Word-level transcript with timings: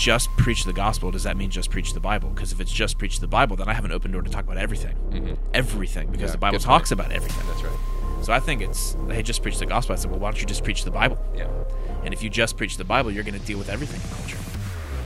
just 0.00 0.34
preach 0.38 0.64
the 0.64 0.72
gospel, 0.72 1.10
does 1.10 1.24
that 1.24 1.36
mean 1.36 1.50
just 1.50 1.70
preach 1.70 1.92
the 1.92 2.00
Bible? 2.00 2.30
Because 2.30 2.52
if 2.52 2.60
it's 2.60 2.72
just 2.72 2.96
preach 2.96 3.20
the 3.20 3.28
Bible, 3.28 3.54
then 3.54 3.68
I 3.68 3.74
have 3.74 3.84
an 3.84 3.92
open 3.92 4.10
door 4.10 4.22
to 4.22 4.30
talk 4.30 4.44
about 4.44 4.56
everything, 4.56 4.96
mm-hmm. 5.10 5.34
everything, 5.52 6.10
because 6.10 6.30
Yeah, 6.30 6.32
the 6.32 6.38
Bible 6.38 6.58
good 6.58 6.64
talks 6.64 6.90
about 6.90 7.12
everything. 7.12 7.46
That's 7.46 7.62
right. 7.62 7.78
So 8.22 8.32
I 8.32 8.40
think 8.40 8.62
it's 8.62 8.96
hey, 9.10 9.22
just 9.22 9.42
preach 9.42 9.58
the 9.58 9.66
gospel. 9.66 9.92
I 9.92 9.96
said, 9.96 10.10
well, 10.10 10.18
why 10.18 10.30
don't 10.30 10.40
you 10.40 10.46
just 10.46 10.64
preach 10.64 10.84
the 10.84 10.90
Bible? 10.90 11.18
Yeah. 11.36 11.48
And 12.02 12.14
if 12.14 12.22
you 12.22 12.30
just 12.30 12.56
preach 12.56 12.78
the 12.78 12.84
Bible, 12.84 13.10
you're 13.10 13.24
going 13.24 13.38
to 13.38 13.46
deal 13.46 13.58
with 13.58 13.68
everything 13.68 14.00
in 14.00 14.16
culture. 14.16 14.38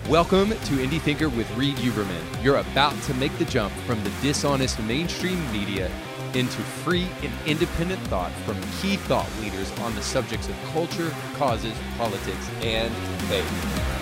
Welcome 0.09 0.50
to 0.50 0.86
Indie 0.86 1.00
Thinker 1.00 1.29
with 1.29 1.50
Reed 1.56 1.74
Uberman. 1.79 2.45
You're 2.45 2.58
about 2.58 3.00
to 3.02 3.14
make 3.14 3.36
the 3.38 3.46
jump 3.46 3.72
from 3.88 4.02
the 4.04 4.12
dishonest 4.22 4.80
mainstream 4.84 5.40
media 5.52 5.90
into 6.34 6.62
free 6.62 7.08
and 7.22 7.32
independent 7.46 8.00
thought 8.02 8.30
from 8.46 8.61
key 8.80 8.96
thought 8.96 9.29
leaders 9.40 9.72
on 9.80 9.92
the 9.96 10.02
subjects 10.02 10.48
of 10.48 10.54
culture, 10.72 11.12
causes, 11.34 11.74
politics, 11.98 12.48
and 12.62 12.95
faith. 13.29 13.93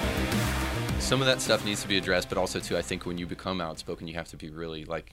Some 1.02 1.20
of 1.20 1.26
that 1.26 1.42
stuff 1.42 1.64
needs 1.64 1.82
to 1.82 1.88
be 1.88 1.98
addressed, 1.98 2.30
but 2.30 2.38
also 2.38 2.58
too, 2.58 2.76
I 2.76 2.80
think 2.80 3.04
when 3.04 3.18
you 3.18 3.26
become 3.26 3.60
outspoken, 3.60 4.06
you 4.08 4.14
have 4.14 4.28
to 4.28 4.36
be 4.36 4.48
really 4.48 4.84
like 4.86 5.12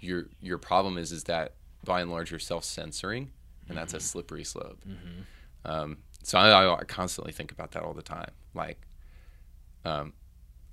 your 0.00 0.24
your 0.40 0.58
problem 0.58 0.98
is 0.98 1.12
is 1.12 1.24
that 1.24 1.52
by 1.84 2.00
and 2.00 2.10
large 2.10 2.30
you're 2.32 2.40
self 2.40 2.64
censoring, 2.64 3.30
and 3.68 3.78
that's 3.78 3.94
a 3.94 4.00
slippery 4.00 4.42
slope. 4.42 4.80
Um, 5.64 5.98
so 6.24 6.36
I, 6.38 6.74
I 6.80 6.84
constantly 6.84 7.32
think 7.32 7.52
about 7.52 7.70
that 7.72 7.84
all 7.84 7.92
the 7.92 8.02
time, 8.02 8.32
like 8.54 8.80
um, 9.84 10.14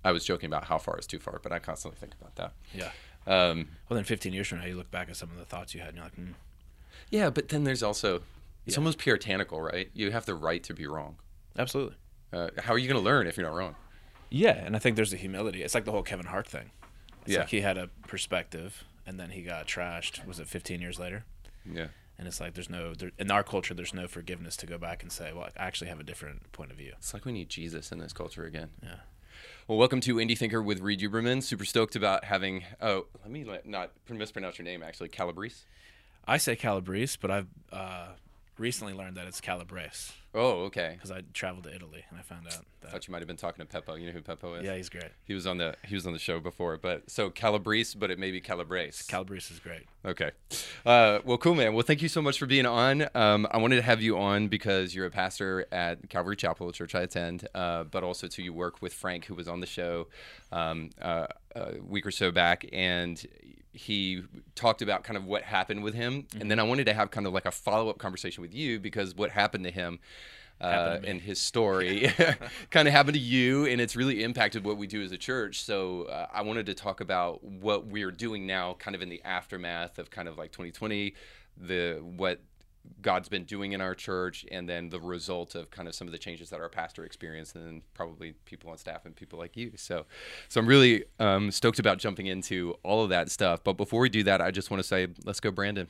I 0.03 0.11
was 0.11 0.25
joking 0.25 0.47
about 0.47 0.63
how 0.65 0.79
far 0.79 0.97
is 0.97 1.05
too 1.05 1.19
far, 1.19 1.39
but 1.43 1.51
I 1.51 1.59
constantly 1.59 1.99
think 1.99 2.13
about 2.19 2.35
that. 2.35 2.53
Yeah. 2.73 2.89
Um, 3.27 3.67
Well, 3.89 3.95
then 3.95 4.05
15 4.05 4.33
years 4.33 4.47
from 4.47 4.59
now, 4.59 4.65
you 4.65 4.75
look 4.75 4.89
back 4.89 5.07
at 5.09 5.17
some 5.17 5.29
of 5.29 5.37
the 5.37 5.45
thoughts 5.45 5.75
you 5.75 5.81
had, 5.81 5.89
and 5.89 5.97
you're 5.97 6.05
like, 6.05 6.15
hmm. 6.15 6.31
yeah, 7.11 7.29
but 7.29 7.49
then 7.49 7.63
there's 7.63 7.83
also 7.83 8.23
it's 8.65 8.75
Yeah. 8.75 8.77
almost 8.79 8.97
puritanical, 8.97 9.61
right? 9.61 9.91
You 9.93 10.09
have 10.11 10.25
the 10.25 10.35
right 10.35 10.63
to 10.63 10.73
be 10.73 10.87
wrong. 10.87 11.17
absolutely. 11.59 11.95
Uh, 12.33 12.49
how 12.57 12.73
are 12.73 12.77
you 12.77 12.87
going 12.89 12.99
to 12.99 13.05
learn 13.05 13.27
if 13.27 13.37
you're 13.37 13.45
not 13.45 13.55
wrong? 13.55 13.75
Yeah, 14.29 14.51
and 14.65 14.75
I 14.75 14.79
think 14.79 14.95
there's 14.95 15.13
a 15.13 15.17
humility. 15.17 15.63
It's 15.63 15.73
like 15.75 15.85
the 15.85 15.91
whole 15.91 16.03
Kevin 16.03 16.25
Hart 16.27 16.47
thing. 16.47 16.71
It's 17.25 17.33
Yeah. 17.33 17.39
like 17.39 17.49
he 17.49 17.61
had 17.61 17.77
a 17.77 17.87
perspective, 18.07 18.83
and 19.05 19.19
then 19.19 19.31
he 19.31 19.41
got 19.41 19.67
trashed. 19.67 20.25
Was 20.25 20.39
it 20.39 20.47
15 20.47 20.81
years 20.81 20.99
later? 20.99 21.25
Yeah, 21.65 21.87
And 22.17 22.27
it's 22.27 22.39
like 22.39 22.53
there's 22.53 22.69
no 22.69 22.93
there, 22.93 23.11
in 23.17 23.29
our 23.29 23.43
culture. 23.43 23.73
There's 23.73 23.93
no 23.93 24.07
forgiveness 24.07 24.55
to 24.57 24.65
go 24.65 24.77
back 24.77 25.03
and 25.03 25.11
say, 25.11 25.33
well, 25.33 25.49
I 25.57 25.65
actually 25.67 25.89
have 25.89 25.99
a 25.99 26.03
different 26.03 26.51
point 26.53 26.71
of 26.71 26.77
view. 26.77 26.93
it's 26.97 27.13
like 27.13 27.25
we 27.25 27.31
need 27.33 27.49
Jesus 27.49 27.91
in 27.91 27.99
this 27.99 28.13
culture 28.13 28.45
again. 28.45 28.69
Yeah. 28.81 28.95
Well, 29.67 29.77
welcome 29.77 29.99
to 30.01 30.15
Indie 30.15 30.37
Thinker 30.37 30.61
with 30.63 30.79
Reed 30.79 31.01
Uberman. 31.01 31.43
Super 31.43 31.65
stoked 31.65 31.95
about 31.95 32.23
having. 32.23 32.63
Oh, 32.81 33.07
let 33.21 33.29
me 33.31 33.45
not 33.65 33.91
mispronounce 34.09 34.57
your 34.57 34.63
name. 34.65 34.81
Actually, 34.81 35.09
Calabrese. 35.09 35.65
I 36.25 36.37
say 36.37 36.55
Calabrese, 36.55 37.17
but 37.21 37.29
I've 37.31 37.47
uh, 37.71 38.07
recently 38.59 38.93
learned 38.93 39.17
that 39.17 39.27
it's 39.27 39.39
Calabrese 39.41 40.13
Oh, 40.33 40.65
okay. 40.65 40.91
because 40.93 41.09
I 41.09 41.21
traveled 41.33 41.63
to 41.63 41.73
Italy 41.73 42.03
and 42.09 42.19
I 42.19 42.21
found 42.21 42.45
out 42.47 42.53
I 42.53 42.57
that. 42.81 42.91
thought 42.91 43.07
you 43.07 43.11
might 43.11 43.19
have 43.19 43.27
been 43.27 43.37
talking 43.37 43.65
to 43.65 43.81
Peppo. 43.81 43.95
You 43.99 44.05
know 44.07 44.11
who 44.11 44.21
Peppo 44.21 44.53
is? 44.59 44.65
Yeah, 44.65 44.75
he's 44.75 44.89
great. 44.89 45.09
He 45.23 45.33
was 45.33 45.47
on 45.47 45.57
the 45.57 45.75
he 45.85 45.95
was 45.95 46.05
on 46.05 46.13
the 46.13 46.19
show 46.19 46.39
before, 46.39 46.77
but 46.77 47.09
so 47.09 47.29
Calabrese, 47.31 47.97
but 47.97 48.11
it 48.11 48.19
may 48.19 48.29
be 48.31 48.39
Calabrese. 48.39 49.05
Calabrese 49.07 49.51
is 49.53 49.59
great. 49.59 49.83
Okay. 50.05 50.31
Uh, 50.85 51.19
well, 51.25 51.37
cool, 51.37 51.55
man. 51.55 51.73
Well, 51.73 51.83
thank 51.83 52.01
you 52.01 52.07
so 52.09 52.21
much 52.21 52.37
for 52.37 52.45
being 52.45 52.65
on. 52.67 53.07
Um, 53.15 53.47
I 53.49 53.57
wanted 53.57 53.77
to 53.77 53.81
have 53.81 54.01
you 54.01 54.17
on 54.19 54.47
because 54.47 54.93
you're 54.93 55.07
a 55.07 55.11
pastor 55.11 55.65
at 55.71 56.07
Calvary 56.09 56.35
Chapel, 56.35 56.69
a 56.69 56.73
church 56.73 56.93
I 56.93 57.01
attend, 57.01 57.47
uh, 57.55 57.85
but 57.85 58.03
also 58.03 58.27
too 58.27 58.43
you 58.43 58.53
work 58.53 58.81
with 58.81 58.93
Frank, 58.93 59.25
who 59.25 59.33
was 59.33 59.47
on 59.47 59.59
the 59.59 59.65
show 59.67 60.07
um, 60.51 60.91
uh, 61.01 61.27
a 61.55 61.73
week 61.81 62.05
or 62.05 62.11
so 62.11 62.31
back, 62.31 62.65
and 62.71 63.25
he 63.77 64.23
talked 64.55 64.81
about 64.81 65.03
kind 65.03 65.17
of 65.17 65.25
what 65.25 65.43
happened 65.43 65.83
with 65.83 65.93
him, 65.93 66.27
and 66.39 66.49
then 66.49 66.59
I 66.59 66.63
wanted 66.63 66.85
to 66.85 66.93
have 66.93 67.11
kind 67.11 67.27
of 67.27 67.33
like 67.33 67.45
a 67.45 67.51
follow 67.51 67.89
up 67.89 67.97
conversation 67.97 68.41
with 68.41 68.53
you 68.53 68.79
because 68.79 69.15
what 69.15 69.31
happened 69.31 69.63
to 69.65 69.71
him. 69.71 69.99
Uh, 70.59 70.99
and 71.05 71.21
his 71.21 71.39
story 71.39 72.11
kind 72.71 72.87
of 72.87 72.91
happened 72.91 73.13
to 73.13 73.19
you, 73.19 73.67
and 73.67 73.79
it's 73.79 73.95
really 73.95 74.23
impacted 74.23 74.65
what 74.65 74.75
we 74.75 74.87
do 74.87 75.03
as 75.03 75.11
a 75.11 75.17
church. 75.17 75.61
So 75.61 76.05
uh, 76.05 76.25
I 76.33 76.41
wanted 76.41 76.65
to 76.65 76.73
talk 76.73 76.99
about 76.99 77.43
what 77.43 77.85
we're 77.85 78.09
doing 78.09 78.47
now, 78.47 78.73
kind 78.79 78.95
of 78.95 79.03
in 79.03 79.09
the 79.09 79.21
aftermath 79.23 79.99
of 79.99 80.09
kind 80.09 80.27
of 80.27 80.39
like 80.39 80.51
2020, 80.51 81.13
the 81.57 82.01
what 82.01 82.39
God's 83.01 83.29
been 83.29 83.43
doing 83.45 83.71
in 83.73 83.81
our 83.81 83.95
church, 83.95 84.45
and 84.51 84.67
then 84.67 84.89
the 84.89 84.99
result 84.99 85.55
of 85.55 85.69
kind 85.71 85.87
of 85.87 85.95
some 85.95 86.07
of 86.07 86.11
the 86.11 86.17
changes 86.17 86.49
that 86.49 86.59
our 86.59 86.69
pastor 86.69 87.03
experienced, 87.05 87.55
and 87.55 87.65
then 87.65 87.81
probably 87.93 88.33
people 88.45 88.69
on 88.69 88.77
staff 88.77 89.05
and 89.05 89.15
people 89.15 89.37
like 89.39 89.55
you. 89.57 89.71
So, 89.75 90.05
so 90.49 90.59
I'm 90.59 90.67
really 90.67 91.05
um, 91.19 91.51
stoked 91.51 91.79
about 91.79 91.97
jumping 91.97 92.27
into 92.27 92.75
all 92.83 93.03
of 93.03 93.09
that 93.09 93.31
stuff. 93.31 93.63
But 93.63 93.73
before 93.73 94.01
we 94.01 94.09
do 94.09 94.23
that, 94.23 94.41
I 94.41 94.51
just 94.51 94.71
want 94.71 94.79
to 94.81 94.87
say, 94.87 95.07
let's 95.25 95.39
go, 95.39 95.51
Brandon. 95.51 95.87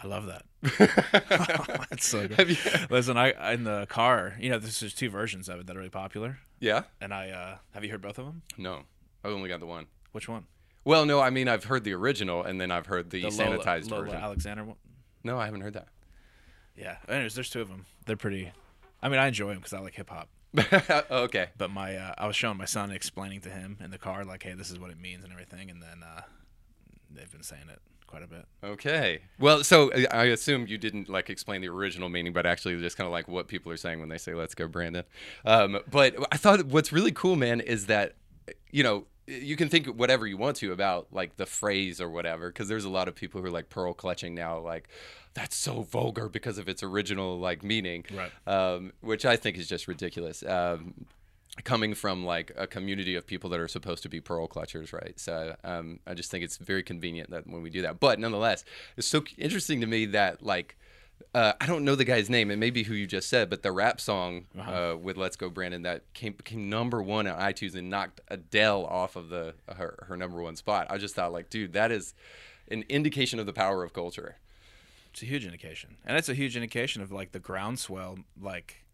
I 0.00 0.06
love 0.06 0.26
that. 0.26 0.44
That's 1.90 2.06
so 2.06 2.28
good. 2.28 2.50
You- 2.50 2.56
Listen, 2.90 3.16
I 3.16 3.52
in 3.54 3.64
the 3.64 3.86
car. 3.88 4.36
You 4.38 4.50
know, 4.50 4.58
there's, 4.58 4.94
two 4.94 5.10
versions 5.10 5.48
of 5.48 5.60
it 5.60 5.66
that 5.66 5.74
are 5.76 5.78
really 5.80 5.90
popular, 5.90 6.38
yeah? 6.60 6.82
and 7.00 7.12
I 7.12 7.30
uh, 7.30 7.56
have 7.74 7.84
you 7.84 7.90
heard 7.90 8.00
both 8.02 8.18
of 8.18 8.26
them? 8.26 8.42
No, 8.56 8.82
I've 9.24 9.32
only 9.32 9.48
got 9.48 9.60
the 9.60 9.66
one. 9.66 9.86
Which 10.12 10.28
one? 10.28 10.44
Well, 10.84 11.04
no, 11.04 11.20
I 11.20 11.30
mean 11.30 11.48
I've 11.48 11.64
heard 11.64 11.84
the 11.84 11.92
original, 11.94 12.42
and 12.44 12.60
then 12.60 12.70
I've 12.70 12.86
heard 12.86 13.10
the, 13.10 13.22
The 13.22 13.28
sanitized 13.28 13.86
Loza, 13.86 13.90
Loza 13.90 14.00
version. 14.04 14.16
Alexander 14.16 14.64
one. 14.64 14.76
No, 15.28 15.38
I 15.38 15.44
haven't 15.44 15.60
heard 15.60 15.74
that. 15.74 15.88
Yeah. 16.74 16.96
Anyways, 17.06 17.34
there's 17.34 17.50
two 17.50 17.60
of 17.60 17.68
them. 17.68 17.84
They're 18.06 18.16
pretty. 18.16 18.50
I 19.02 19.10
mean, 19.10 19.18
I 19.18 19.26
enjoy 19.26 19.48
them 19.48 19.58
because 19.58 19.74
I 19.74 19.80
like 19.80 19.94
hip 19.94 20.08
hop. 20.08 20.30
oh, 20.56 21.04
okay. 21.24 21.48
But 21.58 21.70
my, 21.70 21.96
uh, 21.96 22.14
I 22.16 22.26
was 22.26 22.34
showing 22.34 22.56
my 22.56 22.64
son, 22.64 22.90
explaining 22.90 23.42
to 23.42 23.50
him 23.50 23.76
in 23.84 23.90
the 23.90 23.98
car, 23.98 24.24
like, 24.24 24.42
hey, 24.42 24.54
this 24.54 24.70
is 24.70 24.78
what 24.78 24.90
it 24.90 24.98
means 24.98 25.24
and 25.24 25.30
everything, 25.30 25.68
and 25.68 25.82
then 25.82 26.02
uh, 26.02 26.22
they've 27.14 27.30
been 27.30 27.42
saying 27.42 27.64
it 27.70 27.78
quite 28.06 28.22
a 28.22 28.26
bit. 28.26 28.46
Okay. 28.64 29.20
Well, 29.38 29.62
so 29.64 29.92
uh, 29.92 30.06
I 30.10 30.24
assume 30.24 30.66
you 30.66 30.78
didn't 30.78 31.10
like 31.10 31.28
explain 31.28 31.60
the 31.60 31.68
original 31.68 32.08
meaning, 32.08 32.32
but 32.32 32.46
actually 32.46 32.80
just 32.80 32.96
kind 32.96 33.06
of 33.06 33.12
like 33.12 33.28
what 33.28 33.48
people 33.48 33.70
are 33.70 33.76
saying 33.76 34.00
when 34.00 34.08
they 34.08 34.16
say 34.16 34.32
"Let's 34.32 34.54
go, 34.54 34.66
Brandon." 34.66 35.04
Um, 35.44 35.80
but 35.90 36.16
I 36.32 36.38
thought 36.38 36.64
what's 36.64 36.90
really 36.90 37.12
cool, 37.12 37.36
man, 37.36 37.60
is 37.60 37.84
that 37.84 38.14
you 38.70 38.82
know 38.82 39.04
you 39.28 39.56
can 39.56 39.68
think 39.68 39.86
whatever 39.86 40.26
you 40.26 40.36
want 40.36 40.56
to 40.56 40.72
about 40.72 41.08
like 41.12 41.36
the 41.36 41.46
phrase 41.46 42.00
or 42.00 42.08
whatever, 42.08 42.48
because 42.48 42.68
there's 42.68 42.84
a 42.84 42.90
lot 42.90 43.08
of 43.08 43.14
people 43.14 43.40
who 43.40 43.46
are 43.46 43.50
like 43.50 43.68
pearl 43.68 43.92
clutching 43.92 44.34
now, 44.34 44.58
like 44.58 44.88
that's 45.34 45.54
so 45.54 45.82
vulgar 45.82 46.28
because 46.28 46.58
of 46.58 46.68
its 46.68 46.82
original 46.82 47.38
like 47.38 47.62
meaning, 47.62 48.04
Right. 48.14 48.32
Um, 48.46 48.92
which 49.00 49.26
I 49.26 49.36
think 49.36 49.58
is 49.58 49.68
just 49.68 49.86
ridiculous. 49.86 50.42
Um, 50.42 51.06
coming 51.64 51.94
from 51.94 52.24
like 52.24 52.52
a 52.56 52.66
community 52.66 53.16
of 53.16 53.26
people 53.26 53.50
that 53.50 53.60
are 53.60 53.68
supposed 53.68 54.02
to 54.04 54.08
be 54.08 54.20
pearl 54.20 54.48
clutchers, 54.48 54.92
right? 54.92 55.18
So 55.18 55.56
um, 55.64 55.98
I 56.06 56.14
just 56.14 56.30
think 56.30 56.44
it's 56.44 56.56
very 56.56 56.82
convenient 56.82 57.30
that 57.30 57.46
when 57.46 57.62
we 57.62 57.70
do 57.70 57.82
that. 57.82 58.00
But 58.00 58.18
nonetheless, 58.18 58.64
it's 58.96 59.06
so 59.06 59.24
interesting 59.36 59.80
to 59.80 59.86
me 59.86 60.06
that 60.06 60.42
like 60.42 60.78
uh, 61.34 61.52
I 61.60 61.66
don't 61.66 61.84
know 61.84 61.94
the 61.94 62.04
guy's 62.04 62.30
name. 62.30 62.50
It 62.50 62.56
may 62.56 62.70
be 62.70 62.84
who 62.84 62.94
you 62.94 63.06
just 63.06 63.28
said, 63.28 63.50
but 63.50 63.62
the 63.62 63.72
rap 63.72 64.00
song 64.00 64.46
uh 64.58 64.96
with 65.00 65.16
"Let's 65.16 65.36
Go 65.36 65.50
Brandon" 65.50 65.82
that 65.82 66.12
came 66.14 66.32
became 66.32 66.68
number 66.68 67.02
one 67.02 67.26
on 67.26 67.38
iTunes 67.38 67.74
and 67.74 67.90
knocked 67.90 68.20
Adele 68.28 68.84
off 68.86 69.16
of 69.16 69.28
the 69.28 69.54
her, 69.68 70.04
her 70.08 70.16
number 70.16 70.42
one 70.42 70.56
spot. 70.56 70.86
I 70.90 70.98
just 70.98 71.14
thought 71.14 71.32
like, 71.32 71.50
dude, 71.50 71.72
that 71.74 71.92
is 71.92 72.14
an 72.70 72.84
indication 72.88 73.38
of 73.38 73.46
the 73.46 73.52
power 73.52 73.82
of 73.82 73.92
culture. 73.92 74.36
It's 75.12 75.22
a 75.22 75.26
huge 75.26 75.44
indication, 75.44 75.96
and 76.04 76.16
it's 76.16 76.28
a 76.28 76.34
huge 76.34 76.56
indication 76.56 77.02
of 77.02 77.10
like 77.10 77.32
the 77.32 77.40
groundswell, 77.40 78.18
like 78.40 78.84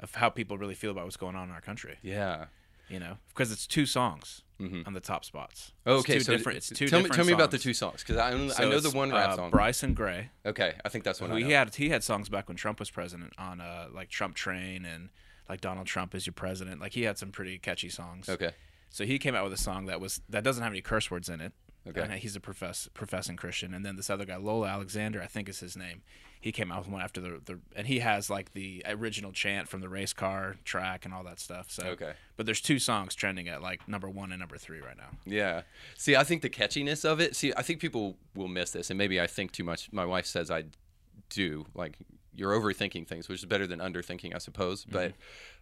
of 0.00 0.14
how 0.14 0.30
people 0.30 0.56
really 0.58 0.74
feel 0.74 0.90
about 0.90 1.04
what's 1.04 1.16
going 1.16 1.36
on 1.36 1.48
in 1.48 1.54
our 1.54 1.60
country. 1.60 1.98
Yeah. 2.02 2.46
You 2.88 2.98
know, 3.00 3.18
because 3.28 3.52
it's 3.52 3.66
two 3.66 3.84
songs 3.86 4.42
on 4.60 4.92
the 4.92 5.00
top 5.00 5.24
spots. 5.24 5.72
Oh, 5.86 5.96
It's 5.98 6.00
okay, 6.04 6.14
two 6.14 6.20
so 6.24 6.32
different. 6.36 6.56
It's 6.58 6.68
two 6.70 6.88
tell 6.88 6.98
me 6.98 7.02
different 7.04 7.16
tell 7.16 7.24
me 7.26 7.32
about 7.32 7.50
the 7.52 7.58
two 7.58 7.74
songs 7.74 8.02
because 8.02 8.16
I, 8.16 8.32
only- 8.32 8.52
I 8.58 8.64
know 8.64 8.80
the 8.80 8.90
one 8.90 9.12
rap 9.12 9.30
uh, 9.30 9.36
song. 9.36 9.50
Bryson 9.50 9.94
Gray. 9.94 10.30
okay, 10.44 10.74
I 10.84 10.88
think 10.88 11.04
that's 11.04 11.20
one. 11.20 11.30
He 11.36 11.52
had 11.52 11.74
he 11.74 11.90
had 11.90 12.02
songs 12.02 12.28
back 12.28 12.48
when 12.48 12.56
Trump 12.56 12.80
was 12.80 12.90
president 12.90 13.34
on 13.38 13.60
uh 13.60 13.86
like 13.92 14.08
Trump 14.08 14.34
Train 14.34 14.84
and 14.84 15.10
like 15.48 15.60
Donald 15.60 15.86
Trump 15.86 16.14
is 16.14 16.26
your 16.26 16.32
president. 16.34 16.80
Like 16.80 16.92
he 16.94 17.02
had 17.02 17.18
some 17.18 17.30
pretty 17.30 17.58
catchy 17.58 17.88
songs. 17.88 18.28
Okay. 18.28 18.50
So 18.90 19.04
he 19.04 19.18
came 19.18 19.34
out 19.34 19.44
with 19.44 19.52
a 19.52 19.58
song 19.62 19.86
that 19.86 20.00
was 20.00 20.20
that 20.28 20.42
doesn't 20.42 20.62
have 20.62 20.72
any 20.72 20.80
curse 20.80 21.10
words 21.10 21.28
in 21.28 21.40
it. 21.40 21.52
Okay. 21.88 22.00
And 22.00 22.12
he's 22.12 22.36
a 22.36 22.40
profess 22.40 22.88
professing 22.94 23.36
Christian. 23.36 23.74
And 23.74 23.84
then 23.84 23.96
this 23.96 24.10
other 24.10 24.24
guy, 24.24 24.34
Loza 24.34 24.70
Alexander, 24.70 25.22
I 25.22 25.26
think 25.26 25.48
is 25.48 25.60
his 25.60 25.76
name. 25.76 26.02
He 26.40 26.52
came 26.52 26.70
out 26.70 26.80
with 26.80 26.88
one 26.88 27.02
after 27.02 27.20
the, 27.20 27.40
the 27.44 27.58
and 27.74 27.86
he 27.86 27.98
has 27.98 28.30
like 28.30 28.52
the 28.52 28.84
original 28.86 29.32
chant 29.32 29.68
from 29.68 29.80
the 29.80 29.88
race 29.88 30.12
car 30.12 30.56
track 30.64 31.04
and 31.04 31.12
all 31.12 31.24
that 31.24 31.40
stuff. 31.40 31.70
So 31.70 31.84
Okay. 31.88 32.12
But 32.36 32.46
there's 32.46 32.60
two 32.60 32.78
songs 32.78 33.14
trending 33.14 33.48
at 33.48 33.60
like 33.62 33.88
number 33.88 34.08
one 34.08 34.30
and 34.30 34.38
number 34.38 34.56
three 34.56 34.80
right 34.80 34.96
now. 34.96 35.10
Yeah. 35.24 35.62
See, 35.96 36.14
I 36.14 36.24
think 36.24 36.42
the 36.42 36.50
catchiness 36.50 37.04
of 37.04 37.20
it. 37.20 37.34
See, 37.34 37.52
I 37.56 37.62
think 37.62 37.80
people 37.80 38.16
will 38.34 38.48
miss 38.48 38.70
this, 38.70 38.90
and 38.90 38.98
maybe 38.98 39.20
I 39.20 39.26
think 39.26 39.50
too 39.52 39.64
much. 39.64 39.92
My 39.92 40.04
wife 40.04 40.26
says 40.26 40.50
I 40.50 40.64
do. 41.30 41.66
Like 41.74 41.96
you're 42.34 42.52
overthinking 42.52 43.08
things, 43.08 43.28
which 43.28 43.40
is 43.40 43.46
better 43.46 43.66
than 43.66 43.80
underthinking, 43.80 44.32
I 44.34 44.38
suppose. 44.38 44.84
But 44.84 45.14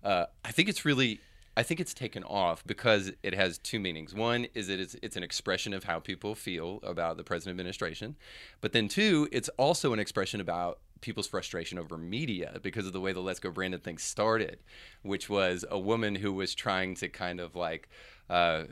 uh, 0.04 0.26
I 0.44 0.52
think 0.52 0.68
it's 0.68 0.84
really. 0.84 1.20
I 1.56 1.62
think 1.62 1.80
it's 1.80 1.94
taken 1.94 2.22
off 2.24 2.62
because 2.66 3.12
it 3.22 3.34
has 3.34 3.56
two 3.58 3.80
meanings. 3.80 4.14
One 4.14 4.46
is 4.54 4.68
that 4.68 4.78
it's, 4.78 4.94
it's 5.02 5.16
an 5.16 5.22
expression 5.22 5.72
of 5.72 5.84
how 5.84 5.98
people 6.00 6.34
feel 6.34 6.80
about 6.82 7.16
the 7.16 7.24
present 7.24 7.50
administration, 7.50 8.16
but 8.60 8.72
then 8.72 8.88
two, 8.88 9.28
it's 9.32 9.48
also 9.56 9.92
an 9.92 9.98
expression 9.98 10.40
about 10.40 10.80
people's 11.00 11.26
frustration 11.26 11.78
over 11.78 11.96
media 11.98 12.58
because 12.62 12.86
of 12.86 12.92
the 12.92 13.00
way 13.00 13.12
the 13.12 13.20
Let's 13.20 13.38
Go 13.40 13.50
Brandon 13.50 13.80
thing 13.80 13.96
started, 13.98 14.58
which 15.02 15.28
was 15.30 15.64
a 15.70 15.78
woman 15.78 16.14
who 16.16 16.32
was 16.32 16.54
trying 16.54 16.94
to 16.96 17.08
kind 17.08 17.40
of 17.40 17.54
like 17.54 17.88
uh, 18.28 18.64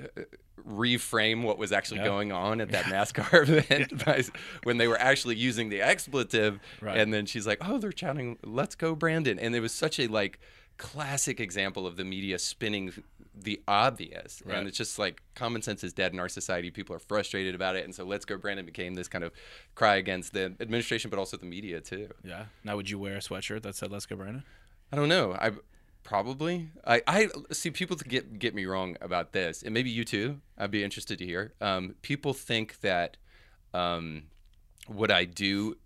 reframe 0.66 1.42
what 1.42 1.58
was 1.58 1.72
actually 1.72 1.98
Yeah. 2.00 2.06
going 2.06 2.32
on 2.32 2.60
at 2.60 2.70
that 2.70 2.86
NASCAR 2.86 3.48
event 3.48 4.04
by, 4.04 4.24
when 4.64 4.78
they 4.78 4.88
were 4.88 4.98
actually 5.00 5.36
using 5.36 5.68
the 5.68 5.80
expletive. 5.82 6.58
Right. 6.80 6.96
And 6.98 7.12
then 7.12 7.26
she's 7.26 7.46
like, 7.46 7.58
"Oh, 7.60 7.78
they're 7.78 7.92
chanting, 7.92 8.38
let's 8.44 8.74
go, 8.74 8.94
Brandon," 8.94 9.38
and 9.38 9.54
it 9.54 9.60
was 9.60 9.72
such 9.72 9.98
a 10.00 10.06
like 10.06 10.38
classic 10.76 11.40
example 11.40 11.86
of 11.86 11.96
the 11.96 12.04
media 12.04 12.38
spinning 12.38 12.92
the 13.36 13.60
obvious, 13.66 14.42
Right. 14.44 14.58
and 14.58 14.68
it's 14.68 14.76
just 14.78 14.98
like 14.98 15.22
common 15.34 15.60
sense 15.62 15.82
is 15.82 15.92
dead 15.92 16.12
in 16.12 16.20
our 16.20 16.28
society. 16.28 16.70
People 16.70 16.94
are 16.94 17.00
frustrated 17.00 17.54
about 17.54 17.74
it, 17.76 17.84
and 17.84 17.94
so 17.94 18.04
"Let's 18.04 18.24
Go 18.24 18.36
Brandon" 18.36 18.64
became 18.66 18.94
this 18.94 19.08
kind 19.08 19.24
of 19.24 19.32
cry 19.74 19.96
against 19.96 20.32
the 20.32 20.54
administration, 20.60 21.10
but 21.10 21.18
also 21.18 21.36
the 21.36 21.46
media 21.46 21.80
too. 21.80 22.08
Yeah. 22.22 22.46
Now, 22.62 22.76
would 22.76 22.88
you 22.90 22.98
wear 22.98 23.14
a 23.16 23.20
sweatshirt 23.20 23.62
that 23.62 23.74
said 23.74 23.90
"Let's 23.90 24.06
go, 24.06 24.16
Brandon"? 24.16 24.44
I 24.92 24.96
don't 24.96 25.08
know. 25.08 25.32
I 25.32 25.52
probably. 26.04 26.68
I, 26.86 27.02
I 27.06 27.28
see 27.50 27.70
people 27.70 27.96
to 27.96 28.04
get 28.04 28.38
get 28.38 28.54
me 28.54 28.66
wrong 28.66 28.96
about 29.00 29.32
this, 29.32 29.62
and 29.62 29.74
maybe 29.74 29.90
you 29.90 30.04
too. 30.04 30.40
I'd 30.56 30.70
be 30.70 30.84
interested 30.84 31.18
to 31.18 31.24
hear. 31.26 31.54
Um, 31.60 31.96
people 32.02 32.34
think 32.34 32.80
that 32.82 33.16
um, 33.72 34.24
what 34.86 35.10
I 35.10 35.24
do 35.24 35.76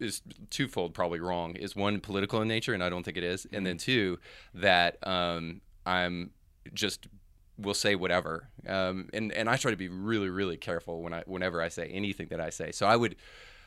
is 0.00 0.22
twofold, 0.50 0.94
probably 0.94 1.20
wrong. 1.20 1.56
Is 1.56 1.74
one 1.76 2.00
political 2.00 2.42
in 2.42 2.48
nature, 2.48 2.74
and 2.74 2.82
I 2.82 2.88
don't 2.88 3.02
think 3.02 3.16
it 3.16 3.24
is, 3.24 3.46
and 3.52 3.66
then 3.66 3.78
two 3.78 4.18
that 4.54 4.98
um, 5.06 5.60
I'm 5.86 6.30
just 6.72 7.06
will 7.58 7.74
say 7.74 7.94
whatever, 7.94 8.48
um, 8.66 9.08
and 9.12 9.32
and 9.32 9.48
I 9.48 9.56
try 9.56 9.70
to 9.70 9.76
be 9.76 9.88
really 9.88 10.28
really 10.28 10.56
careful 10.56 11.02
when 11.02 11.12
I 11.12 11.22
whenever 11.26 11.62
I 11.62 11.68
say 11.68 11.88
anything 11.88 12.28
that 12.28 12.40
I 12.40 12.50
say. 12.50 12.72
So 12.72 12.86
I 12.86 12.96
would. 12.96 13.16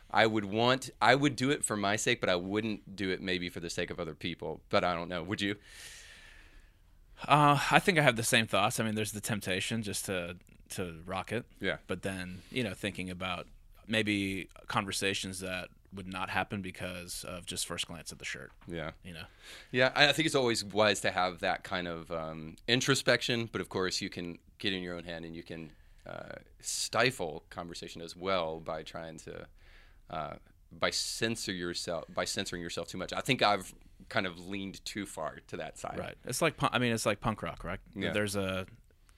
I 0.09 0.25
would 0.25 0.45
want 0.45 0.89
I 1.01 1.15
would 1.15 1.35
do 1.35 1.49
it 1.49 1.65
for 1.65 1.75
my 1.75 1.97
sake, 1.97 2.21
but 2.21 2.29
I 2.29 2.37
wouldn't 2.37 2.95
do 2.95 3.09
it 3.09 3.21
maybe 3.21 3.49
for 3.49 3.59
the 3.59 3.69
sake 3.69 3.89
of 3.89 3.99
other 3.99 4.15
people. 4.15 4.61
But 4.69 4.85
I 4.85 4.95
don't 4.95 5.09
know. 5.09 5.21
Would 5.21 5.41
you? 5.41 5.57
Uh, 7.27 7.59
I 7.71 7.79
think 7.79 7.97
I 7.97 8.03
have 8.03 8.15
the 8.15 8.23
same 8.23 8.47
thoughts. 8.47 8.79
I 8.79 8.85
mean, 8.85 8.95
there's 8.95 9.11
the 9.11 9.19
temptation 9.19 9.83
just 9.83 10.05
to 10.05 10.37
to 10.69 11.01
rock 11.05 11.31
it. 11.31 11.45
Yeah. 11.59 11.77
But 11.87 12.03
then, 12.03 12.41
you 12.51 12.63
know, 12.63 12.73
thinking 12.73 13.09
about 13.09 13.47
maybe 13.87 14.49
conversations 14.67 15.39
that 15.39 15.69
would 15.97 16.07
not 16.07 16.29
happen 16.29 16.61
because 16.61 17.25
of 17.27 17.45
just 17.45 17.67
first 17.67 17.87
glance 17.87 18.11
at 18.11 18.19
the 18.19 18.25
shirt. 18.25 18.51
Yeah. 18.67 18.91
You 19.03 19.13
know. 19.13 19.25
Yeah, 19.71 19.91
I 19.95 20.11
think 20.13 20.25
it's 20.25 20.35
always 20.35 20.63
wise 20.63 21.01
to 21.01 21.11
have 21.11 21.39
that 21.39 21.63
kind 21.63 21.87
of 21.87 22.09
um, 22.11 22.55
introspection, 22.67 23.49
but 23.51 23.59
of 23.59 23.69
course 23.69 23.99
you 23.99 24.09
can 24.09 24.37
get 24.59 24.73
in 24.73 24.81
your 24.81 24.95
own 24.95 25.03
hand 25.03 25.25
and 25.25 25.35
you 25.35 25.43
can 25.43 25.71
uh, 26.07 26.35
stifle 26.61 27.43
conversation 27.49 28.01
as 28.01 28.15
well 28.15 28.59
by 28.59 28.83
trying 28.83 29.17
to 29.19 29.45
uh, 30.09 30.35
by 30.71 30.89
censor 30.89 31.51
yourself 31.51 32.05
by 32.13 32.25
censoring 32.25 32.61
yourself 32.61 32.87
too 32.87 32.97
much. 32.97 33.11
I 33.13 33.21
think 33.21 33.41
I've 33.41 33.73
kind 34.09 34.25
of 34.25 34.47
leaned 34.47 34.83
too 34.85 35.05
far 35.05 35.39
to 35.47 35.57
that 35.57 35.77
side. 35.77 35.97
Right. 35.97 36.15
It's 36.25 36.41
like 36.41 36.55
I 36.61 36.79
mean, 36.79 36.93
it's 36.93 37.05
like 37.05 37.19
punk 37.19 37.41
rock, 37.41 37.63
right? 37.63 37.79
Yeah. 37.95 38.11
There's 38.11 38.35
a 38.35 38.65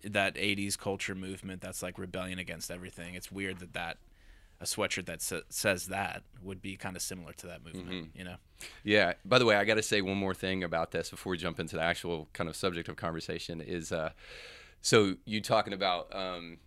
that 0.03 0.35
'80s 0.35 0.77
culture 0.77 1.15
movement 1.15 1.61
that's 1.61 1.83
like 1.83 1.99
rebellion 1.99 2.39
against 2.39 2.71
everything. 2.71 3.15
It's 3.15 3.31
weird 3.31 3.59
that 3.59 3.73
that 3.73 3.97
a 4.61 4.65
sweatshirt 4.65 5.05
that 5.05 5.21
sa- 5.21 5.41
says 5.49 5.87
that 5.87 6.23
would 6.41 6.61
be 6.61 6.75
kind 6.75 6.95
of 6.95 7.01
similar 7.01 7.33
to 7.33 7.47
that 7.47 7.63
movement. 7.63 7.89
Mm-hmm. 7.89 8.17
You 8.17 8.23
know. 8.25 8.35
Yeah. 8.83 9.13
By 9.25 9.39
the 9.39 9.45
way, 9.45 9.55
I 9.55 9.63
got 9.63 9.75
to 9.75 9.83
say 9.83 10.01
one 10.01 10.17
more 10.17 10.33
thing 10.33 10.63
about 10.63 10.91
this 10.91 11.09
before 11.09 11.31
we 11.31 11.37
jump 11.37 11.59
into 11.59 11.75
the 11.75 11.81
actual 11.81 12.27
kind 12.33 12.49
of 12.49 12.55
subject 12.55 12.89
of 12.89 12.95
conversation. 12.95 13.61
Is 13.61 13.91
uh, 13.91 14.11
so 14.81 15.15
you 15.25 15.41
talking 15.41 15.73
about 15.73 16.13
um, 16.15 16.57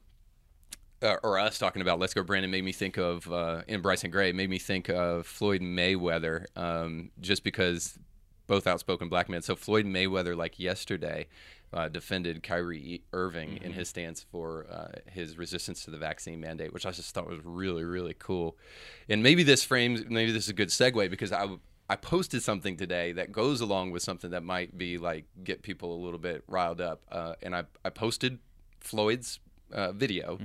uh, 1.03 1.17
or 1.23 1.39
us 1.39 1.59
talking 1.59 1.83
about 1.83 1.99
Let's 1.99 2.15
Go 2.15 2.23
Brandon 2.23 2.51
made 2.51 2.65
me 2.65 2.73
think 2.73 2.97
of 2.97 3.31
uh, 3.31 3.63
in 3.69 3.81
Bryson 3.81 4.11
Gray 4.11 4.33
made 4.33 4.51
me 4.51 4.59
think 4.59 4.89
of 4.89 5.27
Floyd 5.27 5.61
Mayweather 5.61 6.47
um, 6.57 7.11
just 7.21 7.45
because 7.45 7.99
both 8.53 8.67
outspoken 8.67 9.09
black 9.09 9.31
men. 9.31 9.41
So 9.41 9.57
Floyd 9.57 9.87
Mayweather 9.87 10.37
like 10.37 10.59
yesterday. 10.59 11.27
Uh, 11.75 11.89
defended 11.89 12.43
Kyrie 12.43 13.01
Irving 13.15 13.59
in 13.63 13.73
his 13.73 13.89
stance 13.89 14.27
for 14.31 14.67
uh, 14.71 14.89
his 15.11 15.39
resistance 15.39 15.83
to 15.87 15.91
the 15.91 15.97
vaccine 15.97 16.39
mandate, 16.39 16.71
which 16.75 16.85
I 16.85 16.91
just 16.91 17.15
thought 17.15 17.27
was 17.27 17.41
really, 17.43 17.83
really 17.83 18.15
cool. 18.19 18.59
And 19.09 19.23
maybe 19.23 19.43
this 19.43 19.65
frames, 19.65 20.03
maybe 20.07 20.33
this 20.33 20.43
is 20.45 20.51
a 20.51 20.53
good 20.53 20.69
segue 20.69 21.09
because 21.09 21.33
I, 21.33 21.49
I 21.89 21.97
posted 21.97 22.43
something 22.43 22.77
today 22.77 23.13
that 23.13 23.33
goes 23.33 23.63
along 23.63 23.93
with 23.93 24.03
something 24.03 24.33
that 24.33 24.43
might 24.43 24.77
be 24.77 24.99
like 24.99 25.25
get 25.45 25.63
people 25.63 25.95
a 25.95 26.01
little 26.05 26.19
bit 26.19 26.45
riled 26.47 26.83
up. 26.83 27.01
Uh, 27.11 27.37
and 27.43 27.57
I, 27.57 27.65
I 27.87 27.89
posted 27.89 28.39
Floyd's 28.81 29.41
uh, 29.73 29.93
video, 29.93 30.39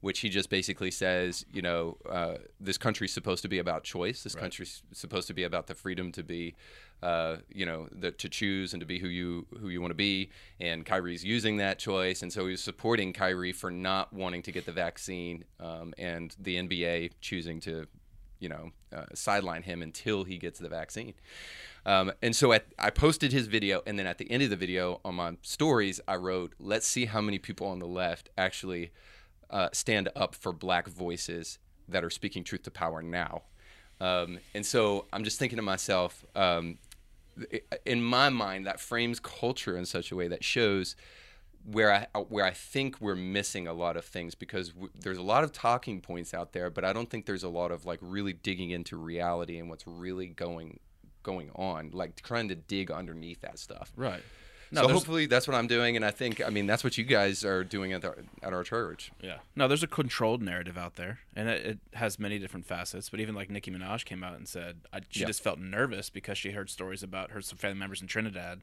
which 0.00 0.20
he 0.20 0.28
just 0.28 0.48
basically 0.48 0.92
says, 0.92 1.44
you 1.52 1.60
know, 1.62 1.96
uh, 2.08 2.34
this 2.60 2.78
country's 2.78 3.12
supposed 3.12 3.42
to 3.42 3.48
be 3.48 3.58
about 3.58 3.82
choice. 3.82 4.22
This 4.22 4.36
country's 4.42 4.82
supposed 4.92 5.26
to 5.26 5.34
be 5.34 5.42
about 5.42 5.66
the 5.66 5.74
freedom 5.74 6.12
to 6.12 6.22
be, 6.22 6.54
uh, 7.02 7.36
you 7.52 7.64
know, 7.64 7.88
the, 7.92 8.10
to 8.10 8.28
choose 8.28 8.72
and 8.72 8.80
to 8.80 8.86
be 8.86 8.98
who 8.98 9.08
you 9.08 9.46
who 9.60 9.68
you 9.68 9.80
want 9.80 9.90
to 9.90 9.96
be. 9.96 10.30
And 10.60 10.84
Kyrie's 10.84 11.24
using 11.24 11.58
that 11.58 11.78
choice, 11.78 12.22
and 12.22 12.32
so 12.32 12.46
he's 12.46 12.60
supporting 12.60 13.12
Kyrie 13.12 13.52
for 13.52 13.70
not 13.70 14.12
wanting 14.12 14.42
to 14.42 14.52
get 14.52 14.66
the 14.66 14.72
vaccine, 14.72 15.44
um, 15.60 15.94
and 15.96 16.34
the 16.38 16.56
NBA 16.56 17.12
choosing 17.20 17.60
to, 17.60 17.86
you 18.40 18.48
know, 18.48 18.70
uh, 18.94 19.04
sideline 19.14 19.62
him 19.62 19.82
until 19.82 20.24
he 20.24 20.38
gets 20.38 20.58
the 20.58 20.68
vaccine. 20.68 21.14
Um, 21.86 22.12
and 22.20 22.34
so 22.34 22.52
at, 22.52 22.66
I 22.78 22.90
posted 22.90 23.32
his 23.32 23.46
video, 23.46 23.82
and 23.86 23.98
then 23.98 24.06
at 24.06 24.18
the 24.18 24.30
end 24.30 24.42
of 24.42 24.50
the 24.50 24.56
video 24.56 25.00
on 25.04 25.14
my 25.14 25.36
stories, 25.42 26.00
I 26.08 26.16
wrote, 26.16 26.54
"Let's 26.58 26.86
see 26.86 27.04
how 27.06 27.20
many 27.20 27.38
people 27.38 27.68
on 27.68 27.78
the 27.78 27.86
left 27.86 28.28
actually 28.36 28.90
uh, 29.50 29.68
stand 29.72 30.08
up 30.16 30.34
for 30.34 30.52
Black 30.52 30.88
voices 30.88 31.58
that 31.88 32.04
are 32.04 32.10
speaking 32.10 32.42
truth 32.42 32.64
to 32.64 32.72
power 32.72 33.02
now." 33.02 33.42
Um, 34.00 34.38
and 34.54 34.64
so 34.64 35.06
I'm 35.12 35.24
just 35.24 35.38
thinking 35.38 35.56
to 35.56 35.62
myself, 35.62 36.24
um, 36.36 36.78
in 37.84 38.02
my 38.02 38.28
mind, 38.30 38.66
that 38.66 38.80
frames 38.80 39.20
culture 39.20 39.76
in 39.76 39.86
such 39.86 40.10
a 40.10 40.16
way 40.16 40.28
that 40.28 40.44
shows 40.44 40.96
where 41.64 41.92
I 41.92 42.18
where 42.18 42.44
I 42.44 42.52
think 42.52 43.00
we're 43.00 43.16
missing 43.16 43.66
a 43.66 43.72
lot 43.72 43.96
of 43.96 44.04
things 44.04 44.34
because 44.34 44.70
w- 44.70 44.90
there's 44.98 45.18
a 45.18 45.22
lot 45.22 45.44
of 45.44 45.52
talking 45.52 46.00
points 46.00 46.32
out 46.32 46.52
there, 46.52 46.70
but 46.70 46.84
I 46.84 46.92
don't 46.92 47.10
think 47.10 47.26
there's 47.26 47.42
a 47.42 47.48
lot 47.48 47.70
of 47.70 47.84
like 47.84 47.98
really 48.00 48.32
digging 48.32 48.70
into 48.70 48.96
reality 48.96 49.58
and 49.58 49.68
what's 49.68 49.86
really 49.86 50.28
going 50.28 50.80
going 51.22 51.50
on, 51.54 51.90
like 51.92 52.20
trying 52.22 52.48
to 52.48 52.54
dig 52.54 52.90
underneath 52.90 53.40
that 53.42 53.58
stuff. 53.58 53.92
Right. 53.96 54.22
So 54.72 54.88
hopefully 54.88 55.26
that's 55.26 55.46
what 55.48 55.54
I'm 55.56 55.66
doing, 55.66 55.96
and 55.96 56.04
I 56.04 56.10
think 56.10 56.40
I 56.44 56.50
mean 56.50 56.66
that's 56.66 56.84
what 56.84 56.98
you 56.98 57.04
guys 57.04 57.44
are 57.44 57.64
doing 57.64 57.92
at 57.92 58.04
our, 58.04 58.16
at 58.42 58.52
our 58.52 58.62
church. 58.64 59.10
Yeah. 59.22 59.38
No, 59.56 59.68
there's 59.68 59.82
a 59.82 59.86
controlled 59.88 60.42
narrative 60.42 60.76
out 60.78 60.96
there, 60.96 61.20
and 61.36 61.48
it, 61.48 61.66
it 61.66 61.78
has 61.94 62.18
many 62.18 62.38
different 62.38 62.66
facets. 62.66 63.08
But 63.08 63.20
even 63.20 63.34
like 63.34 63.50
Nicki 63.50 63.70
Minaj 63.70 64.04
came 64.04 64.22
out 64.22 64.34
and 64.36 64.48
said 64.48 64.80
I, 64.92 65.00
she 65.08 65.20
Yeah. 65.20 65.26
just 65.26 65.42
felt 65.42 65.58
nervous 65.58 66.10
because 66.10 66.38
she 66.38 66.50
heard 66.52 66.70
stories 66.70 67.02
about 67.02 67.30
her 67.30 67.40
some 67.40 67.58
family 67.58 67.78
members 67.78 68.00
in 68.02 68.08
Trinidad 68.08 68.62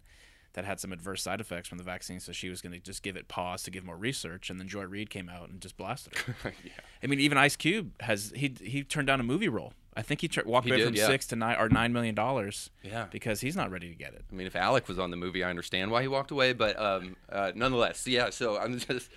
that 0.53 0.63
had 0.63 0.79
some 0.79 0.93
adverse 0.93 1.21
side 1.21 1.41
effects 1.41 1.67
from 1.67 1.77
the 1.77 1.83
vaccine, 1.83 2.19
so 2.21 2.31
she 2.31 2.49
was 2.49 2.61
going 2.61 2.71
to 2.71 2.79
just 2.79 3.03
give 3.03 3.17
it 3.17 3.27
pause 3.27 3.61
to 3.63 3.71
give 3.71 3.83
more 3.83 3.97
research. 3.97 4.49
And 4.49 4.57
then 4.57 4.67
Joy 4.69 4.83
Reid 4.83 5.09
came 5.09 5.27
out 5.27 5.49
and 5.49 5.59
just 5.59 5.75
blasted 5.75 6.15
her. 6.17 6.35
yeah. 6.63 6.71
I 7.03 7.07
mean, 7.07 7.19
even 7.19 7.37
Ice 7.37 7.55
Cube 7.57 7.91
has 8.01 8.31
he 8.35 8.55
he 8.61 8.83
turned 8.83 9.07
down 9.07 9.19
a 9.19 9.23
movie 9.23 9.49
role. 9.49 9.73
I 9.97 10.01
think 10.01 10.21
he 10.21 10.27
tur 10.27 10.43
walked 10.45 10.65
He 10.65 10.71
away 10.71 10.79
did, 10.79 10.87
from 10.87 10.95
yeah. 10.95 11.07
six 11.07 11.25
to 11.27 11.35
nine 11.35 11.55
or 11.57 11.69
nine 11.69 11.93
million 11.93 12.15
dollars. 12.15 12.69
Yeah. 12.83 13.05
because 13.11 13.41
he's 13.41 13.55
not 13.55 13.71
ready 13.71 13.89
to 13.89 13.95
get 13.95 14.13
it. 14.13 14.25
I 14.31 14.35
mean, 14.35 14.45
if 14.47 14.55
Alec 14.55 14.87
was 14.87 14.99
on 14.99 15.09
the 15.11 15.17
movie, 15.17 15.43
I 15.43 15.49
understand 15.49 15.89
why 15.91 16.01
he 16.01 16.07
walked 16.07 16.31
away, 16.31 16.53
but 16.53 16.77
um, 16.79 17.15
uh, 17.31 17.51
nonetheless, 17.55 18.05
yeah. 18.07 18.29
So 18.29 18.57
I'm 18.57 18.77
just, 18.79 19.09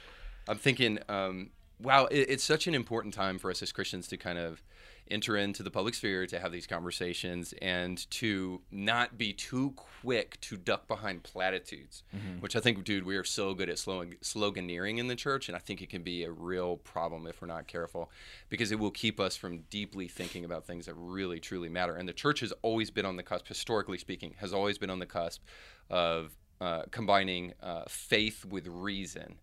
I'm 0.49 0.59
thinking, 0.59 0.99
um, 1.09 1.51
wow, 1.81 2.07
it, 2.07 2.27
it's 2.31 2.45
such 2.45 2.67
an 2.67 2.75
important 2.75 3.13
time 3.15 3.39
for 3.39 3.51
us 3.51 3.63
as 3.63 3.73
Christians 3.73 4.07
to 4.09 4.17
kind 4.17 4.39
of 4.39 4.63
enter 5.11 5.37
into 5.37 5.63
the 5.63 5.71
public 5.71 5.95
sphere, 5.95 6.27
to 6.27 6.39
have 6.39 6.53
these 6.53 6.67
conversations, 6.67 7.55
and 7.61 8.11
to 8.11 8.61
not 8.71 9.19
be 9.19 9.33
too 9.33 9.73
quick 9.77 10.41
to 10.43 10.57
duck 10.57 10.87
behind 10.87 11.23
platitudes, 11.23 12.03
mm-hmm. 12.15 12.41
which 12.41 12.57
I 12.57 12.61
think, 12.61 12.85
dude, 12.85 13.05
we 13.05 13.17
are 13.17 13.25
so 13.25 13.55
good 13.55 13.69
at 13.69 13.79
slogan, 13.79 14.17
sloganeering 14.23 14.99
in 14.99 15.09
the 15.09 15.17
church, 15.17 15.49
and 15.49 15.57
I 15.57 15.59
think 15.59 15.83
it 15.83 15.91
can 15.91 16.03
be 16.03 16.25
a 16.25 16.31
real 16.31 16.77
problem 16.77 17.27
if 17.27 17.41
we're 17.41 17.49
not 17.49 17.67
careful, 17.67 18.11
because 18.49 18.73
it 18.73 18.79
will 18.79 18.91
keep 18.91 19.19
us 19.19 19.37
from 19.37 19.61
deeply 19.71 20.09
thinking 20.09 20.45
about 20.45 20.67
things 20.67 20.87
that 20.87 20.95
really, 20.95 21.41
truly 21.41 21.69
matter. 21.69 21.97
And 21.97 22.09
the 22.09 22.13
church 22.13 22.41
has 22.41 22.53
always 22.63 22.91
been 22.91 23.07
on 23.07 23.17
the 23.17 23.23
cusp, 23.23 23.49
historically 23.49 23.99
speaking, 23.99 24.35
has 24.39 24.53
always 24.53 24.79
been 24.79 24.91
on 24.91 24.99
the 24.99 25.07
cusp 25.07 25.43
of 25.91 26.37
uh, 26.61 26.83
combining 26.91 27.53
uh, 27.63 27.83
faith 27.89 28.45
with 28.45 28.67
reason, 28.67 29.37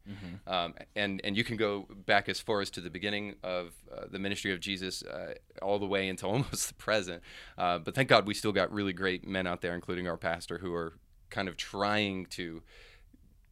um, 0.48 0.74
and 0.96 1.22
and 1.24 1.38
you 1.38 1.44
can 1.44 1.56
go 1.56 1.88
back 2.06 2.28
as 2.28 2.40
far 2.40 2.62
as 2.62 2.70
to 2.72 2.82
the 2.82 2.90
beginning 2.90 3.36
of 3.44 3.72
uh, 3.94 4.02
the 4.12 4.20
ministry 4.20 4.52
of 4.52 4.60
Jesus, 4.60 5.02
uh, 5.04 5.36
all 5.62 5.80
the 5.80 5.86
way 5.86 6.10
into 6.10 6.26
almost 6.32 6.68
the 6.68 6.74
present. 6.74 7.22
Uh, 7.58 7.80
but 7.80 7.96
thank 7.96 8.10
God 8.10 8.28
we 8.28 8.34
still 8.34 8.52
got 8.52 8.72
really 8.72 8.94
great 8.94 9.26
men 9.28 9.48
out 9.48 9.62
there, 9.62 9.76
including 9.76 10.08
our 10.08 10.18
pastor, 10.18 10.58
who 10.58 10.74
are 10.74 10.94
kind 11.30 11.48
of 11.48 11.56
trying 11.56 12.26
to 12.28 12.62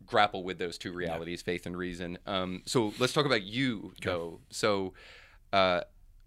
grapple 0.05 0.43
with 0.43 0.57
those 0.59 0.77
two 0.77 0.91
realities, 0.91 1.41
faith 1.41 1.65
and 1.65 1.77
reason. 1.77 2.17
Um, 2.27 2.63
so 2.65 2.93
let's 2.99 3.13
talk 3.13 3.25
about 3.25 3.43
you, 3.43 3.93
though. 4.03 4.39
So. 4.49 4.93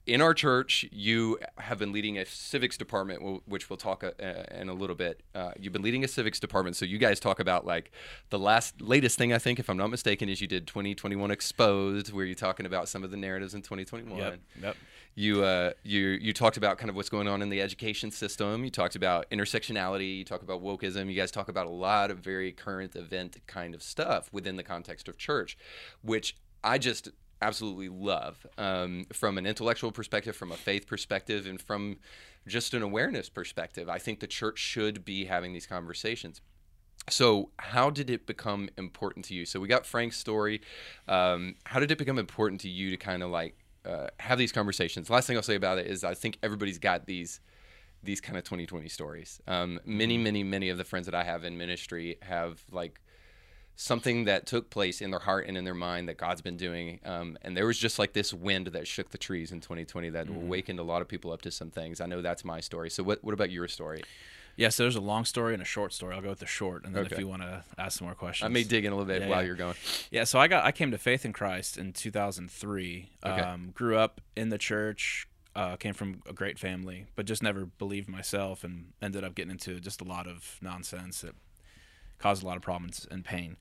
In 0.07 0.21
our 0.21 0.35
church, 0.35 0.87
you 0.93 1.39
have 1.59 1.81
been 1.81 1.91
leading 1.91 2.17
a 2.17 2.25
civics 2.25 2.77
department, 2.77 3.43
which 3.47 3.69
we'll 3.69 3.77
talk 3.77 4.05
uh, 4.05 4.11
in 4.53 4.69
a 4.69 4.73
little 4.73 4.95
bit. 4.95 5.21
Uh, 5.35 5.51
you've 5.59 5.73
been 5.73 5.83
leading 5.83 6.05
a 6.05 6.09
civics 6.09 6.39
department, 6.39 6.77
so 6.77 6.85
you 6.85 6.97
guys 6.97 7.19
talk 7.19 7.41
about 7.41 7.67
like 7.67 7.91
the 8.31 8.39
last 8.39 8.81
latest 8.81 9.19
thing 9.19 9.33
I 9.33 9.39
think, 9.39 9.59
if 9.59 9.69
I'm 9.69 9.77
not 9.77 9.89
mistaken, 9.89 10.29
is 10.29 10.41
you 10.41 10.47
did 10.47 10.69
2021 10.69 11.33
Exposed, 11.33 12.13
where 12.13 12.25
you're 12.25 12.37
talking 12.37 12.67
about 12.67 12.89
some 12.89 13.03
of 13.03 13.11
the 13.11 13.17
narratives 13.17 13.55
in 13.55 13.63
2021. 13.63 14.17
Yep. 14.17 14.41
Yep. 14.63 14.77
You 15.17 15.43
uh, 15.43 15.73
you 15.83 16.01
you 16.09 16.33
talked 16.33 16.57
about 16.57 16.79
kind 16.79 16.89
of 16.89 16.95
what's 16.95 17.09
going 17.09 17.27
on 17.27 17.43
in 17.43 17.49
the 17.49 17.61
education 17.61 18.13
system. 18.13 18.63
You 18.63 18.71
talked 18.71 18.95
about 18.95 19.29
intersectionality. 19.31 20.19
You 20.19 20.25
talk 20.25 20.43
about 20.43 20.63
wokeism. 20.63 21.11
You 21.11 21.17
guys 21.17 21.33
talk 21.33 21.49
about 21.49 21.67
a 21.67 21.71
lot 21.71 22.13
of 22.13 22.19
very 22.19 22.53
current 22.53 22.95
event 22.95 23.39
kind 23.49 23.75
of 23.75 23.83
stuff 23.83 24.29
within 24.33 24.55
the 24.55 24.63
context 24.63 25.09
of 25.09 25.19
church, 25.19 25.59
which 26.03 26.37
I 26.63 26.79
just 26.79 27.09
absolutely 27.43 27.89
love 27.89 28.47
um, 28.59 29.07
from 29.13 29.39
an 29.39 29.47
intellectual 29.47 29.93
perspective, 29.93 30.37
from 30.37 30.53
a 30.53 30.57
faith 30.57 30.87
perspective, 30.87 31.47
and 31.47 31.61
from 31.61 31.99
just 32.47 32.75
an 32.75 32.83
awareness 32.83 33.29
perspective. 33.29 33.89
I 33.89 33.99
think 33.99 34.21
the 34.21 34.27
church 34.27 34.59
should 34.59 35.05
be 35.05 35.27
having 35.27 35.53
these 35.53 35.67
conversations. 35.67 36.41
So, 37.09 37.51
how 37.59 37.91
did 37.91 38.11
it 38.11 38.27
become 38.27 38.69
important 38.77 39.27
to 39.27 39.35
you? 39.35 39.47
So, 39.47 39.61
we 39.61 39.69
got 39.69 39.87
Frank's 39.87 40.17
story. 40.17 40.61
Um, 41.07 41.55
how 41.65 41.79
did 41.79 41.91
it 41.91 41.99
become 41.99 42.19
important 42.19 42.61
to 42.63 42.69
you 42.69 42.91
to 42.91 42.97
kind 42.97 43.23
of 43.23 43.31
like 43.31 43.57
uh, 43.85 44.09
have 44.19 44.39
these 44.39 44.53
conversations? 44.53 45.07
The 45.07 45.13
last 45.13 45.27
thing 45.27 45.37
I'll 45.37 45.43
say 45.43 45.55
about 45.55 45.79
it 45.79 45.87
is 45.87 46.03
I 46.03 46.15
think 46.15 46.39
everybody's 46.43 46.79
got 46.79 47.07
these 47.07 47.41
these 48.03 48.21
kind 48.21 48.39
of 48.39 48.45
2020 48.45 48.89
stories. 48.89 49.41
Um, 49.47 49.81
many, 49.85 50.17
many, 50.17 50.45
many 50.45 50.69
of 50.69 50.79
the 50.79 50.85
friends 50.85 51.07
that 51.07 51.15
I 51.15 51.25
have 51.25 51.45
in 51.45 51.59
ministry 51.59 52.19
have 52.23 52.63
like 52.71 53.01
something 53.77 54.25
that 54.25 54.47
took 54.47 54.71
place 54.71 55.01
in 55.03 55.11
their 55.11 55.21
heart 55.21 55.47
and 55.47 55.57
in 55.57 55.65
their 55.65 55.75
mind 55.75 56.09
that 56.09 56.17
God's 56.17 56.41
been 56.41 56.57
doing. 56.57 56.99
Um, 57.05 57.37
and 57.43 57.57
there 57.57 57.67
was 57.67 57.79
just 57.79 57.99
like 57.99 58.15
this 58.15 58.33
wind 58.33 58.69
that 58.69 58.87
shook 58.89 59.11
the 59.11 59.19
trees 59.19 59.53
in 59.53 59.61
2020 59.61 60.11
that 60.11 60.27
Mm-hmm. 60.27 60.37
awakened 60.47 60.79
a 60.79 60.83
lot 60.83 61.03
of 61.03 61.09
people 61.09 61.31
up 61.31 61.43
to 61.43 61.51
some 61.51 61.71
things. 61.71 62.01
I 62.01 62.07
know 62.07 62.23
that's 62.23 62.45
my 62.45 62.61
story. 62.61 62.89
So, 62.91 63.03
what, 63.03 63.23
what 63.23 63.35
about 63.35 63.51
your 63.51 63.69
story? 63.69 64.03
Yeah, 64.59 64.71
so 64.71 64.85
there's 64.85 64.97
a 64.97 65.03
long 65.03 65.27
story 65.27 65.53
and 65.53 65.61
a 65.63 65.67
short 65.67 65.93
story. 65.93 66.15
I'll 66.15 66.23
go 66.23 66.31
with 66.31 66.39
the 66.39 66.47
short, 66.47 66.87
and 66.87 66.95
then 66.97 67.05
if 67.05 67.19
you 67.19 67.29
want 67.29 67.43
to 67.43 67.63
ask 67.77 67.99
some 67.99 68.07
more 68.07 68.15
questions, 68.15 68.47
I 68.47 68.49
may 68.49 68.65
dig 68.65 68.87
in 68.87 68.93
a 68.93 68.97
little 68.97 69.07
bit 69.07 69.21
Yeah, 69.21 69.29
while 69.29 69.43
yeah. 69.43 69.47
you're 69.49 69.55
going. 69.55 69.75
Yeah, 70.11 70.25
so 70.25 70.39
I 70.39 70.49
got 70.49 70.65
I 70.65 70.73
came 70.73 70.91
to 70.93 70.97
faith 70.99 71.27
in 71.27 71.35
Christ 71.35 71.77
in 71.77 71.93
2003. 71.93 73.11
Okay. 73.25 73.41
Um, 73.41 73.71
grew 73.75 73.99
up 73.99 74.21
in 74.35 74.49
the 74.49 74.59
church. 74.59 75.29
Uh, 75.55 75.77
came 75.77 75.95
from 75.95 76.23
a 76.29 76.33
great 76.35 76.59
family, 76.59 77.07
but 77.17 77.25
just 77.27 77.43
never 77.43 77.65
believed 77.67 78.09
myself, 78.09 78.65
and 78.65 78.93
ended 79.03 79.25
up 79.25 79.35
getting 79.35 79.51
into 79.51 79.79
just 79.81 80.01
a 80.01 80.05
lot 80.05 80.27
of 80.27 80.57
nonsense 80.63 81.21
that 81.21 81.35
caused 82.19 82.43
a 82.43 82.47
lot 82.47 82.57
of 82.57 82.63
problems 82.63 83.07
and 83.11 83.25
pain. 83.25 83.57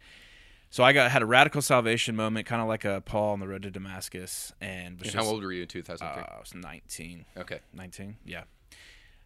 So 0.69 0.83
I 0.83 0.91
got 0.93 1.09
had 1.11 1.21
a 1.21 1.25
radical 1.25 1.61
salvation 1.61 2.15
moment, 2.15 2.45
kind 2.47 2.61
of 2.61 2.67
like 2.67 2.83
a 2.83 3.01
Paul 3.01 3.31
on 3.33 3.39
the 3.39 3.47
road 3.47 3.63
to 3.63 3.71
Damascus, 3.71 4.51
and 4.59 4.99
was 4.99 5.07
And 5.07 5.13
just 5.13 5.15
how 5.15 5.31
old 5.31 5.41
were 5.43 5.53
you 5.53 5.61
in 5.61 5.67
2003? 5.67 6.21
uh, 6.23 6.25
I 6.35 6.39
was 6.39 6.53
19. 6.53 7.25
okay. 7.37 7.59
19 7.73 8.17
yeah 8.25 8.43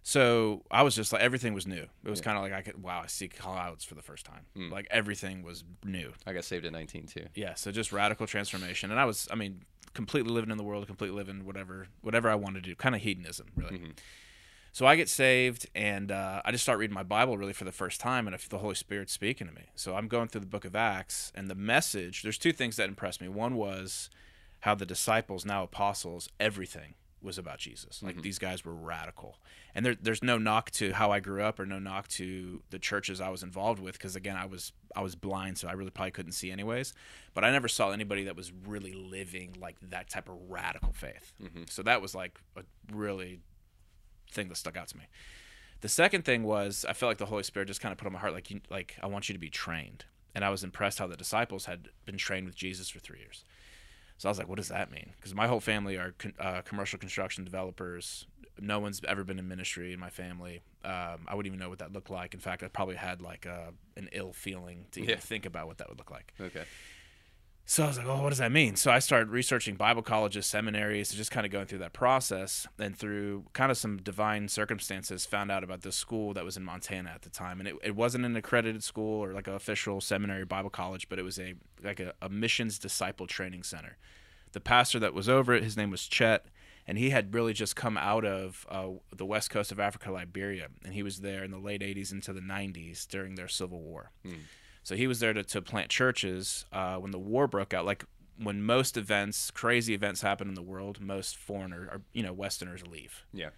so 0.01 0.63
i 0.71 0.81
was 0.81 0.95
just 0.95 1.11
like 1.11 1.21
everything 1.21 1.53
was 1.53 1.67
new 1.67 1.85
it 2.05 2.09
was 2.09 2.21
kind 2.21 2.37
of 2.37 2.43
like 2.43 2.53
i 2.53 2.61
could 2.61 2.81
wow 2.81 3.01
i 3.03 3.07
see 3.07 3.27
clouds 3.27 3.83
for 3.83 3.95
the 3.95 4.01
first 4.01 4.25
time 4.25 4.45
Hmm. 4.55 4.69
like 4.71 4.87
everything 4.89 5.43
was 5.43 5.65
new 5.83 6.13
I 6.25 6.31
got 6.31 6.45
saved 6.45 6.65
at 6.65 6.71
19 6.71 7.07
too. 7.07 7.25
yeah 7.35 7.53
so 7.55 7.69
just 7.71 7.91
radical 7.91 8.25
transformation 8.25 8.91
and 8.91 8.99
i 8.99 9.03
was 9.05 9.27
i 9.29 9.35
mean 9.35 9.61
completely 9.93 10.31
living 10.31 10.51
in 10.51 10.57
the 10.57 10.63
world 10.63 10.87
completely 10.87 11.17
living 11.17 11.45
whatever 11.45 11.87
whatever 12.01 12.29
i 12.29 12.35
wanted 12.35 12.63
to 12.63 12.69
do 12.69 12.75
kind 12.75 12.95
of 12.95 13.01
hedonism 13.01 13.47
really 13.57 13.77
Mm-hmm. 13.77 13.91
So 14.71 14.85
i 14.85 14.95
get 14.95 15.09
saved 15.09 15.67
and 15.75 16.11
uh, 16.11 16.41
i 16.45 16.51
just 16.51 16.63
start 16.63 16.79
reading 16.79 16.93
my 16.93 17.03
bible 17.03 17.37
really 17.37 17.53
for 17.53 17.65
the 17.65 17.71
first 17.71 17.99
time 17.99 18.27
and 18.27 18.37
the 18.49 18.57
holy 18.59 18.75
spirit 18.75 19.09
speaking 19.09 19.47
to 19.47 19.53
me. 19.53 19.63
So 19.75 19.95
i'm 19.95 20.07
going 20.07 20.27
through 20.27 20.41
the 20.41 20.47
book 20.47 20.65
of 20.65 20.75
acts 20.75 21.31
and 21.35 21.49
the 21.49 21.55
message 21.55 22.23
there's 22.23 22.37
two 22.37 22.53
things 22.53 22.75
that 22.77 22.87
impressed 22.87 23.21
me. 23.21 23.27
One 23.27 23.55
was 23.55 24.09
how 24.61 24.75
the 24.75 24.85
disciples 24.85 25.45
now 25.45 25.63
apostles 25.63 26.29
everything 26.39 26.95
was 27.21 27.37
about 27.37 27.59
jesus. 27.59 28.01
Like 28.01 28.21
these 28.21 28.39
guys 28.39 28.63
were 28.63 28.73
radical. 28.73 29.37
And 29.75 29.85
there, 29.85 29.95
there's 30.01 30.23
no 30.23 30.37
knock 30.37 30.71
to 30.71 30.93
how 30.93 31.11
i 31.11 31.19
grew 31.19 31.43
up 31.43 31.59
or 31.59 31.65
no 31.65 31.79
knock 31.79 32.07
to 32.09 32.61
the 32.69 32.79
churches 32.79 33.19
i 33.21 33.29
was 33.29 33.43
involved 33.43 33.79
with 33.81 33.93
because 33.93 34.15
again 34.15 34.35
i 34.37 34.45
was 34.45 34.71
i 34.95 35.01
was 35.01 35.15
blind 35.15 35.57
so 35.57 35.67
i 35.67 35.73
really 35.73 35.91
probably 35.91 36.11
couldn't 36.11 36.31
see 36.31 36.49
anyways. 36.51 36.93
But 37.33 37.43
i 37.43 37.51
never 37.51 37.67
saw 37.67 37.91
anybody 37.91 38.23
that 38.25 38.35
was 38.35 38.51
really 38.65 38.93
living 38.93 39.55
like 39.59 39.75
that 39.89 40.09
type 40.09 40.29
of 40.29 40.35
radical 40.49 40.93
faith. 40.93 41.33
So 41.69 41.83
that 41.83 42.01
was 42.01 42.15
like 42.15 42.39
a 42.57 42.63
really 42.93 43.39
thing 44.31 44.47
that 44.49 44.55
stuck 44.57 44.77
out 44.77 44.87
to 44.89 44.97
me 44.97 45.05
the 45.81 45.87
second 45.89 46.25
thing 46.25 46.43
was 46.43 46.85
I 46.87 46.91
felt 46.93 47.09
like 47.09 47.19
the 47.19 47.25
Holy 47.27 47.43
Spirit 47.43 47.67
just 47.67 47.79
kind 47.79 47.93
of 47.93 47.97
put 47.97 48.05
on 48.05 48.11
my 48.11 48.19
heart 48.19 48.33
like 48.33 48.51
you, 48.51 48.59
like 48.69 48.97
I 49.01 49.07
want 49.07 49.29
you 49.29 49.33
to 49.33 49.39
be 49.39 49.49
trained, 49.49 50.03
and 50.35 50.43
I 50.43 50.49
was 50.49 50.61
impressed 50.61 50.99
how 50.99 51.07
the 51.07 51.15
disciples 51.15 51.67
had 51.67 51.87
been 52.05 52.17
trained 52.17 52.47
with 52.47 52.55
Jesus 52.57 52.89
for 52.89 52.99
three 52.99 53.19
years. 53.19 53.45
So 54.17 54.27
I 54.27 54.29
was 54.29 54.37
like, 54.37 54.49
what 54.49 54.57
does 54.57 54.67
that 54.67 54.91
mean? 54.91 55.11
Because 55.15 55.33
my 55.33 55.47
whole 55.47 55.61
family 55.61 55.95
are 55.95 56.13
con- 56.17 56.33
uh, 56.37 56.63
commercial 56.63 56.99
construction 56.99 57.45
developers. 57.45 58.27
No 58.59 58.77
one's 58.81 58.99
ever 59.07 59.23
been 59.23 59.39
in 59.39 59.47
ministry 59.47 59.93
in 59.93 60.01
my 60.01 60.09
family. 60.09 60.59
Um, 60.83 61.19
I 61.29 61.35
wouldn't 61.35 61.47
even 61.47 61.59
know 61.59 61.69
what 61.69 61.79
that 61.79 61.93
looked 61.93 62.09
like. 62.09 62.33
In 62.33 62.41
fact, 62.41 62.61
I 62.61 62.67
probably 62.67 62.95
had 62.97 63.21
like 63.21 63.45
a, 63.45 63.69
an 63.95 64.09
ill 64.11 64.33
feeling 64.33 64.83
to 64.91 64.99
even 64.99 65.11
Yeah. 65.11 65.19
think 65.21 65.45
about 65.45 65.67
what 65.67 65.77
that 65.77 65.87
would 65.87 65.97
look 65.97 66.11
like. 66.11 66.33
Okay. 66.41 66.65
So 67.69 67.83
I 67.83 67.87
was 67.87 67.99
like, 67.99 68.07
oh, 68.07 68.23
what 68.23 68.29
does 68.29 68.39
that 68.39 68.51
mean? 68.51 68.75
So 68.77 68.89
I 68.89 68.97
started 68.97 69.29
researching 69.29 69.75
Bible 69.75 70.01
colleges, 70.01 70.47
seminaries, 70.47 71.11
just 71.11 71.29
kind 71.29 71.45
of 71.45 71.51
going 71.51 71.67
through 71.67 71.77
that 71.77 71.93
process. 71.93 72.67
And 72.79 72.97
through 72.97 73.45
kind 73.53 73.69
of 73.69 73.77
some 73.77 73.97
divine 73.97 74.47
circumstances, 74.47 75.27
found 75.27 75.51
out 75.51 75.63
about 75.63 75.83
this 75.83 75.95
school 75.95 76.33
that 76.33 76.43
was 76.43 76.57
in 76.57 76.63
Montana 76.65 77.11
at 77.11 77.21
the 77.21 77.29
time. 77.29 77.59
And 77.59 77.69
it, 77.69 77.75
it 77.83 77.95
wasn't 77.95 78.25
an 78.25 78.35
accredited 78.35 78.83
school 78.83 79.23
or 79.23 79.33
like 79.33 79.47
an 79.47 79.53
official 79.53 80.01
seminary 80.01 80.45
Bible 80.45 80.71
college, 80.71 81.09
but 81.09 81.19
it 81.19 81.21
was 81.21 81.37
a 81.37 81.53
like 81.83 81.99
a, 81.99 82.15
a 82.23 82.27
missions 82.27 82.79
disciple 82.79 83.27
training 83.27 83.61
center. 83.61 83.97
The 84.53 84.59
pastor 84.59 84.97
that 84.97 85.13
was 85.13 85.29
over 85.29 85.53
it, 85.53 85.63
his 85.63 85.77
name 85.77 85.91
was 85.91 86.07
Chet, 86.07 86.47
and 86.87 86.97
he 86.97 87.11
had 87.11 87.35
really 87.35 87.53
just 87.53 87.75
come 87.75 87.99
out 87.99 88.25
of 88.25 88.65
uh, 88.67 88.87
the 89.15 89.27
west 89.27 89.51
coast 89.51 89.71
of 89.71 89.79
Africa, 89.79 90.11
Liberia, 90.11 90.69
and 90.83 90.95
he 90.95 91.03
was 91.03 91.19
there 91.19 91.43
in 91.43 91.51
the 91.51 91.59
late 91.59 91.81
'80s 91.81 92.11
into 92.11 92.33
the 92.33 92.41
'90s 92.41 93.07
during 93.07 93.35
their 93.35 93.47
civil 93.47 93.79
war. 93.79 94.09
So 94.89 94.95
he 94.95 95.05
was 95.05 95.19
there 95.19 95.33
to, 95.33 95.43
to 95.43 95.61
plant 95.61 95.89
churches 95.89 96.65
uh, 96.73 96.95
when 96.95 97.11
the 97.11 97.19
war 97.19 97.47
broke 97.47 97.75
out. 97.75 97.85
Like 97.85 98.05
when 98.41 98.63
most 98.63 98.97
events, 98.97 99.51
crazy 99.51 99.93
events 99.93 100.21
happen 100.23 100.47
in 100.47 100.55
the 100.55 100.63
world, 100.63 100.99
most 100.99 101.37
foreigners 101.37 101.87
or 101.91 102.01
you 102.11 102.23
know 102.23 102.33
Westerners 102.33 102.81
leave. 102.87 103.23
Yeah. 103.31 103.49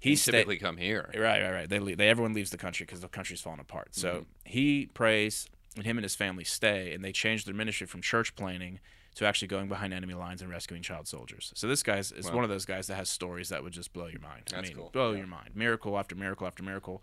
He 0.00 0.10
He 0.10 0.16
stayed. 0.16 0.32
typically 0.32 0.56
come 0.56 0.78
here. 0.78 1.10
Right, 1.14 1.42
right, 1.42 1.52
right. 1.52 1.68
They, 1.68 1.80
leave, 1.80 1.98
they 1.98 2.08
everyone 2.08 2.32
leaves 2.32 2.48
the 2.48 2.56
country 2.56 2.86
because 2.86 3.00
the 3.02 3.08
country's 3.08 3.42
falling 3.42 3.60
apart. 3.60 3.88
So 3.94 4.24
he 4.46 4.86
prays, 4.94 5.46
and 5.76 5.84
him 5.84 5.98
and 5.98 6.02
his 6.02 6.14
family 6.14 6.44
stay, 6.44 6.94
and 6.94 7.04
they 7.04 7.12
change 7.12 7.44
their 7.44 7.54
ministry 7.54 7.86
from 7.86 8.00
church 8.00 8.34
planting 8.34 8.80
to 9.16 9.26
actually 9.26 9.48
going 9.48 9.68
behind 9.68 9.92
enemy 9.92 10.14
lines 10.14 10.40
and 10.40 10.50
rescuing 10.50 10.82
child 10.82 11.06
soldiers. 11.06 11.52
So 11.54 11.68
this 11.68 11.82
guy 11.82 11.98
is 11.98 12.10
is 12.10 12.30
one 12.30 12.42
of 12.42 12.48
those 12.48 12.64
guys 12.64 12.86
that 12.86 12.94
has 12.94 13.10
stories 13.10 13.50
that 13.50 13.62
would 13.62 13.74
just 13.74 13.92
blow 13.92 14.06
your 14.06 14.22
mind. 14.22 14.44
I 14.50 14.56
That's 14.56 14.68
mean, 14.70 14.78
cool. 14.78 14.88
blow 14.94 15.10
Yeah. 15.12 15.18
your 15.18 15.26
mind. 15.26 15.50
Miracle 15.54 15.98
after 15.98 16.14
miracle 16.14 16.46
after 16.46 16.62
miracle. 16.62 17.02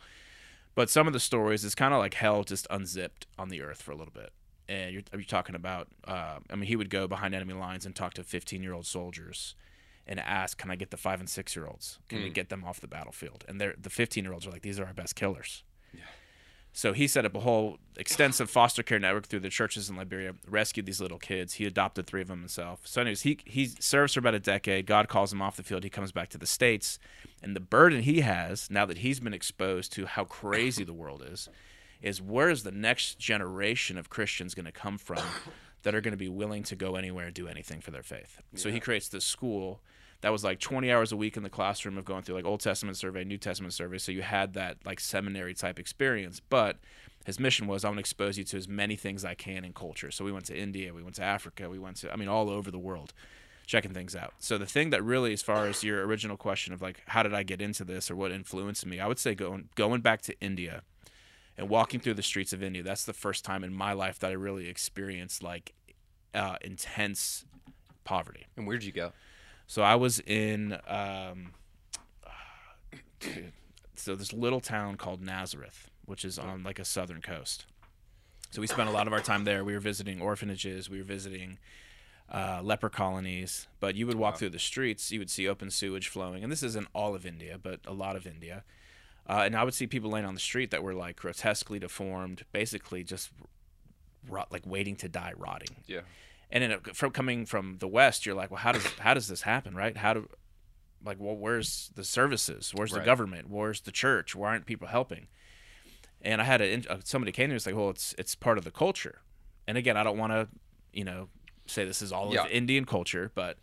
But 0.75 0.89
some 0.89 1.07
of 1.07 1.13
the 1.13 1.19
stories, 1.19 1.65
it's 1.65 1.75
kind 1.75 1.93
of 1.93 1.99
like 1.99 2.13
hell 2.13 2.43
just 2.43 2.65
unzipped 2.69 3.27
on 3.37 3.49
the 3.49 3.61
earth 3.61 3.81
for 3.81 3.91
a 3.91 3.95
little 3.95 4.13
bit. 4.13 4.31
And 4.69 4.93
you're, 4.93 5.03
you're 5.13 5.23
talking 5.23 5.55
about, 5.55 5.89
uh, 6.07 6.39
I 6.49 6.55
mean, 6.55 6.67
he 6.67 6.75
would 6.77 6.89
go 6.89 7.07
behind 7.07 7.35
enemy 7.35 7.53
lines 7.53 7.85
and 7.85 7.93
talk 7.95 8.13
to 8.13 8.23
15 8.23 8.63
year 8.63 8.73
old 8.73 8.85
soldiers 8.85 9.55
and 10.07 10.19
ask, 10.19 10.57
"Can 10.57 10.71
I 10.71 10.75
get 10.75 10.89
the 10.91 10.97
five 10.97 11.19
and 11.19 11.29
six 11.29 11.55
year 11.55 11.67
olds? 11.67 11.99
Can 12.07 12.19
we 12.19 12.29
get 12.33 12.49
them 12.49 12.63
off 12.63 12.79
the 12.79 12.87
battlefield?" 12.87 13.43
And 13.47 13.59
they're 13.59 13.75
the 13.79 13.89
15 13.89 14.23
year 14.23 14.33
olds 14.33 14.47
are 14.47 14.51
like, 14.51 14.61
"These 14.61 14.79
are 14.79 14.85
our 14.85 14.93
best 14.93 15.15
killers." 15.15 15.63
So 16.73 16.93
he 16.93 17.07
set 17.07 17.25
up 17.25 17.35
a 17.35 17.41
whole 17.41 17.79
extensive 17.97 18.49
foster 18.49 18.81
care 18.81 18.99
network 18.99 19.27
through 19.27 19.41
the 19.41 19.49
churches 19.49 19.89
in 19.89 19.97
Liberia, 19.97 20.35
rescued 20.47 20.85
these 20.85 21.01
little 21.01 21.19
kids. 21.19 21.55
He 21.55 21.65
adopted 21.65 22.07
three 22.07 22.21
of 22.21 22.27
them 22.27 22.39
himself. 22.39 22.81
So, 22.85 23.01
anyways, 23.01 23.23
he 23.23 23.39
he 23.45 23.67
serves 23.67 24.13
for 24.13 24.19
about 24.19 24.35
a 24.35 24.39
decade. 24.39 24.85
God 24.85 25.09
calls 25.09 25.33
him 25.33 25.41
off 25.41 25.57
the 25.57 25.63
field. 25.63 25.83
He 25.83 25.89
comes 25.89 26.11
back 26.11 26.29
to 26.29 26.37
the 26.37 26.45
states, 26.45 26.97
and 27.43 27.55
the 27.55 27.59
burden 27.59 28.03
he 28.03 28.21
has 28.21 28.69
now 28.71 28.85
that 28.85 28.99
he's 28.99 29.19
been 29.19 29.33
exposed 29.33 29.91
to 29.93 30.05
how 30.05 30.23
crazy 30.23 30.83
the 30.83 30.93
world 30.93 31.23
is, 31.29 31.49
is 32.01 32.21
where 32.21 32.49
is 32.49 32.63
the 32.63 32.71
next 32.71 33.19
generation 33.19 33.97
of 33.97 34.09
Christians 34.09 34.55
going 34.55 34.65
to 34.65 34.71
come 34.71 34.97
from 34.97 35.23
that 35.83 35.93
are 35.93 36.01
going 36.01 36.13
to 36.13 36.17
be 36.17 36.29
willing 36.29 36.63
to 36.63 36.75
go 36.75 36.95
anywhere 36.95 37.25
and 37.25 37.33
do 37.33 37.47
anything 37.47 37.81
for 37.81 37.91
their 37.91 38.03
faith? 38.03 38.41
So 38.55 38.71
he 38.71 38.79
creates 38.79 39.09
this 39.09 39.25
school 39.25 39.81
that 40.21 40.31
was 40.31 40.43
like 40.43 40.59
20 40.59 40.91
hours 40.91 41.11
a 41.11 41.17
week 41.17 41.35
in 41.35 41.43
the 41.43 41.49
classroom 41.49 41.97
of 41.97 42.05
going 42.05 42.23
through 42.23 42.35
like 42.35 42.45
Old 42.45 42.61
Testament 42.61 42.97
survey, 42.97 43.23
New 43.23 43.37
Testament 43.37 43.73
survey. 43.73 43.97
So 43.97 44.11
you 44.11 44.21
had 44.21 44.53
that 44.53 44.77
like 44.85 44.99
seminary 44.99 45.53
type 45.53 45.79
experience. 45.79 46.39
But 46.39 46.77
his 47.25 47.39
mission 47.39 47.67
was 47.67 47.83
I 47.83 47.89
want 47.89 47.97
to 47.97 48.01
expose 48.01 48.37
you 48.37 48.43
to 48.45 48.57
as 48.57 48.67
many 48.67 48.95
things 48.95 49.25
I 49.25 49.33
can 49.33 49.65
in 49.65 49.73
culture. 49.73 50.11
So 50.11 50.23
we 50.23 50.31
went 50.31 50.45
to 50.45 50.57
India, 50.57 50.93
we 50.93 51.03
went 51.03 51.15
to 51.15 51.23
Africa, 51.23 51.69
we 51.69 51.79
went 51.79 51.97
to 51.97 52.11
I 52.11 52.15
mean 52.15 52.27
all 52.27 52.49
over 52.49 52.71
the 52.71 52.79
world 52.79 53.13
checking 53.65 53.93
things 53.93 54.15
out. 54.15 54.33
So 54.39 54.57
the 54.57 54.65
thing 54.65 54.89
that 54.89 55.03
really 55.03 55.33
as 55.33 55.41
far 55.41 55.65
as 55.67 55.83
your 55.83 56.05
original 56.05 56.35
question 56.37 56.73
of 56.73 56.81
like 56.81 57.01
how 57.07 57.23
did 57.23 57.33
I 57.33 57.43
get 57.43 57.61
into 57.61 57.83
this 57.83 58.11
or 58.11 58.15
what 58.15 58.31
influenced 58.31 58.85
me, 58.85 58.99
I 58.99 59.07
would 59.07 59.19
say 59.19 59.35
going 59.35 59.69
going 59.75 60.01
back 60.01 60.21
to 60.23 60.39
India 60.39 60.83
and 61.57 61.69
walking 61.69 61.99
through 61.99 62.15
the 62.15 62.23
streets 62.23 62.53
of 62.53 62.63
India. 62.63 62.83
That's 62.83 63.05
the 63.05 63.13
first 63.13 63.43
time 63.43 63.63
in 63.63 63.73
my 63.73 63.93
life 63.93 64.19
that 64.19 64.31
I 64.31 64.33
really 64.33 64.67
experienced 64.67 65.43
like 65.43 65.73
uh, 66.33 66.55
intense 66.61 67.45
poverty. 68.03 68.47
And 68.57 68.67
where'd 68.67 68.83
you 68.83 68.91
go? 68.91 69.13
So 69.71 69.83
I 69.83 69.95
was 69.95 70.19
in, 70.19 70.77
um, 70.85 71.53
so 73.95 74.17
this 74.17 74.33
little 74.33 74.59
town 74.59 74.97
called 74.97 75.21
Nazareth, 75.21 75.89
which 76.03 76.25
is 76.25 76.37
on 76.37 76.61
like 76.61 76.77
a 76.77 76.83
southern 76.83 77.21
coast. 77.21 77.67
So 78.49 78.59
we 78.59 78.67
spent 78.67 78.89
a 78.89 78.91
lot 78.91 79.07
of 79.07 79.13
our 79.13 79.21
time 79.21 79.45
there. 79.45 79.63
We 79.63 79.71
were 79.71 79.79
visiting 79.79 80.19
orphanages. 80.19 80.89
We 80.89 80.97
were 80.97 81.05
visiting 81.05 81.57
uh, 82.29 82.59
leper 82.61 82.89
colonies. 82.89 83.69
But 83.79 83.95
you 83.95 84.05
would 84.07 84.17
walk 84.17 84.39
through 84.39 84.49
the 84.49 84.59
streets, 84.59 85.09
you 85.09 85.19
would 85.19 85.29
see 85.29 85.47
open 85.47 85.71
sewage 85.71 86.09
flowing, 86.09 86.43
and 86.43 86.51
this 86.51 86.63
isn't 86.63 86.89
all 86.93 87.15
of 87.15 87.25
India, 87.25 87.57
but 87.57 87.79
a 87.87 87.93
lot 87.93 88.17
of 88.17 88.27
India. 88.27 88.65
Uh, 89.25 89.43
and 89.45 89.55
I 89.55 89.63
would 89.63 89.73
see 89.73 89.87
people 89.87 90.11
laying 90.11 90.25
on 90.25 90.33
the 90.33 90.41
street 90.41 90.71
that 90.71 90.83
were 90.83 90.93
like 90.93 91.15
grotesquely 91.15 91.79
deformed, 91.79 92.43
basically 92.51 93.05
just 93.05 93.31
rot, 94.27 94.51
like 94.51 94.63
waiting 94.65 94.97
to 94.97 95.07
die, 95.07 95.31
rotting 95.37 95.77
Yeah. 95.87 96.01
And 96.51 96.63
then 96.63 96.79
from 96.93 97.11
coming 97.11 97.45
from 97.45 97.77
the 97.79 97.87
west 97.87 98.25
you're 98.25 98.35
like 98.35 98.51
well 98.51 98.59
how 98.59 98.71
does 98.71 98.85
how 98.99 99.13
does 99.13 99.27
this 99.27 99.41
happen 99.43 99.73
right? 99.75 99.97
How 99.97 100.13
do 100.13 100.29
like 101.03 101.17
well 101.19 101.35
where's 101.35 101.91
the 101.95 102.03
services? 102.03 102.71
Where's 102.75 102.91
the 102.91 102.99
government? 103.05 103.49
Where's 103.49 103.81
the 103.81 103.91
church? 103.91 104.35
Why 104.35 104.49
aren't 104.49 104.65
people 104.65 104.87
helping? 104.87 105.27
And 106.21 106.41
i 106.41 106.43
had 106.43 106.61
a 106.61 106.83
uh, 106.89 106.97
somebody 107.03 107.31
came 107.31 107.45
to 107.45 107.47
me 107.49 107.51
and 107.53 107.55
was 107.55 107.65
like 107.65 107.75
well 107.75 107.89
it's 107.89 108.13
it's 108.17 108.35
part 108.35 108.57
of 108.57 108.63
the 108.63 108.71
culture. 108.71 109.19
And 109.67 109.77
again 109.77 109.97
i 109.97 110.03
don't 110.03 110.17
want 110.17 110.33
to 110.33 110.47
you 110.93 111.03
know 111.03 111.29
say 111.65 111.85
this 111.85 112.01
is 112.01 112.11
all 112.11 112.33
Yeah. 112.33 112.43
of 112.43 112.51
indian 112.51 112.85
culture 112.85 113.31
but 113.33 113.57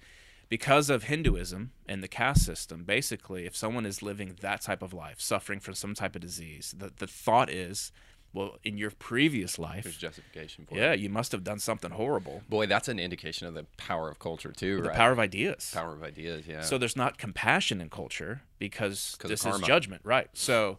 because 0.48 0.88
of 0.88 1.04
hinduism 1.04 1.72
and 1.86 2.02
the 2.02 2.08
caste 2.08 2.44
system 2.46 2.84
basically 2.84 3.44
if 3.44 3.54
someone 3.54 3.84
is 3.84 4.02
living 4.02 4.36
that 4.40 4.62
type 4.62 4.82
of 4.82 4.94
life 4.94 5.20
suffering 5.20 5.60
from 5.60 5.74
some 5.74 5.94
type 5.94 6.14
of 6.16 6.22
disease 6.22 6.74
the, 6.78 6.90
the 6.96 7.06
thought 7.06 7.50
is 7.50 7.92
Well, 8.34 8.58
in 8.62 8.76
your 8.76 8.90
previous 8.90 9.58
life, 9.58 9.84
There's 9.84 9.96
justification 9.96 10.66
for 10.66 10.74
it. 10.74 10.78
yeah, 10.78 10.92
you 10.92 11.08
must 11.08 11.32
have 11.32 11.42
done 11.44 11.58
something 11.58 11.90
horrible. 11.92 12.42
Boy, 12.48 12.66
that's 12.66 12.86
an 12.88 12.98
indication 12.98 13.46
of 13.46 13.54
the 13.54 13.64
power 13.76 14.10
of 14.10 14.18
culture 14.18 14.52
too, 14.52 14.76
The 14.82 14.88
right? 14.90 14.96
power 14.96 15.12
of 15.12 15.18
ideas. 15.18 15.70
Power 15.72 15.94
of 15.94 16.02
ideas, 16.02 16.46
yeah. 16.46 16.60
So 16.60 16.76
there's 16.78 16.96
not 16.96 17.16
compassion 17.18 17.80
in 17.80 17.88
culture 17.90 18.42
because 18.58 19.16
this 19.24 19.46
is 19.46 19.60
judgment, 19.60 20.02
right? 20.04 20.28
So 20.34 20.78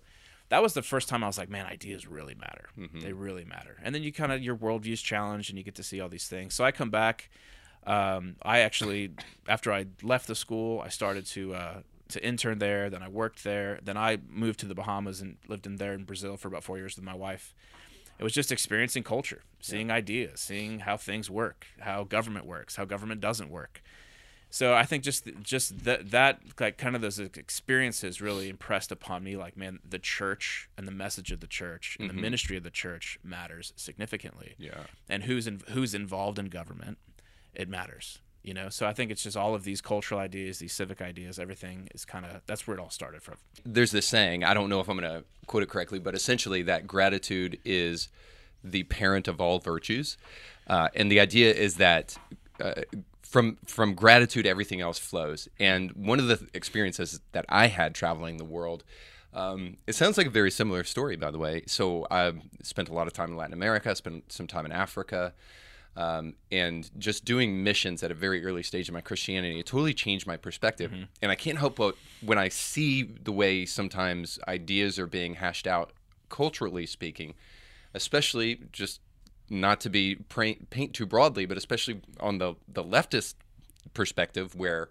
that 0.49 0.61
was 0.61 0.73
the 0.73 0.81
first 0.83 1.09
time 1.09 1.23
I 1.23 1.27
was 1.27 1.37
like, 1.37 1.49
man, 1.49 1.65
ideas 1.65 2.07
really 2.07 2.35
matter. 2.35 2.69
Mm-hmm. 2.77 2.99
They 2.99 3.13
really 3.13 3.45
matter. 3.45 3.77
And 3.83 3.93
then 3.95 4.03
you 4.03 4.11
kind 4.13 4.31
of 4.31 4.41
your 4.43 4.55
worldview's 4.55 5.01
challenged, 5.01 5.49
and 5.49 5.57
you 5.57 5.63
get 5.63 5.75
to 5.75 5.83
see 5.83 5.99
all 5.99 6.09
these 6.09 6.27
things. 6.27 6.53
So 6.53 6.63
I 6.63 6.71
come 6.71 6.89
back. 6.91 7.29
Um, 7.85 8.35
I 8.43 8.59
actually, 8.59 9.11
after 9.47 9.71
I 9.71 9.85
left 10.03 10.27
the 10.27 10.35
school, 10.35 10.81
I 10.81 10.89
started 10.89 11.25
to 11.27 11.53
uh, 11.55 11.81
to 12.09 12.23
intern 12.23 12.59
there. 12.59 12.89
Then 12.89 13.01
I 13.01 13.07
worked 13.07 13.43
there. 13.43 13.79
Then 13.83 13.97
I 13.97 14.17
moved 14.29 14.59
to 14.61 14.65
the 14.65 14.75
Bahamas 14.75 15.21
and 15.21 15.37
lived 15.47 15.65
in 15.65 15.77
there 15.77 15.93
in 15.93 16.03
Brazil 16.03 16.37
for 16.37 16.47
about 16.47 16.63
four 16.63 16.77
years 16.77 16.95
with 16.95 17.05
my 17.05 17.15
wife. 17.15 17.53
It 18.17 18.23
was 18.23 18.33
just 18.33 18.51
experiencing 18.51 19.03
culture, 19.03 19.43
seeing 19.61 19.89
ideas, 19.89 20.41
seeing 20.41 20.79
how 20.79 20.97
things 20.97 21.29
work, 21.29 21.67
how 21.79 22.03
government 22.03 22.45
works, 22.45 22.75
how 22.75 22.83
government 22.83 23.21
doesn't 23.21 23.49
work. 23.49 23.81
So 24.49 24.73
I 24.73 24.83
think 24.83 25.03
just 25.03 25.29
just 25.43 25.85
that 25.85 26.11
that 26.11 26.41
like 26.59 26.77
kind 26.77 26.95
of 26.95 27.01
those 27.01 27.19
experiences 27.19 28.19
really 28.19 28.49
impressed 28.49 28.91
upon 28.91 29.23
me. 29.23 29.37
Like, 29.37 29.55
man, 29.55 29.79
the 29.87 29.99
church 29.99 30.69
and 30.77 30.87
the 30.87 30.91
message 30.91 31.31
of 31.31 31.39
the 31.39 31.47
church 31.47 31.97
and 31.99 32.09
the 32.09 32.13
mm-hmm. 32.13 32.21
ministry 32.23 32.57
of 32.57 32.63
the 32.63 32.71
church 32.71 33.19
matters 33.23 33.73
significantly. 33.75 34.55
yeah. 34.57 34.83
And 35.07 35.23
who's 35.23 35.45
in, 35.45 35.61
who's 35.69 35.93
involved 35.93 36.39
in 36.39 36.47
government, 36.47 36.97
it 37.53 37.69
matters. 37.69 38.19
You 38.43 38.53
know. 38.53 38.69
So 38.69 38.87
I 38.87 38.93
think 38.93 39.11
it's 39.11 39.23
just 39.23 39.35
all 39.37 39.53
of 39.53 39.63
these 39.63 39.81
cultural 39.81 40.19
ideas, 40.19 40.59
these 40.59 40.73
civic 40.73 41.01
ideas, 41.01 41.39
everything 41.39 41.89
is 41.93 42.05
kind 42.05 42.25
of 42.25 42.41
that's 42.45 42.65
where 42.67 42.77
it 42.77 42.79
all 42.79 42.89
started 42.89 43.21
from. 43.21 43.35
there's 43.65 43.91
this 43.91 44.07
saying 44.07 44.43
i 44.43 44.53
don't 44.53 44.69
know 44.69 44.79
if 44.79 44.87
i'm 44.89 44.97
going 44.97 45.11
to 45.11 45.23
quote 45.47 45.63
it 45.63 45.69
correctly 45.69 45.99
but 45.99 46.15
essentially 46.15 46.61
that 46.61 46.87
gratitude 46.87 47.59
is 47.65 48.07
the 48.63 48.83
parent 48.83 49.27
of 49.27 49.39
all 49.41 49.59
virtues 49.59 50.17
uh, 50.67 50.87
and 50.95 51.11
the 51.11 51.19
idea 51.19 51.51
is 51.53 51.75
that 51.75 52.17
uh, 52.61 52.73
from 53.21 53.57
from 53.65 53.93
gratitude 53.93 54.45
everything 54.45 54.81
else 54.81 54.97
flows 54.99 55.47
and 55.59 55.91
one 55.93 56.19
of 56.19 56.27
the 56.27 56.47
experiences 56.53 57.19
that 57.31 57.45
i 57.49 57.67
had 57.67 57.93
traveling 57.95 58.37
the 58.37 58.45
world 58.45 58.83
um, 59.33 59.77
it 59.85 59.93
sounds 59.93 60.17
like 60.17 60.25
a 60.27 60.31
very 60.31 60.49
similar 60.51 60.83
story 60.83 61.15
by 61.15 61.31
the 61.31 61.37
way 61.39 61.63
so 61.67 62.05
i 62.09 62.31
spent 62.63 62.89
a 62.89 62.93
lot 62.93 63.07
of 63.07 63.13
time 63.13 63.29
in 63.31 63.37
latin 63.37 63.53
america 63.53 63.95
spent 63.95 64.31
some 64.31 64.47
time 64.47 64.65
in 64.65 64.71
africa 64.71 65.33
um, 65.99 66.35
and 66.49 66.89
just 66.97 67.25
doing 67.25 67.61
missions 67.61 68.03
at 68.03 68.09
a 68.09 68.13
very 68.13 68.45
early 68.45 68.63
stage 68.63 68.87
in 68.87 68.93
my 68.93 69.01
Christianity, 69.01 69.59
it 69.59 69.65
totally 69.65 69.93
changed 69.93 70.25
my 70.25 70.37
perspective. 70.37 70.93
And 71.21 71.29
I 71.29 71.35
can't 71.35 71.57
help 71.57 71.75
but 71.75 71.95
when 72.21 72.37
I 72.37 72.47
see 72.47 73.03
the 73.03 73.33
way 73.33 73.65
sometimes 73.65 74.39
ideas 74.47 74.97
are 74.97 75.07
being 75.07 75.35
hashed 75.35 75.67
out, 75.67 75.91
culturally 76.29 76.85
speaking, 76.85 77.33
especially 77.93 78.61
just 78.71 79.01
not 79.49 79.81
to 79.81 79.89
be 79.89 80.15
paint, 80.15 80.69
paint 80.69 80.93
too 80.93 81.05
broadly, 81.05 81.45
but 81.45 81.57
especially 81.57 81.99
on 82.21 82.37
the 82.37 82.55
the 82.71 82.83
leftist 82.83 83.35
perspective, 83.93 84.55
where 84.55 84.89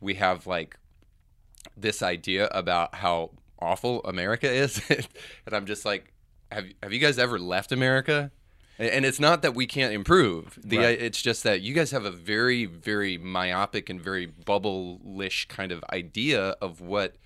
we 0.00 0.14
have 0.14 0.46
like 0.46 0.78
this 1.76 2.02
idea 2.02 2.46
about 2.52 2.94
how 2.94 3.32
awful 3.58 4.02
America 4.04 4.50
is, 4.50 4.80
and 4.88 5.52
I'm 5.52 5.66
just 5.66 5.84
like, 5.84 6.14
have 6.50 6.64
have 6.82 6.92
you 6.94 7.00
guys 7.00 7.18
ever 7.18 7.38
left 7.38 7.70
America? 7.70 8.30
And- 8.78 9.04
it's 9.04 9.18
not 9.20 9.42
that 9.42 9.54
we 9.54 9.66
can't 9.66 9.92
improve. 9.92 10.58
The 10.62 10.78
Right. 10.78 11.00
it's 11.00 11.20
just 11.20 11.42
that 11.42 11.60
you 11.62 11.74
guys 11.74 11.90
have 11.90 12.04
a 12.04 12.10
very 12.10 12.64
very 12.64 13.18
myopic 13.18 13.90
and 13.90 14.00
very 14.00 14.26
bubble-ish 14.26 15.46
kind 15.48 15.72
of 15.72 15.84
idea 15.92 16.50
of 16.60 16.80
what 16.80 17.16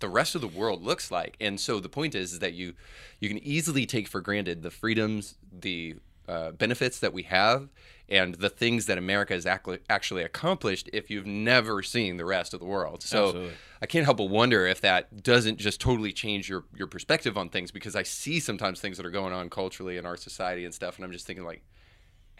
the 0.00 0.08
rest 0.08 0.34
of 0.34 0.40
the 0.40 0.48
world 0.48 0.82
looks 0.82 1.10
like. 1.10 1.36
And 1.40 1.58
so 1.58 1.80
the 1.80 1.88
point 1.88 2.14
is, 2.14 2.34
is 2.34 2.38
that 2.40 2.52
you 2.52 2.74
you 3.20 3.28
can 3.28 3.38
easily 3.38 3.86
take 3.86 4.08
for 4.08 4.20
granted 4.20 4.62
the 4.62 4.70
freedoms, 4.70 5.36
the 5.50 5.96
uh, 6.28 6.50
benefits 6.52 6.98
that 7.00 7.12
we 7.12 7.22
have, 7.24 7.68
and 8.08 8.34
the 8.34 8.50
things 8.50 8.86
that 8.86 8.98
America 8.98 9.32
has 9.34 9.46
actu- 9.46 9.78
actually 9.88 10.22
accomplished 10.22 10.90
if 10.92 11.10
you've 11.10 11.26
never 11.26 11.82
seen 11.82 12.16
the 12.18 12.24
rest 12.24 12.52
of 12.54 12.60
the 12.60 12.66
world. 12.66 13.02
So 13.02 13.26
Absolutely. 13.28 13.52
I 13.80 13.86
can't 13.86 14.04
help 14.04 14.18
but 14.18 14.28
wonder 14.30 14.66
if 14.66 14.80
that 14.82 15.22
doesn't 15.22 15.58
just 15.58 15.80
totally 15.80 16.12
change 16.12 16.48
your 16.48 16.64
your 16.76 16.86
perspective 16.86 17.36
on 17.38 17.48
things 17.48 17.70
because 17.70 17.96
I 17.96 18.02
see 18.02 18.40
sometimes 18.40 18.80
things 18.80 18.96
that 18.98 19.06
are 19.06 19.10
going 19.10 19.32
on 19.32 19.48
culturally 19.50 19.96
in 19.96 20.04
our 20.06 20.16
society 20.16 20.64
and 20.64 20.74
stuff, 20.74 20.96
and 20.96 21.04
I'm 21.04 21.12
just 21.12 21.26
thinking 21.26 21.44
like. 21.44 21.62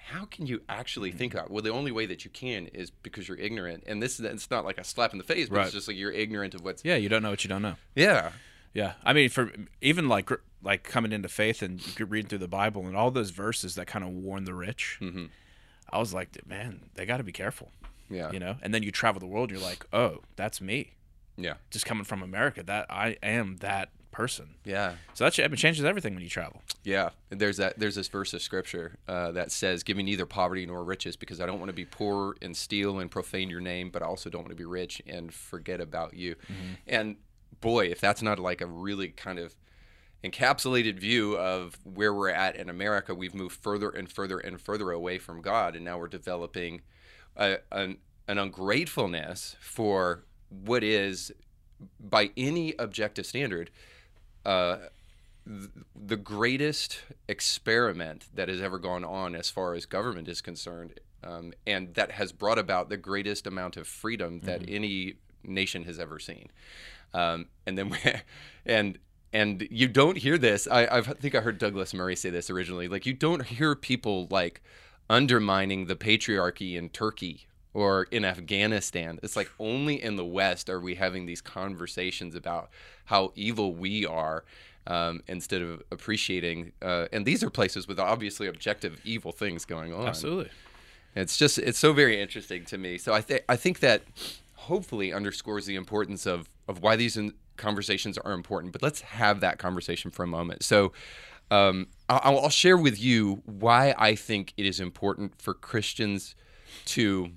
How 0.08 0.26
can 0.26 0.44
you 0.46 0.60
actually 0.68 1.12
think 1.12 1.32
Mm-hmm. 1.32 1.38
about? 1.38 1.50
Well, 1.50 1.62
the 1.62 1.70
only 1.70 1.90
way 1.90 2.04
that 2.04 2.26
you 2.26 2.30
can 2.30 2.66
is 2.66 2.90
because 2.90 3.26
you're 3.26 3.38
ignorant, 3.38 3.84
and 3.86 4.02
this 4.02 4.20
it's 4.20 4.50
not 4.50 4.62
like 4.66 4.76
a 4.76 4.84
slap 4.84 5.12
in 5.12 5.18
the 5.18 5.24
face, 5.24 5.48
but 5.48 5.56
Right. 5.56 5.64
it's 5.64 5.72
just 5.72 5.88
like 5.88 5.96
you're 5.96 6.12
ignorant 6.12 6.54
of 6.54 6.60
what's 6.62 6.84
Yeah, 6.84 6.96
you 6.96 7.08
don't 7.08 7.22
know 7.22 7.30
what 7.30 7.42
you 7.42 7.48
don't 7.48 7.62
know. 7.62 7.76
yeah, 7.94 8.32
Yeah, 8.74 8.94
I 9.02 9.14
mean, 9.14 9.30
for 9.30 9.50
even 9.80 10.06
like 10.06 10.28
like 10.62 10.82
coming 10.82 11.10
into 11.12 11.30
faith 11.30 11.62
and 11.62 11.80
reading 11.98 12.28
through 12.28 12.38
the 12.38 12.48
Bible 12.48 12.86
and 12.86 12.94
all 12.94 13.10
those 13.10 13.30
verses 13.30 13.76
that 13.76 13.86
kind 13.86 14.04
of 14.04 14.10
warn 14.10 14.44
the 14.44 14.52
rich, 14.52 14.98
Mhm. 15.00 15.30
I 15.94 15.98
was 15.98 16.12
like, 16.12 16.46
man, 16.46 16.80
they 16.94 17.06
got 17.06 17.18
to 17.18 17.22
be 17.24 17.32
careful, 17.32 17.70
yeah, 18.10 18.30
you 18.32 18.38
know. 18.38 18.56
And 18.62 18.74
then 18.74 18.82
you 18.82 18.90
travel 18.90 19.20
the 19.20 19.26
world, 19.26 19.50
you're 19.50 19.60
like, 19.60 19.86
oh, 19.92 20.18
that's 20.36 20.60
me, 20.60 20.92
yeah, 21.36 21.54
just 21.70 21.86
coming 21.86 22.04
from 22.04 22.22
America. 22.22 22.62
That 22.62 22.86
I 22.90 23.16
am 23.22 23.56
that 23.58 23.90
person. 24.10 24.54
yeah, 24.64 24.94
So 25.14 25.24
that 25.24 25.36
it 25.36 25.56
changes 25.56 25.84
everything 25.84 26.14
when 26.14 26.22
you 26.22 26.28
travel. 26.28 26.62
yeah. 26.84 27.08
And 27.32 27.40
there's 27.40 27.56
that. 27.56 27.78
There's 27.80 27.96
this 27.96 28.06
verse 28.08 28.32
of 28.34 28.42
scripture 28.42 28.96
uh, 29.08 29.32
that 29.32 29.50
says, 29.50 29.82
"Give 29.82 29.96
me 29.96 30.02
neither 30.04 30.26
poverty 30.26 30.66
nor 30.66 30.84
riches, 30.84 31.16
because 31.16 31.40
I 31.40 31.46
don't 31.46 31.58
want 31.58 31.68
to 31.70 31.74
be 31.74 31.84
poor 31.84 32.36
and 32.42 32.56
steal 32.56 32.98
and 33.00 33.10
profane 33.10 33.48
your 33.50 33.60
name, 33.60 33.90
but 33.90 34.02
I 34.02 34.06
also 34.06 34.30
don't 34.30 34.42
want 34.42 34.50
to 34.52 34.56
be 34.56 34.64
rich 34.64 35.00
and 35.06 35.32
forget 35.34 35.80
about 35.80 36.14
you." 36.14 36.36
And 36.86 37.16
boy, 37.60 37.86
if 37.86 38.00
that's 38.00 38.22
not 38.22 38.38
like 38.38 38.60
a 38.60 38.66
really 38.66 39.08
kind 39.08 39.38
of 39.38 39.54
encapsulated 40.24 40.98
view 40.98 41.36
of 41.36 41.76
where 41.84 42.14
we're 42.14 42.30
at 42.30 42.56
in 42.56 42.70
America, 42.70 43.14
we've 43.14 43.34
moved 43.34 43.60
further 43.60 43.90
and 43.90 44.10
further 44.10 44.38
and 44.38 44.60
further 44.60 44.90
away 44.90 45.18
from 45.18 45.42
God, 45.42 45.76
and 45.76 45.84
now 45.84 45.98
we're 45.98 46.08
developing 46.08 46.80
a, 47.36 47.58
an, 47.70 47.98
an 48.26 48.38
ungratefulness 48.38 49.56
for 49.60 50.24
what 50.48 50.82
is, 50.82 51.32
by 52.00 52.30
any 52.36 52.74
objective 52.78 53.26
standard, 53.26 53.70
uh, 54.46 54.78
th- 55.46 55.70
the 55.94 56.16
greatest 56.16 57.02
experiment 57.28 58.26
that 58.32 58.48
has 58.48 58.62
ever 58.62 58.78
gone 58.78 59.04
on 59.04 59.34
as 59.34 59.50
far 59.50 59.74
as 59.74 59.84
government 59.84 60.28
is 60.28 60.40
concerned, 60.40 61.00
um, 61.22 61.52
and 61.66 61.94
that 61.94 62.12
has 62.12 62.32
brought 62.32 62.58
about 62.58 62.88
the 62.88 62.96
greatest 62.96 63.46
amount 63.46 63.76
of 63.76 63.86
freedom 63.86 64.40
that 64.40 64.62
any 64.68 65.14
nation 65.42 65.84
has 65.84 65.98
ever 65.98 66.18
seen. 66.18 66.48
Um, 67.12 67.46
and 67.66 67.76
then, 67.76 67.88
we, 67.90 67.98
and 68.64 68.98
and 69.34 69.66
you 69.68 69.88
don't 69.88 70.16
hear 70.16 70.38
this. 70.38 70.68
I, 70.70 70.86
I 70.86 71.00
think 71.02 71.34
I 71.34 71.40
heard 71.40 71.58
Douglas 71.58 71.92
Murray 71.92 72.14
say 72.14 72.30
this 72.30 72.48
originally. 72.48 72.86
Like 72.86 73.04
you 73.04 73.12
don't 73.12 73.44
hear 73.44 73.74
people 73.74 74.28
like 74.30 74.62
undermining 75.10 75.86
the 75.86 75.96
patriarchy 75.96 76.76
in 76.76 76.88
Turkey 76.88 77.48
or 77.74 78.04
in 78.04 78.24
Afghanistan. 78.24 79.18
It's 79.24 79.34
like 79.34 79.50
only 79.58 80.00
in 80.00 80.14
the 80.14 80.24
West 80.24 80.70
are 80.70 80.80
we 80.80 80.94
having 80.94 81.26
these 81.26 81.40
conversations 81.40 82.36
about 82.36 82.70
how 83.06 83.32
evil 83.34 83.74
we 83.74 84.06
are. 84.06 84.44
Um, 84.86 85.22
instead 85.28 85.62
of 85.62 85.82
appreciating, 85.90 86.72
uh, 86.82 87.06
and 87.10 87.24
these 87.24 87.42
are 87.42 87.48
places 87.48 87.88
with 87.88 87.98
obviously 87.98 88.46
objective 88.46 89.00
evil 89.02 89.32
things 89.32 89.64
going 89.64 89.94
on. 89.94 90.06
Absolutely. 90.06 90.50
It's 91.16 91.38
just 91.38 91.56
it's 91.56 91.78
so 91.78 91.94
very 91.94 92.20
interesting 92.20 92.66
to 92.66 92.76
me. 92.76 92.98
So 92.98 93.14
I 93.14 93.22
think 93.22 93.44
I 93.48 93.56
think 93.56 93.80
that 93.80 94.02
hopefully 94.56 95.10
underscores 95.10 95.64
the 95.64 95.76
importance 95.76 96.26
of 96.26 96.50
of 96.68 96.82
why 96.82 96.96
these 96.96 97.16
in- 97.16 97.32
conversations 97.56 98.18
are 98.18 98.32
important. 98.32 98.72
But 98.72 98.82
let's 98.82 99.00
have 99.02 99.40
that 99.40 99.58
conversation 99.58 100.10
for 100.10 100.22
a 100.22 100.26
moment. 100.26 100.62
So 100.62 100.92
um, 101.50 101.88
I'll, 102.08 102.38
I'll 102.38 102.48
share 102.50 102.76
with 102.76 103.00
you 103.00 103.42
why 103.44 103.94
I 103.98 104.14
think 104.14 104.52
it 104.56 104.66
is 104.66 104.80
important 104.80 105.40
for 105.40 105.54
Christians 105.54 106.34
to 106.86 107.32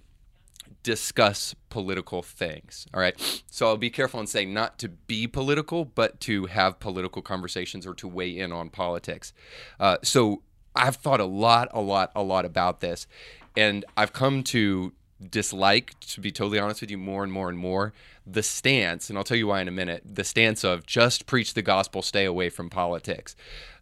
discuss 0.84 1.54
political 1.70 2.22
things. 2.22 2.88
All 2.94 3.02
right. 3.02 3.44
So 3.52 3.68
I'll 3.68 3.78
be 3.78 3.90
careful 3.90 4.20
and 4.20 4.30
say 4.30 4.46
not 4.46 4.80
to 4.80 4.90
be 4.90 5.28
political, 5.28 5.86
but 5.86 6.20
to 6.22 6.46
have 6.46 6.80
political 6.80 7.22
conversations 7.22 7.86
or 7.86 7.94
to 7.96 8.08
weigh 8.08 8.38
in 8.38 8.52
on 8.52 8.70
politics. 8.70 9.34
Uh, 9.80 9.98
so 10.04 10.44
I've 10.76 10.96
thought 10.96 11.20
a 11.20 11.26
lot, 11.26 11.68
a 11.72 11.82
lot, 11.82 12.12
a 12.16 12.24
lot 12.24 12.46
about 12.46 12.80
this. 12.80 13.08
And 13.56 13.84
I've 13.98 14.14
come 14.14 14.44
to 14.44 14.94
dislike, 15.26 16.00
to 16.02 16.22
be 16.22 16.32
totally 16.32 16.60
honest 16.60 16.82
with 16.82 16.92
you, 16.92 16.98
more 16.98 17.24
and 17.24 17.32
more 17.32 17.50
and 17.50 17.58
more, 17.58 17.94
the 18.26 18.44
stance, 18.44 19.10
and 19.10 19.18
I'll 19.18 19.24
tell 19.24 19.38
you 19.38 19.48
why 19.48 19.62
in 19.62 19.68
a 19.68 19.72
minute, 19.72 20.04
the 20.06 20.24
stance 20.24 20.64
of 20.64 20.86
just 20.86 21.26
preach 21.26 21.54
the 21.54 21.62
gospel, 21.62 22.02
stay 22.02 22.26
away 22.26 22.50
from 22.50 22.70
politics. 22.70 23.36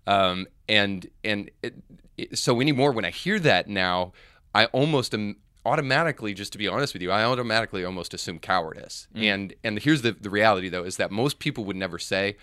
Um, 0.08 0.48
and 0.70 1.08
and 1.24 1.50
it, 1.64 1.76
it, 2.18 2.38
so 2.38 2.62
anymore, 2.62 2.92
when 2.92 3.06
I 3.06 3.10
hear 3.10 3.40
that 3.40 3.68
now, 3.68 4.14
I 4.54 4.66
almost 4.66 5.14
am 5.14 5.38
automatically, 5.66 6.34
just 6.34 6.52
to 6.52 6.58
be 6.58 6.68
honest 6.68 6.94
with 6.94 7.02
you, 7.02 7.12
I 7.12 7.24
automatically 7.24 7.84
almost 7.84 8.14
assume 8.14 8.40
cowardice. 8.40 9.08
And 9.16 9.54
and 9.64 9.80
here's 9.80 10.04
the, 10.04 10.12
the 10.12 10.30
reality 10.30 10.70
though, 10.70 10.84
is 10.84 10.98
that 10.98 11.12
most 11.12 11.40
people 11.40 11.66
would 11.66 11.76
never 11.76 11.98
say, 11.98 12.38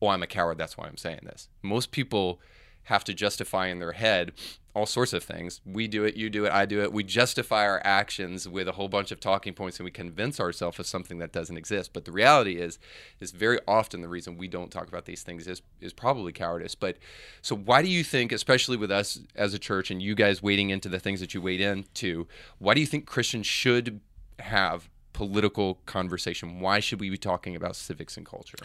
Oh, 0.00 0.08
I'm 0.08 0.22
a 0.22 0.28
coward, 0.28 0.58
that's 0.58 0.76
why 0.78 0.86
I'm 0.86 0.96
saying 0.96 1.20
this. 1.24 1.48
Most 1.60 1.90
people 1.90 2.40
have 2.84 3.04
to 3.04 3.12
justify 3.12 3.66
in 3.66 3.80
their 3.80 3.92
head 3.92 4.32
all 4.78 4.86
sorts 4.86 5.12
of 5.12 5.24
things. 5.24 5.60
We 5.66 5.88
do 5.88 6.04
it, 6.04 6.16
you 6.16 6.30
do 6.30 6.44
it, 6.44 6.52
I 6.52 6.64
do 6.64 6.80
it. 6.82 6.92
We 6.92 7.02
justify 7.02 7.66
our 7.66 7.82
actions 7.84 8.48
with 8.48 8.68
a 8.68 8.72
whole 8.72 8.88
bunch 8.88 9.10
of 9.10 9.18
talking 9.18 9.52
points 9.52 9.80
and 9.80 9.84
we 9.84 9.90
convince 9.90 10.38
ourselves 10.38 10.78
of 10.78 10.86
something 10.86 11.18
that 11.18 11.32
doesn't 11.32 11.56
exist. 11.56 11.92
But 11.92 12.04
the 12.04 12.12
reality 12.12 12.60
is 12.60 12.78
is 13.18 13.32
very 13.32 13.58
often 13.66 14.02
the 14.02 14.08
reason 14.08 14.38
we 14.38 14.46
don't 14.46 14.70
talk 14.70 14.86
about 14.86 15.04
these 15.04 15.24
things 15.24 15.48
is 15.48 15.62
is 15.80 15.92
probably 15.92 16.32
cowardice. 16.32 16.76
But 16.76 16.98
so 17.42 17.56
why 17.56 17.82
do 17.82 17.88
you 17.88 18.04
think 18.04 18.30
especially 18.30 18.76
with 18.76 18.92
us 18.92 19.18
as 19.34 19.52
a 19.52 19.58
church 19.58 19.90
and 19.90 20.00
you 20.00 20.14
guys 20.14 20.42
wading 20.42 20.70
into 20.70 20.88
the 20.88 21.00
things 21.00 21.18
that 21.18 21.34
you 21.34 21.42
wade 21.42 21.60
into, 21.60 22.28
why 22.58 22.74
do 22.74 22.80
you 22.80 22.86
think 22.86 23.04
Christians 23.04 23.46
should 23.46 24.00
have 24.38 24.88
political 25.12 25.80
conversation? 25.86 26.60
Why 26.60 26.78
should 26.78 27.00
we 27.00 27.10
be 27.10 27.18
talking 27.18 27.56
about 27.56 27.74
civics 27.74 28.16
and 28.16 28.24
culture? 28.24 28.58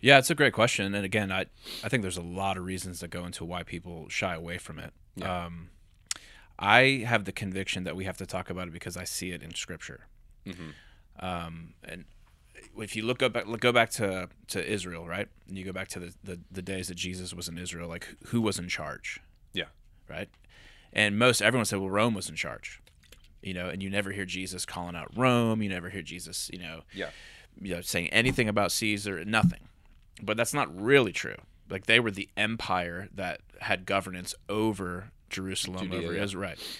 Yeah, 0.00 0.18
it's 0.18 0.30
a 0.30 0.34
great 0.34 0.52
question, 0.52 0.94
and 0.94 1.04
again, 1.04 1.32
I 1.32 1.46
I 1.82 1.88
think 1.88 2.02
there's 2.02 2.16
a 2.16 2.22
lot 2.22 2.56
of 2.56 2.64
reasons 2.64 3.00
that 3.00 3.08
go 3.10 3.24
into 3.24 3.44
why 3.44 3.62
people 3.64 4.08
shy 4.08 4.34
away 4.34 4.58
from 4.58 4.78
it. 4.78 4.92
Yeah. 5.16 5.46
Um, 5.46 5.70
I 6.58 7.04
have 7.06 7.24
the 7.24 7.32
conviction 7.32 7.84
that 7.84 7.96
we 7.96 8.04
have 8.04 8.16
to 8.18 8.26
talk 8.26 8.50
about 8.50 8.68
it 8.68 8.72
because 8.72 8.96
I 8.96 9.04
see 9.04 9.30
it 9.30 9.42
in 9.42 9.54
Scripture. 9.54 10.06
Mm-hmm. 10.46 11.24
Um, 11.24 11.74
and 11.84 12.04
if 12.76 12.94
you 12.96 13.02
look 13.04 13.22
up 13.22 13.34
look, 13.46 13.60
go 13.60 13.72
back 13.72 13.90
to 13.90 14.28
to 14.48 14.72
Israel, 14.72 15.06
right? 15.06 15.28
And 15.48 15.58
you 15.58 15.64
go 15.64 15.72
back 15.72 15.88
to 15.88 15.98
the, 16.00 16.14
the 16.22 16.40
the 16.50 16.62
days 16.62 16.88
that 16.88 16.96
Jesus 16.96 17.34
was 17.34 17.48
in 17.48 17.58
Israel. 17.58 17.88
Like, 17.88 18.06
who 18.26 18.40
was 18.40 18.58
in 18.58 18.68
charge? 18.68 19.20
Yeah. 19.52 19.64
right? 20.08 20.28
And 20.92 21.18
most 21.18 21.42
everyone 21.42 21.64
said, 21.66 21.80
well, 21.80 21.90
Rome 21.90 22.14
was 22.14 22.28
in 22.28 22.36
charge, 22.36 22.80
you 23.42 23.52
know. 23.52 23.68
And 23.68 23.82
you 23.82 23.90
never 23.90 24.12
hear 24.12 24.24
Jesus 24.24 24.64
calling 24.64 24.94
out 24.96 25.10
Rome. 25.16 25.60
You 25.62 25.68
never 25.68 25.90
hear 25.90 26.02
Jesus, 26.02 26.48
you 26.52 26.58
know, 26.60 26.82
Yeah. 26.94 27.10
you 27.60 27.74
know, 27.74 27.80
saying 27.80 28.08
anything 28.08 28.48
about 28.48 28.70
Caesar. 28.72 29.24
Nothing. 29.24 29.68
But 30.22 30.36
that's 30.36 30.54
not 30.54 30.68
really 30.80 31.12
true. 31.12 31.36
Like 31.70 31.86
they 31.86 32.00
were 32.00 32.10
the 32.10 32.28
empire 32.36 33.08
that 33.14 33.40
had 33.60 33.86
governance 33.86 34.34
over 34.48 35.10
Jerusalem, 35.30 35.90
Judea, 35.90 35.98
over 36.08 36.14
yeah. 36.14 36.22
Israel. 36.24 36.50
Right. 36.50 36.78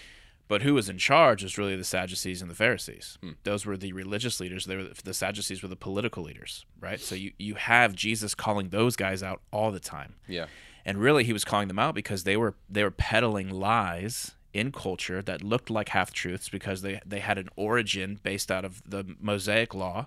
But 0.49 0.63
who 0.63 0.73
was 0.73 0.89
in 0.89 0.97
charge 0.97 1.43
was 1.43 1.59
really 1.59 1.77
the 1.77 1.85
Sadducees 1.85 2.41
and 2.41 2.51
the 2.51 2.55
Pharisees. 2.55 3.19
Hmm. 3.23 3.33
Those 3.45 3.67
were 3.67 3.77
the 3.77 3.93
religious 3.93 4.41
leaders. 4.41 4.65
They 4.65 4.77
were 4.77 4.89
the 5.05 5.13
Sadducees 5.13 5.63
were 5.63 5.69
the 5.69 5.77
political 5.77 6.23
leaders, 6.23 6.65
right? 6.81 6.99
So 6.99 7.15
you 7.15 7.33
you 7.39 7.55
have 7.57 7.95
Jesus 7.95 8.35
calling 8.35 8.71
those 8.71 8.97
guys 8.97 9.23
out 9.23 9.43
all 9.53 9.71
the 9.71 9.81
time 9.81 10.15
Yeah. 10.27 10.47
and 10.87 10.97
really 10.99 11.25
he 11.25 11.35
was 11.35 11.45
calling 11.45 11.69
them 11.69 11.79
out 11.79 11.95
because 11.95 12.25
they 12.25 12.37
were 12.39 12.55
they 12.71 12.83
were 12.83 12.91
peddling 12.91 13.51
lies 13.51 14.33
in 14.55 14.73
culture 14.73 15.21
that 15.21 15.43
looked 15.45 15.69
like 15.69 15.91
half 15.91 16.15
truths 16.15 16.49
because 16.49 16.81
they 16.81 16.99
they 17.05 17.21
had 17.21 17.37
an 17.37 17.51
origin 17.57 18.19
based 18.23 18.51
out 18.51 18.65
of 18.65 18.81
the 18.89 19.05
Mosaic 19.21 19.75
law. 19.75 20.07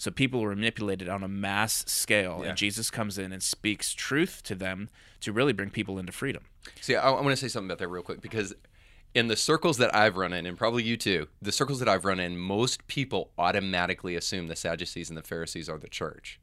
So 0.00 0.10
people 0.10 0.40
were 0.40 0.56
manipulated 0.56 1.10
on 1.10 1.22
a 1.22 1.28
mass 1.28 1.84
scale, 1.86 2.40
Yeah. 2.42 2.48
and 2.48 2.56
Jesus 2.56 2.90
comes 2.90 3.18
in 3.18 3.32
and 3.32 3.42
speaks 3.42 3.92
truth 3.92 4.42
to 4.44 4.54
them 4.54 4.88
to 5.20 5.30
really 5.30 5.52
bring 5.52 5.68
people 5.68 5.98
into 5.98 6.10
freedom. 6.10 6.44
See, 6.80 6.96
I, 6.96 7.06
I 7.10 7.20
want 7.20 7.28
to 7.28 7.36
say 7.36 7.48
something 7.48 7.68
about 7.68 7.80
that 7.80 7.88
real 7.88 8.02
quick 8.02 8.22
because 8.22 8.54
in 9.14 9.28
the 9.28 9.36
circles 9.36 9.76
that 9.76 9.94
I've 9.94 10.16
run 10.16 10.32
in, 10.32 10.46
and 10.46 10.56
probably 10.56 10.84
you 10.84 10.96
too, 10.96 11.28
the 11.42 11.52
circles 11.52 11.80
that 11.80 11.88
I've 11.88 12.06
run 12.06 12.18
in, 12.18 12.38
most 12.38 12.86
people 12.86 13.32
automatically 13.36 14.16
assume 14.16 14.46
the 14.46 14.56
Sadducees 14.56 15.10
and 15.10 15.18
the 15.18 15.22
Pharisees 15.22 15.68
are 15.68 15.76
the 15.76 15.88
church. 15.88 16.40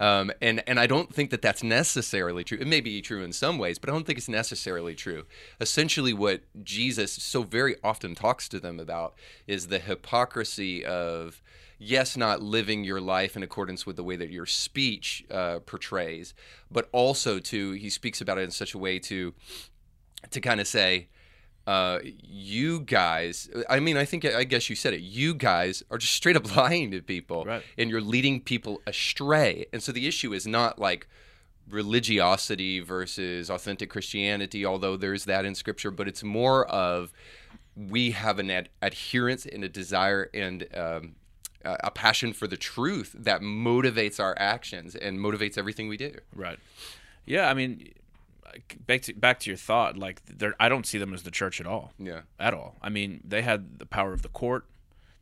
Um, 0.00 0.30
and 0.40 0.62
and 0.66 0.80
I 0.80 0.86
don't 0.86 1.14
think 1.14 1.28
that 1.30 1.42
that's 1.42 1.62
necessarily 1.62 2.42
true. 2.42 2.58
It 2.58 2.66
may 2.66 2.80
be 2.80 3.02
true 3.02 3.22
in 3.22 3.32
some 3.32 3.58
ways, 3.58 3.78
but 3.78 3.90
I 3.90 3.92
don't 3.92 4.06
think 4.06 4.18
it's 4.18 4.28
necessarily 4.28 4.94
true. 4.94 5.24
Essentially, 5.60 6.12
what 6.14 6.42
Jesus 6.62 7.12
so 7.12 7.42
very 7.42 7.76
often 7.84 8.14
talks 8.14 8.48
to 8.48 8.60
them 8.60 8.80
about 8.80 9.14
is 9.46 9.66
the 9.66 9.78
hypocrisy 9.78 10.84
of 10.84 11.42
yes, 11.78 12.16
not 12.16 12.42
living 12.42 12.84
your 12.84 13.00
life 13.00 13.36
in 13.36 13.42
accordance 13.42 13.86
with 13.86 13.96
the 13.96 14.02
way 14.04 14.16
that 14.16 14.30
your 14.30 14.46
speech 14.46 15.24
uh, 15.30 15.60
portrays, 15.60 16.34
but 16.70 16.88
also 16.92 17.38
to 17.38 17.72
he 17.72 17.88
speaks 17.90 18.20
about 18.20 18.38
it 18.38 18.42
in 18.42 18.50
such 18.50 18.74
a 18.74 18.78
way 18.78 18.98
to 18.98 19.34
to 20.30 20.40
kind 20.40 20.60
of 20.60 20.66
say, 20.66 21.08
uh, 21.66 21.98
you 22.04 22.80
guys, 22.80 23.48
I 23.68 23.78
mean, 23.78 23.96
I 23.96 24.04
think, 24.04 24.24
I 24.24 24.42
guess 24.44 24.68
you 24.70 24.74
said 24.74 24.94
it, 24.94 25.00
you 25.00 25.34
guys 25.34 25.82
are 25.90 25.98
just 25.98 26.14
straight 26.14 26.34
up 26.34 26.56
lying 26.56 26.90
to 26.92 27.02
people 27.02 27.44
Right. 27.44 27.62
and 27.76 27.88
you're 27.90 28.00
leading 28.00 28.40
people 28.40 28.80
astray. 28.86 29.66
And 29.72 29.82
so 29.82 29.92
the 29.92 30.08
issue 30.08 30.32
is 30.32 30.46
not 30.46 30.78
like 30.78 31.06
religiosity 31.70 32.80
versus 32.80 33.50
authentic 33.50 33.90
Christianity, 33.90 34.64
although 34.66 34.96
there's 34.96 35.24
that 35.26 35.44
in 35.44 35.54
scripture, 35.54 35.90
but 35.90 36.08
it's 36.08 36.22
more 36.24 36.66
of 36.66 37.12
we 37.76 38.10
have 38.10 38.38
an 38.38 38.50
ad- 38.50 38.68
adherence 38.82 39.46
and 39.46 39.62
a 39.62 39.68
desire 39.68 40.28
and 40.34 40.66
um, 40.74 41.14
a 41.64 41.90
passion 41.90 42.32
for 42.32 42.46
the 42.46 42.56
truth 42.56 43.14
that 43.18 43.40
motivates 43.40 44.20
our 44.20 44.34
actions 44.38 44.94
and 44.94 45.18
motivates 45.18 45.58
everything 45.58 45.88
we 45.88 45.96
do. 45.96 46.14
Right. 46.34 46.58
Yeah, 47.26 47.48
I 47.48 47.54
mean, 47.54 47.92
back 48.86 49.02
to 49.02 49.12
back 49.14 49.40
to 49.40 49.50
your 49.50 49.56
thought. 49.56 49.96
Like, 49.96 50.22
I 50.58 50.68
don't 50.68 50.86
see 50.86 50.98
them 50.98 51.12
as 51.12 51.22
the 51.22 51.30
church 51.30 51.60
at 51.60 51.66
all. 51.66 51.92
Yeah. 51.98 52.22
at 52.38 52.54
all. 52.54 52.76
I 52.80 52.88
mean, 52.88 53.20
they 53.24 53.42
had 53.42 53.78
the 53.78 53.86
power 53.86 54.12
of 54.12 54.22
the 54.22 54.28
court. 54.28 54.66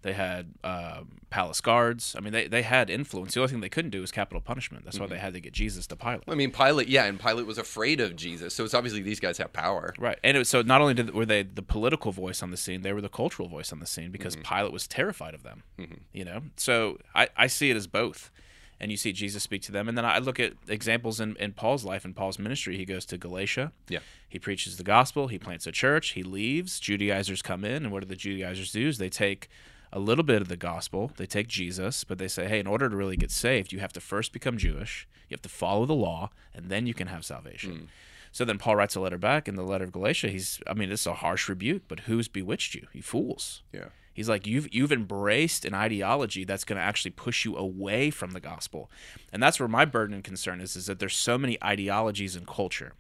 They 0.07 0.13
had 0.13 0.55
um, 0.63 1.19
palace 1.31 1.61
guards. 1.61 2.15
I 2.17 2.21
mean, 2.21 2.33
they, 2.33 2.47
they 2.47 2.63
had 2.63 2.91
influence. 2.91 3.35
The 3.35 3.41
only 3.41 3.51
thing 3.51 3.61
they 3.61 3.69
couldn't 3.69 3.91
do 3.91 4.01
was 4.01 4.13
capital 4.13 4.41
punishment. 4.41 4.85
That's 4.85 5.01
why 5.01 5.07
they 5.07 5.17
mm-hmm. 5.17 5.25
had 5.25 5.35
to 5.35 5.41
get 5.41 5.53
Jesus 5.53 5.85
to 5.89 5.97
Pilate. 5.97 6.23
I 6.29 6.37
mean, 6.37 6.53
Pilate, 6.53 6.87
yeah, 6.87 7.07
and 7.07 7.19
Pilate 7.19 7.45
was 7.45 7.59
afraid 7.59 8.01
of 8.01 8.15
Jesus, 8.15 8.55
so 8.55 8.65
it's 8.65 8.73
obviously 8.73 9.03
these 9.03 9.19
guys 9.19 9.39
have 9.39 9.53
power. 9.53 9.95
Right, 9.99 10.17
and 10.23 10.37
it 10.37 10.39
was, 10.39 10.49
so 10.49 10.63
not 10.63 10.81
only 10.81 10.95
did, 10.95 11.13
were 11.13 11.27
they 11.27 11.43
the 11.43 11.61
political 11.61 12.13
voice 12.13 12.41
on 12.41 12.53
the 12.53 12.57
scene, 12.57 12.83
they 12.83 12.93
were 12.93 13.01
the 13.01 13.09
cultural 13.09 13.49
voice 13.49 13.73
on 13.73 13.81
the 13.81 13.87
scene 13.87 14.13
because 14.13 14.37
mm-hmm. 14.37 14.55
Pilate 14.55 14.73
was 14.73 14.87
terrified 14.87 15.35
of 15.35 15.43
them. 15.43 15.65
Mm-hmm. 15.77 15.95
You 16.13 16.25
know, 16.25 16.43
so 16.57 16.99
I, 17.13 17.29
I 17.37 17.49
see 17.49 17.71
it 17.71 17.77
as 17.77 17.89
both, 17.89 18.31
and 18.79 18.93
you 18.93 18.97
see 18.97 19.13
Jesus 19.13 19.43
speak 19.43 19.63
to 19.63 19.73
them, 19.73 19.89
and 19.89 19.99
then 19.99 20.05
I 20.05 20.19
look 20.19 20.39
at 20.39 20.53
examples 20.69 21.19
in, 21.19 21.35
in 21.41 21.53
Paul's 21.53 21.85
life 21.85 22.05
and 22.05 22.15
Paul's 22.15 22.39
ministry. 22.39 22.77
He 22.77 22.85
goes 22.85 23.05
to 23.07 23.19
Galatia, 23.19 23.73
Yeah. 23.89 23.99
he 24.29 24.39
preaches 24.39 24.77
the 24.77 24.85
gospel, 24.85 25.27
he 25.27 25.39
plants 25.41 25.67
a 25.67 25.73
church, 25.73 26.11
he 26.11 26.23
leaves. 26.23 26.79
Judaizers 26.79 27.43
come 27.43 27.65
in, 27.65 27.83
and 27.83 27.91
what 27.91 28.05
do 28.05 28.09
the 28.09 28.15
Judaizers 28.15 28.71
do? 28.71 28.87
Is 28.87 28.99
they 28.99 29.09
take 29.09 29.49
a 29.93 29.99
little 29.99 30.25
bit 30.25 30.43
of 30.43 30.49
the 30.49 30.57
gospel, 30.57 31.13
they 31.17 31.27
take 31.27 31.49
Jesus, 31.49 32.05
but 32.05 32.19
they 32.19 32.29
say, 32.29 32.49
hey, 32.49 32.59
in 32.59 32.67
order 32.67 32.89
to 32.89 32.97
really 32.97 33.17
get 33.17 33.31
saved, 33.31 33.73
you 33.73 33.81
have 33.81 33.93
to 33.95 34.01
first 34.01 34.33
become 34.33 34.59
Jewish, 34.59 35.07
you 35.29 35.35
have 35.35 35.43
to 35.43 35.49
follow 35.49 35.87
the 35.87 35.95
law, 35.95 36.31
and 36.55 36.69
then 36.69 36.87
you 36.87 36.95
can 36.95 37.09
have 37.09 37.25
salvation. 37.25 37.73
Hmm. 37.73 37.85
So 38.33 38.45
then 38.45 38.59
Paul 38.59 38.77
writes 38.77 38.95
a 38.97 39.01
letter 39.01 39.19
back 39.19 39.49
in 39.49 39.57
the 39.57 39.63
letter 39.63 39.85
of 39.85 39.93
Galatia. 39.93 40.29
He's, 40.29 40.61
I 40.67 40.75
mean, 40.75 40.93
it's 40.93 41.07
a 41.07 41.15
harsh 41.15 41.49
rebuke, 41.49 41.85
but 41.89 42.01
who's 42.01 42.29
bewitched 42.29 42.75
you? 42.75 42.87
You 42.93 43.03
fools. 43.03 43.63
Yeah. 43.73 43.87
He's 44.13 44.31
like, 44.31 44.47
you've 44.47 44.73
you've 44.75 44.93
embraced 44.93 45.67
an 45.67 45.75
ideology 45.75 46.45
that's 46.45 46.65
going 46.65 46.79
to 46.79 46.83
actually 46.83 47.11
push 47.11 47.45
you 47.45 47.55
away 47.55 48.11
from 48.11 48.31
the 48.31 48.41
gospel, 48.41 48.91
and 49.31 49.43
that's 49.43 49.61
where 49.61 49.69
my 49.69 49.85
burden 49.85 50.15
and 50.15 50.25
concern 50.25 50.63
is: 50.63 50.75
is 50.75 50.87
that 50.87 50.99
there's 50.99 51.15
so 51.15 51.37
many 51.37 51.63
ideologies 51.63 52.35
in 52.35 52.47
culture 52.47 52.95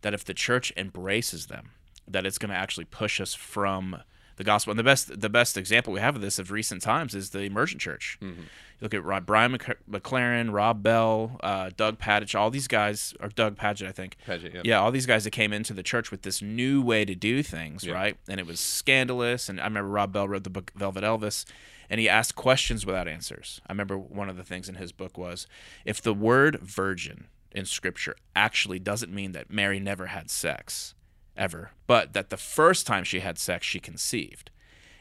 that 0.00 0.14
if 0.14 0.24
the 0.24 0.32
church 0.32 0.72
embraces 0.74 1.48
them, 1.48 1.72
that 2.08 2.24
it's 2.24 2.38
going 2.38 2.48
to 2.48 2.56
actually 2.56 2.86
push 2.86 3.20
us 3.20 3.34
from 3.34 3.98
the 4.36 4.44
gospel. 4.44 4.70
And 4.72 4.78
the 4.78 4.84
best 4.84 5.20
the 5.20 5.28
best 5.28 5.56
example 5.56 5.92
we 5.92 6.00
have 6.00 6.16
of 6.16 6.22
this 6.22 6.38
of 6.38 6.50
recent 6.50 6.82
times 6.82 7.14
is 7.14 7.30
the 7.30 7.40
emergent 7.40 7.80
church. 7.80 8.18
You 8.20 8.34
look 8.80 8.94
at 8.94 9.04
Ro- 9.04 9.20
Brian 9.20 9.52
Mc- 9.52 9.78
McLaren, 9.88 10.52
Rob 10.52 10.82
Bell, 10.82 11.38
uh, 11.42 11.70
Doug 11.76 11.98
Pagitt, 11.98 12.34
all 12.38 12.50
these 12.50 12.66
guys, 12.68 13.14
or 13.20 13.28
Doug 13.28 13.56
Pagitt, 13.56 13.86
I 13.88 13.92
think. 13.92 14.16
Pagitt, 14.26 14.52
yeah. 14.52 14.62
yeah, 14.64 14.80
all 14.80 14.90
these 14.90 15.06
guys 15.06 15.24
that 15.24 15.30
came 15.30 15.52
into 15.52 15.72
the 15.72 15.82
church 15.82 16.10
with 16.10 16.22
this 16.22 16.42
new 16.42 16.82
way 16.82 17.04
to 17.04 17.14
do 17.14 17.42
things, 17.42 17.84
Yeah. 17.84 17.94
right? 17.94 18.16
And 18.28 18.40
it 18.40 18.46
was 18.46 18.58
scandalous. 18.60 19.48
And 19.48 19.60
I 19.60 19.64
remember 19.64 19.88
Rob 19.90 20.12
Bell 20.12 20.28
wrote 20.28 20.44
the 20.44 20.50
book 20.50 20.72
Velvet 20.74 21.04
Elvis, 21.04 21.44
and 21.88 22.00
he 22.00 22.08
asked 22.08 22.34
questions 22.34 22.84
without 22.84 23.06
answers. 23.08 23.60
I 23.66 23.72
remember 23.72 23.96
one 23.96 24.28
of 24.28 24.36
the 24.36 24.44
things 24.44 24.68
in 24.68 24.74
his 24.74 24.90
book 24.92 25.16
was 25.16 25.46
if 25.84 26.02
the 26.02 26.12
word 26.14 26.58
virgin 26.60 27.28
in 27.52 27.64
scripture 27.66 28.16
actually 28.34 28.80
doesn't 28.80 29.14
mean 29.14 29.30
that 29.32 29.48
Mary 29.50 29.78
never 29.78 30.06
had 30.06 30.28
sex 30.30 30.94
ever, 31.36 31.70
but 31.86 32.12
that 32.12 32.30
the 32.30 32.36
first 32.36 32.86
time 32.86 33.04
she 33.04 33.20
had 33.20 33.38
sex, 33.38 33.66
she 33.66 33.80
conceived. 33.80 34.50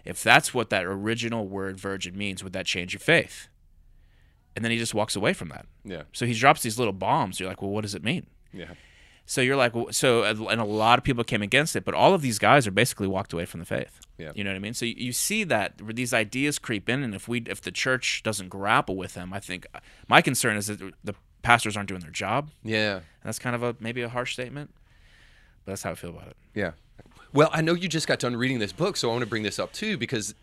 If 0.06 0.22
that's 0.22 0.54
what 0.54 0.70
that 0.70 0.84
original 0.86 1.48
word 1.48 1.80
virgin 1.80 2.18
means, 2.18 2.44
would 2.44 2.54
that 2.54 2.66
change 2.66 2.94
your 2.94 3.00
faith? 3.00 3.48
And 4.56 4.64
then 4.64 4.72
he 4.72 4.78
just 4.78 4.94
walks 4.94 5.16
away 5.16 5.34
from 5.34 5.50
that. 5.50 5.66
Yeah. 5.84 6.04
So 6.12 6.26
he 6.26 6.34
drops 6.34 6.62
these 6.62 6.78
little 6.78 6.94
bombs. 6.94 7.40
You're 7.40 7.50
like, 7.50 7.62
well, 7.62 7.72
what 7.72 7.82
does 7.82 7.96
it 7.96 8.04
mean? 8.04 8.28
Yeah. 8.52 8.74
So 9.26 9.40
you're 9.40 9.56
like, 9.56 9.72
so, 9.92 10.24
uh, 10.24 10.48
and 10.50 10.60
a 10.60 10.66
lot 10.66 11.00
of 11.00 11.06
people 11.06 11.24
came 11.24 11.42
against 11.42 11.76
it, 11.78 11.86
but 11.86 11.94
all 11.94 12.14
of 12.14 12.22
these 12.22 12.38
guys 12.38 12.68
are 12.68 12.72
basically 12.72 13.08
walked 13.08 13.32
away 13.32 13.46
from 13.46 13.62
the 13.62 13.66
faith. 13.66 14.02
Yeah. 14.18 14.34
You 14.36 14.44
know 14.44 14.50
what 14.50 14.58
I 14.58 14.60
mean? 14.60 14.74
So 14.74 14.86
you, 14.86 14.96
you 14.98 15.12
see 15.14 15.46
that 15.46 15.82
where 15.82 15.94
these 15.94 16.14
ideas 16.14 16.60
creep 16.60 16.90
in, 16.90 17.02
and 17.04 17.16
if 17.16 17.28
we, 17.30 17.40
if 17.48 17.62
the 17.62 17.72
church 17.72 18.22
doesn't 18.24 18.50
grapple 18.50 18.98
with 18.98 19.14
them, 19.14 19.32
I 19.34 19.40
think 19.40 19.66
uh, 19.74 19.80
my 20.10 20.22
concern 20.22 20.58
is 20.58 20.68
that 20.68 20.80
the 21.04 21.16
pastors 21.42 21.78
aren't 21.78 21.88
doing 21.88 22.02
their 22.02 22.12
job, 22.12 22.52
Yeah. 22.64 22.96
and 22.98 23.04
that's 23.24 23.40
kind 23.40 23.56
of 23.56 23.64
a 23.64 23.76
maybe 23.80 24.02
a 24.02 24.10
harsh 24.10 24.34
statement, 24.34 24.72
that's 25.66 25.84
how 25.84 25.92
I 25.92 25.96
feel 25.96 26.10
about 26.12 26.28
it. 26.28 26.38
Yeah. 26.54 26.72
Well, 27.34 27.50
I 27.52 27.62
know 27.62 27.74
you 27.74 27.88
just 27.88 28.08
got 28.08 28.20
done 28.20 28.36
reading 28.36 28.60
this 28.60 28.72
book, 28.72 28.96
so 28.96 29.10
I 29.10 29.12
want 29.14 29.24
to 29.24 29.30
bring 29.30 29.44
this 29.44 29.60
up 29.60 29.74
too 29.74 29.98
because 29.98 30.36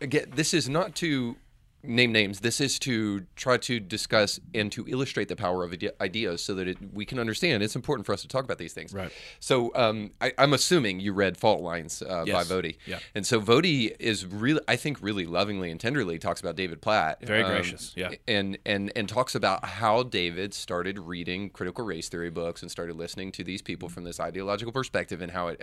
again, 0.00 0.32
this 0.34 0.54
is 0.54 0.68
not 0.68 0.94
to 0.96 1.36
name 1.82 2.12
names. 2.12 2.40
This 2.40 2.60
is 2.60 2.78
to 2.80 3.26
try 3.36 3.56
to 3.58 3.78
discuss 3.78 4.40
and 4.54 4.70
to 4.72 4.86
illustrate 4.88 5.28
the 5.28 5.36
power 5.36 5.64
of 5.64 5.74
ideas 6.00 6.42
so 6.42 6.54
that 6.54 6.66
it, 6.66 6.78
we 6.92 7.04
can 7.04 7.18
understand. 7.18 7.62
It's 7.62 7.76
important 7.76 8.04
for 8.04 8.12
us 8.12 8.22
to 8.22 8.28
talk 8.28 8.44
about 8.44 8.58
these 8.58 8.72
things. 8.72 8.92
Right. 8.92 9.12
So 9.38 9.72
um, 9.74 10.10
I, 10.20 10.32
I'm 10.38 10.52
assuming 10.52 11.00
you 11.00 11.12
read 11.12 11.36
Fault 11.36 11.62
Lines 11.62 12.02
uh, 12.02 12.24
by 12.24 12.42
Yes. 12.42 12.50
Voddie. 12.50 12.76
Yeah. 12.86 12.98
And 13.14 13.26
so 13.26 13.40
Voddie 13.40 13.94
is 14.00 14.26
really, 14.26 14.60
I 14.66 14.76
think, 14.76 14.98
really 15.00 15.24
lovingly 15.24 15.70
and 15.70 15.78
tenderly 15.80 16.18
talks 16.18 16.40
about 16.40 16.56
David 16.56 16.80
Platt. 16.80 17.24
Very 17.24 17.42
um, 17.42 17.50
gracious, 17.50 17.92
yeah. 17.96 18.10
and 18.26 18.58
and 18.66 18.92
and 18.96 19.08
talks 19.08 19.34
about 19.34 19.64
how 19.64 20.02
David 20.02 20.54
started 20.54 20.98
reading 20.98 21.50
critical 21.50 21.84
race 21.84 22.08
theory 22.08 22.30
books 22.30 22.62
and 22.62 22.70
started 22.70 22.96
listening 22.96 23.32
to 23.32 23.44
these 23.44 23.62
people 23.62 23.88
from 23.88 24.04
this 24.04 24.18
ideological 24.18 24.72
perspective 24.72 25.20
and 25.22 25.32
how 25.32 25.48
it 25.48 25.60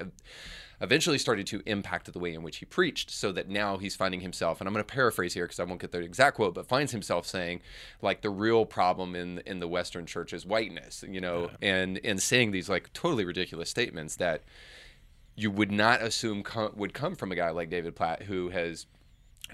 eventually 0.82 1.18
started 1.18 1.48
to 1.48 1.62
impact 1.66 2.12
the 2.12 2.20
way 2.20 2.34
in 2.34 2.44
which 2.44 2.58
he 2.58 2.66
preached 2.66 3.10
so 3.10 3.32
that 3.32 3.50
now 3.50 3.78
he's 3.78 3.96
finding 3.96 4.22
himself 4.22 4.60
and 4.60 4.68
i'm 4.68 4.74
going 4.74 4.84
to 4.84 4.94
paraphrase 4.94 5.34
here 5.34 5.46
because 5.46 5.60
i 5.60 5.64
won't 5.64 5.82
get 5.82 5.92
the 5.92 6.00
exact 6.00 6.36
quote 6.36 6.54
but 6.54 6.68
finds 6.68 6.92
himself 6.92 7.26
saying 7.26 7.62
like 8.02 8.22
the 8.22 8.30
real 8.30 8.66
problem 8.66 9.16
in 9.16 9.40
in 9.46 9.60
the 9.60 9.68
western 9.68 10.06
church 10.06 10.34
is 10.34 10.46
whiteness 10.46 11.04
you 11.08 11.22
know 11.22 11.50
and 11.62 12.00
and 12.04 12.22
saying 12.22 12.52
these 12.52 12.70
like 12.70 12.92
totally 12.94 13.26
ridiculous 13.26 13.70
statements 13.70 14.16
that 14.18 14.44
you 15.36 15.52
would 15.52 15.72
not 15.72 16.02
assume 16.02 16.44
co- 16.44 16.72
would 16.76 16.94
come 16.94 17.16
from 17.16 17.32
a 17.32 17.36
guy 17.36 17.50
like 17.50 17.70
david 17.70 17.96
platt 17.96 18.24
who 18.24 18.50
has 18.50 18.86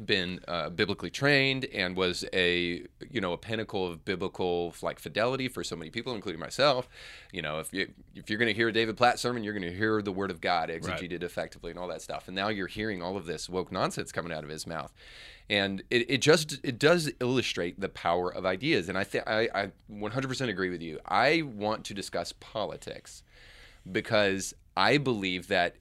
been 0.06 0.40
uh, 0.48 0.70
biblically 0.70 1.10
trained 1.10 1.66
and 1.66 1.96
was 1.98 2.24
a 2.34 2.86
you 3.10 3.20
know 3.20 3.34
a 3.34 3.38
pinnacle 3.38 3.86
of 3.86 4.06
biblical 4.06 4.74
like 4.82 5.00
fidelity 5.00 5.48
for 5.48 5.64
so 5.64 5.76
many 5.76 5.90
people 5.90 6.16
including 6.16 6.40
myself. 6.40 6.88
You 7.32 7.42
know 7.42 7.60
if 7.60 7.74
you 7.74 7.92
if 8.16 8.30
you're 8.30 8.40
going 8.40 8.48
to 8.48 8.54
hear 8.54 8.70
a 8.70 8.74
david 8.74 8.96
platt 8.96 9.20
sermon 9.20 9.44
you're 9.44 9.54
going 9.54 9.70
to 9.70 9.76
hear 9.76 10.02
the 10.02 10.12
word 10.12 10.32
of 10.32 10.40
god 10.40 10.70
exegeted 10.70 11.24
effectively 11.24 11.72
and 11.72 11.80
all 11.80 11.88
that 11.90 12.02
stuff. 12.02 12.28
And 12.28 12.36
now 12.36 12.48
you're 12.48 12.68
hearing 12.68 13.02
all 13.02 13.18
of 13.18 13.26
this 13.26 13.50
woke 13.50 13.72
nonsense 13.72 14.12
coming 14.12 14.32
out 14.32 14.44
of 14.44 14.50
his 14.50 14.66
mouth. 14.66 14.94
And 15.50 15.84
it, 15.90 16.10
it 16.10 16.18
just 16.20 16.60
it 16.64 16.80
does 16.80 17.12
illustrate 17.20 17.80
the 17.80 17.90
power 17.90 18.34
of 18.34 18.46
ideas. 18.46 18.88
And 18.88 18.98
i 18.98 19.04
think 19.04 19.28
I, 19.28 19.50
I 19.54 19.72
100% 19.92 20.50
agree 20.50 20.70
with 20.70 20.82
you. 20.82 21.00
I 21.06 21.42
want 21.42 21.84
to 21.86 21.94
discuss 21.94 22.32
politics 22.32 23.24
because 23.92 24.54
i 24.78 24.98
believe 24.98 25.48
that 25.48 25.76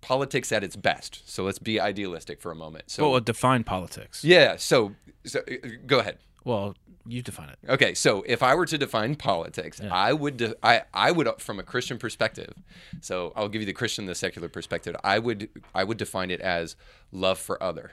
politics 0.00 0.52
at 0.52 0.62
its 0.62 0.76
best 0.76 1.28
so 1.28 1.44
let's 1.44 1.58
be 1.58 1.80
idealistic 1.80 2.40
for 2.40 2.52
a 2.52 2.54
moment 2.54 2.90
so 2.90 3.10
Well, 3.10 3.20
define 3.20 3.64
politics. 3.64 4.22
yeah. 4.24 4.56
So, 4.56 4.94
so 5.24 5.40
uh, 5.40 5.68
go 5.86 5.98
ahead. 5.98 6.18
Well, 6.44 6.76
you 7.08 7.22
define 7.22 7.48
it. 7.50 7.58
Okay. 7.68 7.94
So, 7.94 8.22
if 8.26 8.42
I 8.42 8.54
were 8.54 8.66
to 8.66 8.78
define 8.78 9.14
politics, 9.16 9.80
I 9.80 10.12
would 10.12 10.36
de- 10.36 10.54
I 10.62 10.82
I 10.92 11.10
would 11.12 11.26
uh, 11.28 11.34
from 11.38 11.58
a 11.58 11.62
Christian 11.62 11.98
perspective. 11.98 12.52
So, 13.00 13.32
I'll 13.36 13.48
give 13.48 13.62
you 13.62 13.66
the 13.66 13.72
Christian, 13.72 14.06
the 14.06 14.14
secular 14.14 14.48
perspective. 14.48 14.94
I 15.04 15.18
would 15.20 15.48
I 15.74 15.82
would 15.84 15.98
define 15.98 16.30
it 16.32 16.40
as 16.40 16.76
love 17.12 17.38
for 17.38 17.60
other. 17.62 17.92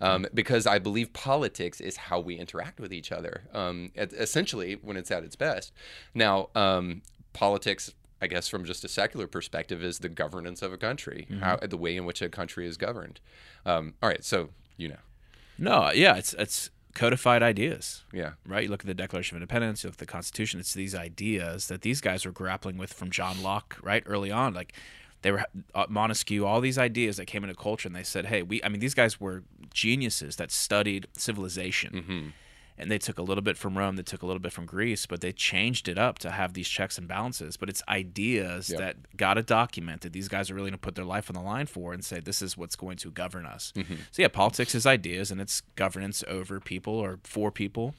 Um, 0.00 0.26
because 0.34 0.66
I 0.66 0.78
believe 0.80 1.12
politics 1.12 1.80
is 1.80 1.96
how 1.96 2.18
we 2.18 2.34
interact 2.36 2.80
with 2.80 2.92
each 2.92 3.12
other, 3.12 3.42
um, 3.52 3.92
essentially 3.96 4.74
when 4.74 4.96
it's 4.96 5.10
at 5.12 5.22
its 5.22 5.36
best. 5.36 5.72
Now, 6.14 6.48
um, 6.56 7.02
politics, 7.32 7.92
I 8.24 8.26
guess, 8.26 8.48
from 8.48 8.64
just 8.64 8.84
a 8.84 8.88
secular 8.88 9.26
perspective, 9.26 9.84
is 9.84 9.98
the 9.98 10.08
governance 10.08 10.60
of 10.66 10.72
a 10.72 10.76
country, 10.78 11.26
how, 11.40 11.56
the 11.74 11.76
way 11.84 11.96
in 11.96 12.04
which 12.08 12.20
a 12.22 12.28
country 12.28 12.66
is 12.66 12.76
governed. 12.76 13.20
Um, 13.66 13.94
all 14.02 14.08
right, 14.08 14.24
so 14.24 14.38
you 14.76 14.88
know, 14.88 15.02
No, 15.58 15.90
yeah, 15.92 16.16
it's 16.16 16.32
it's 16.44 16.70
codified 16.94 17.42
ideas. 17.42 18.04
yeah, 18.12 18.32
right? 18.46 18.64
You 18.64 18.70
look 18.70 18.80
at 18.84 18.86
the 18.86 18.94
Declaration 19.04 19.36
of 19.36 19.42
Independence, 19.42 19.82
you 19.82 19.88
look 19.88 19.96
at 19.96 20.06
the 20.06 20.12
Constitution. 20.18 20.60
It's 20.60 20.74
these 20.74 20.94
ideas 20.94 21.66
that 21.68 21.80
these 21.82 22.00
guys 22.00 22.24
were 22.26 22.32
grappling 22.32 22.76
with 22.78 22.92
from 22.92 23.10
John 23.10 23.42
Locke, 23.42 23.76
right? 23.82 24.02
Early 24.06 24.30
on, 24.30 24.54
like 24.54 24.72
they 25.22 25.32
were 25.32 25.44
uh, 25.74 25.86
Montesquieu, 25.88 26.44
all 26.46 26.60
these 26.60 26.78
ideas 26.78 27.16
that 27.18 27.26
came 27.26 27.44
into 27.44 27.56
culture, 27.56 27.88
and 27.88 27.96
they 27.96 28.04
said, 28.14 28.26
"Hey, 28.26 28.42
we." 28.42 28.62
I 28.64 28.68
mean, 28.70 28.80
these 28.80 28.94
guys 28.94 29.20
were 29.20 29.42
geniuses 29.72 30.36
that 30.36 30.50
studied 30.50 31.06
civilization, 31.16 32.32
and 32.76 32.90
they 32.90 32.98
took 32.98 33.18
a 33.18 33.22
little 33.22 33.42
bit 33.42 33.56
from 33.56 33.78
Rome, 33.78 33.96
they 33.96 34.02
took 34.02 34.22
a 34.22 34.26
little 34.26 34.40
bit 34.40 34.52
from 34.52 34.66
Greece, 34.66 35.06
but 35.06 35.20
they 35.20 35.32
changed 35.32 35.88
it 35.88 35.96
up 35.98 36.18
to 36.20 36.30
have 36.32 36.54
these 36.54 36.68
checks 36.68 36.98
and 36.98 37.06
balances. 37.06 37.56
But 37.56 37.68
it's 37.68 37.82
ideas 37.88 38.70
Yep. 38.70 38.78
that 38.80 39.16
got 39.16 39.38
it 39.38 39.46
documented. 39.46 40.12
These 40.12 40.28
guys 40.28 40.50
are 40.50 40.54
really 40.54 40.70
going 40.70 40.78
to 40.78 40.84
put 40.84 40.94
their 40.94 41.04
life 41.04 41.30
on 41.30 41.34
the 41.34 41.40
line 41.42 41.66
for 41.66 41.92
and 41.92 42.04
say, 42.04 42.20
"This 42.20 42.42
is 42.42 42.56
what's 42.56 42.76
going 42.76 42.96
to 42.98 43.10
govern 43.10 43.46
us." 43.46 43.72
Mm-hmm. 43.76 43.94
So 44.10 44.22
yeah, 44.22 44.28
politics 44.28 44.74
is 44.74 44.86
ideas, 44.86 45.30
and 45.30 45.40
it's 45.40 45.60
governance 45.76 46.24
over 46.28 46.60
people 46.60 46.94
or 46.94 47.18
for 47.24 47.50
people. 47.50 47.94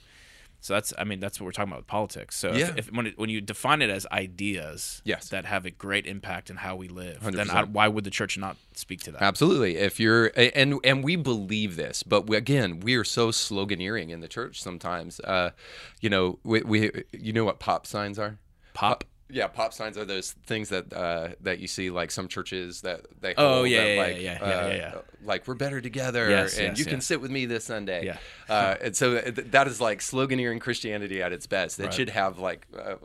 So 0.62 0.74
that's, 0.74 0.94
I 0.98 1.04
mean, 1.04 1.20
that's 1.20 1.40
what 1.40 1.46
we're 1.46 1.52
talking 1.52 1.72
about 1.72 1.82
with 1.82 1.88
politics. 1.88 2.36
So 2.36 2.54
Yeah. 2.54 2.70
if, 2.70 2.78
if 2.78 2.92
when 2.92 3.08
it, 3.08 3.18
when 3.20 3.30
you 3.30 3.40
define 3.42 3.82
it 3.82 3.90
as 3.90 4.08
ideas 4.12 5.02
Yes. 5.06 5.30
that 5.30 5.46
have 5.46 5.66
a 5.66 5.72
great 5.72 6.06
impact 6.08 6.50
in 6.50 6.56
how 6.58 6.76
we 6.76 6.88
live, 6.88 7.22
then 7.22 7.34
100%. 7.48 7.50
I, 7.54 7.64
why 7.64 7.88
would 7.88 8.04
the 8.04 8.10
church 8.10 8.38
not 8.38 8.58
speak 8.74 9.02
to 9.04 9.12
that? 9.12 9.22
Absolutely. 9.22 9.78
If 9.78 10.00
you're 10.00 10.32
and 10.36 10.80
and 10.84 11.04
we 11.04 11.16
believe 11.16 11.76
this, 11.76 12.02
but 12.04 12.28
we, 12.28 12.36
again, 12.38 12.80
we 12.80 12.96
are 12.96 13.04
so 13.04 13.30
sloganeering 13.30 14.10
in 14.10 14.22
the 14.22 14.28
church 14.28 14.62
sometimes. 14.62 15.20
Uh, 15.20 15.52
you 16.02 16.10
know, 16.10 16.40
we, 16.44 16.62
we 16.62 17.04
you 17.12 17.32
know 17.34 17.46
what 17.46 17.60
pop 17.60 17.86
signs 17.86 18.18
are? 18.20 18.38
Pop. 18.74 19.04
Yeah, 19.30 19.48
pop 19.48 19.74
signs 19.74 19.98
are 19.98 20.06
those 20.06 20.34
things 20.46 20.70
that 20.70 20.94
uh, 20.94 21.30
that 21.42 21.58
you 21.60 21.68
see 21.68 21.90
like 21.90 22.12
some 22.12 22.28
churches 22.28 22.82
that 22.82 23.02
they 23.22 23.34
Oh, 23.38 23.64
yeah, 23.64 23.82
that, 23.84 23.90
yeah, 23.96 24.02
like, 24.02 24.22
yeah, 24.22 24.40
uh, 24.42 24.48
yeah, 24.48 24.68
yeah, 24.68 24.76
yeah. 24.76 24.96
like 25.24 25.48
we're 25.48 25.56
better 25.56 25.82
together 25.82 26.30
Yes, 26.30 26.58
and 26.60 26.78
yes, 26.78 26.80
you 26.80 26.86
can 26.86 27.02
sit 27.02 27.20
with 27.22 27.32
me 27.32 27.46
this 27.48 27.64
Sunday. 27.66 28.06
Yeah. 28.06 28.18
uh, 28.50 28.76
and 28.82 28.96
so 28.96 29.20
th- 29.20 29.48
that 29.52 29.68
is 29.68 29.82
like 29.82 30.00
sloganeering 30.00 30.62
Christianity 30.62 31.24
at 31.24 31.34
its 31.34 31.48
best. 31.48 31.80
It 31.80 31.86
Right. 31.86 31.94
should 31.94 32.10
have 32.10 32.38
like. 32.40 32.68
Uh, 32.78 32.96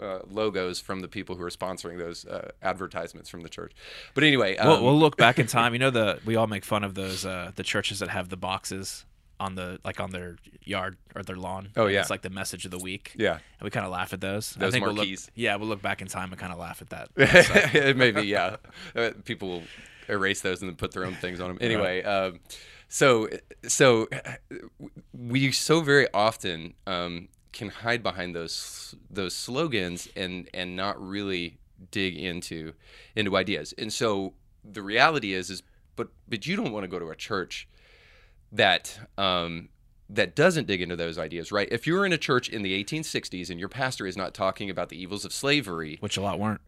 uh, 0.00 0.18
logos 0.30 0.80
from 0.80 0.98
the 0.98 1.06
people 1.06 1.36
who 1.36 1.44
are 1.44 1.50
sponsoring 1.50 1.96
those 1.96 2.26
uh, 2.26 2.50
advertisements 2.60 3.30
from 3.30 3.42
the 3.42 3.48
church, 3.48 3.70
but 4.14 4.24
anyway, 4.24 4.56
um, 4.56 4.66
we'll, 4.68 4.82
we'll 4.84 4.98
look 4.98 5.16
back 5.16 5.38
in 5.38 5.46
time. 5.58 5.74
You 5.74 5.78
know 5.78 5.90
the 5.90 6.18
we 6.24 6.34
all 6.34 6.48
make 6.48 6.64
fun 6.64 6.82
of 6.82 6.94
those 6.94 7.24
uh, 7.24 7.52
the 7.54 7.62
churches 7.62 8.00
that 8.00 8.08
have 8.08 8.28
the 8.28 8.36
boxes 8.36 9.04
on 9.42 9.56
the 9.56 9.78
like 9.84 9.98
on 9.98 10.10
their 10.10 10.36
yard 10.62 10.96
or 11.14 11.22
their 11.22 11.36
lawn. 11.36 11.70
Oh, 11.76 11.86
yeah. 11.86 12.00
it's 12.00 12.10
like 12.10 12.22
the 12.22 12.30
message 12.30 12.64
of 12.64 12.70
the 12.70 12.78
week. 12.78 13.12
yeah, 13.18 13.32
and 13.32 13.62
we 13.62 13.70
kind 13.70 13.84
of 13.84 13.92
laugh 13.92 14.12
at 14.12 14.20
those. 14.20 14.56
I 14.56 14.60
Those 14.60 14.72
think 14.72 14.86
we'll 14.86 14.94
look, 14.94 15.08
yeah, 15.34 15.56
we'll 15.56 15.68
look 15.68 15.82
back 15.82 16.00
in 16.00 16.08
time 16.08 16.30
and 16.30 16.40
kind 16.40 16.52
of 16.52 16.58
laugh 16.58 16.80
at 16.80 16.90
that. 16.90 17.96
Maybe, 17.96 18.22
yeah. 18.22 18.56
Uh, 18.94 19.10
people 19.24 19.48
will 19.48 19.62
erase 20.08 20.40
those 20.40 20.62
and 20.62 20.70
then 20.70 20.76
put 20.76 20.92
their 20.92 21.04
own 21.04 21.14
things 21.14 21.40
on 21.40 21.48
them. 21.48 21.58
Anyway, 21.60 22.02
um, 22.04 22.38
so 22.88 23.28
so 23.66 24.08
we 25.12 25.50
so 25.50 25.80
very 25.80 26.06
often 26.14 26.74
um, 26.86 27.28
can 27.52 27.68
hide 27.68 28.02
behind 28.02 28.34
those 28.34 28.94
those 29.10 29.34
slogans 29.34 30.08
and 30.14 30.48
and 30.54 30.76
not 30.76 31.00
really 31.04 31.58
dig 31.90 32.16
into 32.16 32.74
into 33.16 33.36
ideas. 33.36 33.74
And 33.76 33.92
so 33.92 34.34
the 34.64 34.82
reality 34.82 35.34
is 35.34 35.50
is 35.50 35.62
but 35.96 36.08
but 36.28 36.46
you 36.46 36.54
don't 36.54 36.72
want 36.72 36.84
to 36.84 36.88
go 36.88 37.00
to 37.00 37.10
a 37.10 37.16
church 37.16 37.68
that 38.52 38.98
um, 39.18 39.68
that 40.10 40.36
doesn't 40.36 40.66
dig 40.66 40.82
into 40.82 40.94
those 40.96 41.18
ideas, 41.18 41.50
right? 41.50 41.68
If 41.70 41.86
you're 41.86 42.04
in 42.04 42.12
a 42.12 42.18
church 42.18 42.48
in 42.48 42.62
the 42.62 42.82
1860s 42.84 43.48
and 43.50 43.58
your 43.58 43.68
pastor 43.70 44.06
is 44.06 44.16
not 44.16 44.34
talking 44.34 44.68
about 44.68 44.90
the 44.90 45.00
evils 45.02 45.24
of 45.24 45.32
slavery, 45.32 45.96
Which 46.00 46.16
a 46.18 46.20
lot 46.20 46.38
weren't. 46.38 46.60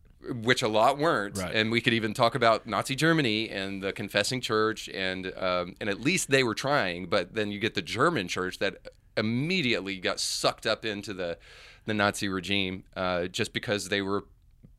which 0.43 0.63
a 0.63 0.69
lot 0.69 0.97
weren't, 0.97 1.37
Right. 1.37 1.55
and 1.55 1.71
we 1.71 1.83
could 1.83 1.93
even 1.93 2.15
talk 2.15 2.35
about 2.35 2.67
Nazi 2.67 2.95
Germany 2.97 3.51
and 3.51 3.83
the 3.83 3.93
confessing 3.93 4.41
church, 4.41 4.89
and 4.89 5.27
um, 5.37 5.75
and 5.81 5.91
at 5.91 6.01
least 6.01 6.31
they 6.31 6.43
were 6.43 6.55
trying. 6.55 7.07
But 7.07 7.35
then 7.35 7.51
you 7.53 7.59
get 7.59 7.75
the 7.75 7.83
German 7.83 8.29
church 8.29 8.59
that 8.61 8.79
immediately 9.17 9.99
got 9.99 10.19
sucked 10.21 10.67
up 10.67 10.85
into 10.87 11.13
the 11.13 11.37
the 11.85 11.93
Nazi 11.93 12.29
regime 12.29 12.85
uh, 12.97 13.27
just 13.27 13.53
because 13.53 13.91
they 13.91 14.01
were 14.01 14.25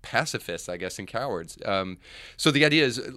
pacifists, 0.02 0.68
I 0.70 0.78
guess, 0.78 0.98
and 0.98 1.08
cowards. 1.08 1.58
Um, 1.66 2.00
so 2.38 2.50
the 2.50 2.66
idea 2.66 2.84
is 2.86 2.98
uh, 3.00 3.12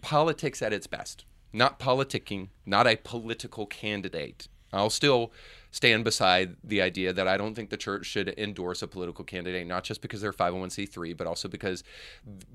politics 0.00 0.62
at 0.62 0.72
its 0.72 0.86
best, 0.86 1.26
not 1.52 1.78
politicking, 1.78 2.48
not 2.66 2.86
a 2.86 2.96
political 2.96 3.66
candidate. 3.66 4.48
I'll 4.72 4.90
still 4.90 5.32
stand 5.70 6.04
beside 6.04 6.56
the 6.64 6.80
idea 6.80 7.12
that 7.12 7.28
I 7.28 7.36
don't 7.36 7.54
think 7.54 7.70
the 7.70 7.76
church 7.76 8.06
should 8.06 8.34
endorse 8.38 8.82
a 8.82 8.88
political 8.88 9.24
candidate, 9.24 9.66
not 9.66 9.84
just 9.84 10.00
because 10.00 10.20
they're 10.20 10.32
501c3, 10.32 11.16
but 11.16 11.26
also 11.26 11.48
because 11.48 11.84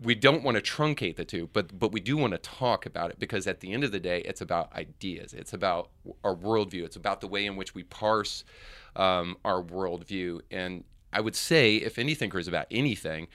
we 0.01 0.15
don't 0.15 0.43
want 0.43 0.55
to 0.55 0.61
truncate 0.61 1.15
the 1.15 1.25
two, 1.25 1.49
but 1.53 1.79
but 1.79 1.91
we 1.91 1.99
do 1.99 2.17
want 2.17 2.33
to 2.33 2.37
talk 2.37 2.85
about 2.85 3.11
it 3.11 3.19
because 3.19 3.47
at 3.47 3.59
the 3.59 3.71
end 3.71 3.83
of 3.83 3.91
the 3.91 3.99
day, 3.99 4.21
it's 4.21 4.41
about 4.41 4.73
ideas. 4.73 5.33
It's 5.33 5.53
about 5.53 5.89
our 6.23 6.35
worldview. 6.35 6.83
It's 6.83 6.95
about 6.95 7.21
the 7.21 7.27
way 7.27 7.45
in 7.45 7.55
which 7.55 7.75
we 7.75 7.83
parse 7.83 8.43
um, 8.95 9.37
our 9.45 9.61
worldview. 9.61 10.41
And 10.51 10.83
I 11.11 11.21
would 11.21 11.35
say, 11.35 11.75
if 11.75 11.97
any 11.97 12.15
thinker 12.15 12.39
is 12.39 12.47
about 12.47 12.67
anything, 12.71 13.27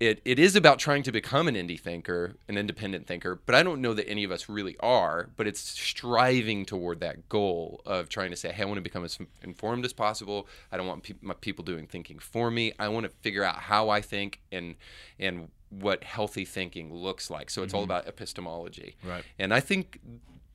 it, 0.00 0.20
it 0.24 0.38
is 0.38 0.54
about 0.54 0.78
trying 0.78 1.02
to 1.02 1.12
become 1.12 1.48
an 1.48 1.56
indie 1.56 1.78
thinker, 1.78 2.36
an 2.46 2.56
independent 2.56 3.06
thinker, 3.06 3.40
but 3.46 3.54
I 3.54 3.64
don't 3.64 3.80
know 3.80 3.94
that 3.94 4.08
any 4.08 4.22
of 4.22 4.30
us 4.30 4.48
really 4.48 4.76
are. 4.78 5.30
But 5.36 5.48
it's 5.48 5.60
striving 5.60 6.64
toward 6.64 7.00
that 7.00 7.28
goal 7.28 7.80
of 7.84 8.08
trying 8.08 8.30
to 8.30 8.36
say, 8.36 8.52
hey, 8.52 8.62
I 8.62 8.66
want 8.66 8.76
to 8.76 8.82
become 8.82 9.04
as 9.04 9.18
informed 9.42 9.84
as 9.84 9.92
possible. 9.92 10.46
I 10.70 10.76
don't 10.76 10.86
want 10.86 11.02
pe- 11.02 11.14
my 11.20 11.34
people 11.34 11.64
doing 11.64 11.86
thinking 11.86 12.18
for 12.20 12.50
me. 12.50 12.72
I 12.78 12.88
want 12.88 13.04
to 13.04 13.12
figure 13.22 13.42
out 13.42 13.56
how 13.56 13.88
I 13.88 14.00
think 14.00 14.40
and 14.52 14.76
and 15.18 15.48
what 15.70 16.04
healthy 16.04 16.44
thinking 16.44 16.94
looks 16.94 17.28
like. 17.28 17.50
So 17.50 17.62
it's 17.62 17.74
all 17.74 17.82
mm-hmm. 17.82 17.90
about 17.90 18.06
epistemology. 18.06 18.96
Right. 19.04 19.24
And 19.38 19.52
I 19.52 19.60
think 19.60 19.98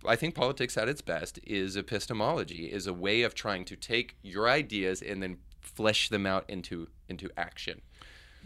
I 0.08 0.16
think 0.16 0.36
politics 0.36 0.78
at 0.78 0.88
its 0.88 1.02
best 1.02 1.40
is 1.46 1.76
epistemology, 1.76 2.72
is 2.72 2.88
a 2.88 2.94
way 2.94 3.24
of 3.24 3.36
trying 3.36 3.66
to 3.66 3.76
take 3.76 4.16
your 4.22 4.50
ideas 4.50 5.02
and 5.02 5.22
then 5.22 5.38
flesh 5.62 6.10
them 6.10 6.26
out 6.26 6.46
into 6.48 6.88
into 7.10 7.30
action. 7.38 7.82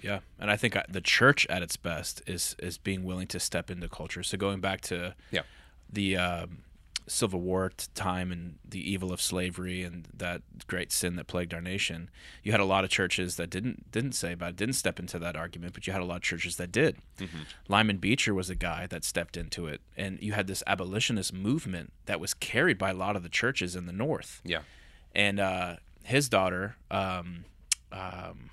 Yeah, 0.01 0.19
and 0.39 0.49
I 0.51 0.57
think 0.57 0.75
I- 0.75 0.85
the 0.89 1.01
church 1.01 1.45
at 1.47 1.61
its 1.61 1.75
best 1.77 2.21
is 2.27 2.55
is 2.59 2.77
being 2.77 3.03
willing 3.03 3.27
to 3.27 3.39
step 3.39 3.69
into 3.71 3.87
culture. 3.89 4.23
So 4.23 4.37
going 4.37 4.59
back 4.61 4.81
to 4.81 5.15
Yeah. 5.31 5.41
the 5.91 6.17
um, 6.17 6.63
Civil 7.09 7.39
War 7.39 7.71
time 7.95 8.33
and 8.33 8.59
the 8.67 8.81
evil 8.91 9.13
of 9.13 9.21
slavery 9.21 9.81
and 9.81 10.09
that 10.13 10.41
great 10.67 10.91
sin 10.91 11.15
that 11.15 11.25
plagued 11.27 11.53
our 11.53 11.61
nation, 11.61 12.09
you 12.43 12.51
had 12.51 12.59
a 12.59 12.65
lot 12.65 12.83
of 12.83 12.89
churches 12.89 13.37
that 13.37 13.49
didn't 13.49 13.89
didn't 13.93 14.11
say 14.11 14.33
about 14.33 14.49
it, 14.49 14.55
didn't 14.57 14.75
step 14.75 14.99
into 14.99 15.17
that 15.19 15.35
argument, 15.37 15.73
but 15.73 15.87
you 15.87 15.93
had 15.93 16.01
a 16.01 16.05
lot 16.05 16.17
of 16.17 16.21
churches 16.23 16.57
that 16.57 16.69
did. 16.71 16.97
Lyman 17.69 17.97
Beecher 17.97 18.33
was 18.33 18.49
a 18.49 18.55
guy 18.55 18.87
that 18.87 19.05
stepped 19.05 19.37
into 19.37 19.67
it, 19.67 19.79
and 19.95 20.21
you 20.21 20.33
had 20.33 20.47
this 20.47 20.63
abolitionist 20.67 21.31
movement 21.33 21.93
that 22.07 22.19
was 22.19 22.33
carried 22.33 22.77
by 22.77 22.89
a 22.89 22.93
lot 22.93 23.15
of 23.15 23.23
the 23.23 23.29
churches 23.29 23.73
in 23.75 23.85
the 23.85 23.93
North 23.93 24.41
Yeah. 24.43 24.63
and 25.15 25.39
uh, 25.39 25.77
his 26.03 26.27
daughter, 26.27 26.75
um, 26.91 27.45
um, 27.93 28.49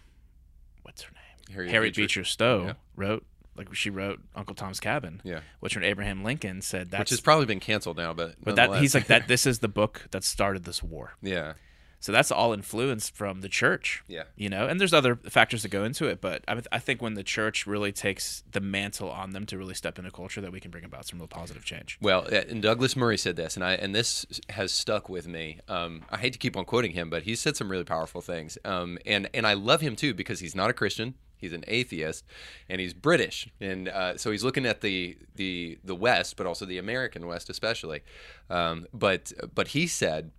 what's 0.83 1.02
her 1.02 1.12
name? 1.12 1.20
Harriet 1.52 1.70
Harriet 1.72 1.94
Beecher. 1.94 2.20
Beecher, 2.20 2.24
Stowe 2.24 2.64
Yeah. 2.66 2.72
wrote 2.96 3.24
like 3.57 3.72
she 3.74 3.88
wrote 3.90 4.20
Uncle 4.35 4.54
Tom's 4.54 4.80
Cabin. 4.80 5.20
Yeah. 5.24 5.40
Which 5.61 5.76
when 5.76 5.85
Abraham 5.85 6.24
Lincoln 6.24 6.61
said 6.61 6.90
that's 6.90 7.00
which 7.02 7.11
has 7.11 7.20
probably 7.20 7.46
been 7.46 7.61
canceled 7.61 7.96
now, 7.96 8.12
but 8.12 8.35
but 8.42 8.57
that 8.57 8.76
he's 8.78 8.94
like 8.94 9.07
that. 9.07 9.28
This 9.28 9.46
is 9.46 9.61
the 9.61 9.68
book 9.68 10.09
that 10.11 10.24
started 10.24 10.64
this 10.64 10.83
war. 10.83 11.14
yeah, 11.22 11.52
So 12.00 12.11
that's 12.11 12.33
all 12.33 12.52
influenced 12.52 13.14
from 13.14 13.42
the 13.42 13.48
church. 13.48 14.02
yeah, 14.09 14.24
You 14.37 14.48
know, 14.50 14.66
and 14.66 14.80
there's 14.80 14.92
other 14.92 15.14
factors 15.16 15.62
that 15.62 15.68
go 15.68 15.85
into 15.85 16.07
it, 16.07 16.20
but 16.20 16.42
I, 16.48 16.61
I 16.72 16.78
think 16.80 17.00
when 17.00 17.14
the 17.14 17.22
church 17.22 17.64
really 17.66 17.92
takes 17.92 18.42
the 18.50 18.61
mantle 18.61 19.09
on 19.11 19.30
them 19.30 19.46
to 19.46 19.57
really 19.57 19.74
step 19.74 19.98
into 20.00 20.11
culture, 20.11 20.40
that 20.40 20.50
we 20.52 20.59
can 20.61 20.70
bring 20.72 20.85
about 20.85 21.07
some 21.07 21.20
real 21.20 21.28
positive 21.28 21.64
change. 21.64 21.96
Well, 22.02 22.26
uh, 22.33 22.42
and 22.50 22.61
Douglas 22.61 22.96
Murray 22.96 23.16
said 23.18 23.37
this, 23.37 23.54
and 23.54 23.64
I 23.64 23.74
and 23.74 23.94
this 23.94 24.26
has 24.50 24.72
stuck 24.72 25.09
with 25.09 25.28
me. 25.28 25.61
Um, 25.68 26.02
I 26.11 26.16
hate 26.18 26.33
to 26.33 26.38
keep 26.40 26.57
on 26.57 26.64
quoting 26.64 26.90
him, 26.92 27.09
but 27.09 27.22
he 27.22 27.37
said 27.37 27.57
some 27.57 27.70
really 27.70 27.85
powerful 27.85 28.20
things. 28.20 28.59
Um, 28.64 28.98
and 29.07 29.30
and 29.33 29.46
I 29.46 29.52
love 29.54 29.80
him 29.80 29.94
too 29.94 30.12
because 30.12 30.40
he's 30.40 30.57
not 30.57 30.68
a 30.70 30.72
Christian. 30.72 31.14
He's 31.37 31.53
an 31.53 31.64
atheist, 31.68 32.25
and 32.68 32.81
he's 32.81 32.94
British, 32.94 33.49
and 33.61 33.88
uh, 33.88 34.16
so 34.16 34.31
he's 34.31 34.44
looking 34.44 34.66
at 34.66 34.81
the 34.81 35.16
the 35.35 35.79
the 35.85 35.94
West, 35.94 36.37
but 36.37 36.47
also 36.47 36.64
the 36.64 36.79
American 36.79 37.27
West, 37.27 37.51
especially. 37.51 38.01
Um, 38.49 38.87
but 38.92 39.33
but 39.55 39.68
he 39.68 39.87
said 39.87 40.31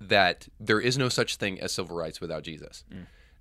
that 0.00 0.48
there 0.60 0.80
is 0.80 0.96
no 0.96 1.08
such 1.08 1.36
thing 1.36 1.60
as 1.60 1.72
civil 1.72 1.96
rights 1.96 2.20
without 2.20 2.42
Jesus. 2.44 2.84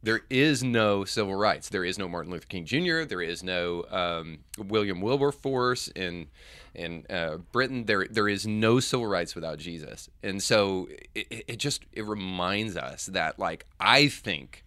There 0.04 0.22
is 0.32 0.63
no 0.63 1.06
civil 1.06 1.36
rights. 1.36 1.70
There 1.70 1.86
is 1.86 2.00
no 2.00 2.08
Martin 2.08 2.32
Luther 2.32 2.48
King 2.48 2.65
Jr. 2.65 3.04
There 3.04 3.22
is 3.22 3.44
no 3.44 3.86
um, 3.91 4.39
William 4.58 5.00
Wilberforce 5.00 5.89
in 5.89 6.28
in 6.74 7.06
uh, 7.10 7.38
Britain. 7.52 7.86
There 7.86 8.08
there 8.10 8.28
is 8.28 8.48
no 8.48 8.80
civil 8.80 9.06
rights 9.06 9.36
without 9.36 9.60
Jesus. 9.60 10.10
And 10.24 10.41
so 10.41 10.88
it, 11.13 11.28
it 11.30 11.46
it 11.48 11.56
just 11.58 11.84
it 11.94 12.06
reminds 12.06 12.76
us 12.76 13.06
that 13.08 13.38
like 13.38 13.67
I 13.80 14.08
think 14.08 14.65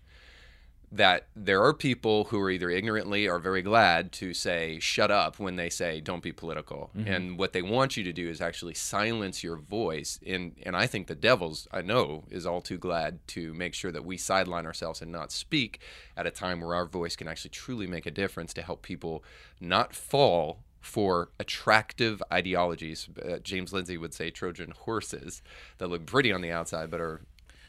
that 0.94 1.26
there 1.34 1.60
are 1.60 1.74
people 1.74 2.24
who 2.26 2.40
are 2.40 2.50
either 2.50 2.70
ignorantly 2.70 3.26
or 3.26 3.40
very 3.40 3.62
glad 3.62 4.12
to 4.12 4.32
say 4.32 4.78
shut 4.78 5.10
up 5.10 5.40
when 5.40 5.56
they 5.56 5.68
say 5.68 6.00
don't 6.00 6.22
be 6.22 6.30
political. 6.30 6.90
And 7.08 7.36
what 7.36 7.52
they 7.52 7.62
want 7.62 7.96
you 7.96 8.04
to 8.04 8.12
do 8.12 8.28
is 8.28 8.40
actually 8.40 8.74
silence 8.74 9.42
your 9.42 9.56
voice. 9.56 10.20
And 10.24 10.54
and 10.62 10.76
I 10.76 10.86
think 10.86 11.08
the 11.08 11.16
devil's 11.16 11.66
I 11.72 11.82
know 11.82 12.24
is 12.30 12.46
all 12.46 12.60
too 12.60 12.78
glad 12.78 13.18
to 13.28 13.52
make 13.54 13.74
sure 13.74 13.90
that 13.90 14.04
we 14.04 14.16
sideline 14.16 14.66
ourselves 14.66 15.02
and 15.02 15.10
not 15.10 15.32
speak 15.32 15.80
at 16.16 16.28
a 16.28 16.30
time 16.30 16.60
where 16.60 16.76
our 16.76 16.86
voice 16.86 17.16
can 17.16 17.26
actually 17.26 17.50
truly 17.50 17.88
make 17.88 18.06
a 18.06 18.12
difference 18.12 18.54
to 18.54 18.62
help 18.62 18.82
people 18.82 19.24
not 19.60 19.96
fall 19.96 20.60
for 20.80 21.30
attractive 21.40 22.22
ideologies. 22.30 23.08
Uh, 23.20 23.38
James 23.38 23.72
Lindsay 23.72 23.96
would 23.96 24.14
say 24.14 24.30
Trojan 24.30 24.70
horses 24.70 25.42
that 25.78 25.88
look 25.88 26.06
pretty 26.06 26.30
on 26.30 26.42
the 26.42 26.52
outside 26.52 26.90
but 26.90 27.00
are 27.00 27.22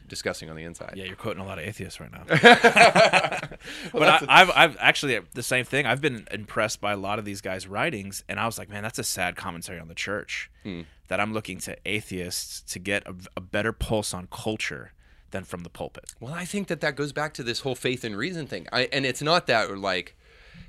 disgusting 0.08 0.50
on 0.50 0.56
the 0.56 0.64
inside 0.64 0.94
Yeah, 0.96 1.06
you're 1.06 1.16
quoting 1.16 1.42
a 1.42 1.46
lot 1.46 1.60
of 1.60 1.66
atheists 1.66 2.00
right 2.00 2.12
now. 2.12 2.24
but 3.94 4.08
I, 4.08 4.26
I've, 4.28 4.52
I've 4.56 4.78
actually 4.80 5.20
the 5.34 5.44
same 5.44 5.66
thing. 5.66 5.86
I've 5.86 6.02
been 6.02 6.28
impressed 6.32 6.82
by 6.82 6.94
a 6.94 6.98
lot 6.98 7.20
of 7.20 7.26
these 7.26 7.42
guys' 7.42 7.68
writings, 7.68 8.24
and 8.30 8.40
I 8.40 8.46
was 8.46 8.58
like, 8.58 8.70
man, 8.70 8.84
that's 8.84 9.00
a 9.00 9.04
sad 9.04 9.36
commentary 9.36 9.80
on 9.80 9.88
the 9.88 9.96
church. 9.96 10.50
Hmm. 10.64 10.82
That 11.08 11.20
I'm 11.20 11.34
looking 11.34 11.60
to 11.60 11.78
atheists 11.86 12.62
to 12.74 12.80
get 12.80 13.06
a, 13.06 13.14
a 13.38 13.42
better 13.42 13.72
pulse 13.72 14.12
on 14.12 14.28
culture 14.32 14.94
than 15.30 15.44
from 15.44 15.62
the 15.62 15.70
pulpit. 15.70 16.16
Well, 16.20 16.34
I 16.34 16.46
think 16.46 16.68
that 16.68 16.82
that 16.82 16.96
goes 16.96 17.12
back 17.12 17.34
to 17.36 17.44
this 17.44 17.60
whole 17.60 17.76
faith 17.76 18.04
and 18.04 18.18
reason 18.18 18.48
thing. 18.48 18.68
I, 18.72 18.90
and 18.92 19.06
it's 19.06 19.22
not 19.22 19.46
that 19.48 19.78
like, 19.78 20.16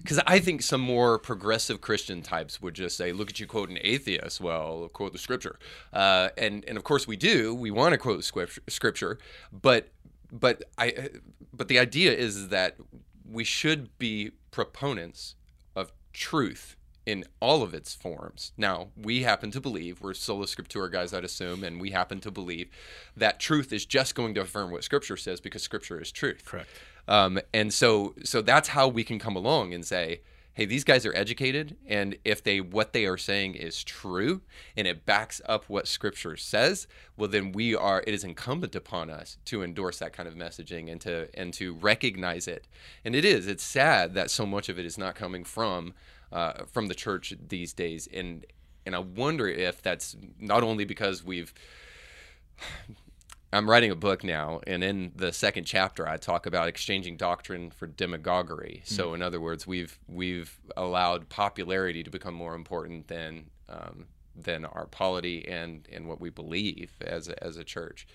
because 0.06 0.22
I 0.24 0.38
think 0.38 0.62
some 0.62 0.80
more 0.80 1.18
progressive 1.18 1.80
Christian 1.80 2.22
types 2.22 2.62
would 2.62 2.74
just 2.74 2.96
say, 2.96 3.10
"Look 3.10 3.28
at 3.28 3.40
you 3.40 3.46
quoting 3.48 3.78
atheists." 3.80 4.40
Well, 4.40 4.88
quote 4.92 5.12
the 5.12 5.18
scripture, 5.18 5.58
uh, 5.92 6.28
and 6.38 6.64
and 6.68 6.78
of 6.78 6.84
course 6.84 7.08
we 7.08 7.16
do. 7.16 7.52
We 7.52 7.72
want 7.72 7.92
to 7.92 7.98
quote 7.98 8.22
scripture, 8.22 8.62
scripture, 8.68 9.18
but 9.52 9.88
but 10.30 10.62
I 10.78 11.08
but 11.52 11.66
the 11.66 11.80
idea 11.80 12.12
is 12.12 12.48
that 12.48 12.76
we 13.28 13.42
should 13.42 13.98
be 13.98 14.30
proponents 14.52 15.34
of 15.74 15.92
truth 16.12 16.76
in 17.06 17.24
all 17.40 17.62
of 17.62 17.72
its 17.72 17.94
forms. 17.94 18.52
Now, 18.56 18.88
we 19.00 19.22
happen 19.22 19.52
to 19.52 19.60
believe, 19.60 20.00
we're 20.00 20.12
sola 20.12 20.46
scriptura 20.46 20.90
guys, 20.90 21.14
I'd 21.14 21.24
assume, 21.24 21.62
and 21.62 21.80
we 21.80 21.92
happen 21.92 22.20
to 22.20 22.30
believe 22.32 22.68
that 23.16 23.38
truth 23.38 23.72
is 23.72 23.86
just 23.86 24.16
going 24.16 24.34
to 24.34 24.40
affirm 24.40 24.72
what 24.72 24.84
Scripture 24.84 25.16
says 25.16 25.40
because 25.40 25.62
Scripture 25.62 26.00
is 26.00 26.10
truth. 26.10 26.44
Correct. 26.44 26.68
Um, 27.08 27.38
and 27.54 27.72
so, 27.72 28.14
so 28.24 28.42
that's 28.42 28.68
how 28.68 28.88
we 28.88 29.04
can 29.04 29.20
come 29.20 29.36
along 29.36 29.72
and 29.72 29.84
say, 29.84 30.20
hey, 30.56 30.64
these 30.64 30.84
guys 30.84 31.04
are 31.04 31.14
educated, 31.14 31.76
and 31.86 32.16
if 32.24 32.42
they 32.42 32.62
what 32.62 32.94
they 32.94 33.04
are 33.04 33.18
saying 33.18 33.54
is 33.54 33.84
true 33.84 34.40
and 34.74 34.86
it 34.86 35.04
backs 35.04 35.40
up 35.46 35.66
what 35.68 35.86
Scripture 35.86 36.34
says, 36.36 36.88
well, 37.16 37.28
then 37.28 37.52
we 37.52 37.76
are. 37.76 38.02
It 38.06 38.14
is 38.14 38.24
incumbent 38.24 38.74
upon 38.74 39.10
us 39.10 39.36
to 39.44 39.62
endorse 39.62 39.98
that 39.98 40.14
kind 40.14 40.26
of 40.26 40.34
messaging 40.34 40.90
and 40.90 41.00
to 41.02 41.28
and 41.34 41.52
to 41.54 41.74
recognize 41.74 42.48
it. 42.48 42.66
And 43.04 43.14
it 43.14 43.24
is. 43.24 43.46
It's 43.46 43.62
sad 43.62 44.14
that 44.14 44.30
so 44.30 44.46
much 44.46 44.68
of 44.68 44.78
it 44.78 44.86
is 44.86 44.96
not 44.96 45.14
coming 45.14 45.44
from 45.44 45.92
uh, 46.32 46.64
from 46.72 46.88
the 46.88 46.94
church 46.94 47.34
these 47.48 47.72
days, 47.72 48.08
and 48.12 48.46
and 48.84 48.94
I 48.94 49.00
wonder 49.00 49.48
if 49.48 49.82
that's 49.82 50.16
not 50.38 50.62
only 50.62 50.84
because 50.84 51.24
we've 51.24 51.52
I'm 53.52 53.70
writing 53.70 53.90
a 53.90 53.96
book 53.96 54.24
now, 54.24 54.60
and 54.66 54.82
in 54.82 55.12
the 55.14 55.32
second 55.32 55.64
chapter, 55.64 56.06
I 56.06 56.16
talk 56.16 56.46
about 56.46 56.68
exchanging 56.68 57.16
doctrine 57.16 57.70
for 57.70 57.86
demagoguery. 57.86 58.82
So, 58.84 59.14
in 59.14 59.22
other 59.22 59.40
words, 59.40 59.66
we've 59.66 59.98
we've 60.08 60.58
allowed 60.76 61.28
popularity 61.28 62.02
to 62.02 62.10
become 62.10 62.34
more 62.34 62.54
important 62.54 63.08
than 63.08 63.46
um, 63.68 64.06
than 64.34 64.64
our 64.64 64.86
polity 64.86 65.46
and 65.48 65.88
and 65.92 66.08
what 66.08 66.20
we 66.20 66.28
believe 66.28 66.92
as 67.00 67.28
a, 67.28 67.42
as 67.42 67.56
a 67.56 67.64
church. 67.64 68.06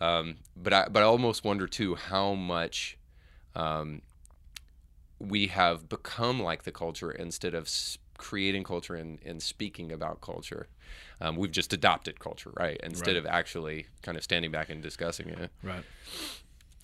Um, 0.00 0.36
but 0.56 0.72
I 0.72 0.88
but 0.88 1.02
I 1.02 1.06
almost 1.06 1.44
wonder 1.44 1.66
too 1.66 1.96
how 1.96 2.34
much 2.34 2.96
um, 3.56 4.02
we 5.18 5.48
have 5.48 5.88
become 5.88 6.40
like 6.42 6.62
the 6.64 6.72
culture 6.72 7.10
instead 7.10 7.54
of 7.54 7.68
creating 8.16 8.64
culture 8.64 8.94
and, 8.94 9.18
and 9.24 9.42
speaking 9.42 9.92
about 9.92 10.20
culture. 10.20 10.68
Um, 11.20 11.36
we've 11.36 11.50
just 11.52 11.72
adopted 11.72 12.18
culture, 12.20 12.50
right? 12.56 12.78
Instead 12.82 13.08
Right. 13.08 13.16
of 13.16 13.26
actually 13.26 13.86
kind 14.02 14.16
of 14.16 14.22
standing 14.24 14.50
back 14.50 14.68
and 14.70 14.82
discussing 14.82 15.28
it. 15.28 15.50
Right. 15.62 15.84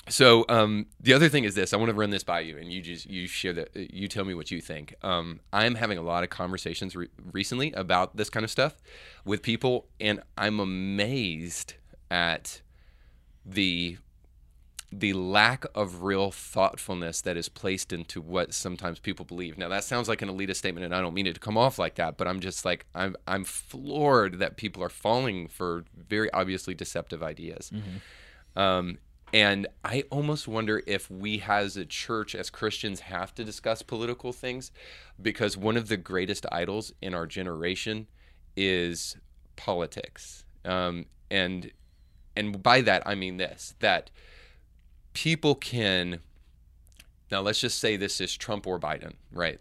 So 0.09 0.45
um, 0.51 0.87
the 1.01 1.15
other 1.15 1.31
thing 1.31 1.45
is 1.45 1.55
this: 1.55 1.73
I 1.73 1.79
want 1.79 1.89
to 1.89 1.95
run 1.95 2.11
this 2.11 2.25
by 2.25 2.41
you, 2.41 2.59
and 2.59 2.71
you 2.71 2.83
just 2.83 3.09
you 3.09 3.27
share 3.27 3.55
that. 3.55 3.71
You 3.75 4.07
tell 4.07 4.25
me 4.27 4.35
what 4.35 4.51
you 4.51 4.61
think. 4.61 4.95
Um, 5.03 5.41
I'm 5.53 5.77
having 5.77 5.97
a 5.97 6.03
lot 6.03 6.23
of 6.25 6.29
conversations 6.31 6.95
re- 6.95 7.09
recently 7.33 7.73
about 7.73 8.15
this 8.17 8.29
kind 8.29 8.45
of 8.45 8.51
stuff 8.51 8.83
with 9.25 9.41
people, 9.41 9.87
and 9.99 10.21
I'm 10.37 10.61
amazed 10.61 11.75
at 12.11 12.61
the 13.47 13.97
the 14.99 15.13
lack 15.13 15.65
of 15.75 16.03
real 16.03 16.31
thoughtfulness 16.31 17.21
that 17.23 17.37
is 17.37 17.49
placed 17.49 17.93
into 17.93 18.21
what 18.21 18.55
sometimes 18.55 19.01
people 19.01 19.25
believe. 19.25 19.59
Now 19.59 19.69
that 19.69 19.83
sounds 19.83 20.09
like 20.09 20.23
an 20.23 20.29
elitist 20.29 20.57
statement, 20.57 20.85
and 20.85 20.95
I 20.95 21.01
don't 21.01 21.15
mean 21.15 21.27
it 21.27 21.35
to 21.35 21.41
come 21.41 21.59
off 21.59 21.79
like 21.79 21.97
that, 21.97 22.17
but 22.17 22.29
I'm 22.29 22.39
just 22.41 22.65
like 22.65 22.87
I'm 22.95 23.17
I'm 23.27 23.45
floored 23.45 24.39
that 24.39 24.57
people 24.57 24.83
are 24.85 24.89
falling 24.89 25.49
for 25.49 25.85
very 25.97 26.33
obviously 26.33 26.75
deceptive 26.75 27.23
ideas. 27.23 27.73
Um, 28.57 28.99
and 29.33 29.67
I 29.85 30.05
almost 30.11 30.47
wonder 30.47 30.81
if 30.87 31.11
we, 31.11 31.43
as 31.49 31.77
a 31.77 31.85
church, 31.85 32.37
as 32.37 32.51
Christians, 32.51 33.01
have 33.01 33.35
to 33.35 33.43
discuss 33.43 33.83
political 33.83 34.33
things 34.33 34.71
because 35.21 35.57
one 35.57 35.77
of 35.77 35.89
the 35.89 35.97
greatest 35.97 36.47
idols 36.53 36.93
in 37.03 37.15
our 37.15 37.27
generation 37.27 38.07
is 38.57 39.17
politics. 39.57 40.45
Um, 40.65 41.07
and 41.33 41.73
and 42.37 42.63
by 42.63 42.81
that 42.83 43.03
I 43.07 43.17
mean 43.17 43.39
this: 43.39 43.75
that 43.81 44.11
people 45.15 45.55
can 45.55 46.21
now 47.31 47.41
let's 47.41 47.61
just 47.61 47.79
say 47.81 47.97
this 47.97 48.21
is 48.21 48.37
Trump 48.37 48.67
or 48.67 48.79
Biden, 48.79 49.15
right? 49.33 49.59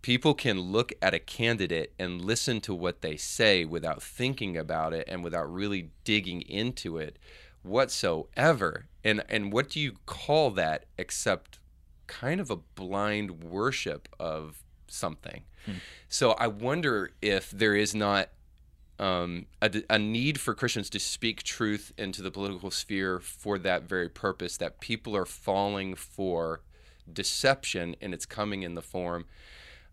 People 0.00 0.32
can 0.32 0.58
look 0.60 0.92
at 1.02 1.12
a 1.12 1.18
candidate 1.18 1.92
and 1.98 2.24
listen 2.24 2.60
to 2.62 2.74
what 2.74 3.02
they 3.02 3.16
say 3.16 3.64
without 3.64 4.02
thinking 4.02 4.56
about 4.56 4.94
it 4.94 5.06
and 5.08 5.22
without 5.22 5.52
really 5.52 5.90
digging 6.04 6.40
into 6.42 6.96
it 6.96 7.18
whatsoever. 7.62 8.86
And 9.04 9.24
and 9.28 9.52
what 9.52 9.70
do 9.70 9.80
you 9.80 9.96
call 10.06 10.50
that 10.52 10.84
except 10.96 11.58
kind 12.06 12.40
of 12.40 12.50
a 12.50 12.56
blind 12.56 13.42
worship 13.42 14.08
of 14.18 14.62
something? 14.86 15.42
Hmm. 15.66 15.72
So 16.08 16.32
I 16.32 16.46
wonder 16.46 17.10
if 17.20 17.50
there 17.50 17.74
is 17.74 17.94
not 17.94 18.30
um, 19.00 19.46
a, 19.62 19.82
a 19.88 19.98
need 19.98 20.38
for 20.38 20.54
Christians 20.54 20.90
to 20.90 21.00
speak 21.00 21.42
truth 21.42 21.92
into 21.96 22.20
the 22.20 22.30
political 22.30 22.70
sphere 22.70 23.18
for 23.18 23.58
that 23.58 23.84
very 23.84 24.10
purpose, 24.10 24.58
that 24.58 24.78
people 24.78 25.16
are 25.16 25.24
falling 25.24 25.94
for 25.94 26.60
deception 27.10 27.96
and 28.02 28.12
it's 28.12 28.26
coming 28.26 28.62
in 28.62 28.74
the 28.74 28.82
form, 28.82 29.24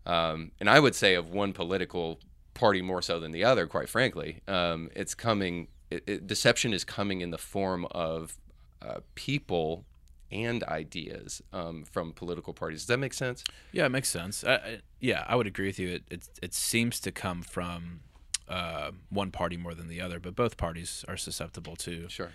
um, 0.04 0.52
and 0.60 0.68
I 0.68 0.78
would 0.78 0.94
say 0.94 1.14
of 1.14 1.30
one 1.30 1.54
political 1.54 2.20
party 2.52 2.82
more 2.82 3.00
so 3.00 3.18
than 3.18 3.32
the 3.32 3.44
other, 3.44 3.66
quite 3.66 3.88
frankly. 3.88 4.42
Um, 4.46 4.90
it's 4.94 5.14
coming, 5.14 5.68
it, 5.90 6.04
it, 6.06 6.26
deception 6.26 6.74
is 6.74 6.84
coming 6.84 7.22
in 7.22 7.30
the 7.30 7.38
form 7.38 7.86
of 7.90 8.38
uh, 8.82 9.00
people 9.14 9.86
and 10.30 10.62
ideas 10.64 11.42
um, 11.54 11.84
from 11.90 12.12
political 12.12 12.52
parties. 12.52 12.80
Does 12.80 12.88
that 12.88 12.98
make 12.98 13.14
sense? 13.14 13.42
Yeah, 13.72 13.86
it 13.86 13.90
makes 13.90 14.10
sense. 14.10 14.44
I, 14.44 14.54
I, 14.54 14.78
yeah, 15.00 15.24
I 15.26 15.34
would 15.34 15.46
agree 15.46 15.66
with 15.66 15.78
you. 15.78 15.88
It 15.88 16.02
it, 16.10 16.28
it 16.42 16.54
seems 16.54 17.00
to 17.00 17.10
come 17.10 17.40
from 17.40 18.00
uh, 18.48 18.90
one 19.10 19.30
party 19.30 19.56
more 19.56 19.74
than 19.74 19.88
the 19.88 20.00
other, 20.00 20.18
but 20.18 20.34
both 20.34 20.56
parties 20.56 21.04
are 21.08 21.16
susceptible 21.16 21.76
to 21.76 22.08
Sure. 22.08 22.30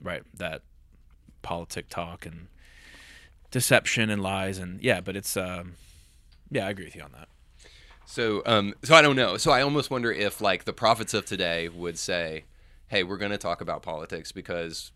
right 0.00 0.22
that 0.34 0.62
politic 1.42 1.88
talk 1.88 2.24
and 2.26 2.48
deception 3.50 4.10
and 4.10 4.22
lies 4.22 4.58
and 4.58 4.80
yeah. 4.82 5.00
But 5.00 5.16
it's 5.16 5.36
um, 5.36 5.74
yeah, 6.50 6.66
I 6.66 6.70
agree 6.70 6.84
with 6.86 6.96
you 6.96 7.02
on 7.02 7.12
that. 7.12 7.28
So, 8.04 8.42
um, 8.46 8.74
so 8.82 8.94
I 8.94 9.02
don't 9.02 9.16
know. 9.16 9.36
So 9.36 9.52
I 9.52 9.62
almost 9.62 9.90
wonder 9.90 10.10
if 10.12 10.40
like 10.40 10.64
the 10.64 10.72
prophets 10.72 11.14
of 11.14 11.24
today 11.24 11.68
would 11.68 11.98
say, 11.98 12.44
"Hey, 12.88 13.02
we're 13.04 13.16
going 13.18 13.32
to 13.32 13.38
talk 13.38 13.60
about 13.60 13.82
politics 13.82 14.32
because." 14.32 14.92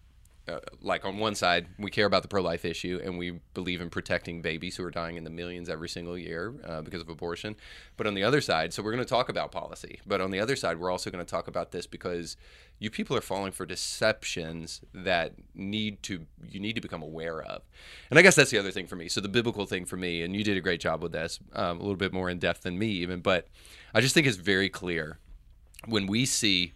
Uh, 0.48 0.60
like 0.80 1.04
on 1.04 1.18
one 1.18 1.34
side, 1.34 1.66
we 1.76 1.90
care 1.90 2.06
about 2.06 2.22
the 2.22 2.28
pro-life 2.28 2.64
issue, 2.64 3.00
and 3.02 3.18
we 3.18 3.32
believe 3.52 3.80
in 3.80 3.90
protecting 3.90 4.40
babies 4.40 4.76
who 4.76 4.84
are 4.84 4.92
dying 4.92 5.16
in 5.16 5.24
the 5.24 5.30
millions 5.30 5.68
every 5.68 5.88
single 5.88 6.16
year 6.16 6.54
uh, 6.64 6.82
because 6.82 7.00
of 7.00 7.08
abortion. 7.08 7.56
But 7.96 8.06
on 8.06 8.14
the 8.14 8.22
other 8.22 8.40
side, 8.40 8.72
so 8.72 8.82
we're 8.82 8.92
going 8.92 9.04
to 9.04 9.08
talk 9.08 9.28
about 9.28 9.50
policy. 9.50 10.00
But 10.06 10.20
on 10.20 10.30
the 10.30 10.38
other 10.38 10.54
side, 10.54 10.78
we're 10.78 10.90
also 10.90 11.10
going 11.10 11.24
to 11.24 11.28
talk 11.28 11.48
about 11.48 11.72
this 11.72 11.86
because 11.88 12.36
you 12.78 12.90
people 12.90 13.16
are 13.16 13.22
falling 13.22 13.52
for 13.52 13.66
deceptions 13.66 14.82
that 14.92 15.32
need 15.54 16.02
to 16.04 16.26
you 16.48 16.60
need 16.60 16.74
to 16.74 16.80
become 16.80 17.02
aware 17.02 17.42
of. 17.42 17.62
And 18.10 18.18
I 18.18 18.22
guess 18.22 18.36
that's 18.36 18.50
the 18.50 18.58
other 18.58 18.70
thing 18.70 18.86
for 18.86 18.96
me. 18.96 19.08
So 19.08 19.20
the 19.20 19.28
biblical 19.28 19.66
thing 19.66 19.84
for 19.84 19.96
me, 19.96 20.22
and 20.22 20.36
you 20.36 20.44
did 20.44 20.56
a 20.56 20.60
great 20.60 20.80
job 20.80 21.02
with 21.02 21.12
this, 21.12 21.40
um, 21.54 21.78
a 21.78 21.80
little 21.80 21.96
bit 21.96 22.12
more 22.12 22.30
in 22.30 22.38
depth 22.38 22.62
than 22.62 22.78
me 22.78 22.88
even, 22.88 23.20
but 23.20 23.48
I 23.94 24.00
just 24.00 24.14
think 24.14 24.26
it's 24.26 24.36
very 24.36 24.68
clear 24.68 25.18
when 25.86 26.06
we 26.06 26.26
see 26.26 26.74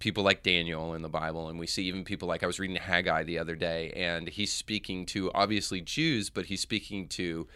people 0.00 0.24
like 0.24 0.42
Daniel 0.42 0.94
in 0.94 1.02
the 1.02 1.08
Bible, 1.08 1.48
and 1.48 1.58
we 1.58 1.68
see 1.68 1.84
even 1.84 2.04
people 2.04 2.26
like 2.26 2.42
I 2.42 2.46
was 2.46 2.58
reading 2.58 2.76
Haggai 2.76 3.22
the 3.22 3.38
other 3.38 3.54
day, 3.54 3.92
and 3.94 4.28
he's 4.28 4.52
speaking 4.52 5.06
to 5.06 5.30
obviously 5.32 5.80
Jews, 5.80 6.30
but 6.30 6.46
he's 6.46 6.60
speaking 6.60 7.06
to 7.08 7.46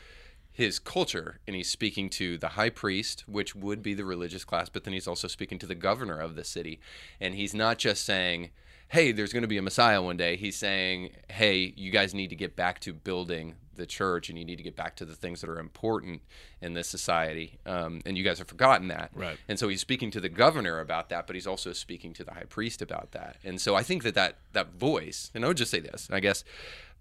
his 0.52 0.78
culture 0.78 1.40
and 1.48 1.56
he's 1.56 1.68
speaking 1.68 2.08
to 2.08 2.38
the 2.38 2.50
high 2.50 2.70
priest 2.70 3.24
which 3.26 3.56
would 3.56 3.82
be 3.82 3.92
the 3.92 4.04
religious 4.04 4.44
class 4.44 4.68
but 4.68 4.84
then 4.84 4.94
he's 4.94 5.08
also 5.08 5.26
speaking 5.26 5.58
to 5.58 5.66
the 5.66 5.74
governor 5.74 6.20
of 6.20 6.36
the 6.36 6.44
city. 6.44 6.78
And 7.20 7.34
he's 7.34 7.54
not 7.54 7.76
just 7.76 8.04
saying 8.04 8.50
hey 8.88 9.12
there's 9.12 9.32
going 9.32 9.42
to 9.42 9.48
be 9.48 9.58
a 9.58 9.62
messiah 9.62 10.00
one 10.02 10.16
day. 10.16 10.36
He's 10.36 10.56
saying 10.56 11.10
hey 11.30 11.72
you 11.76 11.90
guys 11.90 12.14
need 12.14 12.30
to 12.30 12.36
get 12.36 12.56
back 12.56 12.80
to 12.80 12.92
building 12.92 13.54
the 13.76 13.86
church 13.86 14.28
and 14.28 14.38
you 14.38 14.44
need 14.44 14.56
to 14.56 14.62
get 14.62 14.76
back 14.76 14.94
to 14.96 15.04
the 15.04 15.16
things 15.16 15.40
that 15.40 15.50
are 15.50 15.58
important 15.58 16.22
in 16.60 16.74
this 16.74 16.86
society. 16.86 17.58
Um, 17.66 18.02
and 18.06 18.16
you 18.16 18.22
guys 18.22 18.38
have 18.38 18.46
forgotten 18.46 18.86
that. 18.88 19.10
Right. 19.14 19.36
and 19.48 19.58
so 19.58 19.68
he's 19.68 19.80
speaking 19.80 20.12
to 20.12 20.20
the 20.20 20.28
governor 20.28 20.78
about 20.80 21.08
that 21.08 21.26
but 21.26 21.34
he's 21.34 21.46
also 21.46 21.72
speaking 21.72 22.12
to 22.14 22.24
the 22.24 22.34
high 22.34 22.44
priest 22.48 22.80
about 22.82 23.12
that. 23.12 23.36
And 23.44 23.60
so 23.60 23.74
i 23.74 23.82
think 23.82 24.02
that 24.04 24.14
that, 24.14 24.38
that 24.52 24.74
voice 24.74 25.30
and 25.34 25.44
i 25.44 25.48
would 25.48 25.56
just 25.56 25.70
say 25.70 25.80
this 25.80 26.08
i 26.10 26.20
guess 26.20 26.44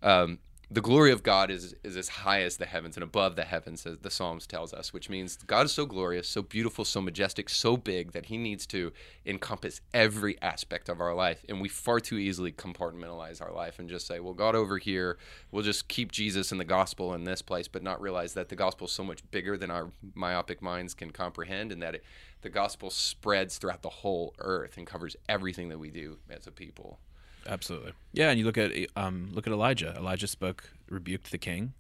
um, 0.01 0.39
the 0.72 0.82
glory 0.82 1.11
of 1.11 1.22
God 1.24 1.51
is 1.51 1.76
is 1.84 1.95
as 1.95 2.09
high 2.09 2.41
as 2.41 2.57
the 2.57 2.66
heavens 2.66 2.95
and 2.95 3.03
above 3.03 3.36
the 3.36 3.43
heavens, 3.43 3.86
as 3.86 3.99
the 3.99 4.09
Psalms 4.09 4.47
tells 4.47 4.74
us, 4.74 4.91
which 4.91 5.09
means 5.09 5.38
God 5.38 5.66
is 5.66 5.72
so 5.72 5.86
glorious, 5.86 6.28
so 6.28 6.41
beautiful, 6.41 6.84
so 6.86 7.01
majestic, 7.01 7.49
so 7.49 7.78
big 7.78 8.14
that 8.14 8.28
He 8.28 8.38
needs 8.38 8.66
to 8.68 8.91
encompass 9.26 9.82
every 9.93 10.41
aspect 10.41 10.89
of 10.89 10.99
our 10.99 11.14
life, 11.14 11.45
and 11.47 11.61
we 11.61 11.70
far 11.70 11.99
too 11.99 12.18
easily 12.18 12.51
compartmentalize 12.51 13.41
our 13.41 13.51
life 13.51 13.78
and 13.78 13.89
just 13.89 14.07
say, 14.07 14.20
"Well, 14.20 14.34
God 14.34 14.55
over 14.55 14.78
here, 14.78 15.18
we'll 15.51 15.64
just 15.64 15.88
keep 15.88 16.11
Jesus 16.11 16.51
and 16.51 16.59
the 16.59 16.66
gospel 16.66 17.14
in 17.14 17.24
this 17.24 17.41
place," 17.41 17.68
but 17.68 17.84
not 17.84 18.01
realize 18.01 18.34
that 18.34 18.49
the 18.49 18.55
gospel 18.55 18.88
is 18.88 18.93
so 18.93 19.03
much 19.03 19.30
bigger 19.32 19.57
than 19.57 19.70
our 19.70 19.91
myopic 20.16 20.61
minds 20.61 20.93
can 20.93 21.11
comprehend, 21.11 21.72
and 21.72 21.82
that 21.82 21.95
it, 21.95 22.03
the 22.41 22.49
gospel 22.49 22.89
spreads 22.89 23.57
throughout 23.57 23.82
the 23.84 23.89
whole 23.89 24.34
earth 24.39 24.78
and 24.78 24.88
covers 24.88 25.16
everything 25.30 25.70
that 25.70 25.80
we 25.80 25.91
do 25.91 26.18
as 26.30 26.47
a 26.47 26.51
people. 26.51 26.99
Absolutely. 27.47 27.93
Yeah, 28.13 28.29
and 28.29 28.39
you 28.39 28.45
look 28.45 28.57
at 28.57 28.71
um, 28.95 29.29
look 29.33 29.47
at 29.47 29.53
Elijah. 29.53 29.95
Elijah 29.97 30.27
spoke, 30.27 30.71
rebuked 30.89 31.31
the 31.31 31.37
king, 31.37 31.73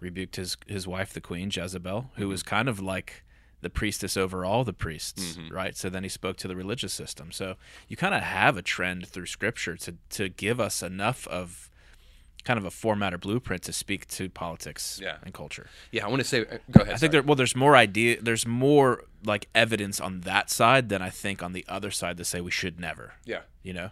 rebuked 0.00 0.36
his 0.36 0.56
his 0.66 0.86
wife, 0.86 1.12
the 1.12 1.20
queen 1.20 1.50
Jezebel, 1.52 2.10
who 2.16 2.28
was 2.28 2.42
kind 2.42 2.68
of 2.68 2.80
like 2.80 3.24
the 3.60 3.70
priestess 3.70 4.16
over 4.16 4.44
all 4.44 4.62
the 4.64 4.72
priests, 4.72 5.36
right? 5.50 5.76
So 5.76 5.88
then 5.88 6.04
he 6.04 6.08
spoke 6.08 6.36
to 6.38 6.48
the 6.48 6.54
religious 6.54 6.92
system. 6.92 7.32
So 7.32 7.56
you 7.88 7.96
kind 7.96 8.14
of 8.14 8.22
have 8.22 8.56
a 8.56 8.62
trend 8.62 9.08
through 9.08 9.26
Scripture 9.26 9.76
to 9.76 9.94
to 10.10 10.28
give 10.28 10.60
us 10.60 10.82
enough 10.82 11.26
of 11.28 11.70
kind 12.44 12.58
of 12.58 12.64
a 12.64 12.70
format 12.70 13.12
or 13.12 13.18
blueprint 13.18 13.62
to 13.64 13.72
speak 13.72 14.06
to 14.08 14.28
politics 14.30 14.98
Yeah. 15.02 15.16
and 15.22 15.34
culture. 15.34 15.66
Yeah, 15.92 16.06
I 16.06 16.08
want 16.08 16.20
to 16.20 16.28
say, 16.28 16.40
uh, 16.42 16.58
go 16.70 16.82
ahead. 16.82 16.94
I 16.94 16.96
think 16.96 17.12
there 17.12 17.22
well 17.22 17.36
there's 17.36 17.54
more 17.56 17.76
idea 17.76 18.20
there's 18.22 18.46
more 18.46 19.04
like 19.24 19.48
evidence 19.54 20.00
on 20.00 20.20
that 20.22 20.48
side 20.50 20.88
than 20.88 21.02
I 21.02 21.10
think 21.10 21.42
on 21.42 21.52
the 21.52 21.64
other 21.68 21.90
side 21.90 22.16
to 22.18 22.24
say 22.24 22.40
we 22.40 22.50
should 22.50 22.78
never. 22.80 23.14
yeah. 23.24 23.40
You 23.62 23.74
know? 23.74 23.90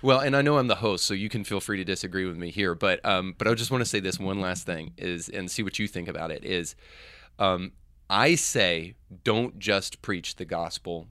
Well, 0.00 0.20
and 0.20 0.34
I 0.34 0.40
know 0.42 0.56
I'm 0.58 0.68
the 0.68 0.76
host, 0.76 1.04
so 1.04 1.12
you 1.12 1.28
can 1.28 1.44
feel 1.44 1.60
free 1.60 1.76
to 1.76 1.84
disagree 1.84 2.24
with 2.24 2.36
me 2.38 2.50
here. 2.50 2.74
But 2.74 3.04
um, 3.04 3.34
but 3.36 3.46
I 3.46 3.52
just 3.54 3.70
want 3.70 3.82
to 3.82 3.84
say 3.84 4.00
this 4.00 4.18
one 4.18 4.40
last 4.40 4.64
thing 4.64 4.92
is, 4.96 5.28
and 5.28 5.50
see 5.50 5.62
what 5.62 5.78
you 5.78 5.86
think 5.86 6.08
about 6.08 6.30
it. 6.30 6.44
Is 6.44 6.74
um, 7.38 7.72
I 8.08 8.34
say 8.36 8.94
don't 9.24 9.58
just 9.58 10.00
preach 10.00 10.36
the 10.36 10.46
gospel 10.46 11.06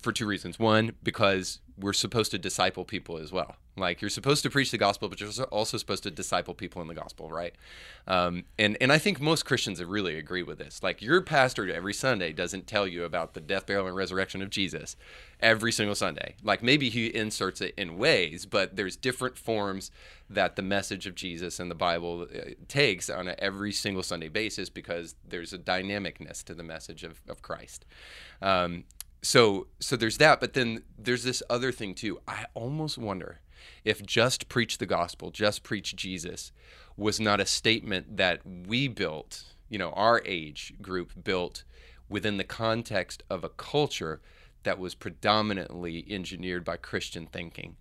for 0.00 0.12
two 0.12 0.26
reasons. 0.26 0.58
One, 0.58 0.92
because 1.02 1.60
we're 1.78 1.92
supposed 1.92 2.30
to 2.30 2.38
disciple 2.38 2.84
people 2.84 3.18
as 3.18 3.32
well. 3.32 3.56
Like 3.76 4.00
you're 4.00 4.08
supposed 4.08 4.42
to 4.44 4.50
preach 4.50 4.70
the 4.70 4.78
gospel, 4.78 5.10
but 5.10 5.20
you're 5.20 5.30
also 5.46 5.76
supposed 5.76 6.04
to 6.04 6.10
disciple 6.10 6.54
people 6.54 6.80
in 6.80 6.88
the 6.88 6.94
gospel, 6.94 7.30
right? 7.30 7.54
Um, 8.06 8.44
and 8.58 8.78
and 8.80 8.90
I 8.90 8.96
think 8.96 9.20
most 9.20 9.44
Christians 9.44 9.84
really 9.84 10.16
agree 10.16 10.42
with 10.42 10.56
this. 10.56 10.82
Like 10.82 11.02
your 11.02 11.20
pastor 11.20 11.70
every 11.70 11.92
Sunday 11.92 12.32
doesn't 12.32 12.66
tell 12.66 12.86
you 12.86 13.04
about 13.04 13.34
the 13.34 13.40
death, 13.40 13.66
burial, 13.66 13.86
and 13.86 13.94
resurrection 13.94 14.40
of 14.40 14.48
Jesus 14.48 14.96
every 15.40 15.70
single 15.70 15.94
Sunday. 15.94 16.36
Like 16.42 16.62
maybe 16.62 16.88
he 16.88 17.14
inserts 17.14 17.60
it 17.60 17.74
in 17.76 17.98
ways, 17.98 18.46
but 18.46 18.76
there's 18.76 18.96
different 18.96 19.36
forms 19.36 19.90
that 20.30 20.56
the 20.56 20.62
message 20.62 21.06
of 21.06 21.14
Jesus 21.14 21.60
and 21.60 21.70
the 21.70 21.74
Bible 21.74 22.26
uh, 22.34 22.50
takes 22.68 23.10
on 23.10 23.28
a 23.28 23.32
every 23.38 23.72
single 23.72 24.02
Sunday 24.02 24.28
basis 24.28 24.70
because 24.70 25.16
there's 25.28 25.52
a 25.52 25.58
dynamicness 25.58 26.42
to 26.44 26.54
the 26.54 26.62
message 26.62 27.04
of, 27.04 27.20
of 27.28 27.42
Christ. 27.42 27.84
Um, 28.40 28.84
so 29.22 29.66
so 29.80 29.96
there's 29.96 30.18
that, 30.18 30.40
but 30.40 30.54
then 30.54 30.82
there's 30.98 31.24
this 31.24 31.42
other 31.50 31.72
thing 31.72 31.94
too. 31.94 32.20
I 32.26 32.46
almost 32.54 32.98
wonder 32.98 33.40
if 33.84 34.04
just 34.04 34.48
preach 34.48 34.78
the 34.78 34.86
gospel, 34.86 35.30
just 35.30 35.62
preach 35.62 35.96
Jesus, 35.96 36.52
was 36.96 37.20
not 37.20 37.40
a 37.40 37.46
statement 37.46 38.16
that 38.16 38.40
we 38.44 38.88
built, 38.88 39.44
you 39.68 39.78
know, 39.78 39.90
our 39.90 40.22
age 40.24 40.74
group 40.80 41.12
built 41.24 41.64
within 42.08 42.36
the 42.36 42.44
context 42.44 43.22
of 43.28 43.44
a 43.44 43.48
culture 43.48 44.20
that 44.62 44.78
was 44.78 44.94
predominantly 44.94 46.04
engineered 46.08 46.64
by 46.64 46.76
Christian 46.76 47.26
thinking. 47.26 47.76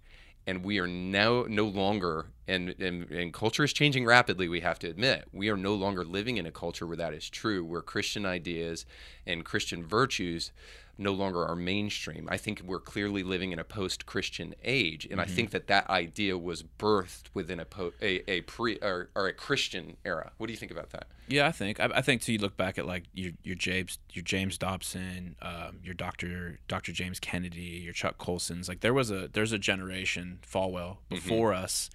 And 0.48 0.64
we 0.64 0.80
are 0.80 0.88
now 0.88 1.46
no 1.50 1.66
longer, 1.66 2.28
and, 2.48 2.76
and, 2.80 3.10
and 3.10 3.34
culture 3.34 3.64
is 3.64 3.74
changing 3.74 4.06
rapidly, 4.06 4.48
we 4.48 4.60
have 4.60 4.78
to 4.80 4.90
admit. 4.90 5.26
We 5.34 5.50
are 5.50 5.58
no 5.58 5.74
longer 5.74 6.06
living 6.06 6.38
in 6.38 6.46
a 6.46 6.52
culture 6.52 6.86
where 6.86 6.98
that 6.98 7.16
is 7.16 7.28
true, 7.28 7.64
where 7.64 7.82
Christian 7.82 8.28
ideas 8.28 8.86
and 9.26 9.44
Christian 9.44 9.84
virtues 9.84 10.52
no 10.98 11.12
longer 11.12 11.46
are 11.46 11.56
mainstream. 11.56 12.28
I 12.32 12.38
think 12.38 12.62
we're 12.64 12.80
clearly 12.80 13.24
living 13.24 13.52
in 13.52 13.60
a 13.60 13.64
post-Christian 13.64 14.56
age, 14.64 15.08
and 15.10 15.20
I 15.20 15.26
think 15.26 15.52
that 15.52 15.68
that 15.68 15.90
idea 15.90 16.38
was 16.38 16.64
birthed 16.64 17.26
within 17.34 17.60
a 17.60 17.66
po- 17.66 17.94
a, 18.02 18.30
a 18.30 18.42
pre 18.42 18.78
or, 18.78 19.10
or 19.16 19.28
a 19.28 19.34
Christian 19.34 19.98
era. 20.06 20.32
What 20.38 20.48
do 20.48 20.54
you 20.54 20.58
think 20.58 20.72
about 20.72 20.92
that? 20.92 21.08
Yeah, 21.28 21.48
I 21.48 21.52
think 21.52 21.80
I, 21.80 21.90
I 21.96 22.02
think 22.02 22.22
too. 22.22 22.34
You 22.34 22.40
look 22.40 22.56
back 22.58 22.78
at 22.78 22.86
like 22.86 23.04
your 23.14 23.32
your 23.44 23.56
James 23.56 24.00
your 24.12 24.24
James 24.24 24.58
Dobson, 24.58 25.36
um, 25.42 25.80
your 25.84 25.94
Doctor 25.94 26.60
Doctor 26.68 26.92
James 26.92 27.20
Kennedy, 27.20 27.82
your 27.84 27.94
Chuck 27.94 28.18
Colson's. 28.18 28.70
Like 28.70 28.82
there 28.82 28.94
was 28.94 29.12
a 29.12 29.28
there's 29.28 29.52
a 29.52 29.60
generation 29.60 30.40
Falwell 30.50 30.98
before 31.10 31.54
us 31.54 31.90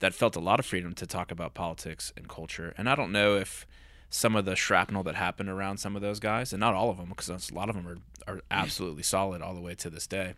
that 0.00 0.14
felt 0.14 0.34
a 0.34 0.40
lot 0.40 0.58
of 0.58 0.66
freedom 0.66 0.94
to 0.94 1.06
talk 1.06 1.30
about 1.30 1.54
politics 1.54 2.12
and 2.16 2.28
culture. 2.28 2.74
And 2.76 2.88
I 2.88 2.96
don't 2.96 3.12
know 3.12 3.36
if 3.36 3.66
some 4.14 4.36
of 4.36 4.44
the 4.44 4.54
shrapnel 4.54 5.02
that 5.04 5.14
happened 5.14 5.48
around 5.48 5.78
some 5.78 5.96
of 5.96 6.02
those 6.02 6.20
guys, 6.20 6.52
and 6.52 6.60
not 6.60 6.74
all 6.74 6.90
of 6.90 6.98
them, 6.98 7.08
because 7.08 7.28
a 7.50 7.54
lot 7.54 7.68
of 7.68 7.74
them 7.74 7.88
are 7.88 7.98
are 8.32 8.40
absolutely 8.52 9.02
solid 9.02 9.42
all 9.42 9.54
the 9.54 9.60
way 9.60 9.74
to 9.74 9.90
this 9.90 10.06
day. 10.06 10.34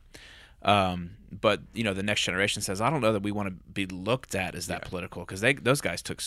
Um, 0.62 1.11
but 1.31 1.61
you 1.75 1.85
know, 1.85 1.93
the 1.93 2.03
next 2.03 2.22
generation 2.22 2.62
says, 2.62 2.81
I 2.81 2.89
don't 2.89 3.03
know 3.03 3.12
that 3.12 3.22
we 3.22 3.33
want 3.33 3.49
to 3.51 3.55
be 3.70 3.85
looked 3.85 4.35
at 4.35 4.55
as 4.55 4.68
that 4.68 4.85
political 4.89 5.22
because 5.22 5.41
they 5.43 5.53
those 5.53 5.81
guys 5.83 6.01
took 6.01 6.22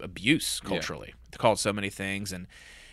abuse 0.00 0.60
culturally. 0.60 1.14
They 1.30 1.36
called 1.38 1.58
so 1.58 1.72
many 1.72 1.88
things, 1.88 2.32
and 2.32 2.46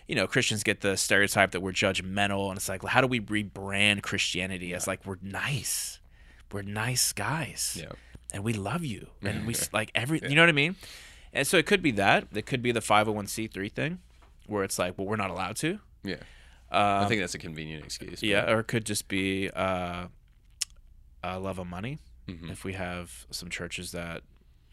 you 0.08 0.16
know, 0.16 0.28
Christians 0.28 0.64
get 0.64 0.82
the 0.82 0.96
stereotype 0.96 1.52
that 1.52 1.62
we're 1.62 1.72
judgmental, 1.74 2.48
and 2.50 2.58
it's 2.58 2.70
like, 2.70 2.84
how 2.86 3.02
do 3.02 3.08
we 3.08 3.20
rebrand 3.20 4.04
Christianity 4.04 4.74
as 4.74 4.88
like 4.88 5.06
we're 5.06 5.18
nice, 5.22 6.00
we're 6.52 6.62
nice 6.62 7.12
guys, 7.12 7.78
Yeah. 7.82 7.92
and 8.34 8.44
we 8.44 8.54
love 8.54 8.86
you, 8.86 9.08
and 9.24 9.46
we 9.48 9.56
like 9.74 9.90
every, 9.96 10.22
you 10.22 10.36
know 10.36 10.44
what 10.44 10.50
I 10.50 10.54
mean? 10.54 10.76
And 11.36 11.46
so 11.46 11.58
it 11.58 11.66
could 11.68 11.82
be 11.84 11.92
that 11.92 12.28
it 12.34 12.46
could 12.48 12.62
be 12.64 12.72
the 12.72 12.82
five 12.82 13.06
hundred 13.06 13.16
one 13.18 13.28
c 13.28 13.46
three 13.48 13.70
thing, 13.70 14.00
where 14.48 14.64
it's 14.64 14.80
like, 14.80 14.98
well, 14.98 15.06
we're 15.06 15.16
not 15.18 15.30
allowed 15.30 15.58
to, 15.58 15.80
Yeah. 16.04 16.16
I 16.72 17.06
think 17.08 17.22
that's 17.22 17.36
a 17.36 17.40
convenient 17.40 17.86
excuse. 17.86 18.24
yeah, 18.24 18.50
or 18.52 18.60
it 18.62 18.68
could 18.68 18.86
just 18.86 19.08
be 19.08 19.50
uh, 19.52 20.08
a 21.24 21.40
love 21.40 21.60
of 21.60 21.68
money. 21.68 22.00
Mm-hmm. 22.28 22.50
If 22.50 22.64
we 22.64 22.74
have 22.74 23.28
some 23.30 23.50
churches 23.50 23.92
that 23.92 24.24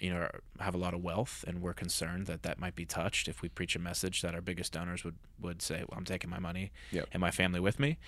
you 0.01 0.11
know 0.13 0.29
have 0.59 0.75
a 0.75 0.79
lot 0.79 0.95
of 0.95 1.03
wealth, 1.03 1.45
and 1.47 1.61
we're 1.63 1.75
concerned 1.75 2.27
that 2.27 2.43
that 2.45 2.59
might 2.59 2.75
be 2.75 2.85
touched 2.87 3.29
if 3.29 3.43
we 3.43 3.49
preach 3.49 3.77
a 3.77 3.79
message 3.79 4.23
that 4.23 4.35
our 4.35 4.41
biggest 4.41 4.73
donors 4.73 5.05
would 5.05 5.17
would 5.41 5.61
say, 5.63 5.85
"Well, 5.89 5.99
I'm 5.99 6.05
taking 6.05 6.31
my 6.31 6.39
money 6.39 6.73
Yep. 6.93 7.09
and 7.13 7.21
my 7.21 7.31
family 7.31 7.61
with 7.61 7.79
me," 7.79 7.99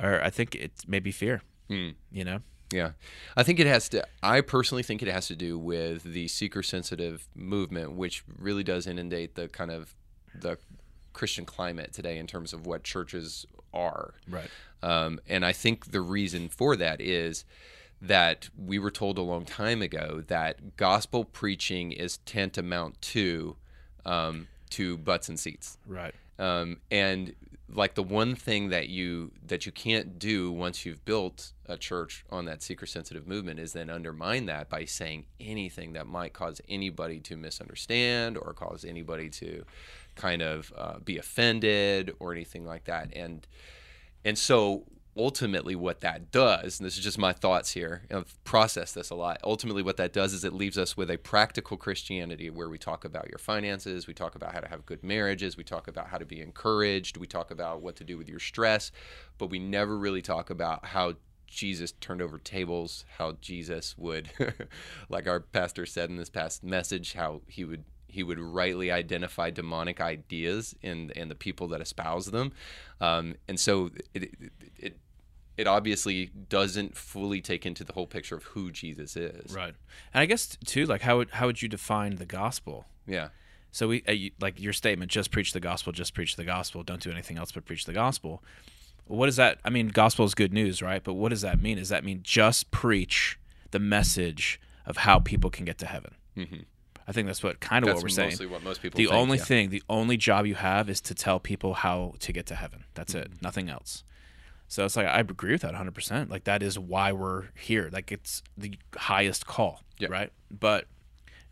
or 0.00 0.22
I 0.22 0.30
think 0.30 0.54
it's 0.54 0.86
maybe 0.86 1.10
fear. 1.10 1.42
Mm. 1.70 1.94
You 2.12 2.24
know, 2.24 2.40
Yeah. 2.72 2.92
I 3.36 3.42
think 3.42 3.60
it 3.60 3.66
has 3.66 3.88
to, 3.90 4.06
I 4.22 4.40
personally 4.40 4.82
think 4.82 5.02
it 5.02 5.08
has 5.08 5.28
to 5.28 5.36
do 5.36 5.58
with 5.58 6.02
the 6.02 6.28
seeker 6.28 6.62
sensitive 6.62 7.28
movement, 7.34 7.92
which 7.92 8.24
really 8.38 8.64
does 8.64 8.86
inundate 8.86 9.34
the 9.34 9.48
kind 9.48 9.70
of 9.70 9.94
the 10.34 10.58
Christian 11.12 11.44
climate 11.44 11.92
today 11.92 12.18
in 12.18 12.26
terms 12.26 12.52
of 12.52 12.66
what 12.66 12.82
churches 12.82 13.46
are. 13.74 14.14
right? 14.28 14.50
Um, 14.82 15.20
and 15.28 15.44
I 15.44 15.52
think 15.52 15.92
the 15.92 16.00
reason 16.00 16.48
for 16.48 16.76
that 16.76 17.00
is 17.00 17.44
that 18.00 18.48
we 18.58 18.78
were 18.78 18.90
told 18.90 19.16
a 19.16 19.22
long 19.22 19.44
time 19.44 19.80
ago 19.80 20.24
that 20.26 20.76
gospel 20.76 21.24
preaching 21.24 21.92
is 21.92 22.16
tantamount 22.18 23.00
to 23.00 23.56
um, 24.04 24.48
to 24.70 24.98
butts 24.98 25.28
and 25.28 25.38
seats. 25.38 25.78
Right. 25.86 26.14
Um, 26.38 26.78
and 26.90 27.34
like 27.74 27.94
the 27.94 28.02
one 28.02 28.34
thing 28.34 28.68
that 28.68 28.88
you 28.88 29.32
that 29.46 29.64
you 29.64 29.72
can't 29.72 30.18
do 30.18 30.52
once 30.52 30.84
you've 30.84 31.04
built 31.04 31.52
a 31.66 31.76
church 31.76 32.24
on 32.30 32.44
that 32.44 32.62
seeker 32.62 32.86
sensitive 32.86 33.26
movement 33.26 33.58
is 33.58 33.72
then 33.72 33.88
undermine 33.88 34.46
that 34.46 34.68
by 34.68 34.84
saying 34.84 35.24
anything 35.40 35.94
that 35.94 36.06
might 36.06 36.32
cause 36.32 36.60
anybody 36.68 37.18
to 37.20 37.36
misunderstand 37.36 38.36
or 38.36 38.52
cause 38.52 38.84
anybody 38.84 39.30
to 39.30 39.64
kind 40.14 40.42
of 40.42 40.72
uh, 40.76 40.98
be 40.98 41.16
offended 41.16 42.12
or 42.20 42.32
anything 42.32 42.66
like 42.66 42.84
that. 42.84 43.10
And 43.16 43.46
and 44.24 44.38
so 44.38 44.84
ultimately 45.16 45.76
what 45.76 46.00
that 46.00 46.30
does 46.30 46.78
and 46.78 46.86
this 46.86 46.96
is 46.96 47.04
just 47.04 47.18
my 47.18 47.32
thoughts 47.32 47.72
here 47.72 48.02
i've 48.10 48.42
processed 48.44 48.94
this 48.94 49.10
a 49.10 49.14
lot. 49.14 49.38
Ultimately 49.44 49.82
what 49.82 49.96
that 49.98 50.12
does 50.12 50.32
is 50.32 50.44
it 50.44 50.52
leaves 50.52 50.78
us 50.78 50.96
with 50.96 51.10
a 51.10 51.18
practical 51.18 51.76
christianity 51.76 52.48
where 52.48 52.68
we 52.68 52.78
talk 52.78 53.04
about 53.04 53.28
your 53.28 53.38
finances 53.38 54.06
we 54.06 54.14
talk 54.14 54.34
about 54.34 54.54
how 54.54 54.60
to 54.60 54.68
have 54.68 54.86
good 54.86 55.02
marriages 55.02 55.56
we 55.56 55.64
talk 55.64 55.86
about 55.86 56.08
how 56.08 56.18
to 56.18 56.24
be 56.24 56.40
encouraged 56.40 57.16
we 57.16 57.26
talk 57.26 57.50
about 57.50 57.82
what 57.82 57.96
to 57.96 58.04
do 58.04 58.16
with 58.16 58.28
your 58.28 58.38
stress 58.38 58.90
but 59.38 59.50
we 59.50 59.58
never 59.58 59.98
really 59.98 60.22
talk 60.22 60.48
about 60.48 60.86
how 60.86 61.14
jesus 61.46 61.92
turned 62.00 62.22
over 62.22 62.38
tables 62.38 63.04
how 63.18 63.32
jesus 63.42 63.96
would 63.98 64.30
like 65.10 65.28
our 65.28 65.40
pastor 65.40 65.84
said 65.84 66.08
in 66.08 66.16
this 66.16 66.30
past 66.30 66.64
message 66.64 67.12
how 67.12 67.42
he 67.46 67.64
would 67.64 67.84
he 68.12 68.22
would 68.22 68.38
rightly 68.38 68.90
identify 68.90 69.50
demonic 69.50 70.00
ideas 70.00 70.74
in 70.82 71.10
in 71.16 71.28
the 71.28 71.34
people 71.34 71.66
that 71.68 71.80
espouse 71.80 72.26
them, 72.26 72.52
um, 73.00 73.34
and 73.48 73.58
so 73.58 73.90
it, 74.14 74.22
it, 74.22 74.52
it 74.78 74.96
it 75.56 75.66
obviously 75.66 76.26
doesn't 76.48 76.96
fully 76.96 77.40
take 77.40 77.66
into 77.66 77.84
the 77.84 77.92
whole 77.92 78.06
picture 78.06 78.36
of 78.36 78.44
who 78.44 78.70
Jesus 78.70 79.16
is. 79.16 79.54
Right. 79.54 79.74
And 80.14 80.20
I 80.20 80.26
guess 80.26 80.56
too, 80.64 80.86
like 80.86 81.02
how 81.02 81.18
would 81.18 81.30
how 81.30 81.46
would 81.46 81.62
you 81.62 81.68
define 81.68 82.16
the 82.16 82.26
gospel? 82.26 82.86
Yeah. 83.06 83.28
So 83.70 83.88
we 83.88 84.02
uh, 84.08 84.12
you, 84.12 84.30
like 84.40 84.60
your 84.60 84.72
statement, 84.72 85.10
just 85.10 85.30
preach 85.30 85.52
the 85.52 85.60
gospel, 85.60 85.92
just 85.92 86.14
preach 86.14 86.36
the 86.36 86.44
gospel, 86.44 86.82
don't 86.82 87.02
do 87.02 87.10
anything 87.10 87.38
else 87.38 87.52
but 87.52 87.64
preach 87.64 87.84
the 87.84 87.92
gospel. 87.92 88.42
What 89.06 89.26
does 89.26 89.36
that? 89.36 89.58
I 89.64 89.70
mean, 89.70 89.88
gospel 89.88 90.24
is 90.24 90.34
good 90.34 90.52
news, 90.52 90.80
right? 90.80 91.02
But 91.02 91.14
what 91.14 91.30
does 91.30 91.40
that 91.40 91.60
mean? 91.60 91.78
Does 91.78 91.88
that 91.88 92.04
mean 92.04 92.20
just 92.22 92.70
preach 92.70 93.38
the 93.70 93.78
message 93.78 94.60
of 94.86 94.98
how 94.98 95.18
people 95.18 95.50
can 95.50 95.64
get 95.64 95.78
to 95.78 95.86
heaven? 95.86 96.14
Mm-hmm. 96.36 96.60
I 97.06 97.12
think 97.12 97.26
that's 97.26 97.42
what 97.42 97.60
kind 97.60 97.84
of 97.84 97.88
That's 97.88 97.96
what 97.96 98.02
we're 98.04 98.08
saying. 98.10 98.30
mostly 98.30 98.46
what 98.46 98.62
most 98.62 98.80
people. 98.82 98.98
The 98.98 99.06
think, 99.06 99.14
only 99.14 99.38
yeah. 99.38 99.44
thing, 99.44 99.70
the 99.70 99.82
only 99.88 100.16
job 100.16 100.46
you 100.46 100.54
have 100.54 100.88
is 100.88 101.00
to 101.02 101.14
tell 101.14 101.40
people 101.40 101.74
how 101.74 102.14
to 102.20 102.32
get 102.32 102.46
to 102.46 102.54
heaven. 102.54 102.84
That's 102.94 103.14
Mm-hmm. 103.14 103.32
it. 103.34 103.42
Nothing 103.42 103.68
else. 103.68 104.04
So 104.68 104.84
it's 104.84 104.96
like 104.96 105.06
I 105.06 105.20
agree 105.20 105.52
with 105.52 105.62
that 105.62 105.74
100%. 105.74 106.30
Like 106.30 106.44
that 106.44 106.62
is 106.62 106.78
why 106.78 107.12
we're 107.12 107.46
here. 107.54 107.90
Like 107.92 108.10
it's 108.12 108.42
the 108.56 108.74
highest 108.96 109.46
call, 109.46 109.82
Yeah. 109.98 110.08
right? 110.10 110.32
But 110.50 110.86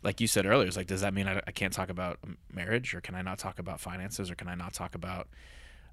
like 0.03 0.19
you 0.19 0.25
said 0.27 0.45
earlier, 0.47 0.67
it's 0.67 0.77
like 0.77 0.87
does 0.87 1.01
that 1.01 1.13
mean 1.13 1.27
I, 1.27 1.41
I 1.45 1.51
can't 1.51 1.71
talk 1.73 1.89
about 1.89 2.17
marriage 2.51 2.95
or 2.95 3.01
can 3.01 3.13
I 3.13 3.21
not 3.21 3.37
talk 3.37 3.59
about 3.59 3.79
finances 3.79 4.31
or 4.31 4.35
can 4.35 4.47
I 4.47 4.55
not 4.55 4.73
talk 4.73 4.95
about 4.95 5.27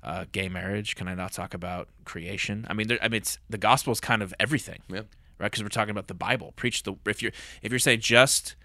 uh, 0.02 0.24
gay 0.32 0.48
marriage? 0.48 0.96
Can 0.96 1.08
I 1.08 1.14
not 1.14 1.32
talk 1.32 1.52
about 1.52 1.88
creation? 2.06 2.66
I 2.70 2.72
mean, 2.74 2.88
there, 2.88 2.98
I 3.02 3.08
mean, 3.08 3.18
it's 3.18 3.38
the 3.50 3.58
gospel 3.58 3.92
is 3.92 4.00
kind 4.00 4.22
of 4.22 4.32
everything, 4.40 4.80
Yeah. 4.88 5.00
right? 5.38 5.50
Because 5.50 5.62
we're 5.62 5.68
talking 5.68 5.90
about 5.90 6.06
the 6.08 6.14
Bible. 6.14 6.52
Preach 6.56 6.84
the 6.84 6.94
if 7.04 7.20
you're 7.22 7.32
if 7.60 7.70
you're 7.72 7.78
saying 7.78 8.00
just 8.00 8.56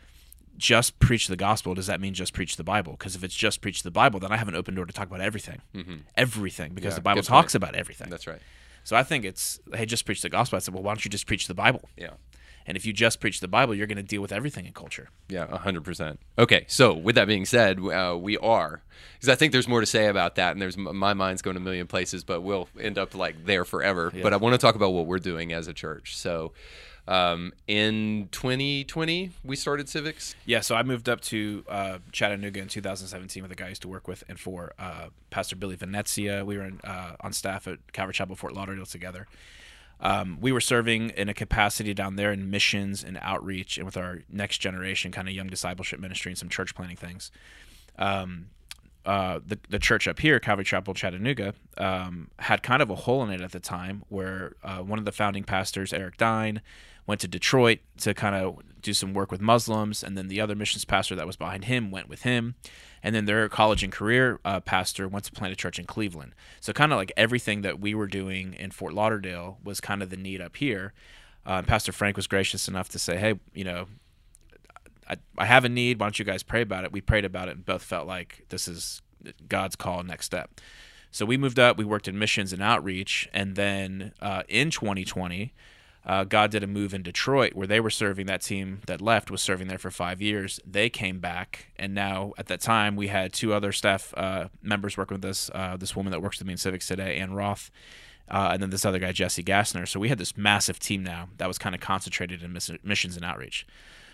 just 0.57 0.99
preach 0.99 1.27
the 1.27 1.35
gospel, 1.35 1.73
does 1.73 1.87
that 1.87 1.99
mean 1.99 2.13
just 2.13 2.33
preach 2.33 2.57
the 2.57 2.63
Bible? 2.63 2.93
Because 2.93 3.15
if 3.15 3.23
it's 3.23 3.35
just 3.35 3.61
preach 3.61 3.83
the 3.83 3.91
Bible, 3.91 4.19
then 4.19 4.31
I 4.31 4.37
have 4.37 4.47
an 4.47 4.55
open 4.55 4.75
door 4.75 4.85
to 4.85 4.93
talk 4.93 5.07
about 5.07 5.21
everything, 5.21 5.61
mm-hmm. 5.73 5.95
everything, 6.15 6.73
because 6.73 6.93
Yeah, 6.93 6.95
the 6.95 7.01
Bible 7.01 7.23
talks 7.23 7.53
point. 7.53 7.55
about 7.55 7.75
everything. 7.75 8.09
That's 8.09 8.27
right. 8.27 8.41
So 8.83 8.95
I 8.95 9.03
think 9.03 9.25
it's 9.25 9.59
hey, 9.73 9.85
just 9.85 10.05
preach 10.05 10.21
the 10.21 10.29
gospel. 10.29 10.57
I 10.57 10.59
said, 10.59 10.73
well, 10.73 10.83
why 10.83 10.91
don't 10.91 11.05
you 11.05 11.09
just 11.11 11.25
preach 11.25 11.47
the 11.47 11.53
Bible? 11.53 11.89
Yeah. 11.97 12.11
And 12.65 12.77
if 12.77 12.85
you 12.85 12.93
just 12.93 13.19
preach 13.19 13.39
the 13.39 13.47
Bible, 13.47 13.75
you're 13.75 13.87
going 13.87 13.97
to 13.97 14.03
deal 14.03 14.21
with 14.21 14.31
everything 14.31 14.65
in 14.65 14.73
culture. 14.73 15.09
Yeah, 15.27 15.57
hundred 15.57 15.83
percent. 15.83 16.19
Okay, 16.37 16.65
so 16.67 16.93
with 16.93 17.15
that 17.15 17.27
being 17.27 17.45
said, 17.45 17.79
uh, 17.79 18.17
we 18.19 18.37
are 18.37 18.83
because 19.15 19.29
I 19.29 19.35
think 19.35 19.51
there's 19.51 19.67
more 19.67 19.79
to 19.79 19.85
say 19.85 20.07
about 20.07 20.35
that, 20.35 20.51
and 20.51 20.61
there's 20.61 20.77
my 20.77 21.13
mind's 21.13 21.41
going 21.41 21.57
a 21.57 21.61
million 21.61 21.87
places, 21.87 22.23
but 22.23 22.41
we'll 22.41 22.69
end 22.79 22.97
up 22.97 23.15
like 23.15 23.45
there 23.45 23.65
forever. 23.65 24.11
But 24.21 24.33
I 24.33 24.37
want 24.37 24.53
to 24.53 24.57
talk 24.57 24.75
about 24.75 24.91
what 24.91 25.05
we're 25.05 25.19
doing 25.19 25.53
as 25.53 25.67
a 25.67 25.73
church. 25.73 26.17
So, 26.17 26.53
um, 27.07 27.53
in 27.67 28.29
2020, 28.31 29.31
we 29.43 29.55
started 29.55 29.89
civics. 29.89 30.35
Yeah, 30.45 30.61
so 30.61 30.75
I 30.75 30.83
moved 30.83 31.09
up 31.09 31.21
to 31.21 31.63
uh, 31.67 31.97
Chattanooga 32.11 32.61
in 32.61 32.67
2017 32.67 33.43
with 33.43 33.51
a 33.51 33.55
guy 33.55 33.65
I 33.65 33.69
used 33.69 33.81
to 33.81 33.87
work 33.87 34.07
with 34.07 34.23
and 34.29 34.39
for 34.39 34.73
uh, 34.79 35.07
Pastor 35.29 35.55
Billy 35.55 35.75
Venezia. 35.75 36.45
We 36.45 36.57
were 36.57 36.65
in, 36.65 36.79
uh, 36.83 37.15
on 37.19 37.33
staff 37.33 37.67
at 37.67 37.91
Calvary 37.91 38.13
Chapel, 38.13 38.35
Fort 38.35 38.53
Lauderdale 38.53 38.85
together. 38.85 39.27
Um, 40.03 40.37
we 40.41 40.51
were 40.51 40.61
serving 40.61 41.11
in 41.11 41.29
a 41.29 41.33
capacity 41.33 41.93
down 41.93 42.17
there 42.17 42.33
in 42.33 42.51
missions 42.51 43.03
and 43.03 43.17
outreach 43.21 43.77
and 43.77 43.85
with 43.85 43.95
our 43.95 44.19
next 44.29 44.57
generation 44.57 45.11
kind 45.11 45.29
of 45.29 45.33
young 45.33 45.47
discipleship 45.47 45.99
ministry 45.99 46.31
and 46.31 46.37
some 46.37 46.49
church 46.49 46.75
planning 46.75 46.97
things. 46.97 47.31
Um, 47.97 48.47
uh, 49.05 49.39
the, 49.45 49.57
the 49.69 49.79
church 49.79 50.07
up 50.07 50.19
here, 50.19 50.39
Calvary 50.39 50.65
Chapel, 50.65 50.93
Chattanooga, 50.93 51.53
um, 51.77 52.29
had 52.39 52.63
kind 52.63 52.81
of 52.81 52.89
a 52.89 52.95
hole 52.95 53.23
in 53.23 53.31
it 53.31 53.41
at 53.41 53.51
the 53.51 53.59
time 53.59 54.03
where 54.09 54.55
uh, 54.63 54.79
one 54.79 54.99
of 54.99 55.05
the 55.05 55.11
founding 55.11 55.43
pastors, 55.43 55.93
Eric 55.93 56.17
Dine, 56.17 56.61
went 57.05 57.21
to 57.21 57.27
Detroit 57.27 57.79
to 57.97 58.13
kind 58.13 58.35
of 58.35 58.59
do 58.81 58.93
some 58.93 59.13
work 59.13 59.31
with 59.31 59.41
Muslims, 59.41 60.03
and 60.03 60.17
then 60.17 60.27
the 60.27 60.41
other 60.41 60.55
missions 60.55 60.85
pastor 60.85 61.15
that 61.15 61.27
was 61.27 61.35
behind 61.35 61.65
him 61.65 61.91
went 61.91 62.09
with 62.09 62.23
him, 62.23 62.55
and 63.01 63.15
then 63.15 63.25
their 63.25 63.47
college 63.49 63.83
and 63.83 63.91
career 63.91 64.39
uh, 64.45 64.59
pastor 64.59 65.07
went 65.07 65.25
to 65.25 65.31
plant 65.31 65.53
a 65.53 65.55
church 65.55 65.79
in 65.79 65.85
Cleveland. 65.85 66.33
So 66.59 66.73
kind 66.73 66.91
of 66.91 66.97
like 66.97 67.11
everything 67.17 67.61
that 67.61 67.79
we 67.79 67.93
were 67.93 68.07
doing 68.07 68.53
in 68.53 68.71
Fort 68.71 68.93
Lauderdale 68.93 69.57
was 69.63 69.79
kind 69.79 70.01
of 70.03 70.09
the 70.09 70.17
need 70.17 70.41
up 70.41 70.57
here. 70.57 70.93
Uh, 71.45 71.61
Pastor 71.61 71.91
Frank 71.91 72.15
was 72.15 72.27
gracious 72.27 72.67
enough 72.67 72.89
to 72.89 72.99
say, 72.99 73.17
"Hey, 73.17 73.39
you 73.53 73.63
know, 73.63 73.87
I, 75.09 75.15
I 75.37 75.45
have 75.45 75.65
a 75.65 75.69
need. 75.69 75.99
Why 75.99 76.05
don't 76.05 76.19
you 76.19 76.25
guys 76.25 76.43
pray 76.43 76.61
about 76.61 76.83
it? 76.83 76.91
We 76.91 77.01
prayed 77.01 77.25
about 77.25 77.47
it 77.47 77.55
and 77.55 77.65
both 77.65 77.83
felt 77.83 78.07
like 78.07 78.45
this 78.49 78.67
is 78.67 79.01
God's 79.47 79.75
call, 79.75 80.03
next 80.03 80.25
step. 80.25 80.59
So 81.11 81.25
we 81.25 81.37
moved 81.37 81.59
up. 81.59 81.77
We 81.77 81.85
worked 81.85 82.07
in 82.07 82.17
missions 82.17 82.53
and 82.53 82.61
outreach, 82.61 83.29
and 83.33 83.55
then 83.55 84.13
uh, 84.19 84.43
in 84.47 84.71
2020, 84.71 85.53
uh, 86.05 86.23
God 86.25 86.51
did 86.51 86.63
a 86.63 86.67
move 86.67 86.93
in 86.93 87.01
Detroit 87.01 87.53
where 87.53 87.67
they 87.67 87.79
were 87.79 87.89
serving. 87.89 88.25
That 88.25 88.41
team 88.41 88.81
that 88.87 89.01
left 89.01 89.31
was 89.31 89.41
serving 89.41 89.67
there 89.67 89.77
for 89.77 89.91
five 89.91 90.21
years. 90.21 90.59
They 90.65 90.89
came 90.89 91.19
back, 91.19 91.67
and 91.77 91.93
now 91.93 92.33
at 92.37 92.47
that 92.47 92.59
time 92.61 92.95
we 92.95 93.07
had 93.07 93.31
two 93.31 93.53
other 93.53 93.71
staff 93.71 94.13
uh, 94.17 94.49
members 94.61 94.97
working 94.97 95.15
with 95.15 95.25
us. 95.25 95.49
Uh, 95.53 95.77
this 95.77 95.95
woman 95.95 96.11
that 96.11 96.21
works 96.21 96.39
with 96.39 96.47
me 96.47 96.53
in 96.53 96.57
civics 96.57 96.87
today, 96.87 97.17
Ann 97.17 97.33
Roth, 97.33 97.71
uh, 98.29 98.49
and 98.51 98.61
then 98.61 98.69
this 98.69 98.85
other 98.85 98.99
guy, 98.99 99.13
Jesse 99.13 99.43
Gassner. 99.43 99.87
So 99.87 99.99
we 99.99 100.09
had 100.09 100.17
this 100.17 100.35
massive 100.35 100.79
team 100.79 101.03
now 101.03 101.29
that 101.37 101.47
was 101.47 101.57
kind 101.57 101.73
of 101.73 101.79
concentrated 101.79 102.43
in 102.43 102.51
miss- 102.51 102.71
missions 102.83 103.15
and 103.15 103.23
outreach. 103.23 103.65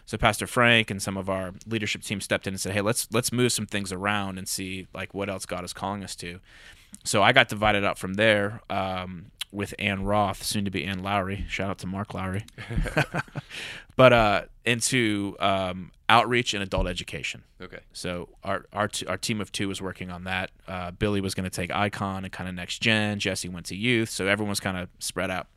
So 0.06 0.18
Pastor 0.18 0.48
Frank 0.48 0.90
and 0.90 1.02
some 1.02 1.18
of 1.18 1.30
our 1.30 1.54
leadership 1.68 2.02
team 2.02 2.20
stepped 2.22 2.48
in 2.48 2.54
and 2.54 2.62
said, 2.62 2.74
"Hey, 2.74 2.82
let's 2.82 3.08
let's 3.12 3.32
move 3.32 3.52
some 3.52 3.66
things 3.66 3.92
around 3.92 4.38
and 4.38 4.48
see 4.48 4.88
like 4.94 5.14
what 5.14 5.30
else 5.30 5.46
God 5.46 5.64
is 5.64 5.74
calling 5.74 6.04
us 6.04 6.16
to." 6.18 6.40
So 7.04 7.22
I 7.22 7.32
got 7.32 7.48
divided 7.48 7.84
up 7.84 7.98
from 7.98 8.16
there 8.16 8.62
um, 8.70 9.32
with 9.52 9.74
Ann 9.80 10.04
Roth, 10.04 10.44
soon 10.44 10.66
to 10.66 10.72
be 10.72 10.84
Ann 10.86 11.02
Lowry. 11.02 11.46
Shout 11.48 11.70
out 11.70 11.80
to 11.80 11.88
Mark 11.88 12.14
Lowry, 12.14 12.46
but 13.96 14.14
uh, 14.14 14.42
into 14.64 15.36
um, 15.40 15.92
outreach 16.08 16.54
and 16.54 16.62
adult 16.62 16.88
education. 16.88 17.44
Okay. 17.62 17.80
So 17.92 18.30
our 18.44 18.66
our, 18.74 18.88
t- 18.88 19.06
our 19.08 19.18
team 19.18 19.42
of 19.42 19.52
two 19.52 19.68
was 19.68 19.82
working 19.82 20.12
on 20.12 20.26
that. 20.26 20.52
Uh, 20.68 20.92
Billy 20.92 21.22
was 21.22 21.34
going 21.34 21.46
to 21.46 21.50
take 21.50 21.74
Icon 21.74 22.24
and 22.24 22.32
kind 22.32 22.48
of 22.48 22.56
next 22.56 22.80
gen. 22.80 23.20
Jesse 23.20 23.50
went 23.50 23.66
to 23.68 23.76
youth. 23.76 24.10
So 24.10 24.28
everyone's 24.28 24.60
kind 24.60 24.78
of 24.78 24.90
spread 25.00 25.32
out. 25.32 25.48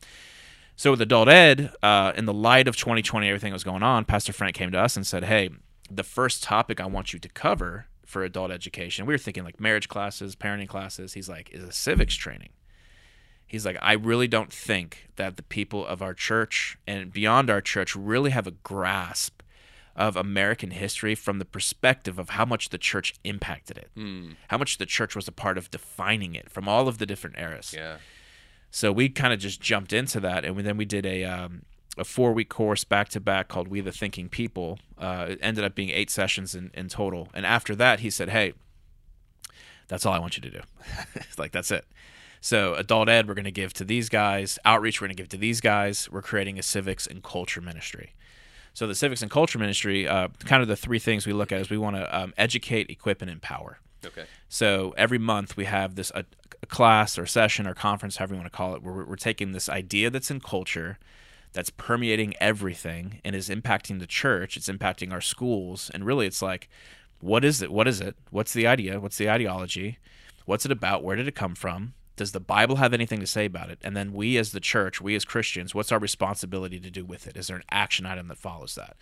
So 0.76 0.90
with 0.90 1.03
adult 1.03 1.28
ed, 1.28 1.72
uh, 1.82 2.12
in 2.16 2.24
the 2.24 2.32
light 2.32 2.66
of 2.66 2.76
2020, 2.76 3.28
everything 3.28 3.51
that 3.51 3.55
was 3.55 3.64
going 3.64 3.82
on, 3.82 4.05
Pastor 4.05 4.32
Frank 4.32 4.55
came 4.55 4.70
to 4.72 4.78
us 4.78 4.97
and 4.97 5.07
said, 5.07 5.24
"Hey, 5.24 5.51
the 5.90 6.03
first 6.03 6.43
topic 6.43 6.80
I 6.80 6.86
want 6.86 7.12
you 7.12 7.18
to 7.18 7.28
cover 7.28 7.86
for 8.07 8.24
adult 8.24 8.51
education, 8.51 9.07
we 9.07 9.12
were 9.14 9.18
thinking 9.18 9.45
like 9.45 9.61
marriage 9.61 9.88
classes, 9.88 10.34
parenting 10.34 10.68
classes. 10.68 11.12
He's 11.12 11.28
like, 11.28 11.51
is 11.51 11.62
a 11.62 11.72
civics 11.72 12.14
training." 12.14 12.51
He's 13.53 13.66
like, 13.66 13.76
I 13.82 13.92
really 13.92 14.28
don't 14.28 14.50
think 14.50 15.11
that 15.16 15.36
the 15.36 15.42
people 15.42 15.86
of 15.86 16.00
our 16.00 16.14
church 16.14 16.78
and 16.86 17.12
beyond 17.12 17.50
our 17.50 17.61
church 17.61 17.94
really 17.94 18.30
have 18.30 18.46
a 18.46 18.53
grasp 18.53 19.42
of 19.94 20.16
American 20.16 20.70
history 20.70 21.14
from 21.14 21.38
the 21.38 21.44
perspective 21.44 22.18
of 22.18 22.30
how 22.30 22.46
much 22.46 22.70
the 22.70 22.78
church 22.78 23.14
impacted 23.24 23.76
it, 23.76 23.90
how 24.48 24.57
much 24.57 24.78
the 24.78 24.86
church 24.86 25.14
was 25.14 25.28
a 25.28 25.32
part 25.32 25.59
of 25.59 25.70
defining 25.70 26.34
it 26.34 26.48
from 26.48 26.66
all 26.66 26.88
of 26.88 26.96
the 26.96 27.05
different 27.05 27.36
eras. 27.38 27.74
Yeah. 27.76 27.98
So 28.70 28.90
we 28.90 29.11
kind 29.11 29.34
of 29.34 29.38
just 29.38 29.61
jumped 29.61 29.92
into 29.92 30.18
that, 30.20 30.46
and 30.46 30.57
we, 30.57 30.62
then 30.62 30.78
we 30.78 30.86
did 30.86 31.05
a 31.05 31.24
um, 31.24 31.66
a 31.98 32.05
four 32.05 32.32
week 32.32 32.48
course 32.48 32.84
back 32.84 33.11
to 33.11 33.20
back 33.20 33.48
called 33.48 33.68
"We 33.68 33.82
the 33.82 33.92
Thinking 33.92 34.30
People." 34.30 34.78
Uh, 34.96 35.26
it 35.28 35.38
ended 35.42 35.62
up 35.62 35.74
being 35.74 35.90
eight 35.90 36.09
sessions 36.09 36.55
in, 36.55 36.70
in 36.72 36.88
total, 36.88 37.28
and 37.34 37.44
after 37.44 37.76
that, 37.76 38.00
he 38.00 38.09
said, 38.09 38.30
"Hey, 38.30 38.55
that's 39.88 40.07
all 40.07 40.14
I 40.14 40.18
want 40.18 40.38
you 40.38 40.40
to 40.40 40.50
do. 40.50 40.61
It's 41.16 41.38
like 41.38 41.53
that's 41.53 41.70
it." 41.70 41.84
So 42.45 42.74
adult 42.74 43.09
ed, 43.09 43.28
we're 43.28 43.34
going 43.34 43.45
to 43.45 43.53
give 43.53 43.72
to 43.74 43.84
these 43.84 44.09
guys. 44.09 44.59
Outreach, 44.64 45.01
we're 45.01 45.07
going 45.07 45.16
to 45.16 45.22
give 45.22 45.28
to 45.28 45.36
these 45.36 45.61
guys. 45.61 46.11
We're 46.11 46.22
creating 46.22 46.59
a 46.59 46.62
civics 46.62 47.07
and 47.07 47.22
culture 47.22 47.61
ministry. 47.61 48.14
So 48.74 48.88
the 48.88 48.97
civics 48.97 49.22
and 49.22 49.30
culture 49.30 49.61
ministry, 49.61 50.09
uh, 50.09 50.26
kind 50.40 50.61
of 50.61 50.66
the 50.66 50.74
three 50.74 50.99
things 50.99 51.24
we 51.24 51.32
look 51.32 51.53
at 51.53 51.61
is 51.61 51.70
we 51.70 51.78
want 51.78 51.95
to 51.95 52.18
um, 52.18 52.34
educate, 52.36 52.90
equip, 52.90 53.22
and 53.22 53.30
empower. 53.30 53.78
Okay. 54.05 54.24
So 54.49 54.93
every 54.97 55.18
month 55.18 55.57
we 55.57 55.66
have 55.66 55.95
this 55.95 56.11
a, 56.16 56.24
a 56.61 56.66
class 56.66 57.16
or 57.16 57.26
session 57.26 57.64
or 57.64 57.74
conference, 57.74 58.16
however 58.16 58.34
you 58.34 58.40
want 58.40 58.53
to 58.53 58.57
call 58.57 58.74
it, 58.74 58.82
where 58.82 58.93
we're, 58.93 59.05
we're 59.05 59.16
taking 59.16 59.53
this 59.53 59.68
idea 59.68 60.11
that's 60.11 60.28
in 60.28 60.40
culture, 60.40 60.99
that's 61.53 61.70
permeating 61.70 62.34
everything 62.40 63.20
and 63.24 63.36
is 63.36 63.51
impacting 63.51 64.01
the 64.01 64.07
church. 64.07 64.57
It's 64.57 64.68
impacting 64.68 65.12
our 65.12 65.20
schools, 65.20 65.93
and 65.95 66.05
really, 66.05 66.26
it's 66.26 66.43
like, 66.43 66.68
what 67.20 67.45
is 67.45 67.62
it? 67.62 67.70
What 67.70 67.86
is 67.86 68.01
it? 68.01 68.16
What's 68.30 68.53
the 68.53 68.66
idea? 68.66 68.99
What's 68.99 69.18
the 69.18 69.30
ideology? 69.30 69.99
What's 70.45 70.66
it 70.66 70.72
about? 70.72 71.05
Where 71.05 71.14
did 71.14 71.28
it 71.28 71.36
come 71.36 71.55
from? 71.55 71.95
Does 72.23 72.31
the 72.31 72.39
Bible 72.39 72.77
have 72.77 72.95
anything 72.95 73.18
to 73.18 73.27
say 73.27 73.47
about 73.47 73.68
it? 73.68 73.81
And 73.83 73.97
then 73.97 74.12
we 74.12 74.37
as 74.37 74.53
the 74.53 74.61
church, 74.61 75.01
we 75.01 75.16
as 75.16 75.25
Christians, 75.25 75.75
what's 75.75 75.91
our 75.91 75.99
responsibility 75.99 76.79
to 76.79 76.89
do 76.89 77.05
with 77.05 77.27
it? 77.27 77.37
Is 77.37 77.49
there 77.49 77.57
an 77.57 77.64
action 77.68 78.07
item 78.07 78.29
that 78.29 78.39
follows 78.39 78.77
that? 78.77 78.97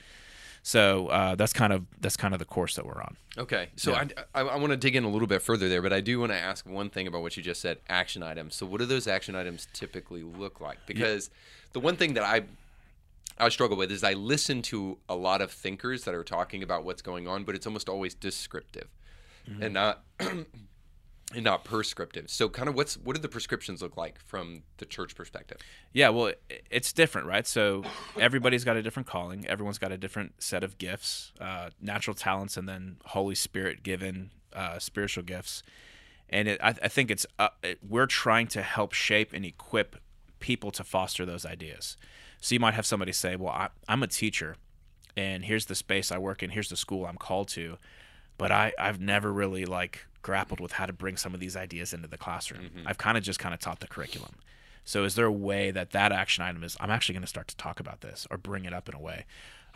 So 0.62 1.08
uh, 1.08 1.34
that's 1.34 1.52
kind 1.52 1.70
of 1.70 1.84
that's 2.00 2.16
kind 2.16 2.32
of 2.32 2.38
the 2.38 2.46
course 2.46 2.76
that 2.76 2.86
we're 2.86 3.02
on. 3.02 3.18
Okay, 3.36 3.68
so 3.76 3.92
Yeah. 3.92 4.04
I, 4.34 4.40
I, 4.40 4.44
I 4.46 4.56
want 4.56 4.70
to 4.70 4.78
dig 4.78 4.96
in 4.96 5.04
a 5.04 5.10
little 5.10 5.28
bit 5.28 5.42
further 5.42 5.68
there, 5.68 5.82
but 5.82 5.92
I 5.92 6.00
do 6.00 6.18
want 6.18 6.32
to 6.32 6.38
ask 6.38 6.66
one 6.66 6.88
thing 6.88 7.06
about 7.06 7.20
what 7.20 7.36
you 7.36 7.42
just 7.42 7.60
said: 7.60 7.76
action 7.90 8.22
items. 8.22 8.54
So, 8.54 8.64
what 8.64 8.78
do 8.78 8.86
those 8.86 9.06
action 9.06 9.34
items 9.34 9.68
typically 9.74 10.22
look 10.22 10.62
like? 10.62 10.78
Because 10.86 11.28
the 11.74 11.80
one 11.80 11.96
thing 11.96 12.14
that 12.14 12.24
I 12.24 12.44
I 13.38 13.50
struggle 13.50 13.76
with 13.76 13.92
is 13.92 14.02
I 14.02 14.14
listen 14.14 14.62
to 14.62 14.96
a 15.10 15.14
lot 15.14 15.42
of 15.42 15.50
thinkers 15.50 16.04
that 16.04 16.14
are 16.14 16.24
talking 16.24 16.62
about 16.62 16.84
what's 16.84 17.02
going 17.02 17.28
on, 17.28 17.44
but 17.44 17.54
it's 17.54 17.66
almost 17.66 17.90
always 17.90 18.14
descriptive 18.14 18.88
and 19.60 19.74
not 19.74 20.02
and 21.34 21.44
not 21.44 21.64
prescriptive. 21.64 22.30
So, 22.30 22.48
kind 22.48 22.68
of 22.68 22.74
what's 22.74 22.96
what 22.96 23.14
do 23.14 23.22
the 23.22 23.28
prescriptions 23.28 23.82
look 23.82 23.96
like 23.96 24.18
from 24.26 24.62
the 24.78 24.86
church 24.86 25.14
perspective? 25.14 25.58
Yeah, 25.92 26.08
well, 26.08 26.32
it's 26.70 26.92
different, 26.92 27.26
right? 27.26 27.46
So 27.46 27.84
everybody's 28.18 28.64
got 28.64 28.76
a 28.76 28.82
different 28.82 29.06
calling. 29.06 29.46
Everyone's 29.46 29.78
got 29.78 29.92
a 29.92 29.98
different 29.98 30.42
set 30.42 30.64
of 30.64 30.78
gifts, 30.78 31.32
uh, 31.40 31.70
natural 31.80 32.14
talents, 32.14 32.56
and 32.56 32.68
then 32.68 32.96
Holy 33.06 33.34
Spirit 33.34 33.82
given 33.82 34.30
uh, 34.52 34.78
spiritual 34.78 35.24
gifts. 35.24 35.62
And 36.28 36.48
it, 36.48 36.60
I, 36.62 36.74
I 36.82 36.88
think 36.88 37.10
it's 37.10 37.26
uh, 37.38 37.48
it, 37.62 37.78
we're 37.86 38.06
trying 38.06 38.46
to 38.48 38.62
help 38.62 38.92
shape 38.92 39.32
and 39.32 39.44
equip 39.44 39.96
people 40.40 40.70
to 40.72 40.84
foster 40.84 41.24
those 41.24 41.44
ideas. 41.46 41.96
So 42.40 42.54
you 42.54 42.60
might 42.60 42.74
have 42.74 42.86
somebody 42.86 43.12
say, 43.12 43.36
"Well, 43.36 43.52
I, 43.52 43.68
I'm 43.88 44.02
a 44.02 44.06
teacher, 44.08 44.56
and 45.16 45.44
here's 45.44 45.66
the 45.66 45.74
space 45.74 46.10
I 46.10 46.18
work 46.18 46.42
in. 46.42 46.50
Here's 46.50 46.70
the 46.70 46.76
school 46.76 47.06
I'm 47.06 47.18
called 47.18 47.48
to, 47.48 47.76
but 48.40 48.50
I, 48.50 48.72
I've 48.78 49.00
never 49.00 49.30
really 49.30 49.66
like 49.66 50.06
grappled 50.22 50.60
with 50.60 50.72
how 50.72 50.86
to 50.86 50.94
bring 50.94 51.18
some 51.18 51.34
of 51.34 51.40
these 51.40 51.56
ideas 51.56 51.92
into 51.92 52.08
the 52.08 52.16
classroom. 52.16 52.70
I've 52.86 52.96
kind 52.96 53.18
of 53.18 53.22
just 53.22 53.38
kind 53.38 53.52
of 53.52 53.60
taught 53.60 53.80
the 53.80 53.86
curriculum. 53.86 54.36
So 54.82 55.04
is 55.04 55.14
there 55.14 55.26
a 55.26 55.32
way 55.32 55.70
that 55.70 55.90
that 55.90 56.10
action 56.10 56.42
item 56.42 56.64
is 56.64 56.74
I'm 56.80 56.90
actually 56.90 57.12
going 57.12 57.22
to 57.22 57.28
start 57.28 57.48
to 57.48 57.56
talk 57.56 57.80
about 57.80 58.00
this 58.00 58.26
or 58.30 58.38
bring 58.38 58.64
it 58.64 58.72
up 58.72 58.88
in 58.88 58.94
a 58.94 58.98
way? 58.98 59.26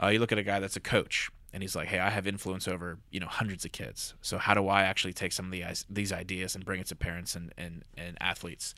Uh, 0.03 0.07
you 0.09 0.19
look 0.19 0.33
at 0.33 0.39
a 0.39 0.43
guy 0.43 0.61
that's 0.61 0.77
a 0.77 0.81
coach 0.81 1.31
and 1.53 1.63
he's 1.63 1.77
like, 1.77 1.89
"Hey, 1.89 1.99
I 1.99 2.09
have 2.09 2.27
influence 2.27 2.67
over 2.67 2.99
you 3.11 3.21
know 3.21 3.27
hundreds 3.29 3.67
of 3.67 3.73
kids. 3.73 4.15
So 4.23 4.39
how 4.39 4.55
do 4.55 4.67
I 4.67 4.83
actually 4.85 5.13
take 5.13 5.33
some 5.33 5.45
of 5.45 5.53
the, 5.53 5.63
these 5.91 6.11
ideas 6.11 6.55
and 6.55 6.65
bring 6.65 6.81
it 6.81 6.87
to 6.87 6.97
parents 6.97 7.37
and 7.37 7.53
and, 7.59 7.85
and 7.99 8.17
athletes?" 8.21 8.75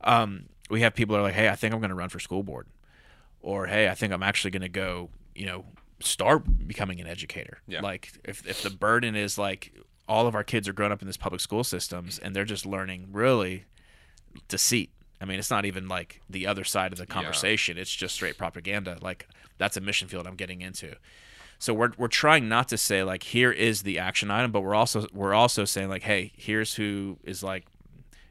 Um, 0.00 0.46
we 0.70 0.80
have 0.80 0.94
people 0.94 1.14
that 1.14 1.20
are 1.20 1.24
like, 1.24 1.34
"Hey, 1.34 1.50
I 1.50 1.54
think 1.54 1.74
I'm 1.74 1.80
going 1.80 1.90
to 1.90 1.94
run 1.94 2.08
for 2.08 2.18
school 2.18 2.42
board," 2.42 2.66
or 3.42 3.66
"Hey, 3.66 3.88
I 3.90 3.94
think 3.94 4.12
I'm 4.12 4.22
actually 4.22 4.52
going 4.52 4.62
to 4.62 4.68
go 4.70 5.10
you 5.34 5.46
know 5.46 5.64
start 6.00 6.66
becoming 6.66 7.00
an 7.00 7.06
educator." 7.06 7.58
Yeah. 7.66 7.80
Like 7.80 8.12
if 8.24 8.46
if 8.46 8.62
the 8.62 8.70
burden 8.70 9.14
is 9.16 9.38
like 9.38 9.72
all 10.08 10.26
of 10.26 10.34
our 10.34 10.44
kids 10.44 10.66
are 10.66 10.72
growing 10.72 10.92
up 10.92 11.02
in 11.02 11.06
this 11.06 11.16
public 11.16 11.40
school 11.40 11.62
systems 11.62 12.18
and 12.18 12.34
they're 12.34 12.44
just 12.44 12.64
learning 12.64 13.08
really 13.12 13.64
deceit. 14.48 14.90
I 15.20 15.24
mean, 15.24 15.38
it's 15.38 15.50
not 15.50 15.64
even 15.64 15.88
like 15.88 16.22
the 16.30 16.46
other 16.46 16.64
side 16.64 16.92
of 16.92 16.98
the 16.98 17.06
conversation. 17.06 17.76
It's 17.76 17.94
just 17.94 18.14
straight 18.14 18.38
propaganda. 18.38 18.98
Like 19.02 19.28
that's 19.58 19.76
a 19.76 19.80
mission 19.80 20.08
field 20.08 20.26
I'm 20.26 20.36
getting 20.36 20.62
into. 20.62 20.94
So 21.58 21.74
we're 21.74 21.92
we're 21.98 22.08
trying 22.08 22.48
not 22.48 22.68
to 22.68 22.78
say 22.78 23.02
like 23.02 23.24
here 23.24 23.50
is 23.50 23.82
the 23.82 23.98
action 23.98 24.30
item, 24.30 24.52
but 24.52 24.60
we're 24.60 24.76
also 24.76 25.06
we're 25.12 25.34
also 25.34 25.64
saying 25.64 25.88
like, 25.88 26.04
hey, 26.04 26.32
here's 26.36 26.74
who 26.74 27.18
is 27.24 27.42
like 27.42 27.66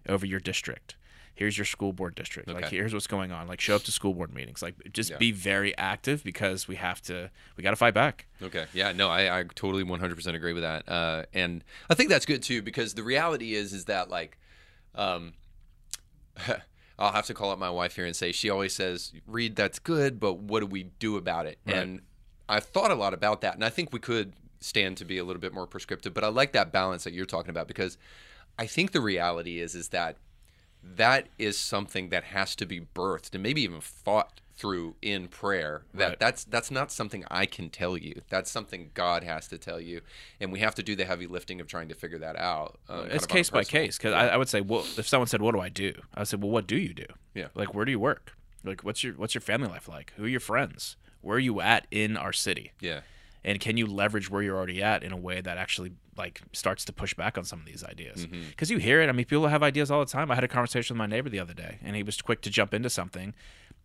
over 0.08 0.26
your 0.26 0.40
district. 0.40 0.96
Here's 1.38 1.58
your 1.58 1.66
school 1.66 1.94
board 1.94 2.16
district. 2.16 2.50
Like 2.50 2.70
here's 2.70 2.94
what's 2.94 3.08
going 3.08 3.32
on. 3.32 3.48
Like 3.48 3.62
show 3.62 3.76
up 3.76 3.84
to 3.84 3.92
school 3.92 4.14
board 4.14 4.34
meetings. 4.34 4.62
Like 4.62 4.74
just 4.92 5.12
Yeah. 5.12 5.18
be 5.18 5.32
very 5.32 5.78
active 5.78 6.24
because 6.24 6.68
we 6.68 6.76
have 6.78 7.02
to 7.04 7.30
we 7.56 7.64
got 7.64 7.70
to 7.70 7.76
fight 7.76 7.94
back. 7.94 8.26
Okay. 8.42 8.66
Yeah. 8.74 8.92
No, 8.92 9.10
I, 9.10 9.40
I 9.40 9.44
totally 9.56 9.84
100% 9.84 10.34
agree 10.36 10.54
with 10.54 10.64
that. 10.64 10.90
Uh, 10.90 11.24
and 11.34 11.64
I 11.90 11.94
think 11.94 12.10
that's 12.10 12.26
good 12.26 12.42
too 12.42 12.62
because 12.62 12.96
the 12.96 13.04
reality 13.04 13.54
is 13.54 13.72
is 13.72 13.86
that 13.86 14.10
like, 14.10 14.38
um, 14.96 15.34
I'll 17.00 17.12
have 17.12 17.28
to 17.28 17.34
call 17.34 17.52
up 17.52 17.60
my 17.60 17.70
wife 17.70 17.96
here 17.96 18.06
and 18.06 18.16
say 18.16 18.32
she 18.32 18.50
always 18.50 18.74
says, 18.74 19.14
"Read, 19.28 19.56
that's 19.56 19.78
good, 19.80 20.20
but 20.20 20.40
what 20.40 20.62
do 20.62 20.66
we 20.66 20.84
do 20.84 21.16
about 21.18 21.46
it?" 21.46 21.60
Right. 21.66 21.76
And 21.78 22.02
I've 22.50 22.66
thought 22.66 22.90
a 22.92 22.96
lot 22.96 23.14
about 23.14 23.42
that, 23.42 23.54
and 23.54 23.64
I 23.64 23.70
think 23.70 23.94
we 23.94 24.00
could 24.00 24.34
stand 24.60 24.98
to 24.98 25.06
be 25.06 25.20
a 25.20 25.24
little 25.24 25.40
bit 25.40 25.54
more 25.54 25.68
prescriptive. 25.68 26.14
But 26.16 26.24
I 26.24 26.30
like 26.30 26.54
that 26.54 26.72
balance 26.72 27.04
that 27.04 27.14
you're 27.14 27.26
talking 27.28 27.52
about 27.52 27.68
because 27.68 27.98
I 28.58 28.66
think 28.66 28.92
the 28.92 29.02
reality 29.02 29.60
is 29.60 29.76
is 29.76 29.90
that 29.90 30.18
that 30.96 31.28
is 31.38 31.58
something 31.58 32.10
that 32.10 32.24
has 32.26 32.56
to 32.56 32.66
be 32.66 32.82
birthed 32.82 33.34
and 33.34 33.44
maybe 33.44 33.62
even 33.62 33.82
fought 33.82 34.42
through 34.56 34.96
in 35.04 35.28
prayer 35.28 35.84
that 35.94 36.08
Right. 36.10 36.20
that's 36.20 36.44
that's 36.44 36.72
not 36.72 36.92
something 36.92 37.24
i 37.30 37.46
can 37.46 37.70
tell 37.70 37.96
you. 37.96 38.22
That's 38.30 38.50
something 38.50 38.90
god 38.96 39.24
has 39.24 39.48
to 39.50 39.58
tell 39.60 39.80
you. 39.80 40.02
And 40.40 40.52
we 40.52 40.60
have 40.60 40.74
to 40.76 40.82
do 40.84 40.96
the 40.96 41.06
heavy 41.06 41.28
lifting 41.28 41.62
of 41.62 41.68
trying 41.68 41.90
to 41.90 41.96
figure 41.96 42.18
that 42.20 42.36
out 42.38 42.80
uh, 42.90 43.02
kind 43.02 43.12
it's 43.12 43.26
of 43.26 43.32
on 43.32 43.36
a 43.36 43.40
case 43.40 43.50
by 43.52 43.64
case 43.64 43.98
because 43.98 44.14
I, 44.14 44.30
I 44.30 44.38
would 44.38 44.50
say 44.50 44.62
well 44.62 44.84
if 44.98 45.08
someone 45.08 45.28
said 45.28 45.42
what 45.44 45.54
do 45.54 45.60
i 45.62 45.70
do? 45.70 45.94
I 46.16 46.22
would 46.22 46.28
say 46.28 46.38
well 46.38 46.50
what 46.50 46.66
do 46.66 46.76
you 46.78 46.94
do? 46.96 47.06
Yeah. 47.36 47.48
like 47.54 47.76
where 47.76 47.86
do 47.86 47.92
you 47.92 48.00
work? 48.00 48.36
Like 48.64 48.82
what's 48.84 49.04
your 49.04 49.14
what's 49.14 49.36
your 49.36 49.42
family 49.44 49.68
life 49.70 49.88
like? 49.88 50.14
Who 50.18 50.24
are 50.24 50.28
your 50.28 50.40
friends? 50.40 50.96
Where 51.22 51.36
are 51.38 51.40
you 51.40 51.62
at 51.62 51.86
in 51.92 52.18
our 52.18 52.34
city? 52.34 52.72
Yeah 52.80 53.02
and 53.44 53.60
can 53.60 53.78
you 53.78 53.86
leverage 53.86 54.30
where 54.30 54.42
you're 54.42 54.58
already 54.58 54.82
at 54.84 55.04
in 55.04 55.12
a 55.12 55.18
way 55.18 55.42
that 55.42 55.58
actually 55.58 55.92
like 56.18 56.42
starts 56.54 56.84
to 56.86 56.94
push 56.94 57.14
back 57.14 57.38
on 57.38 57.44
some 57.44 57.60
of 57.60 57.66
these 57.66 57.84
ideas 57.84 58.26
Mm-hmm. 58.26 58.50
because 58.50 58.70
you 58.72 58.78
hear 58.78 59.02
it 59.02 59.10
i 59.10 59.12
mean 59.12 59.26
people 59.26 59.48
have 59.48 59.62
ideas 59.64 59.92
all 59.92 60.00
the 60.00 60.12
time 60.12 60.32
i 60.32 60.36
had 60.36 60.44
a 60.44 60.48
conversation 60.48 60.96
with 60.96 61.00
my 61.00 61.06
neighbor 61.06 61.30
the 61.30 61.40
other 61.40 61.54
day 61.54 61.78
and 61.84 61.96
he 61.96 62.04
was 62.04 62.22
quick 62.22 62.42
to 62.42 62.50
jump 62.50 62.74
into 62.74 62.90
something 62.90 63.34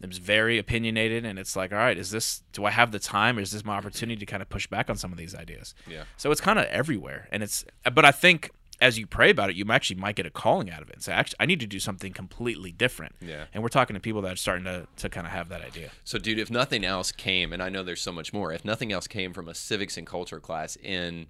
it 0.00 0.08
was 0.08 0.18
very 0.18 0.58
opinionated 0.58 1.24
and 1.24 1.38
it's 1.38 1.54
like 1.54 1.70
all 1.72 1.78
right 1.78 1.98
is 1.98 2.10
this 2.10 2.42
do 2.52 2.64
i 2.64 2.70
have 2.70 2.90
the 2.92 2.98
time 2.98 3.38
or 3.38 3.40
is 3.42 3.52
this 3.52 3.64
my 3.64 3.76
opportunity 3.76 4.18
to 4.18 4.26
kind 4.26 4.42
of 4.42 4.48
push 4.48 4.66
back 4.66 4.88
on 4.90 4.96
some 4.96 5.12
of 5.12 5.18
these 5.18 5.34
ideas 5.34 5.74
Yeah. 5.86 6.04
so 6.16 6.30
it's 6.32 6.40
kind 6.40 6.58
of 6.58 6.64
everywhere 6.66 7.28
and 7.30 7.42
it's 7.42 7.64
but 7.94 8.04
i 8.04 8.10
think 8.10 8.50
as 8.82 8.98
you 8.98 9.06
pray 9.06 9.30
about 9.30 9.48
it 9.48 9.56
you 9.56 9.64
actually 9.70 9.96
might 9.98 10.16
get 10.16 10.26
a 10.26 10.30
calling 10.30 10.70
out 10.70 10.82
of 10.82 10.88
it 10.90 10.94
and 10.96 11.02
say 11.02 11.12
actually 11.12 11.36
i 11.40 11.46
need 11.46 11.60
to 11.60 11.66
do 11.66 11.78
something 11.78 12.12
completely 12.12 12.70
different 12.72 13.14
Yeah. 13.20 13.44
and 13.54 13.62
we're 13.62 13.68
talking 13.70 13.94
to 13.94 14.00
people 14.00 14.20
that 14.22 14.32
are 14.32 14.36
starting 14.36 14.64
to, 14.64 14.86
to 14.96 15.08
kind 15.08 15.26
of 15.26 15.32
have 15.32 15.48
that 15.50 15.62
idea 15.62 15.90
so 16.04 16.18
dude 16.18 16.38
if 16.38 16.50
nothing 16.50 16.84
else 16.84 17.12
came 17.12 17.52
and 17.52 17.62
i 17.62 17.68
know 17.70 17.82
there's 17.82 18.00
so 18.02 18.12
much 18.12 18.32
more 18.32 18.52
if 18.52 18.64
nothing 18.64 18.92
else 18.92 19.06
came 19.06 19.32
from 19.32 19.48
a 19.48 19.54
civics 19.54 19.96
and 19.96 20.06
culture 20.06 20.40
class 20.40 20.76
in 20.82 21.26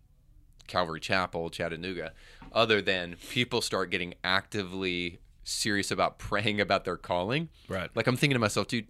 calvary 0.66 0.98
chapel 1.00 1.50
chattanooga 1.50 2.12
other 2.52 2.80
than 2.80 3.16
people 3.30 3.60
start 3.60 3.90
getting 3.90 4.14
actively 4.24 5.18
serious 5.44 5.90
about 5.90 6.18
praying 6.28 6.60
about 6.60 6.84
their 6.84 6.96
calling 6.96 7.48
Right. 7.68 7.90
like 7.94 8.06
i'm 8.06 8.16
thinking 8.16 8.34
to 8.34 8.40
myself 8.40 8.66
dude 8.66 8.86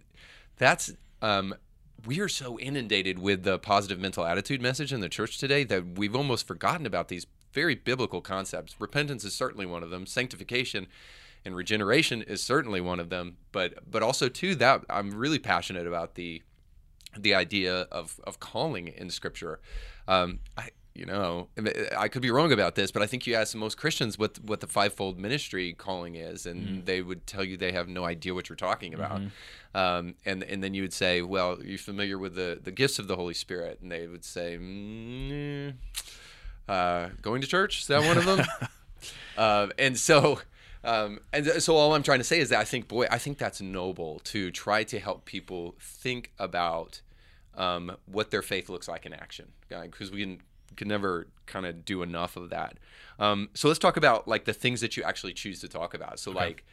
that's 0.57 0.93
um 1.21 1.53
we 2.05 2.19
are 2.19 2.27
so 2.27 2.59
inundated 2.59 3.17
with 3.19 3.43
the 3.43 3.57
positive 3.59 3.97
mental 3.99 4.25
attitude 4.25 4.61
message 4.61 4.91
in 4.91 4.99
the 4.99 5.07
church 5.09 5.37
today 5.37 5.63
that 5.63 5.97
we've 5.97 6.15
almost 6.15 6.45
forgotten 6.45 6.85
about 6.85 7.07
these 7.07 7.25
very 7.53 7.75
biblical 7.75 8.21
concepts. 8.21 8.75
Repentance 8.79 9.23
is 9.23 9.33
certainly 9.33 9.65
one 9.65 9.83
of 9.83 9.89
them. 9.89 10.05
Sanctification 10.05 10.87
and 11.45 11.55
regeneration 11.55 12.21
is 12.21 12.43
certainly 12.43 12.81
one 12.81 12.99
of 12.99 13.09
them. 13.09 13.37
But 13.51 13.89
but 13.89 14.03
also 14.03 14.29
too 14.29 14.55
that 14.55 14.81
i'm 14.89 15.11
really 15.11 15.39
passionate 15.39 15.87
about 15.87 16.15
the 16.15 16.41
the 17.17 17.33
idea 17.35 17.81
of 17.91 18.19
of 18.23 18.39
calling 18.39 18.87
in 18.87 19.09
scripture. 19.09 19.59
Um 20.07 20.39
i 20.57 20.69
you 20.95 21.07
know 21.07 21.47
i 21.97 22.07
could 22.07 22.21
be 22.21 22.29
wrong 22.29 22.51
about 22.51 22.75
this 22.75 22.91
but 22.91 23.01
i 23.01 23.07
think 23.07 23.25
you 23.25 23.33
ask 23.33 23.55
most 23.55 23.79
christians 23.79 24.19
what 24.19 24.37
what 24.43 24.59
the 24.59 24.67
fivefold 24.67 25.17
ministry 25.17 25.73
calling 25.73 26.13
is 26.13 26.45
and 26.45 26.85
they 26.85 27.01
would 27.01 27.25
tell 27.25 27.43
you 27.43 27.57
they 27.57 27.71
have 27.71 27.87
no 27.87 28.05
idea 28.05 28.31
what 28.31 28.47
you're 28.47 28.55
talking 28.55 28.93
about. 28.93 29.19
Um, 29.73 30.13
and 30.23 30.43
and 30.43 30.63
then 30.63 30.75
you 30.75 30.83
would 30.83 30.93
say 30.93 31.23
well 31.23 31.57
you're 31.63 31.79
familiar 31.79 32.19
with 32.19 32.35
the 32.35 32.59
the 32.63 32.71
gifts 32.71 32.99
of 32.99 33.07
the 33.07 33.15
holy 33.15 33.33
spirit. 33.33 33.79
And 33.81 33.91
they 33.91 34.05
would 34.05 34.23
say 34.23 34.55
mm, 34.61 35.73
uh, 36.67 37.09
going 37.21 37.41
to 37.41 37.47
church 37.47 37.81
is 37.81 37.87
that 37.87 38.03
one 38.03 38.17
of 38.17 38.25
them 38.25 38.45
um, 39.37 39.71
and 39.79 39.97
so 39.97 40.39
um, 40.83 41.19
and 41.31 41.45
so 41.63 41.75
all 41.75 41.93
I'm 41.93 42.03
trying 42.03 42.19
to 42.19 42.25
say 42.25 42.39
is 42.39 42.49
that 42.49 42.59
I 42.59 42.65
think, 42.65 42.87
boy, 42.87 43.05
I 43.09 43.17
think 43.17 43.37
that's 43.37 43.61
noble 43.61 44.19
to 44.25 44.51
try 44.51 44.83
to 44.85 44.99
help 44.99 45.25
people 45.25 45.75
think 45.79 46.33
about 46.37 47.01
um, 47.55 47.95
what 48.05 48.31
their 48.31 48.41
faith 48.41 48.69
looks 48.69 48.87
like 48.87 49.05
in 49.05 49.13
action, 49.13 49.51
because 49.69 50.11
we 50.11 50.21
can, 50.21 50.41
can 50.75 50.87
never 50.89 51.27
kind 51.45 51.65
of 51.65 51.85
do 51.85 52.01
enough 52.01 52.35
of 52.35 52.49
that. 52.49 52.77
Um, 53.17 53.49
so 53.53 53.67
let's 53.67 53.79
talk 53.79 53.95
about 53.95 54.27
like 54.27 54.43
the 54.45 54.53
things 54.53 54.81
that 54.81 54.97
you 54.97 55.03
actually 55.03 55.33
choose 55.33 55.61
to 55.61 55.69
talk 55.69 55.93
about. 55.93 56.19
So 56.19 56.31
like, 56.31 56.65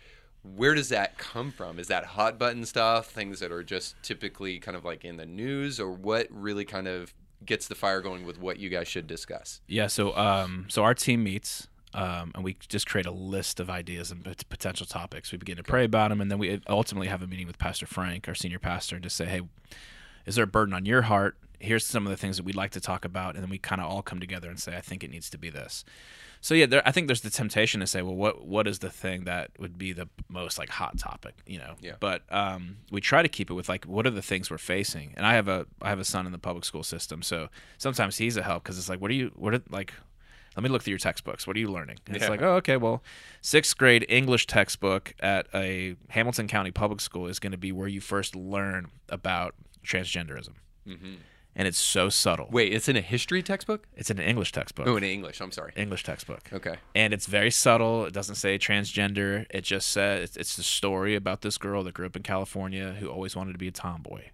where 0.42 0.74
does 0.74 0.88
that 0.88 1.18
come 1.18 1.52
from? 1.52 1.78
Is 1.78 1.88
that 1.88 2.04
hot 2.04 2.38
button 2.38 2.64
stuff, 2.64 3.10
things 3.10 3.38
that 3.40 3.52
are 3.52 3.62
just 3.62 3.94
typically 4.02 4.58
kind 4.58 4.76
of 4.76 4.84
like 4.84 5.04
in 5.04 5.18
the 5.18 5.26
news, 5.26 5.78
or 5.78 5.92
what 5.92 6.26
really 6.30 6.64
kind 6.64 6.88
of 6.88 7.14
gets 7.44 7.68
the 7.68 7.74
fire 7.74 8.00
going 8.00 8.24
with 8.26 8.38
what 8.38 8.58
you 8.58 8.68
guys 8.68 8.88
should 8.88 9.06
discuss? 9.06 9.60
Yeah, 9.66 9.86
so 9.86 10.16
um, 10.16 10.66
so 10.68 10.82
our 10.82 10.94
team 10.94 11.24
meets, 11.24 11.68
um, 11.94 12.32
and 12.34 12.44
we 12.44 12.56
just 12.68 12.86
create 12.86 13.06
a 13.06 13.10
list 13.10 13.60
of 13.60 13.70
ideas 13.70 14.10
and 14.10 14.24
pot- 14.24 14.44
potential 14.48 14.86
topics. 14.86 15.32
We 15.32 15.38
begin 15.38 15.56
to 15.56 15.62
pray 15.62 15.84
about 15.84 16.10
them, 16.10 16.20
and 16.20 16.30
then 16.30 16.38
we 16.38 16.60
ultimately 16.68 17.08
have 17.08 17.22
a 17.22 17.26
meeting 17.26 17.46
with 17.46 17.58
Pastor 17.58 17.86
Frank, 17.86 18.28
our 18.28 18.34
senior 18.34 18.58
pastor, 18.58 18.96
and 18.96 19.02
just 19.02 19.16
say, 19.16 19.26
"Hey, 19.26 19.42
is 20.26 20.34
there 20.34 20.44
a 20.44 20.48
burden 20.48 20.74
on 20.74 20.86
your 20.86 21.02
heart? 21.02 21.36
Here's 21.58 21.84
some 21.84 22.06
of 22.06 22.10
the 22.10 22.16
things 22.16 22.36
that 22.36 22.44
we'd 22.44 22.56
like 22.56 22.70
to 22.72 22.80
talk 22.80 23.04
about," 23.04 23.34
and 23.34 23.42
then 23.42 23.50
we 23.50 23.58
kind 23.58 23.80
of 23.80 23.90
all 23.90 24.02
come 24.02 24.20
together 24.20 24.48
and 24.48 24.60
say, 24.60 24.76
"I 24.76 24.80
think 24.80 25.02
it 25.02 25.10
needs 25.10 25.30
to 25.30 25.38
be 25.38 25.50
this." 25.50 25.84
So 26.42 26.54
yeah, 26.54 26.66
there, 26.66 26.82
I 26.86 26.92
think 26.92 27.06
there's 27.06 27.20
the 27.20 27.30
temptation 27.30 27.80
to 27.80 27.86
say, 27.86 28.02
"Well, 28.02 28.16
what 28.16 28.46
what 28.46 28.66
is 28.66 28.78
the 28.78 28.90
thing 28.90 29.24
that 29.24 29.50
would 29.58 29.76
be 29.76 29.92
the 29.92 30.08
most 30.28 30.58
like 30.58 30.70
hot 30.70 30.98
topic?" 30.98 31.34
You 31.46 31.58
know. 31.58 31.74
Yeah. 31.80 31.94
But 32.00 32.22
um, 32.30 32.78
we 32.90 33.00
try 33.00 33.22
to 33.22 33.28
keep 33.28 33.50
it 33.50 33.54
with 33.54 33.68
like, 33.68 33.84
what 33.84 34.06
are 34.06 34.10
the 34.10 34.22
things 34.22 34.50
we're 34.50 34.58
facing? 34.58 35.12
And 35.16 35.26
I 35.26 35.34
have 35.34 35.48
a 35.48 35.66
I 35.82 35.90
have 35.90 35.98
a 35.98 36.04
son 36.04 36.26
in 36.26 36.32
the 36.32 36.38
public 36.38 36.64
school 36.64 36.82
system, 36.82 37.22
so 37.22 37.48
sometimes 37.78 38.16
he's 38.16 38.36
a 38.36 38.42
help 38.42 38.62
because 38.62 38.78
it's 38.78 38.88
like, 38.88 39.00
what 39.00 39.10
are 39.10 39.14
you 39.14 39.32
what 39.36 39.54
are 39.54 39.62
like 39.70 39.92
let 40.56 40.64
me 40.64 40.68
look 40.68 40.82
through 40.82 40.92
your 40.92 40.98
textbooks. 40.98 41.46
What 41.46 41.56
are 41.56 41.60
you 41.60 41.70
learning? 41.70 41.98
And 42.06 42.16
it's 42.16 42.28
like, 42.28 42.42
oh, 42.42 42.54
okay, 42.56 42.76
well, 42.76 43.02
sixth 43.40 43.78
grade 43.78 44.04
English 44.08 44.46
textbook 44.46 45.14
at 45.20 45.46
a 45.54 45.94
Hamilton 46.08 46.48
County 46.48 46.72
public 46.72 47.00
school 47.00 47.28
is 47.28 47.38
going 47.38 47.52
to 47.52 47.58
be 47.58 47.70
where 47.70 47.86
you 47.86 48.00
first 48.00 48.34
learn 48.34 48.88
about 49.08 49.54
transgenderism. 49.84 50.54
And 51.56 51.66
it's 51.66 51.78
so 51.78 52.08
subtle. 52.08 52.48
Wait, 52.50 52.72
it's 52.72 52.88
in 52.88 52.96
a 52.96 53.00
history 53.00 53.42
textbook? 53.42 53.86
It's 53.96 54.08
in 54.08 54.18
an 54.18 54.24
English 54.24 54.52
textbook. 54.52 54.86
Oh, 54.86 54.96
in 54.96 55.02
English. 55.02 55.40
I'm 55.40 55.50
sorry. 55.50 55.72
English 55.76 56.04
textbook. 56.04 56.48
Okay. 56.52 56.76
And 56.94 57.12
it's 57.12 57.26
very 57.26 57.50
subtle. 57.50 58.04
It 58.04 58.12
doesn't 58.12 58.36
say 58.36 58.56
transgender. 58.56 59.46
It 59.50 59.62
just 59.62 59.88
says 59.88 60.22
it's, 60.22 60.36
it's 60.36 60.56
the 60.56 60.62
story 60.62 61.16
about 61.16 61.42
this 61.42 61.58
girl 61.58 61.82
that 61.84 61.94
grew 61.94 62.06
up 62.06 62.16
in 62.16 62.22
California 62.22 62.94
who 62.98 63.08
always 63.08 63.34
wanted 63.34 63.52
to 63.52 63.58
be 63.58 63.68
a 63.68 63.72
tomboy. 63.72 64.26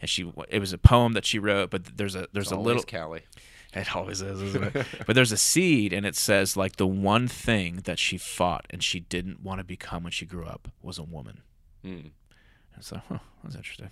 And 0.00 0.08
she, 0.08 0.32
it 0.48 0.60
was 0.60 0.72
a 0.72 0.78
poem 0.78 1.14
that 1.14 1.24
she 1.24 1.38
wrote, 1.38 1.70
but 1.70 1.96
there's 1.96 2.14
a 2.14 2.28
there's 2.32 2.52
a 2.52 2.56
little 2.56 2.82
Callie. 2.82 3.22
it 3.72 3.94
always 3.96 4.20
is, 4.22 4.40
isn't 4.40 4.76
it? 4.76 4.86
but 5.06 5.14
there's 5.14 5.32
a 5.32 5.36
seed, 5.36 5.92
and 5.92 6.06
it 6.06 6.16
says 6.16 6.56
like 6.56 6.76
the 6.76 6.86
one 6.86 7.28
thing 7.28 7.80
that 7.84 7.98
she 7.98 8.18
fought 8.18 8.66
and 8.70 8.82
she 8.82 9.00
didn't 9.00 9.42
want 9.42 9.58
to 9.58 9.64
become 9.64 10.02
when 10.02 10.12
she 10.12 10.26
grew 10.26 10.44
up 10.44 10.68
was 10.82 10.98
a 10.98 11.02
woman. 11.02 11.42
Mm. 11.84 12.10
And 12.74 12.84
so, 12.84 13.00
huh, 13.08 13.18
that's 13.42 13.56
interesting, 13.56 13.90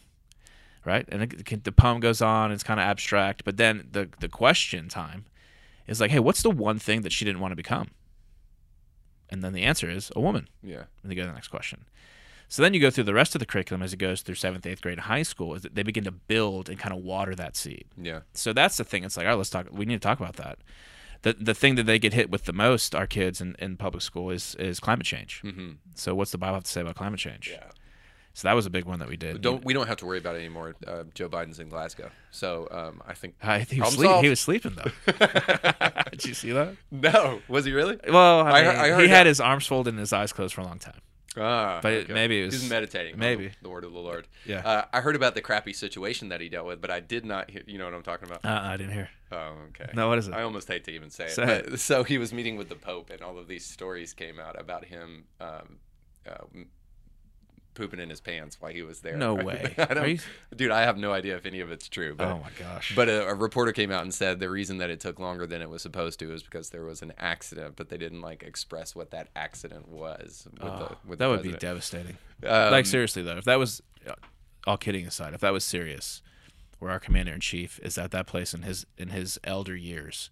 right? 0.84 1.06
And 1.08 1.22
it, 1.22 1.64
the 1.64 1.72
poem 1.72 2.00
goes 2.00 2.20
on; 2.22 2.52
it's 2.52 2.62
kind 2.62 2.80
of 2.80 2.84
abstract. 2.84 3.44
But 3.44 3.56
then 3.56 3.88
the 3.92 4.08
the 4.20 4.28
question 4.28 4.88
time 4.88 5.24
is 5.86 6.00
like, 6.00 6.10
hey, 6.10 6.18
what's 6.20 6.42
the 6.42 6.50
one 6.50 6.78
thing 6.78 7.02
that 7.02 7.12
she 7.12 7.24
didn't 7.24 7.40
want 7.40 7.52
to 7.52 7.56
become? 7.56 7.88
And 9.30 9.42
then 9.42 9.52
the 9.52 9.62
answer 9.62 9.90
is 9.90 10.12
a 10.14 10.20
woman. 10.20 10.48
Yeah. 10.62 10.84
And 11.02 11.10
they 11.10 11.14
go 11.14 11.22
to 11.22 11.28
the 11.28 11.34
next 11.34 11.48
question. 11.48 11.84
So 12.48 12.62
then 12.62 12.74
you 12.74 12.80
go 12.80 12.90
through 12.90 13.04
the 13.04 13.14
rest 13.14 13.34
of 13.34 13.38
the 13.40 13.46
curriculum 13.46 13.82
as 13.82 13.92
it 13.92 13.96
goes 13.96 14.22
through 14.22 14.36
seventh, 14.36 14.66
eighth 14.66 14.82
grade, 14.82 15.00
high 15.00 15.22
school. 15.22 15.54
Is 15.54 15.62
that 15.62 15.74
they 15.74 15.82
begin 15.82 16.04
to 16.04 16.12
build 16.12 16.68
and 16.68 16.78
kind 16.78 16.94
of 16.94 17.02
water 17.02 17.34
that 17.34 17.56
seed 17.56 17.86
Yeah. 18.00 18.20
so 18.34 18.52
that's 18.52 18.76
the 18.76 18.84
thing. 18.84 19.02
It's 19.04 19.16
like, 19.16 19.24
all 19.26 19.30
right, 19.32 19.36
let's 19.38 19.50
talk. 19.50 19.66
We 19.72 19.86
need 19.86 19.94
to 20.00 20.06
talk 20.06 20.20
about 20.20 20.36
that. 20.36 20.58
The 21.22 21.32
the 21.32 21.54
thing 21.54 21.74
that 21.76 21.84
they 21.86 21.98
get 21.98 22.12
hit 22.12 22.30
with 22.30 22.44
the 22.44 22.52
most, 22.52 22.94
our 22.94 23.06
kids 23.06 23.40
in, 23.40 23.56
in 23.58 23.76
public 23.78 24.02
school, 24.02 24.30
is 24.30 24.54
is 24.56 24.78
climate 24.78 25.06
change. 25.06 25.40
Mm-hmm. 25.42 25.70
So 25.94 26.14
what's 26.14 26.30
the 26.32 26.38
Bible 26.38 26.54
have 26.56 26.64
to 26.64 26.70
say 26.70 26.82
about 26.82 26.96
climate 26.96 27.18
change? 27.18 27.48
Yeah. 27.50 27.70
So 28.36 28.48
that 28.48 28.54
was 28.54 28.66
a 28.66 28.70
big 28.70 28.84
one 28.84 28.98
that 28.98 29.08
we 29.08 29.16
did. 29.16 29.40
Don't 29.40 29.64
we 29.64 29.72
don't 29.72 29.86
have 29.86 29.98
to 29.98 30.06
worry 30.06 30.18
about 30.18 30.34
it 30.34 30.40
anymore. 30.40 30.74
Uh, 30.86 31.04
Joe 31.14 31.28
Biden's 31.28 31.60
in 31.60 31.68
Glasgow, 31.68 32.10
so 32.32 32.66
um, 32.72 33.00
I 33.06 33.14
think. 33.14 33.36
I, 33.42 33.60
he, 33.60 33.80
was 33.80 33.94
sleep, 33.94 34.10
he 34.22 34.28
was 34.28 34.40
sleeping 34.40 34.76
though. 34.76 34.90
did 36.10 36.24
you 36.24 36.34
see 36.34 36.50
that? 36.50 36.74
No, 36.90 37.40
was 37.48 37.64
he 37.64 37.72
really? 37.72 37.96
Well, 38.08 38.40
I, 38.40 38.52
mean, 38.62 38.64
heard- 38.64 38.76
I 38.76 39.00
he 39.02 39.06
that- 39.06 39.16
had 39.16 39.26
his 39.26 39.40
arms 39.40 39.66
folded 39.66 39.90
and 39.90 40.00
his 40.00 40.12
eyes 40.12 40.32
closed 40.32 40.52
for 40.52 40.62
a 40.62 40.64
long 40.64 40.78
time. 40.80 41.00
Ah, 41.36 41.80
But 41.82 41.92
it- 41.92 42.08
maybe 42.10 42.40
it 42.42 42.46
was- 42.46 42.60
he's 42.60 42.68
meditating. 42.70 43.18
maybe. 43.18 43.48
the, 43.48 43.54
the 43.62 43.68
word 43.68 43.84
of 43.84 43.92
the 43.92 43.98
Lord. 44.00 44.26
Yeah. 44.46 44.58
Uh, 44.64 44.84
I 44.92 45.00
heard 45.00 45.14
about 45.16 45.34
the 45.34 45.40
crappy 45.40 45.72
situation 45.72 46.28
that 46.28 46.40
he 46.40 46.48
dealt 46.48 46.66
with, 46.66 46.80
but 46.80 46.90
I 46.90 46.98
did 47.00 47.24
not. 47.24 47.50
Hear, 47.50 47.62
you 47.66 47.78
know 47.78 47.84
what 47.84 47.94
I'm 47.94 48.02
talking 48.02 48.28
about? 48.28 48.44
Uh, 48.44 48.60
I 48.68 48.76
didn't 48.76 48.92
hear. 48.94 49.10
Oh, 49.32 49.54
okay. 49.68 49.90
No, 49.94 50.08
what 50.08 50.18
is 50.18 50.26
it? 50.28 50.34
I 50.34 50.42
almost 50.42 50.66
hate 50.68 50.82
to 50.84 50.90
even 50.92 51.10
say 51.10 51.26
it. 51.26 51.36
But- 51.36 51.78
So 51.90 52.02
he 52.04 52.18
was 52.18 52.32
meeting 52.32 52.56
with 52.56 52.68
the 52.68 52.76
Pope, 52.76 53.10
and 53.10 53.20
all 53.22 53.38
of 53.38 53.46
these 53.48 53.64
stories 53.64 54.12
came 54.12 54.38
out 54.40 54.60
about 54.60 54.84
him 54.86 55.24
um, 55.40 55.78
uh, 56.28 56.44
pooping 57.74 58.00
in 58.00 58.08
his 58.10 58.20
pants 58.20 58.56
while 58.60 58.72
he 58.72 58.82
was 58.82 59.00
there. 59.00 59.16
No 59.16 59.34
way. 59.48 59.74
I 59.78 60.04
you- 60.06 60.18
dude, 60.54 60.70
I 60.70 60.82
have 60.82 60.96
no 60.96 61.12
idea 61.12 61.36
if 61.36 61.44
any 61.46 61.60
of 61.60 61.70
it's 61.70 61.88
true. 61.88 62.14
But, 62.14 62.28
oh 62.28 62.38
my 62.42 62.50
gosh. 62.58 62.94
but 62.94 63.08
a, 63.08 63.28
a 63.28 63.34
reporter 63.34 63.72
came 63.72 63.90
out 63.90 64.02
and 64.02 64.12
said 64.14 64.40
the 64.40 64.48
reason 64.50 64.78
that 64.78 64.90
it 64.90 65.00
took 65.00 65.18
longer 65.18 65.46
than 65.46 65.60
it 65.62 65.68
was 65.68 65.82
supposed 65.82 66.18
to 66.20 66.32
is 66.32 66.42
because 66.42 66.70
there 66.70 66.84
was 66.84 67.02
an 67.02 67.12
accident, 67.18 67.74
but 67.76 67.88
they 67.88 67.98
didn't 67.98 68.20
like 68.20 68.42
express 68.42 68.94
what 68.94 69.10
that 69.10 69.28
accident 69.36 69.88
was. 69.88 70.46
With 70.52 70.62
Oh, 70.62 70.78
the, 71.04 71.08
with 71.08 71.18
that 71.18 71.26
would 71.28 71.42
be 71.42 71.52
devastating. 71.52 72.16
Um, 72.46 72.70
like 72.70 72.86
seriously 72.86 73.22
though, 73.22 73.36
if 73.36 73.44
that 73.44 73.58
was, 73.58 73.82
uh, 74.08 74.12
all 74.66 74.76
kidding 74.76 75.06
aside, 75.06 75.34
if 75.34 75.40
that 75.40 75.52
was 75.52 75.64
serious, 75.64 76.22
where 76.78 76.90
our 76.90 77.00
commander 77.00 77.32
in 77.32 77.40
chief 77.40 77.78
is 77.82 77.96
at 77.98 78.10
that 78.12 78.26
place 78.26 78.54
in 78.54 78.62
his 78.62 78.86
in 78.98 79.08
his 79.10 79.38
elder 79.44 79.76
years, 79.76 80.30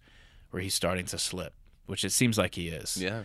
where 0.51 0.61
he's 0.61 0.73
starting 0.75 1.05
to 1.07 1.17
slip, 1.17 1.53
which 1.85 2.03
it 2.03 2.11
seems 2.11 2.37
like 2.37 2.55
he 2.55 2.67
is. 2.69 2.97
Yeah. 2.97 3.23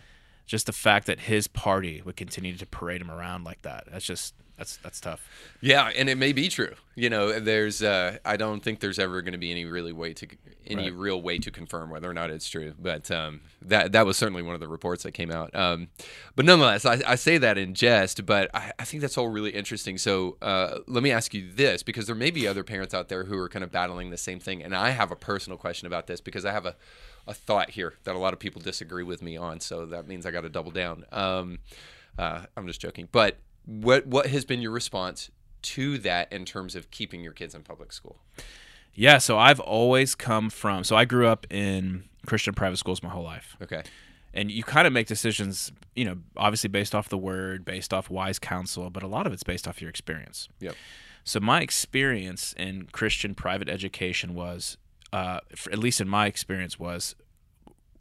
Just 0.49 0.65
the 0.65 0.73
fact 0.73 1.05
that 1.05 1.19
his 1.21 1.47
party 1.47 2.01
would 2.03 2.15
continue 2.17 2.55
to 2.57 2.65
parade 2.65 3.01
him 3.01 3.11
around 3.11 3.43
like 3.43 3.61
that, 3.61 3.83
that's 3.91 4.03
just 4.03 4.33
that's 4.57 4.77
that's 4.77 4.99
tough. 4.99 5.21
Yeah, 5.61 5.91
and 5.95 6.09
it 6.09 6.17
may 6.17 6.33
be 6.33 6.49
true. 6.49 6.73
You 6.95 7.09
know, 7.11 7.39
there's 7.39 7.83
uh, 7.83 8.17
I 8.25 8.35
don't 8.35 8.61
think 8.63 8.79
there's 8.79 8.97
ever 8.97 9.21
going 9.21 9.33
to 9.33 9.37
be 9.37 9.51
any 9.51 9.65
really 9.65 9.93
way 9.93 10.13
to 10.15 10.27
any 10.65 10.89
Right. 10.89 10.93
real 10.93 11.21
way 11.21 11.37
to 11.37 11.51
confirm 11.51 11.91
whether 11.91 12.09
or 12.09 12.15
not 12.15 12.31
it's 12.31 12.49
true. 12.49 12.73
But 12.79 13.11
um, 13.11 13.41
that 13.61 13.91
that 13.91 14.07
was 14.07 14.17
certainly 14.17 14.41
one 14.41 14.55
of 14.55 14.59
the 14.59 14.67
reports 14.67 15.03
that 15.03 15.11
came 15.11 15.29
out. 15.31 15.55
Um, 15.55 15.89
but 16.35 16.45
nonetheless, 16.45 16.83
I, 16.83 16.99
I 17.07 17.13
say 17.15 17.37
that 17.37 17.59
in 17.59 17.75
jest, 17.75 18.25
but 18.25 18.49
I, 18.55 18.71
I 18.79 18.85
think 18.85 19.01
that's 19.01 19.19
all 19.19 19.29
really 19.29 19.51
interesting. 19.51 19.99
So 19.99 20.35
uh, 20.41 20.79
let 20.87 21.03
me 21.03 21.11
ask 21.11 21.31
you 21.35 21.47
this, 21.53 21.83
because 21.83 22.07
there 22.07 22.15
may 22.15 22.31
be 22.31 22.47
other 22.47 22.63
parents 22.63 22.95
out 22.95 23.07
there 23.07 23.25
who 23.25 23.37
are 23.37 23.49
kind 23.49 23.63
of 23.63 23.71
battling 23.71 24.09
the 24.09 24.17
same 24.17 24.39
thing, 24.39 24.63
and 24.63 24.75
I 24.75 24.89
have 24.89 25.11
a 25.11 25.15
personal 25.15 25.59
question 25.59 25.85
about 25.85 26.07
this 26.07 26.19
because 26.21 26.43
I 26.43 26.51
have 26.53 26.65
a 26.65 26.75
a 27.29 27.33
thought 27.33 27.69
here 27.69 27.93
that 28.03 28.15
a 28.15 28.17
lot 28.17 28.33
of 28.33 28.39
people 28.39 28.59
disagree 28.61 29.03
with 29.03 29.21
me 29.21 29.37
on. 29.37 29.59
So 29.61 29.85
that 29.85 30.07
means 30.07 30.25
I 30.25 30.31
got 30.31 30.41
to 30.41 30.49
double 30.49 30.71
down. 30.71 31.05
Um, 31.11 31.59
uh, 32.17 32.41
I'm 32.57 32.67
just 32.67 32.81
joking, 32.81 33.07
but 33.11 33.37
what 33.65 34.07
what 34.07 34.25
has 34.25 34.43
been 34.45 34.61
your 34.61 34.71
response 34.71 35.29
to 35.61 35.97
that 35.99 36.33
in 36.33 36.43
terms 36.43 36.75
of 36.75 36.89
keeping 36.89 37.21
your 37.23 37.33
kids 37.33 37.53
in 37.53 37.61
public 37.61 37.93
school? 37.93 38.17
Yeah, 38.95 39.19
so 39.19 39.37
I've 39.37 39.59
always 39.59 40.15
come 40.15 40.49
from. 40.49 40.83
So 40.83 40.95
I 40.95 41.05
grew 41.05 41.27
up 41.27 41.45
in 41.51 42.05
Christian 42.25 42.53
private 42.53 42.77
schools 42.77 43.03
my 43.03 43.09
whole 43.09 43.23
life. 43.23 43.55
Okay. 43.61 43.83
and 44.33 44.51
you 44.51 44.63
kind 44.63 44.85
of 44.87 44.93
make 44.93 45.07
decisions, 45.07 45.71
you 45.95 46.05
know, 46.05 46.17
obviously 46.37 46.67
based 46.69 46.93
off 46.93 47.09
the 47.09 47.17
word, 47.17 47.65
based 47.65 47.93
off 47.93 48.09
wise 48.09 48.39
counsel, 48.39 48.89
but 48.89 49.03
a 49.03 49.07
lot 49.07 49.25
of 49.25 49.33
it's 49.33 49.43
based 49.43 49.67
off 49.67 49.81
your 49.81 49.89
experience. 49.89 50.47
Yep. 50.59 50.75
So 51.23 51.39
my 51.39 51.61
experience 51.61 52.53
in 52.57 52.87
Christian 52.91 53.35
private 53.35 53.69
education 53.69 54.33
was, 54.33 54.77
uh, 55.11 55.39
for, 55.55 55.71
at 55.71 55.79
least 55.79 56.01
in 56.01 56.07
my 56.07 56.27
experience, 56.27 56.79
was 56.79 57.15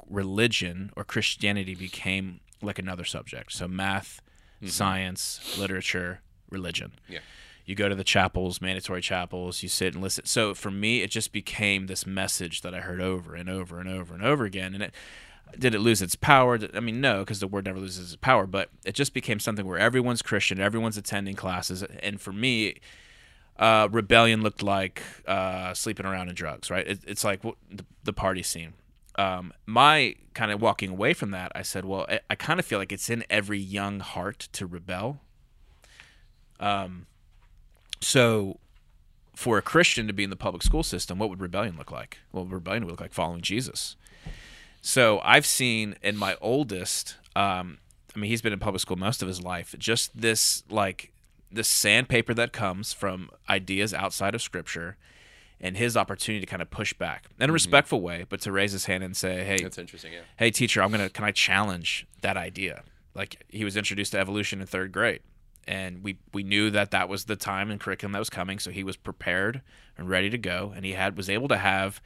religion 0.09 0.91
or 0.97 1.05
Christianity 1.05 1.75
became 1.75 2.41
like 2.63 2.79
another 2.79 3.05
subject. 3.05 3.53
So 3.53 3.69
math, 3.69 4.21
science, 4.65 5.57
literature, 5.59 6.21
religion. 6.51 6.93
Yeah. 7.09 7.21
You 7.65 7.75
go 7.75 7.89
to 7.89 7.95
the 7.95 8.05
chapels, 8.05 8.63
mandatory 8.63 9.03
chapels, 9.03 9.63
you 9.63 9.69
sit 9.69 9.93
and 9.93 10.03
listen. 10.03 10.25
So 10.25 10.55
for 10.55 10.71
me, 10.71 11.03
it 11.03 11.11
just 11.11 11.33
became 11.33 11.87
this 11.87 12.07
message 12.07 12.63
that 12.63 12.75
I 12.75 12.81
heard 12.81 13.01
over 13.01 13.35
and 13.35 13.49
over 13.49 13.79
and 13.79 13.89
over 13.89 14.15
and 14.15 14.25
over 14.25 14.45
again. 14.47 14.73
And 14.73 14.83
it 14.83 14.95
did 15.59 15.75
it 15.75 15.81
lose 15.81 16.03
its 16.03 16.15
power? 16.15 16.59
I 16.75 16.81
mean, 16.81 17.01
no, 17.01 17.21
because 17.21 17.41
the 17.41 17.47
word 17.47 17.65
never 17.65 17.79
loses 17.79 18.13
its 18.13 18.17
power. 18.17 18.47
But 18.47 18.71
it 18.85 18.95
just 18.95 19.15
became 19.15 19.41
something 19.41 19.67
where 19.67 19.79
everyone's 19.79 20.23
Christian, 20.23 20.61
everyone's 20.61 20.97
attending 20.97 21.37
classes, 21.37 21.83
and 21.83 22.21
for 22.21 22.33
me, 22.33 22.81
uh, 23.59 23.89
rebellion 23.91 24.43
looked 24.43 24.63
like 24.63 25.03
uh, 25.27 25.75
sleeping 25.75 26.07
around 26.07 26.29
and 26.29 26.37
drugs. 26.37 26.71
Right? 26.71 26.87
It, 26.87 27.01
it's 27.07 27.25
like 27.25 27.43
the, 27.43 27.85
the 28.05 28.13
party 28.13 28.43
scene. 28.43 28.75
Um, 29.17 29.53
my 29.67 30.15
kind 30.35 30.53
of 30.53 30.61
walking 30.61 30.91
away 30.91 31.13
from 31.13 31.33
that, 31.33 31.51
I 31.55 31.63
said, 31.63 31.85
well, 31.85 32.07
I, 32.09 32.21
I 32.31 32.35
kind 32.37 32.61
of 32.61 32.67
feel 32.67 32.79
like 32.79 32.93
it's 32.93 33.11
in 33.11 33.25
every 33.29 33.59
young 33.59 33.99
heart 33.99 34.49
to 34.53 34.67
rebel. 34.67 35.21
Um, 36.61 37.07
so 38.01 38.59
for 39.35 39.59
a 39.59 39.63
Christian 39.63 40.07
to 40.07 40.13
be 40.13 40.25
in 40.25 40.31
the 40.31 40.37
public 40.37 40.63
school 40.63 40.83
system, 40.83 41.19
what 41.19 41.29
would 41.31 41.41
rebellion 41.41 41.77
look 41.77 41.91
like? 41.91 42.19
Well, 42.33 42.45
rebellion 42.45 42.85
would 42.85 42.93
look 42.93 43.01
like 43.01 43.13
following 43.13 43.41
Jesus. 43.41 43.97
So 44.81 45.21
I've 45.25 45.47
seen 45.47 45.97
in 46.03 46.17
my 46.17 46.37
oldest, 46.41 47.17
um, 47.35 47.79
I 48.15 48.19
mean, 48.19 48.31
he's 48.31 48.43
been 48.43 48.53
in 48.53 48.59
public 48.59 48.81
school 48.81 48.97
most 48.97 49.23
of 49.23 49.29
his 49.29 49.43
life, 49.43 49.75
just 49.79 50.21
this 50.21 50.63
like 50.71 51.13
this 51.51 51.69
sandpaper 51.69 52.35
that 52.35 52.53
comes 52.53 52.93
from 52.93 53.31
ideas 53.49 53.95
outside 53.95 54.35
of 54.35 54.43
Scripture, 54.43 54.97
and 55.61 55.77
his 55.77 55.97
opportunity 55.97 56.45
to 56.45 56.51
kind 56.51 56.63
of 56.63 56.71
push 56.71 56.93
back 56.93 57.25
in 57.39 57.43
a 57.43 57.47
mm-hmm. 57.47 57.55
respectful 57.55 58.01
way, 58.01 58.25
but 58.29 58.41
to 58.43 58.53
raise 58.53 58.73
his 58.73 58.85
hand 58.87 59.03
and 59.03 59.17
say, 59.17 59.45
"Hey, 59.45 59.63
That's 59.63 59.79
interesting. 59.79 60.13
Yeah. 60.13 60.21
hey 60.37 60.51
teacher 60.51 60.83
i'm 60.83 60.91
gonna 60.91 61.09
can 61.09 61.25
i 61.25 61.33
challenge 61.33 62.07
that 62.23 62.37
idea 62.37 62.83
like 63.15 63.45
he 63.49 63.65
was 63.65 63.77
introduced 63.77 64.13
to 64.13 64.19
evolution 64.19 64.61
in 64.61 64.67
third 64.67 64.93
grade 64.93 65.21
and 65.67 66.03
we 66.03 66.19
we 66.33 66.43
knew 66.43 66.71
that 66.71 66.91
that 66.93 67.09
was 67.09 67.25
the 67.25 67.37
time 67.37 67.71
and 67.71 67.81
curriculum 67.81 68.13
that 68.13 68.19
was 68.19 68.31
coming 68.31 68.59
so 68.59 68.71
he 68.71 68.85
was 68.85 68.97
prepared 68.97 69.61
and 69.97 70.09
ready 70.09 70.31
to 70.31 70.39
go 70.39 70.73
and 70.75 70.85
he 70.85 70.93
had 70.93 71.17
was 71.17 71.29
able 71.29 71.49
to 71.49 71.57
have 71.59 72.01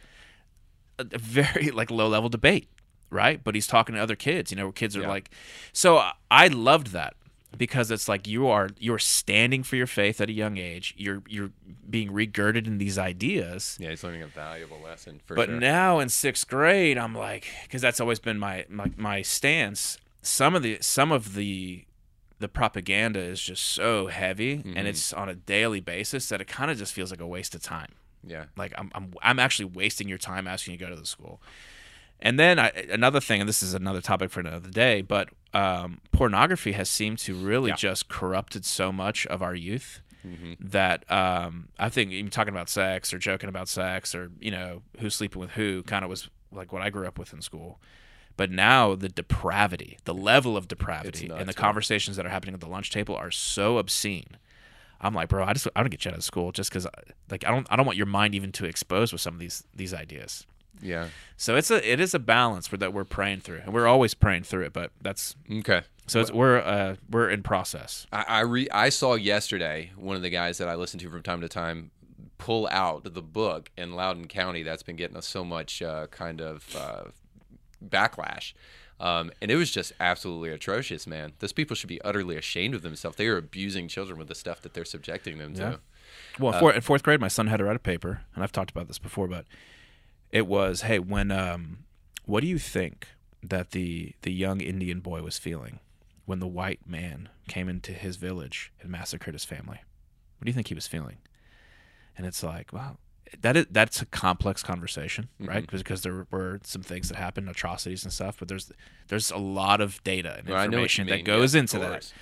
a, 0.99 1.07
a 1.13 1.19
very 1.19 1.71
like 1.71 1.91
low 1.91 2.09
level 2.09 2.29
debate 2.29 2.69
right 3.11 3.45
but 3.45 3.55
he's 3.55 3.67
talking 3.67 3.95
to 3.95 4.01
other 4.01 4.17
kids 4.17 4.51
you 4.51 4.57
know 4.57 4.65
where 4.65 4.73
kids 4.73 4.97
are 4.97 5.03
Yeah. 5.03 5.09
like 5.09 5.31
so 5.73 6.03
i 6.31 6.47
loved 6.49 6.89
that 6.89 7.15
because 7.59 7.91
it's 7.91 8.09
like 8.09 8.27
you 8.27 8.47
are 8.49 8.71
you're 8.79 8.99
standing 8.99 9.63
for 9.63 9.77
your 9.77 9.87
faith 9.87 10.21
at 10.21 10.29
a 10.29 10.33
young 10.33 10.57
age 10.57 10.95
you're 10.97 11.23
you're 11.29 11.51
being 11.89 12.09
regurgitated 12.11 12.67
in 12.67 12.79
these 12.79 12.97
ideas 12.99 13.77
Yeah, 13.81 13.91
he's 13.91 14.03
learning 14.03 14.23
a 14.23 14.27
valuable 14.27 14.81
lesson 14.83 15.21
for 15.27 15.35
but 15.37 15.49
sure. 15.49 15.61
now 15.61 15.99
in 15.99 16.09
sixth 16.09 16.49
grade, 16.49 16.97
I'm 16.99 17.15
like, 17.15 17.47
because 17.65 17.83
that's 17.83 18.01
always 18.01 18.19
been 18.19 18.39
my, 18.39 18.65
my 18.69 18.91
my 18.97 19.23
stance. 19.23 19.99
Some 20.23 20.55
of 20.55 20.63
the 20.63 20.79
some 20.81 21.13
of 21.13 21.35
the 21.35 21.85
the 22.39 22.49
propaganda 22.49 23.21
is 23.21 23.41
just 23.41 23.63
so 23.63 24.09
heavy, 24.09 24.57
Mm-hmm. 24.59 24.77
and 24.77 24.89
it's 24.89 25.13
on 25.13 25.29
a 25.29 25.35
daily 25.35 25.81
basis 25.81 26.29
that 26.31 26.41
it 26.41 26.49
kind 26.49 26.71
of 26.71 26.79
just 26.79 26.93
feels 26.93 27.11
like 27.11 27.21
a 27.21 27.27
waste 27.27 27.55
of 27.55 27.63
time. 27.63 27.93
yeah. 28.27 28.47
Like 28.57 28.73
I'm 28.77 28.91
I'm 28.95 29.13
I'm 29.23 29.39
actually 29.39 29.67
wasting 29.67 30.09
your 30.09 30.19
time 30.19 30.47
asking 30.49 30.73
you 30.73 30.79
to 30.79 30.85
go 30.85 30.91
to 30.91 30.99
the 31.01 31.07
school. 31.07 31.41
And 32.25 32.39
then 32.39 32.59
I, 32.59 32.69
another 32.91 33.21
thing, 33.21 33.41
and 33.41 33.49
this 33.49 33.63
is 33.65 33.75
another 33.75 34.01
topic 34.01 34.31
for 34.31 34.41
another 34.41 34.71
day, 34.71 35.03
but 35.03 35.29
um, 35.55 36.01
pornography 36.13 36.73
has 36.73 36.89
seemed 36.89 37.19
to 37.21 37.35
really 37.35 37.71
Yeah. 37.71 37.77
just 37.77 38.09
corrupted 38.09 38.65
so 38.65 38.93
much 38.93 39.27
of 39.27 39.43
our 39.43 39.55
youth 39.55 40.01
Mm-hmm. 40.25 40.53
that 40.69 41.05
um, 41.11 41.67
I 41.81 41.89
think 41.89 42.13
even 42.13 42.31
talking 42.31 42.55
about 42.55 42.69
sex 42.69 43.13
or 43.13 43.19
joking 43.19 43.49
about 43.49 43.67
sex 43.69 44.15
or 44.15 44.31
you 44.41 44.53
know 44.53 44.83
who's 45.01 45.17
sleeping 45.17 45.41
with 45.41 45.51
who 45.51 45.83
kind 45.83 46.05
of 46.05 46.09
was 46.11 46.31
like 46.53 46.73
what 46.73 46.81
I 46.81 46.91
grew 46.91 47.09
up 47.09 47.19
with 47.19 47.33
in 47.33 47.43
school. 47.43 47.81
But 48.37 48.49
now 48.49 48.95
the 48.95 49.09
depravity, 49.09 49.99
the 50.05 50.15
level 50.15 50.57
of 50.57 50.69
depravity, 50.69 51.27
nuts, 51.27 51.41
and 51.41 51.49
the 51.49 51.53
conversations 51.55 52.17
that 52.17 52.25
are 52.25 52.29
happening 52.29 52.55
at 52.55 52.61
the 52.61 52.69
lunch 52.69 52.91
table 52.93 53.17
are 53.17 53.33
so 53.33 53.79
obscene. 53.79 54.37
I'm 55.01 55.13
like, 55.13 55.29
bro, 55.29 55.43
I 55.45 55.55
just 55.55 55.67
I 55.75 55.81
don't 55.81 55.91
get 55.91 56.05
you 56.05 56.13
out 56.13 56.17
of 56.17 56.23
school 56.23 56.53
just 56.53 56.71
because 56.71 56.87
like 57.29 57.45
I 57.45 57.51
don't 57.51 57.67
I 57.69 57.75
don't 57.75 57.85
want 57.85 57.99
your 57.99 58.07
mind 58.07 58.37
even 58.37 58.53
to 58.53 58.65
expose 58.65 59.11
with 59.11 59.21
some 59.21 59.35
of 59.35 59.41
these 59.41 59.65
these 59.75 59.93
ideas. 59.93 60.47
Yeah. 60.81 61.09
So 61.37 61.57
it's 61.57 61.71
a 61.71 61.91
it 61.93 62.01
is 62.01 62.15
a 62.15 62.19
balance 62.19 62.67
for 62.67 62.77
that 62.79 62.93
we're 62.93 63.05
praying 63.05 63.41
through, 63.41 63.61
and 63.65 63.73
we're 63.75 63.87
always 63.87 64.15
praying 64.15 64.45
through 64.45 64.65
it. 64.65 64.73
But 64.73 64.91
that's 65.01 65.37
Okay. 65.51 65.83
so 66.07 66.21
it's 66.21 66.33
we're 66.33 66.59
uh 66.59 66.97
we're 67.11 67.31
in 67.31 67.43
process. 67.43 68.07
I 68.13 68.25
I, 68.29 68.41
re- 68.41 68.69
I 68.73 68.89
saw 68.89 69.15
yesterday 69.15 69.91
one 69.97 70.17
of 70.17 70.23
the 70.23 70.31
guys 70.31 70.59
that 70.59 70.69
I 70.69 70.75
listen 70.75 70.99
to 71.01 71.11
from 71.11 71.23
time 71.23 71.41
to 71.41 71.49
time 71.49 71.91
pull 72.39 72.67
out 72.73 73.05
the 73.15 73.23
book 73.23 73.71
in 73.77 73.93
Loudoun 73.95 74.27
County 74.27 74.63
that's 74.65 74.83
been 74.83 74.97
getting 74.97 75.17
us 75.17 75.27
so 75.27 75.45
much 75.45 75.81
uh, 75.83 76.09
kind 76.09 76.41
of 76.41 76.75
uh, 76.77 77.05
backlash. 77.85 78.53
Um, 79.01 79.33
and 79.41 79.51
it 79.51 79.57
was 79.57 79.71
just 79.71 79.93
absolutely 80.01 80.51
atrocious, 80.51 81.07
man. 81.07 81.33
Those 81.41 81.53
people 81.53 81.75
should 81.75 81.89
be 81.89 82.01
utterly 82.03 82.37
ashamed 82.37 82.75
of 82.75 82.83
themselves. 82.83 83.17
They 83.17 83.27
are 83.27 83.37
abusing 83.37 83.89
children 83.89 84.17
with 84.19 84.29
the 84.29 84.35
stuff 84.35 84.61
that 84.63 84.75
they're 84.75 84.85
subjecting 84.85 85.39
them 85.39 85.55
Yeah. 85.57 85.71
to. 85.73 85.81
Well, 86.39 86.53
for, 86.59 86.73
in 86.73 86.81
fourth 86.83 87.03
grade, 87.03 87.21
my 87.21 87.29
son 87.29 87.47
had 87.49 87.57
to 87.59 87.65
write 87.65 87.77
a 87.77 87.81
paper, 87.81 88.23
and 88.35 88.45
I've 88.45 88.53
talked 88.53 88.71
about 88.71 88.87
this 88.87 88.99
before, 88.99 89.27
but 89.27 89.45
it 90.33 90.47
was, 90.47 90.83
hey, 90.83 90.99
when 90.99 91.31
um, 91.31 91.85
what 92.25 92.41
do 92.41 92.47
you 92.47 92.59
think 92.59 93.09
that 93.43 93.71
the 93.71 94.15
the 94.23 94.33
young 94.33 94.61
Indian 94.61 95.01
boy 95.01 95.23
was 95.23 95.39
feeling 95.39 95.79
when 96.25 96.41
the 96.41 96.47
white 96.47 96.81
man 96.87 97.29
came 97.49 97.69
into 97.69 97.93
his 97.93 98.17
village 98.17 98.73
and 98.81 98.91
massacred 98.91 99.35
his 99.35 99.45
family? 99.45 99.81
What 100.39 100.47
do 100.47 100.51
you 100.51 100.55
think 100.55 100.69
he 100.69 100.75
was 100.75 100.87
feeling? 100.87 101.19
And 102.17 102.27
it's 102.27 102.43
like, 102.43 102.73
wow, 102.73 102.97
that 103.41 103.57
is 103.57 103.67
that's 103.71 104.03
a 104.03 104.07
complex 104.07 104.63
conversation, 104.63 105.29
right? 105.39 105.65
Mm-hmm. 105.67 105.77
Because 105.77 106.03
there 106.03 106.27
were 106.31 106.61
some 106.65 106.83
things 106.83 107.09
that 107.09 107.17
happened, 107.17 107.49
atrocities 107.49 108.05
and 108.05 108.13
stuff, 108.13 108.37
but 108.39 108.49
there's 108.49 108.73
there's 109.09 109.31
a 109.31 109.39
lot 109.39 109.81
of 109.81 110.03
data 110.05 110.37
and 110.39 110.49
Well, 110.49 110.59
I 110.59 110.67
know 110.67 110.81
what 110.81 110.97
you 110.97 111.03
information 111.03 111.07
that 111.09 111.25
goes 111.25 111.55
Yeah, 111.55 111.61
into 111.61 111.79
that. 111.79 112.13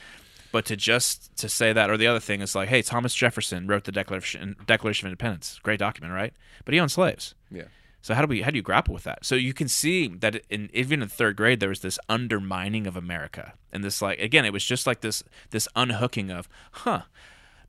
But 0.52 0.64
to 0.66 0.76
just 0.76 1.36
to 1.36 1.48
say 1.48 1.72
that, 1.72 1.90
or 1.90 1.96
the 1.96 2.08
other 2.08 2.18
thing 2.18 2.40
is 2.40 2.56
like, 2.56 2.68
hey, 2.68 2.82
Thomas 2.82 3.14
Jefferson 3.14 3.68
wrote 3.68 3.84
the 3.84 3.92
Declaration 3.92 4.56
Declaration 4.66 5.06
of 5.06 5.10
Independence, 5.10 5.60
great 5.62 5.78
document, 5.78 6.12
right? 6.12 6.34
But 6.64 6.74
he 6.74 6.80
owned 6.80 6.90
slaves. 6.90 7.34
Yeah. 7.50 7.64
So 8.02 8.14
how 8.14 8.22
do 8.22 8.26
we 8.28 8.42
how 8.42 8.50
do 8.50 8.56
you 8.56 8.62
grapple 8.62 8.94
with 8.94 9.04
that? 9.04 9.24
So 9.24 9.34
you 9.34 9.52
can 9.52 9.68
see 9.68 10.08
that 10.08 10.42
in 10.48 10.70
even 10.72 11.02
in 11.02 11.08
third 11.08 11.36
grade 11.36 11.60
there 11.60 11.68
was 11.68 11.80
this 11.80 11.98
undermining 12.08 12.86
of 12.86 12.96
America, 12.96 13.54
and 13.72 13.84
this 13.84 14.00
like 14.00 14.18
again 14.20 14.44
it 14.44 14.52
was 14.52 14.64
just 14.64 14.86
like 14.86 15.00
this 15.00 15.22
this 15.50 15.68
unhooking 15.76 16.30
of, 16.30 16.48
huh, 16.72 17.02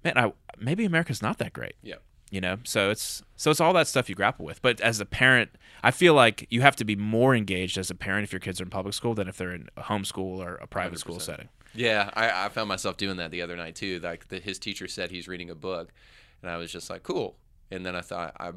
man, 0.04 0.18
I, 0.18 0.34
maybe 0.60 0.86
America's 0.86 1.22
not 1.22 1.38
that 1.40 1.54
great 1.54 1.76
Yeah. 1.82 1.96
you 2.30 2.40
know 2.40 2.58
so 2.64 2.90
it's 2.92 3.24
so 3.36 3.52
it's 3.52 3.60
all 3.60 3.74
that 3.74 3.88
stuff 3.88 4.08
you 4.10 4.16
grapple 4.16 4.46
with 4.46 4.62
but 4.62 4.80
as 4.82 5.00
a 5.00 5.06
parent 5.06 5.50
i 5.84 5.92
feel 5.92 6.14
like 6.14 6.48
you 6.50 6.62
have 6.62 6.76
to 6.78 6.86
be 6.86 6.96
more 6.96 7.36
engaged 7.36 7.78
as 7.78 7.90
a 7.90 7.96
parent 7.96 8.24
if 8.24 8.32
your 8.32 8.40
kids 8.40 8.62
are 8.62 8.64
in 8.64 8.70
public 8.70 8.94
school 8.94 9.14
than 9.14 9.28
if 9.28 9.38
they're 9.38 9.54
in 9.54 9.68
a 9.76 9.82
homeschool 9.84 10.38
or 10.38 10.56
a 10.56 10.68
private 10.68 11.00
school 11.00 11.18
100%. 11.18 11.22
setting 11.22 11.50
Yeah, 11.74 12.10
I, 12.14 12.46
I 12.46 12.50
found 12.50 12.68
myself 12.68 12.98
doing 12.98 13.18
that 13.18 13.32
the 13.32 13.42
other 13.42 13.56
night 13.56 13.76
too. 13.76 14.00
Like 14.00 14.28
the, 14.28 14.40
his 14.40 14.60
teacher 14.60 14.88
said 14.88 15.10
he's 15.12 15.28
reading 15.28 15.50
a 15.50 15.56
book, 15.56 15.94
and 16.42 16.52
I 16.52 16.58
was 16.58 16.70
just 16.70 16.90
like, 16.90 17.02
cool. 17.04 17.38
And 17.72 17.86
then 17.86 17.96
I 17.96 18.02
thought 18.02 18.36
I 18.40 18.52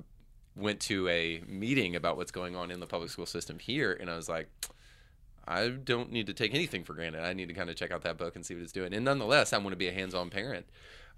went 0.56 0.80
to 0.80 1.08
a 1.08 1.42
meeting 1.46 1.96
about 1.96 2.16
what's 2.16 2.30
going 2.30 2.54
on 2.54 2.70
in 2.70 2.80
the 2.80 2.86
public 2.86 3.10
school 3.10 3.26
system 3.26 3.58
here, 3.58 3.92
and 3.92 4.10
I 4.10 4.16
was 4.16 4.28
like, 4.28 4.48
I 5.46 5.68
don't 5.68 6.10
need 6.10 6.26
to 6.28 6.34
take 6.34 6.54
anything 6.54 6.84
for 6.84 6.94
granted. 6.94 7.22
I 7.22 7.32
need 7.32 7.48
to 7.48 7.54
kind 7.54 7.68
of 7.68 7.76
check 7.76 7.90
out 7.90 8.02
that 8.02 8.16
book 8.16 8.34
and 8.34 8.44
see 8.46 8.54
what 8.54 8.62
it's 8.62 8.72
doing. 8.72 8.94
And 8.94 9.04
nonetheless, 9.04 9.52
I 9.52 9.58
want 9.58 9.70
to 9.70 9.76
be 9.76 9.88
a 9.88 9.92
hands-on 9.92 10.30
parent. 10.30 10.66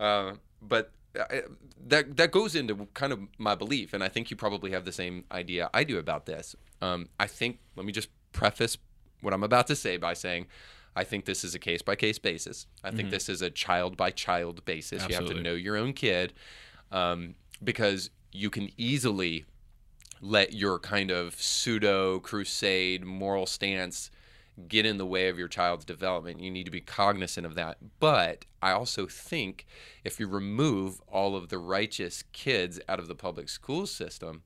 Uh, 0.00 0.32
but 0.60 0.90
I, 1.18 1.42
that 1.86 2.16
that 2.16 2.30
goes 2.30 2.54
into 2.54 2.88
kind 2.94 3.12
of 3.12 3.20
my 3.38 3.54
belief, 3.54 3.92
and 3.94 4.02
I 4.02 4.08
think 4.08 4.30
you 4.30 4.36
probably 4.36 4.72
have 4.72 4.84
the 4.84 4.92
same 4.92 5.24
idea 5.30 5.70
I 5.72 5.84
do 5.84 5.98
about 5.98 6.26
this. 6.26 6.56
Um, 6.82 7.08
I 7.18 7.26
think 7.26 7.58
let 7.76 7.86
me 7.86 7.92
just 7.92 8.08
preface 8.32 8.76
what 9.20 9.32
I'm 9.32 9.42
about 9.42 9.66
to 9.68 9.76
say 9.76 9.96
by 9.96 10.14
saying. 10.14 10.46
I 10.98 11.04
think 11.04 11.26
this 11.26 11.44
is 11.44 11.54
a 11.54 11.58
case 11.58 11.82
by 11.82 11.94
case 11.94 12.18
basis. 12.18 12.66
I 12.82 12.90
think 12.90 13.10
this 13.10 13.28
is 13.28 13.42
a 13.42 13.50
child 13.50 13.98
by 13.98 14.10
child 14.10 14.64
basis. 14.64 15.06
You 15.06 15.14
have 15.14 15.26
to 15.26 15.42
know 15.42 15.52
your 15.52 15.76
own 15.76 15.92
kid 15.92 16.32
um, 16.90 17.34
because 17.62 18.08
you 18.36 18.50
can 18.50 18.70
easily 18.76 19.44
let 20.20 20.52
your 20.52 20.78
kind 20.78 21.10
of 21.10 21.40
pseudo 21.40 22.20
crusade 22.20 23.04
moral 23.04 23.46
stance 23.46 24.10
get 24.68 24.86
in 24.86 24.96
the 24.96 25.06
way 25.06 25.28
of 25.28 25.38
your 25.38 25.48
child's 25.48 25.84
development. 25.84 26.40
You 26.40 26.50
need 26.50 26.64
to 26.64 26.70
be 26.70 26.80
cognizant 26.80 27.44
of 27.44 27.54
that. 27.56 27.76
But 28.00 28.46
I 28.62 28.72
also 28.72 29.06
think 29.06 29.66
if 30.04 30.18
you 30.18 30.26
remove 30.26 31.00
all 31.08 31.36
of 31.36 31.48
the 31.48 31.58
righteous 31.58 32.24
kids 32.32 32.80
out 32.88 32.98
of 32.98 33.08
the 33.08 33.14
public 33.14 33.48
school 33.48 33.86
system, 33.86 34.42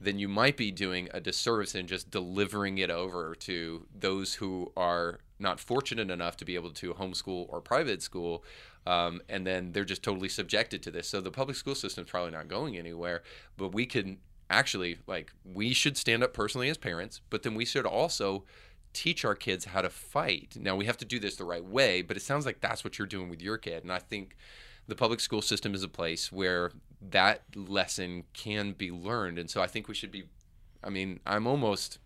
then 0.00 0.18
you 0.18 0.28
might 0.28 0.56
be 0.56 0.70
doing 0.70 1.08
a 1.12 1.20
disservice 1.20 1.74
in 1.74 1.86
just 1.86 2.10
delivering 2.10 2.78
it 2.78 2.90
over 2.90 3.34
to 3.34 3.86
those 3.94 4.34
who 4.34 4.72
are 4.76 5.20
not 5.38 5.60
fortunate 5.60 6.10
enough 6.10 6.36
to 6.38 6.44
be 6.44 6.54
able 6.54 6.70
to 6.70 6.94
homeschool 6.94 7.46
or 7.48 7.60
private 7.60 8.02
school. 8.02 8.42
Um, 8.86 9.20
and 9.28 9.46
then 9.46 9.72
they're 9.72 9.84
just 9.84 10.02
totally 10.02 10.28
subjected 10.28 10.82
to 10.84 10.90
this. 10.90 11.08
So 11.08 11.20
the 11.20 11.30
public 11.30 11.56
school 11.56 11.74
system 11.74 12.04
is 12.04 12.10
probably 12.10 12.32
not 12.32 12.48
going 12.48 12.76
anywhere. 12.76 13.22
But 13.56 13.72
we 13.72 13.86
can 13.86 14.18
actually, 14.48 14.98
like, 15.06 15.32
we 15.44 15.72
should 15.72 15.96
stand 15.96 16.24
up 16.24 16.32
personally 16.32 16.68
as 16.68 16.78
parents, 16.78 17.20
but 17.30 17.42
then 17.42 17.54
we 17.54 17.64
should 17.64 17.86
also 17.86 18.44
teach 18.92 19.24
our 19.24 19.34
kids 19.34 19.66
how 19.66 19.82
to 19.82 19.90
fight. 19.90 20.56
Now 20.58 20.74
we 20.74 20.86
have 20.86 20.96
to 20.98 21.04
do 21.04 21.20
this 21.20 21.36
the 21.36 21.44
right 21.44 21.64
way, 21.64 22.02
but 22.02 22.16
it 22.16 22.22
sounds 22.22 22.44
like 22.44 22.60
that's 22.60 22.82
what 22.82 22.98
you're 22.98 23.06
doing 23.06 23.28
with 23.28 23.40
your 23.40 23.58
kid. 23.58 23.84
And 23.84 23.92
I 23.92 23.98
think 23.98 24.36
the 24.88 24.96
public 24.96 25.20
school 25.20 25.42
system 25.42 25.74
is 25.74 25.84
a 25.84 25.88
place 25.88 26.32
where 26.32 26.72
that 27.00 27.42
lesson 27.54 28.24
can 28.32 28.72
be 28.72 28.90
learned. 28.90 29.38
And 29.38 29.48
so 29.48 29.62
I 29.62 29.68
think 29.68 29.86
we 29.86 29.94
should 29.94 30.10
be 30.10 30.24
I 30.82 30.90
mean, 30.90 31.20
I'm 31.26 31.46
almost 31.46 31.98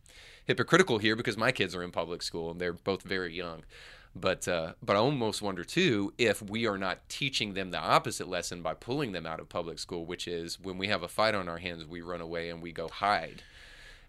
hypocritical 0.47 0.99
here 0.99 1.17
because 1.17 1.37
my 1.37 1.53
kids 1.53 1.75
are 1.75 1.83
in 1.83 1.91
public 1.91 2.23
school 2.23 2.51
and 2.51 2.61
they're 2.61 2.73
both 2.73 3.03
very 3.03 3.35
young. 3.35 3.65
But 4.17 4.47
uh, 4.47 4.75
but 4.83 4.95
I 4.95 5.01
almost 5.01 5.43
wonder 5.43 5.65
too 5.65 6.13
if 6.19 6.41
we 6.41 6.67
are 6.67 6.79
not 6.79 7.09
teaching 7.09 7.55
them 7.55 7.71
the 7.73 7.79
opposite 7.79 8.29
lesson 8.29 8.63
by 8.63 8.75
pulling 8.75 9.13
them 9.13 9.27
out 9.27 9.41
of 9.41 9.49
public 9.49 9.79
school, 9.79 10.05
which 10.07 10.29
is 10.29 10.61
when 10.61 10.79
we 10.79 10.87
have 10.89 11.03
a 11.03 11.09
fight 11.09 11.35
on 11.35 11.49
our 11.49 11.59
hands, 11.59 11.85
we 11.85 12.01
run 12.01 12.21
away 12.21 12.49
and 12.49 12.63
we 12.63 12.71
go 12.71 12.89
hide. 12.89 13.43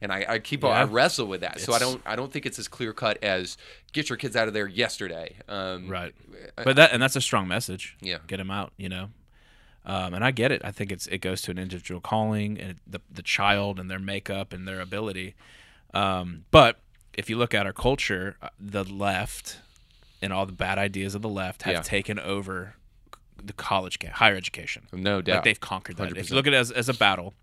And 0.02 0.12
I, 0.12 0.26
I 0.28 0.40
keep 0.40 0.64
I 0.64 0.84
wrestle 0.84 1.26
with 1.26 1.42
that. 1.42 1.60
So 1.60 1.74
I 1.74 1.80
don't 1.80 2.02
I 2.06 2.16
don't 2.16 2.32
think 2.32 2.46
it's 2.46 2.60
as 2.60 2.68
clear 2.68 2.94
cut 2.94 3.24
as 3.24 3.58
get 3.94 4.10
your 4.10 4.18
kids 4.18 4.36
out 4.36 4.48
of 4.48 4.54
there 4.54 4.68
yesterday. 4.68 5.38
Um, 5.48 5.88
right 5.90 6.14
but 6.56 6.76
that 6.76 6.92
and 6.92 7.02
that's 7.02 7.16
a 7.16 7.22
strong 7.22 7.48
message 7.48 7.98
Yeah. 8.02 8.20
get 8.28 8.38
them 8.38 8.52
out 8.52 8.72
you 8.78 8.88
know 8.88 9.10
um, 9.86 10.14
and 10.14 10.24
i 10.24 10.32
get 10.32 10.52
it 10.52 10.62
i 10.64 10.72
think 10.72 10.92
it's 10.92 11.06
it 11.08 11.18
goes 11.20 11.42
to 11.44 11.52
an 11.52 11.58
individual 11.58 12.00
calling 12.00 12.60
and 12.60 12.76
the, 12.88 13.02
the 13.12 13.22
child 13.22 13.80
and 13.80 13.90
their 13.90 14.00
makeup 14.00 14.54
and 14.54 14.68
their 14.68 14.80
ability 14.80 15.36
um, 15.94 16.46
but 16.52 16.80
if 17.14 17.30
you 17.30 17.38
look 17.38 17.54
at 17.54 17.66
our 17.66 17.74
culture 17.74 18.38
uh, 18.42 18.50
the 18.60 18.84
left 18.84 19.58
and 20.26 20.34
all 20.34 20.46
the 20.46 20.52
bad 20.52 20.78
ideas 20.78 21.16
of 21.16 21.22
the 21.22 21.30
left 21.30 21.64
have 21.64 21.74
Yeah. 21.76 21.82
taken 21.82 22.20
over 22.20 22.76
the 23.42 23.54
college 23.54 24.00
higher 24.04 24.36
education 24.36 24.88
No 24.92 25.22
doubt. 25.22 25.36
like 25.36 25.44
they've 25.44 25.60
conquered 25.60 25.98
that. 25.98 26.08
If 26.08 26.14
100%. 26.18 26.30
you 26.30 26.36
look 26.36 26.48
at 26.48 26.54
it 26.54 26.58
as, 26.58 26.72
as 26.72 26.90
a 26.90 26.94
battle, 26.94 27.34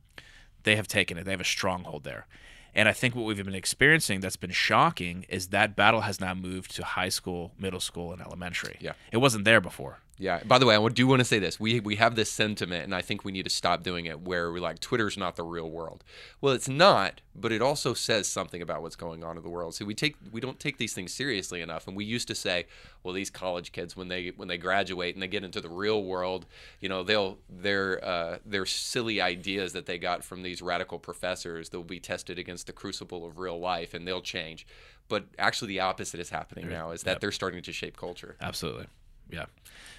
they 0.65 0.77
have 0.77 0.89
taken 0.89 1.17
it. 1.17 1.25
They 1.25 1.31
have 1.31 1.41
a 1.41 1.45
stronghold 1.45 2.05
there. 2.05 2.27
And 2.75 2.89
I 2.89 2.93
think 2.93 3.15
what 3.15 3.25
we've 3.27 3.37
been 3.43 3.55
experiencing 3.55 4.21
that's 4.21 4.37
been 4.37 4.51
shocking 4.51 5.27
is 5.29 5.49
that 5.49 5.77
battle 5.77 6.01
has 6.03 6.21
now 6.21 6.35
moved 6.35 6.75
to 6.77 6.85
high 6.85 7.11
school, 7.11 7.53
middle 7.59 7.81
school, 7.81 8.13
and 8.13 8.21
elementary. 8.23 8.77
Yeah. 8.81 8.93
It 9.13 9.19
wasn't 9.19 9.45
there 9.45 9.61
before. 9.61 9.99
Yeah. 10.19 10.43
By 10.45 10.59
the 10.59 10.67
way, 10.67 10.77
I 10.77 10.89
do 10.89 11.07
want 11.07 11.21
to 11.21 11.25
say 11.25 11.39
this. 11.39 11.59
We 11.59 11.81
we 11.81 11.97
have 11.97 12.15
this 12.15 12.31
sentiment, 12.31 12.85
and 12.85 12.95
I 12.95 13.01
think 13.03 13.25
we 13.25 13.33
need 13.33 13.45
to 13.45 13.51
stop 13.51 13.83
doing 13.83 14.07
it. 14.07 14.21
Where 14.21 14.53
we're 14.53 14.61
like, 14.61 14.79
Twitter's 14.79 15.17
not 15.17 15.37
the 15.37 15.43
real 15.43 15.69
world. 15.71 16.05
Well, 16.41 16.53
it's 16.53 16.69
not, 16.69 17.23
but 17.35 17.51
it 17.51 17.63
also 17.63 17.95
says 17.95 18.29
something 18.29 18.61
about 18.61 18.83
what's 18.83 18.95
going 18.95 19.25
on 19.25 19.37
in 19.37 19.43
the 19.43 19.49
world. 19.49 19.75
So 19.75 19.85
we 19.85 19.95
take 19.95 20.17
we 20.31 20.41
don't 20.41 20.61
take 20.61 20.77
these 20.77 20.93
things 20.93 21.13
seriously 21.13 21.61
enough, 21.61 21.89
and 21.89 21.97
we 21.97 22.05
used 22.05 22.29
to 22.29 22.35
say, 22.35 22.67
well, 23.03 23.15
these 23.15 23.31
college 23.31 23.73
kids 23.73 23.97
when 23.97 24.09
they 24.09 24.33
when 24.37 24.49
they 24.49 24.59
graduate 24.59 25.15
and 25.15 25.23
they 25.23 25.29
get 25.29 25.45
into 25.45 25.61
the 25.61 25.71
real 25.71 26.05
world, 26.05 26.47
you 26.79 26.89
know, 26.89 27.03
they'll 27.03 27.39
their 27.49 28.05
uh, 28.05 28.39
their 28.45 28.67
silly 28.67 29.21
ideas 29.21 29.73
that 29.73 29.87
they 29.87 29.99
got 29.99 30.23
from 30.23 30.43
these 30.43 30.61
radical 30.61 30.99
professors, 30.99 31.71
they'll 31.71 31.83
be 31.83 32.01
tested 32.01 32.39
against 32.39 32.67
the 32.67 32.73
crucible 32.73 33.25
of 33.27 33.39
real 33.39 33.59
life, 33.59 33.95
and 33.95 34.07
they'll 34.07 34.21
change. 34.23 34.67
But 35.09 35.25
actually, 35.39 35.69
the 35.69 35.81
opposite 35.81 36.21
is 36.21 36.31
happening 36.31 36.69
now. 36.69 36.91
Is 36.91 37.03
that 37.03 37.21
they're 37.21 37.33
starting 37.33 37.63
to 37.63 37.73
shape 37.73 37.97
culture. 37.97 38.37
Absolutely. 38.41 38.87
Yeah. 39.33 39.47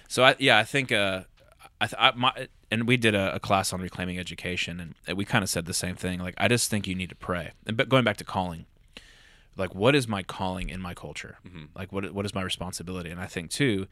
So 0.08 0.24
I 0.24 0.36
yeah 0.38 0.58
I 0.58 0.64
think 0.64 0.92
uh 0.92 1.24
I, 1.80 1.86
th- 1.86 1.96
I 1.98 2.12
my 2.14 2.48
and 2.70 2.86
we 2.86 2.96
did 2.96 3.14
a, 3.14 3.34
a 3.34 3.40
class 3.40 3.72
on 3.72 3.80
reclaiming 3.80 4.18
education 4.18 4.94
and 5.06 5.16
we 5.16 5.24
kind 5.24 5.42
of 5.42 5.50
said 5.50 5.66
the 5.66 5.74
same 5.74 5.96
thing 5.96 6.20
like 6.20 6.34
I 6.38 6.48
just 6.48 6.70
think 6.70 6.86
you 6.86 6.94
need 6.94 7.10
to 7.10 7.16
pray. 7.16 7.52
And 7.66 7.76
but 7.76 7.88
going 7.88 8.04
back 8.04 8.16
to 8.18 8.24
calling 8.24 8.66
like 9.56 9.74
what 9.74 9.94
is 9.94 10.08
my 10.08 10.22
calling 10.22 10.68
in 10.68 10.80
my 10.80 10.94
culture? 10.94 11.38
Like 11.76 11.92
what 11.92 12.12
what 12.12 12.24
is 12.24 12.34
my 12.34 12.42
responsibility? 12.42 13.10
And 13.10 13.20
I 13.20 13.26
think 13.26 13.50
too 13.50 13.86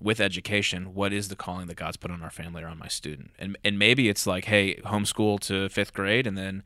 with 0.00 0.20
education 0.20 0.94
what 0.94 1.12
is 1.12 1.28
the 1.28 1.36
calling 1.36 1.66
that 1.66 1.76
God's 1.76 1.96
put 1.96 2.10
on 2.10 2.22
our 2.22 2.30
family 2.30 2.62
or 2.62 2.68
on 2.68 2.78
my 2.78 2.88
student? 2.88 3.30
And 3.38 3.56
and 3.64 3.78
maybe 3.78 4.08
it's 4.08 4.26
like 4.26 4.46
hey 4.46 4.76
homeschool 4.84 5.40
to 5.40 5.68
5th 5.68 5.92
grade 5.92 6.26
and 6.26 6.36
then 6.36 6.62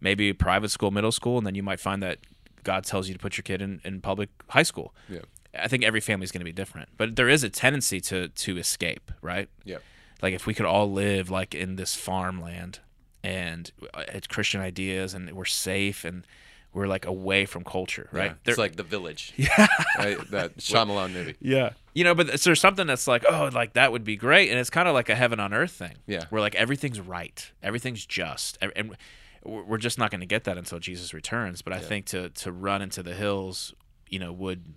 maybe 0.00 0.32
private 0.32 0.70
school 0.70 0.90
middle 0.90 1.12
school 1.12 1.38
and 1.38 1.46
then 1.46 1.54
you 1.54 1.62
might 1.62 1.80
find 1.80 2.02
that 2.02 2.18
God 2.64 2.84
tells 2.84 3.08
you 3.08 3.14
to 3.14 3.20
put 3.20 3.36
your 3.36 3.42
kid 3.42 3.62
in, 3.62 3.80
in 3.84 4.00
public 4.00 4.28
high 4.48 4.62
school. 4.62 4.94
Yeah. 5.08 5.20
I 5.58 5.68
think 5.68 5.84
every 5.84 6.00
family 6.00 6.24
is 6.24 6.32
going 6.32 6.40
to 6.40 6.44
be 6.44 6.52
different, 6.52 6.88
but 6.96 7.16
there 7.16 7.28
is 7.28 7.42
a 7.44 7.48
tendency 7.50 8.00
to 8.02 8.28
to 8.28 8.58
escape, 8.58 9.10
right? 9.22 9.48
Yeah. 9.64 9.78
Like 10.22 10.34
if 10.34 10.46
we 10.46 10.54
could 10.54 10.66
all 10.66 10.90
live 10.90 11.30
like 11.30 11.54
in 11.54 11.76
this 11.76 11.94
farmland 11.94 12.80
and 13.22 13.70
uh, 13.94 14.04
it's 14.08 14.26
Christian 14.26 14.60
ideas 14.60 15.14
and 15.14 15.30
we're 15.32 15.44
safe 15.44 16.04
and 16.04 16.26
we're 16.74 16.86
like 16.86 17.06
away 17.06 17.46
from 17.46 17.64
culture, 17.64 18.08
right? 18.12 18.24
Yeah, 18.32 18.34
They're- 18.44 18.52
it's 18.52 18.58
like 18.58 18.76
the 18.76 18.82
village. 18.82 19.32
yeah. 19.36 19.66
right? 19.98 20.18
That 20.30 20.58
Shyamalan 20.58 21.12
movie. 21.12 21.36
Yeah. 21.40 21.70
You 21.94 22.04
know, 22.04 22.14
but 22.14 22.40
there's 22.42 22.60
something 22.60 22.86
that's 22.86 23.06
like, 23.08 23.24
oh, 23.28 23.50
like 23.52 23.72
that 23.72 23.90
would 23.90 24.04
be 24.04 24.16
great, 24.16 24.50
and 24.50 24.58
it's 24.58 24.70
kind 24.70 24.86
of 24.86 24.94
like 24.94 25.08
a 25.08 25.14
heaven 25.16 25.40
on 25.40 25.52
earth 25.54 25.72
thing. 25.72 25.94
Yeah. 26.06 26.24
Where 26.30 26.40
like 26.40 26.54
everything's 26.54 27.00
right, 27.00 27.50
everything's 27.62 28.04
just, 28.06 28.58
and- 28.60 28.96
we're 29.44 29.62
we're 29.64 29.78
just 29.78 29.98
not 29.98 30.10
going 30.10 30.20
to 30.20 30.26
get 30.26 30.44
that 30.44 30.58
until 30.58 30.78
Jesus 30.78 31.14
returns. 31.14 31.62
But 31.62 31.72
I 31.72 31.78
think 31.78 32.06
to 32.06 32.28
to 32.30 32.52
run 32.52 32.82
into 32.82 33.02
the 33.02 33.14
hills, 33.14 33.72
you 34.08 34.18
know, 34.18 34.32
would. 34.32 34.74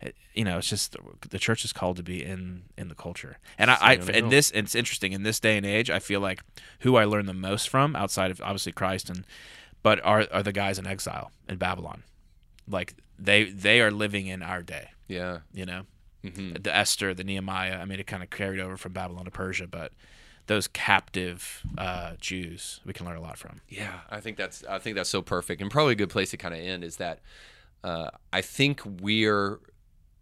It- 0.00 0.16
You 0.34 0.44
know, 0.44 0.58
it's 0.58 0.68
just 0.68 0.96
the 1.30 1.38
church 1.38 1.64
is 1.64 1.72
called 1.72 1.96
to 1.96 2.02
be 2.02 2.22
in 2.24 2.64
in 2.76 2.88
the 2.88 2.94
culture, 2.94 3.38
and 3.58 3.70
I, 3.70 3.74
I 3.80 3.94
Stand 3.94 4.00
on 4.00 4.06
the 4.06 4.18
in 4.18 4.28
this 4.28 4.50
it's 4.50 4.74
interesting 4.74 5.12
in 5.12 5.22
this 5.22 5.40
day 5.40 5.56
and 5.56 5.64
age. 5.66 5.88
I 5.90 5.98
feel 5.98 6.20
like 6.20 6.42
who 6.80 6.96
I 6.96 7.04
learn 7.04 7.26
the 7.26 7.34
most 7.34 7.68
from 7.68 7.96
outside 7.96 8.30
of 8.30 8.40
obviously 8.42 8.72
Christ 8.72 9.08
and, 9.10 9.24
but 9.82 9.98
are 10.04 10.26
are 10.30 10.42
the 10.42 10.52
guys 10.52 10.78
in 10.78 10.86
exile 10.86 11.30
in 11.48 11.56
Babylon, 11.56 12.02
like 12.68 12.94
they 13.18 13.44
they 13.44 13.80
are 13.80 13.90
living 13.90 14.26
in 14.26 14.42
our 14.42 14.62
day 14.62 14.88
Yeah. 15.08 15.38
you 15.54 15.64
know? 15.66 15.82
Hmm 16.22 16.54
the 16.60 16.74
esther 16.74 17.14
the 17.14 17.22
nehemiah 17.22 17.78
i 17.80 17.84
mean 17.84 18.00
it 18.00 18.06
kind 18.08 18.20
of 18.22 18.30
carried 18.30 18.58
over 18.58 18.76
from 18.76 18.92
babylon 18.92 19.24
to 19.26 19.30
persia 19.30 19.68
but 19.68 19.92
those 20.48 20.66
captive 20.66 21.62
uh, 21.78 22.12
jews 22.20 22.80
we 22.84 22.92
can 22.92 23.06
learn 23.06 23.16
a 23.16 23.20
lot 23.20 23.36
from. 23.38 23.60
Yeah, 23.68 24.00
I 24.10 24.20
think 24.20 24.36
that's 24.36 24.64
I 24.64 24.78
think 24.80 24.96
that's 24.96 25.10
so 25.10 25.22
perfect, 25.22 25.60
and 25.62 25.70
probably 25.70 25.92
a 25.92 25.96
good 25.96 26.10
place 26.10 26.30
to 26.32 26.36
kind 26.36 26.54
of 26.54 26.60
end 26.60 26.82
is 26.84 26.96
that 26.96 27.20
uh, 27.84 28.10
I 28.32 28.42
think 28.42 28.80
we're 29.00 29.58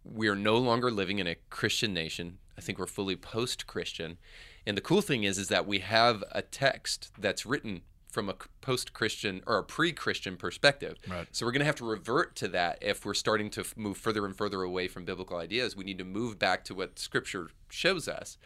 we 0.05 0.28
are 0.28 0.36
no 0.36 0.57
longer 0.57 0.90
living 0.90 1.18
in 1.18 1.26
a 1.26 1.36
Christian 1.50 1.92
nation. 1.92 2.38
I 2.57 2.61
think 2.61 2.78
we're 2.78 2.86
fully 2.86 3.16
post-Christian, 3.16 4.18
and 4.66 4.76
the 4.76 4.82
cool 4.82 5.02
thing 5.02 5.24
is 5.24 5.38
is 5.38 5.48
that 5.48 5.66
we 5.66 5.80
have 5.80 6.22
a 6.30 6.42
text 6.42 7.11
that's 7.18 7.44
written 7.44 7.82
from 8.14 8.28
a 8.28 8.36
post-Christian 8.61 9.42
or 9.44 9.59
a 9.59 9.64
pre-Christian 9.64 10.36
perspective. 10.36 10.96
Right. 11.09 11.26
So 11.32 11.44
we're 11.44 11.50
going 11.50 11.61
to 11.61 11.66
have 11.66 11.74
to 11.76 11.84
revert 11.84 12.36
to 12.36 12.48
that 12.48 12.78
if 12.80 13.05
we're 13.05 13.12
starting 13.12 13.50
to 13.50 13.64
move 13.76 13.96
further 13.96 14.24
and 14.24 14.36
further 14.36 14.62
away 14.62 14.86
from 14.86 15.05
biblical 15.05 15.36
ideas. 15.36 15.74
We 15.74 15.82
need 15.82 15.98
to 15.98 16.05
move 16.05 16.38
back 16.38 16.64
to 16.66 16.76
what 16.76 17.00
Scripture 17.00 17.50
shows 17.68 18.07
us 18.07 18.38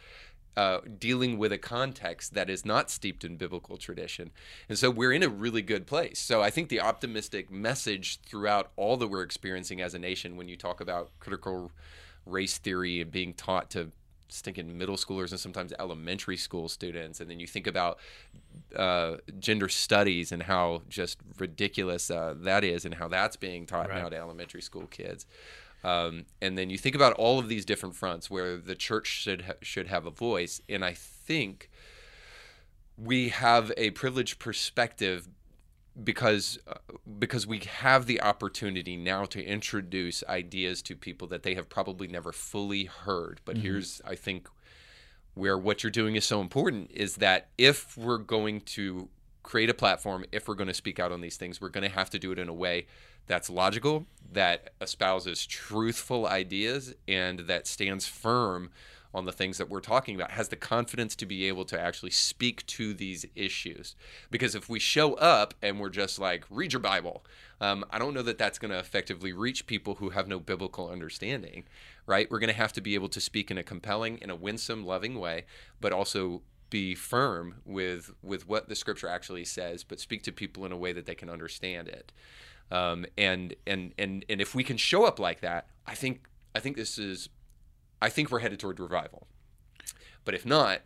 uh, 0.59 0.81
dealing 1.07 1.37
with 1.41 1.51
a 1.53 1.57
context 1.57 2.33
that 2.33 2.49
is 2.49 2.65
not 2.65 2.89
steeped 2.89 3.23
in 3.23 3.37
biblical 3.37 3.77
tradition. 3.77 4.29
And 4.67 4.77
so 4.77 4.87
we're 4.99 5.13
in 5.13 5.23
a 5.23 5.29
really 5.29 5.61
good 5.61 5.85
place. 5.93 6.19
So 6.19 6.41
I 6.47 6.49
think 6.49 6.67
the 6.67 6.81
optimistic 6.81 7.49
message 7.49 8.19
throughout 8.29 8.65
all 8.75 8.97
that 8.97 9.07
we're 9.07 9.23
experiencing 9.23 9.79
as 9.81 9.93
a 9.93 9.99
nation, 9.99 10.35
when 10.37 10.47
you 10.49 10.57
talk 10.57 10.81
about 10.81 11.11
critical 11.19 11.71
race 12.25 12.57
theory 12.57 12.99
and 13.01 13.09
being 13.09 13.33
taught 13.33 13.69
to 13.75 13.91
stinking 14.27 14.77
middle 14.77 14.97
schoolers 14.97 15.31
and 15.31 15.39
sometimes 15.39 15.71
elementary 15.79 16.37
school 16.37 16.67
students, 16.67 17.19
and 17.21 17.29
then 17.29 17.39
you 17.39 17.47
think 17.47 17.65
about 17.65 17.97
uh, 18.75 19.15
gender 19.39 19.69
studies 19.69 20.31
and 20.31 20.43
how 20.43 20.81
just 20.89 21.17
ridiculous 21.39 22.11
uh, 22.11 22.35
that 22.37 22.63
is 22.63 22.85
and 22.85 22.95
how 22.95 23.07
that's 23.07 23.37
being 23.37 23.65
taught 23.65 23.89
Right. 23.89 24.03
now 24.03 24.09
to 24.09 24.17
elementary 24.17 24.61
school 24.61 24.87
kids. 24.87 25.25
Um, 25.83 26.25
and 26.41 26.57
then 26.57 26.69
you 26.69 26.77
think 26.77 26.95
about 26.95 27.13
all 27.13 27.39
of 27.39 27.47
these 27.47 27.65
different 27.65 27.95
fronts 27.95 28.29
where 28.29 28.57
the 28.57 28.75
church 28.75 29.07
should 29.07 29.43
ha- 29.43 29.53
should 29.61 29.87
have 29.87 30.05
a 30.05 30.11
voice, 30.11 30.61
and 30.67 30.83
I 30.83 30.93
think 30.93 31.69
we 32.97 33.29
have 33.29 33.71
a 33.77 33.91
privileged 33.91 34.39
perspective 34.39 35.29
because 36.03 36.59
uh, 36.67 36.75
because 37.17 37.47
we 37.47 37.59
have 37.59 38.05
the 38.05 38.21
opportunity 38.21 38.97
now 38.97 39.25
to 39.25 39.43
introduce 39.43 40.23
ideas 40.27 40.81
to 40.83 40.95
people 40.95 41.27
that 41.27 41.43
they 41.43 41.55
have 41.55 41.69
probably 41.69 42.07
never 42.07 42.31
fully 42.31 42.85
heard. 42.85 43.39
But 43.45 43.57
here's 43.57 44.01
I 44.05 44.15
think 44.15 44.49
where 45.33 45.57
what 45.57 45.83
you're 45.83 45.91
doing 45.91 46.15
is 46.15 46.25
so 46.25 46.41
important 46.41 46.91
is 46.91 47.15
that 47.15 47.47
if 47.57 47.97
we're 47.97 48.17
going 48.17 48.61
to 48.61 49.07
create 49.43 49.69
a 49.69 49.73
platform, 49.73 50.25
if 50.31 50.47
we're 50.47 50.55
going 50.55 50.67
to 50.67 50.73
speak 50.73 50.99
out 50.99 51.11
on 51.11 51.21
these 51.21 51.37
things, 51.37 51.61
we're 51.61 51.69
going 51.69 51.89
to 51.89 51.95
have 51.95 52.09
to 52.09 52.19
do 52.19 52.31
it 52.31 52.39
in 52.39 52.49
a 52.49 52.53
way 52.53 52.85
that's 53.29 53.49
logical, 53.49 54.07
that 54.33 54.71
espouses 54.81 55.45
truthful 55.45 56.27
ideas, 56.27 56.95
and 57.07 57.41
that 57.41 57.67
stands 57.67 58.07
firm 58.07 58.71
on 59.13 59.25
the 59.25 59.31
things 59.31 59.57
that 59.57 59.69
we're 59.69 59.79
talking 59.79 60.15
about, 60.15 60.31
has 60.31 60.49
the 60.49 60.55
confidence 60.55 61.15
to 61.15 61.25
be 61.25 61.47
able 61.47 61.63
to 61.65 61.79
actually 61.79 62.11
speak 62.11 62.65
to 62.65 62.93
these 62.93 63.25
issues. 63.35 63.95
Because 64.29 64.55
if 64.55 64.67
we 64.67 64.79
show 64.79 65.13
up 65.13 65.53
and 65.61 65.79
we're 65.79 65.89
just 65.89 66.19
like, 66.19 66.45
read 66.49 66.73
your 66.73 66.79
Bible, 66.79 67.23
um, 67.61 67.85
I 67.91 67.99
don't 67.99 68.13
know 68.13 68.21
that 68.23 68.37
that's 68.37 68.59
going 68.59 68.71
to 68.71 68.79
effectively 68.79 69.31
reach 69.31 69.67
people 69.67 69.95
who 69.95 70.09
have 70.09 70.27
no 70.27 70.39
biblical 70.39 70.89
understanding, 70.89 71.65
right? 72.05 72.29
We're 72.29 72.39
going 72.39 72.49
to 72.49 72.53
have 72.55 72.73
to 72.73 72.81
be 72.81 72.95
able 72.95 73.09
to 73.09 73.21
speak 73.21 73.49
in 73.49 73.57
a 73.57 73.63
compelling, 73.63 74.17
in 74.19 74.29
a 74.29 74.35
winsome, 74.35 74.85
loving 74.85 75.19
way, 75.19 75.45
but 75.79 75.93
also 75.93 76.41
be 76.69 76.93
firm 76.93 77.55
with 77.65 78.11
with 78.21 78.47
what 78.47 78.69
the 78.69 78.75
scripture 78.75 79.07
actually 79.07 79.45
says, 79.45 79.83
but 79.83 79.99
speak 79.99 80.21
to 80.23 80.31
people 80.31 80.65
in 80.65 80.71
a 80.71 80.77
way 80.77 80.93
that 80.93 81.07
they 81.07 81.15
can 81.15 81.29
understand 81.29 81.87
it. 81.87 82.11
Um, 82.71 83.05
and 83.17 83.55
and 83.65 83.93
and 83.97 84.25
and 84.29 84.41
if 84.41 84.53
we 84.53 84.63
can 84.63 84.77
show 84.77 85.05
up 85.05 85.19
like 85.19 85.41
that, 85.41 85.67
I 85.87 85.95
think 85.95 86.27
I 86.55 86.59
think 86.59 86.75
this 86.75 86.97
is 86.97 87.29
I 88.01 88.09
think 88.09 88.31
we're 88.31 88.39
headed 88.39 88.59
toward 88.59 88.79
revival. 88.79 89.27
But 90.25 90.35
if 90.35 90.45
not, 90.45 90.81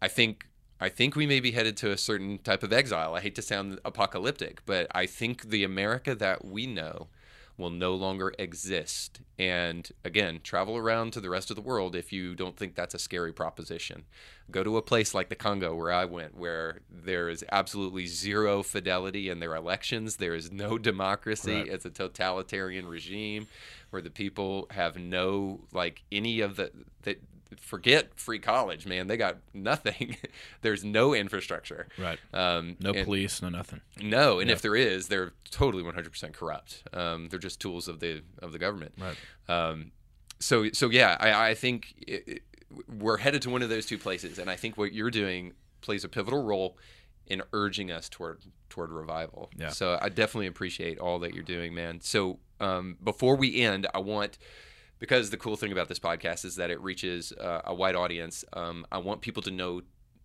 I 0.00 0.08
think 0.08 0.46
I 0.80 0.88
think 0.88 1.16
we 1.16 1.26
may 1.26 1.40
be 1.40 1.52
headed 1.52 1.76
to 1.78 1.90
a 1.90 1.96
certain 1.96 2.38
type 2.38 2.62
of 2.62 2.72
exile. 2.72 3.14
I 3.14 3.20
hate 3.20 3.34
to 3.36 3.42
sound 3.42 3.80
apocalyptic, 3.84 4.62
but 4.66 4.86
I 4.94 5.06
think 5.06 5.48
the 5.48 5.64
America 5.64 6.14
that 6.14 6.44
we 6.44 6.66
know 6.66 7.08
will 7.58 7.70
no 7.70 7.94
longer 7.94 8.34
exist. 8.38 9.20
And 9.38 9.88
again, 10.04 10.40
travel 10.42 10.76
around 10.76 11.12
to 11.12 11.20
the 11.20 11.30
rest 11.30 11.50
of 11.50 11.56
the 11.56 11.62
world 11.62 11.96
if 11.96 12.12
you 12.12 12.34
don't 12.34 12.56
think 12.56 12.74
that's 12.74 12.94
a 12.94 12.98
scary 12.98 13.32
proposition. 13.32 14.04
Go 14.50 14.62
to 14.62 14.76
a 14.76 14.82
place 14.82 15.14
like 15.14 15.28
the 15.28 15.34
Congo 15.34 15.74
where 15.74 15.92
I 15.92 16.04
went, 16.04 16.36
where 16.36 16.80
there 16.90 17.28
is 17.28 17.44
absolutely 17.50 18.06
zero 18.06 18.62
fidelity 18.62 19.28
in 19.28 19.40
their 19.40 19.54
elections. 19.54 20.16
There 20.16 20.34
is 20.34 20.52
no 20.52 20.78
democracy. 20.78 21.54
Right. 21.54 21.68
It's 21.68 21.84
a 21.84 21.90
totalitarian 21.90 22.86
regime 22.86 23.46
where 23.90 24.02
the 24.02 24.10
people 24.10 24.66
have 24.70 24.96
no 24.96 25.60
like 25.72 26.02
any 26.12 26.40
of 26.40 26.56
the 26.56 26.70
that 27.02 27.22
forget 27.58 28.18
free 28.18 28.38
college, 28.38 28.86
man. 28.86 29.06
They 29.06 29.16
got 29.16 29.36
nothing. 29.54 30.16
There's 30.62 30.84
no 30.84 31.14
infrastructure. 31.14 31.88
right 31.98 32.18
Um, 32.34 32.76
no 32.80 32.90
and- 32.92 33.04
police 33.04 33.40
no 33.42 33.48
nothing 33.48 33.80
no, 34.00 34.38
and 34.40 34.48
Yeah. 34.48 34.54
if 34.56 34.62
there 34.62 34.76
is, 34.76 35.08
they're 35.08 35.32
totally 35.50 35.82
100% 35.82 36.32
corrupt. 36.32 36.82
Um, 36.92 37.28
they're 37.28 37.38
just 37.38 37.60
tools 37.60 37.88
of 37.88 38.00
the 38.00 38.22
of 38.42 38.52
the 38.52 38.58
government. 38.58 38.94
right 38.98 39.16
Um, 39.48 39.92
so 40.40 40.70
so 40.72 40.90
yeah, 40.90 41.16
I, 41.20 41.50
I 41.50 41.54
think 41.54 41.94
it, 42.06 42.24
it- 42.26 42.42
we're 42.98 43.18
headed 43.18 43.42
to 43.42 43.50
one 43.50 43.62
of 43.62 43.68
those 43.68 43.86
two 43.86 43.96
places, 43.96 44.38
and 44.40 44.50
I 44.50 44.56
think 44.56 44.76
what 44.76 44.92
you're 44.92 45.10
doing 45.10 45.52
plays 45.82 46.02
a 46.04 46.08
pivotal 46.08 46.42
role 46.42 46.76
in 47.28 47.40
urging 47.52 47.90
us 47.92 48.08
toward 48.08 48.40
toward 48.68 48.90
revival. 48.90 49.50
Yeah. 49.56 49.68
So 49.70 49.96
I 50.02 50.08
definitely 50.08 50.48
appreciate 50.48 50.98
all 50.98 51.20
that 51.20 51.32
you're 51.32 51.44
doing, 51.44 51.74
man. 51.74 52.00
So 52.00 52.40
um, 52.60 52.96
before 53.02 53.36
we 53.36 53.60
end, 53.62 53.86
I 53.94 53.98
want 54.00 54.36
because 54.98 55.30
the 55.30 55.36
cool 55.36 55.56
thing 55.56 55.72
about 55.72 55.88
this 55.88 55.98
podcast 55.98 56.44
is 56.44 56.56
that 56.56 56.70
it 56.70 56.80
reaches 56.80 57.32
uh, 57.32 57.62
a 57.64 57.74
wide 57.74 57.96
audience. 57.96 58.44
Um, 58.52 58.86
I 58.90 58.98
want 58.98 59.20
people 59.20 59.42
to 59.42 59.50
know 59.50 59.82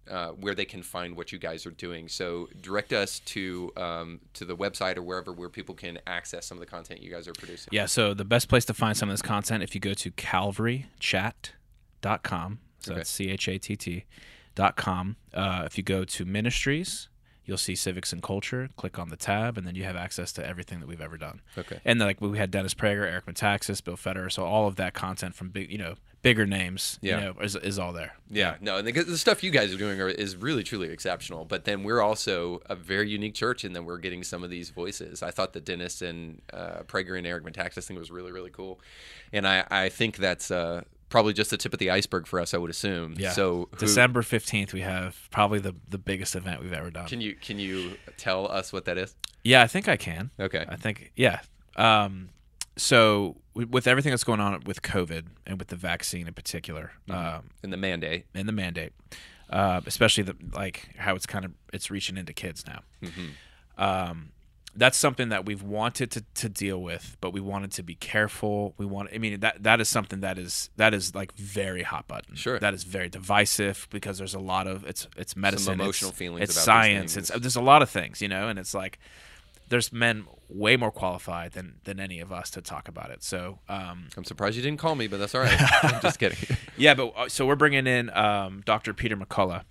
uh, 0.09 0.29
where 0.29 0.55
they 0.55 0.65
can 0.65 0.81
find 0.81 1.15
what 1.15 1.31
you 1.31 1.37
guys 1.37 1.65
are 1.65 1.71
doing. 1.71 2.07
So 2.09 2.49
direct 2.61 2.91
us 2.91 3.19
to 3.19 3.71
um, 3.77 4.19
to 4.33 4.45
the 4.45 4.55
website 4.57 4.97
or 4.97 5.03
wherever 5.03 5.31
where 5.31 5.49
people 5.49 5.75
can 5.75 5.99
access 6.07 6.45
some 6.47 6.57
of 6.57 6.59
the 6.59 6.65
content 6.65 7.01
you 7.01 7.11
guys 7.11 7.27
are 7.27 7.33
producing. 7.33 7.69
yeah 7.71 7.85
so 7.85 8.13
the 8.13 8.25
best 8.25 8.49
place 8.49 8.65
to 8.65 8.73
find 8.73 8.97
some 8.97 9.09
of 9.09 9.13
this 9.13 9.21
content 9.21 9.63
if 9.63 9.75
you 9.75 9.81
go 9.81 9.93
to 9.93 10.11
calvarychatt.com 10.11 12.59
so 12.79 12.91
Okay. 12.91 12.99
that's 12.99 13.09
c-h-a-t-t 13.11 14.05
dot 14.55 14.75
com 14.75 15.15
uh, 15.33 15.63
if 15.65 15.77
you 15.77 15.83
go 15.83 16.03
to 16.03 16.25
ministries 16.25 17.07
you'll 17.45 17.57
see 17.57 17.75
civics 17.75 18.13
and 18.13 18.21
culture 18.21 18.69
click 18.77 18.99
on 18.99 19.09
the 19.09 19.15
tab 19.17 19.57
and 19.57 19.65
then 19.65 19.75
you 19.75 19.83
have 19.83 19.95
access 19.95 20.31
to 20.31 20.45
everything 20.45 20.79
that 20.79 20.87
we've 20.87 21.01
ever 21.01 21.17
done 21.17 21.41
Okay. 21.57 21.79
and 21.83 21.99
then, 21.99 22.07
like 22.07 22.21
we 22.21 22.37
had 22.37 22.51
Dennis 22.51 22.73
Prager, 22.73 23.05
Eric 23.05 23.25
Metaxas, 23.25 23.83
Bill 23.83 23.97
Federer, 23.97 24.31
so 24.31 24.43
all 24.45 24.67
of 24.67 24.75
that 24.75 24.93
content 24.93 25.35
from 25.35 25.49
big, 25.49 25.71
you 25.71 25.77
know, 25.77 25.95
bigger 26.21 26.45
names, 26.45 26.99
Yeah. 27.01 27.15
you 27.17 27.25
know, 27.25 27.41
is, 27.41 27.55
is 27.55 27.79
all 27.79 27.93
there. 27.93 28.13
Yeah, 28.29 28.55
no, 28.61 28.77
and 28.77 28.87
the, 28.87 28.91
the 28.91 29.17
stuff 29.17 29.43
you 29.43 29.49
guys 29.49 29.73
are 29.73 29.77
doing 29.77 29.99
are, 29.99 30.07
is 30.07 30.35
really 30.35 30.63
truly 30.63 30.89
exceptional. 30.89 31.45
But 31.45 31.65
then 31.65 31.81
we're 31.83 31.99
also 32.01 32.61
a 32.67 32.75
very 32.75 33.09
unique 33.09 33.33
church, 33.33 33.63
and 33.63 33.75
then 33.75 33.85
we're 33.85 33.97
getting 33.97 34.23
some 34.23 34.43
of 34.43 34.51
these 34.51 34.69
voices. 34.69 35.23
I 35.23 35.31
thought 35.31 35.53
the 35.53 35.59
Dennis 35.61 36.01
and 36.03 36.41
uh, 36.53 36.83
Prager 36.85 37.17
and 37.17 37.25
Eric 37.25 37.43
Metaxas 37.43 37.85
thing 37.87 37.97
was 37.97 38.11
really 38.11 38.31
really 38.31 38.51
cool, 38.51 38.79
and 39.33 39.47
I 39.47 39.65
I 39.71 39.89
think 39.89 40.17
that's 40.17 40.51
uh, 40.51 40.83
probably 41.11 41.33
just 41.33 41.51
the 41.51 41.57
tip 41.57 41.71
of 41.73 41.77
the 41.79 41.91
iceberg 41.91 42.25
for 42.25 42.39
us. 42.39 42.55
I 42.55 42.57
would 42.57 42.71
assume. 42.71 43.13
Yeah. 43.17 43.31
So 43.33 43.69
who- 43.71 43.77
December 43.77 44.23
fifteenth, 44.23 44.73
we 44.73 44.81
have 44.81 45.27
probably 45.29 45.59
the 45.59 45.75
the 45.87 45.99
biggest 45.99 46.35
event 46.35 46.61
we've 46.61 46.73
ever 46.73 46.89
done. 46.89 47.07
Can 47.07 47.21
you 47.21 47.35
can 47.35 47.59
you 47.59 47.97
tell 48.17 48.49
us 48.51 48.73
what 48.73 48.85
that 48.85 48.97
is? 48.97 49.13
yeah, 49.43 49.61
I 49.61 49.67
think 49.67 49.87
I 49.87 49.97
can. 49.97 50.31
Okay. 50.39 50.65
I 50.67 50.75
think 50.75 51.11
yeah. 51.15 51.41
Um, 51.75 52.29
so 52.77 53.37
with 53.53 53.85
everything 53.85 54.11
that's 54.11 54.23
going 54.23 54.39
on 54.39 54.61
with 54.65 54.81
COVID 54.81 55.25
and 55.45 55.59
with 55.59 55.67
the 55.67 55.75
vaccine 55.75 56.25
in 56.27 56.33
particular, 56.33 56.91
um, 57.09 57.49
And 57.63 57.71
the 57.73 57.77
mandate. 57.77 58.25
and 58.33 58.47
the 58.47 58.53
mandate, 58.53 58.93
uh, 59.49 59.81
especially 59.85 60.23
the 60.23 60.35
like 60.53 60.89
how 60.97 61.15
it's 61.15 61.25
kind 61.25 61.43
of 61.45 61.51
it's 61.73 61.91
reaching 61.91 62.17
into 62.17 62.33
kids 62.33 62.63
now. 62.65 62.81
Um, 63.77 64.31
that's 64.75 64.97
something 64.97 65.29
that 65.29 65.45
we've 65.45 65.61
wanted 65.61 66.11
to, 66.11 66.23
to 66.35 66.49
deal 66.49 66.81
with, 66.81 67.17
but 67.19 67.31
we 67.31 67.41
wanted 67.41 67.71
to 67.73 67.83
be 67.83 67.95
careful. 67.95 68.73
We 68.77 68.85
want, 68.85 69.09
I 69.13 69.17
mean, 69.17 69.39
that 69.41 69.63
that 69.63 69.81
is 69.81 69.89
something 69.89 70.21
that 70.21 70.37
is 70.37 70.69
that 70.77 70.93
is 70.93 71.13
like 71.13 71.33
very 71.33 71.83
hot 71.83 72.07
button. 72.07 72.35
Sure. 72.35 72.59
that 72.59 72.73
is 72.73 72.83
very 72.83 73.09
divisive 73.09 73.87
because 73.89 74.17
there's 74.17 74.33
a 74.33 74.39
lot 74.39 74.67
of 74.67 74.85
it's 74.85 75.07
it's 75.17 75.35
medicine, 75.35 75.73
emotional 75.73 76.09
it's, 76.09 76.17
feelings 76.17 76.43
it's 76.43 76.55
about 76.55 76.63
science, 76.63 77.17
it's 77.17 77.29
there's 77.29 77.55
a 77.55 77.61
lot 77.61 77.81
of 77.81 77.89
things, 77.89 78.21
you 78.21 78.27
know, 78.27 78.47
and 78.47 78.57
it's 78.57 78.73
like 78.73 78.99
there's 79.69 79.91
men 79.91 80.25
way 80.49 80.75
more 80.77 80.91
qualified 80.91 81.53
than 81.53 81.75
than 81.83 81.99
any 81.99 82.19
of 82.19 82.31
us 82.31 82.49
to 82.51 82.61
talk 82.61 82.87
about 82.87 83.09
it. 83.11 83.23
So 83.23 83.59
um, 83.67 84.07
I'm 84.15 84.23
surprised 84.23 84.55
you 84.55 84.61
didn't 84.61 84.79
call 84.79 84.95
me, 84.95 85.07
but 85.07 85.19
that's 85.19 85.35
all 85.35 85.41
right. 85.41 85.83
I'm 85.83 86.01
just 86.01 86.19
kidding. 86.19 86.57
yeah, 86.77 86.93
but 86.93 87.13
uh, 87.15 87.29
so 87.29 87.45
we're 87.45 87.55
bringing 87.55 87.87
in 87.87 88.09
um, 88.11 88.61
Dr. 88.65 88.93
Peter 88.93 89.17
McCullough 89.17 89.63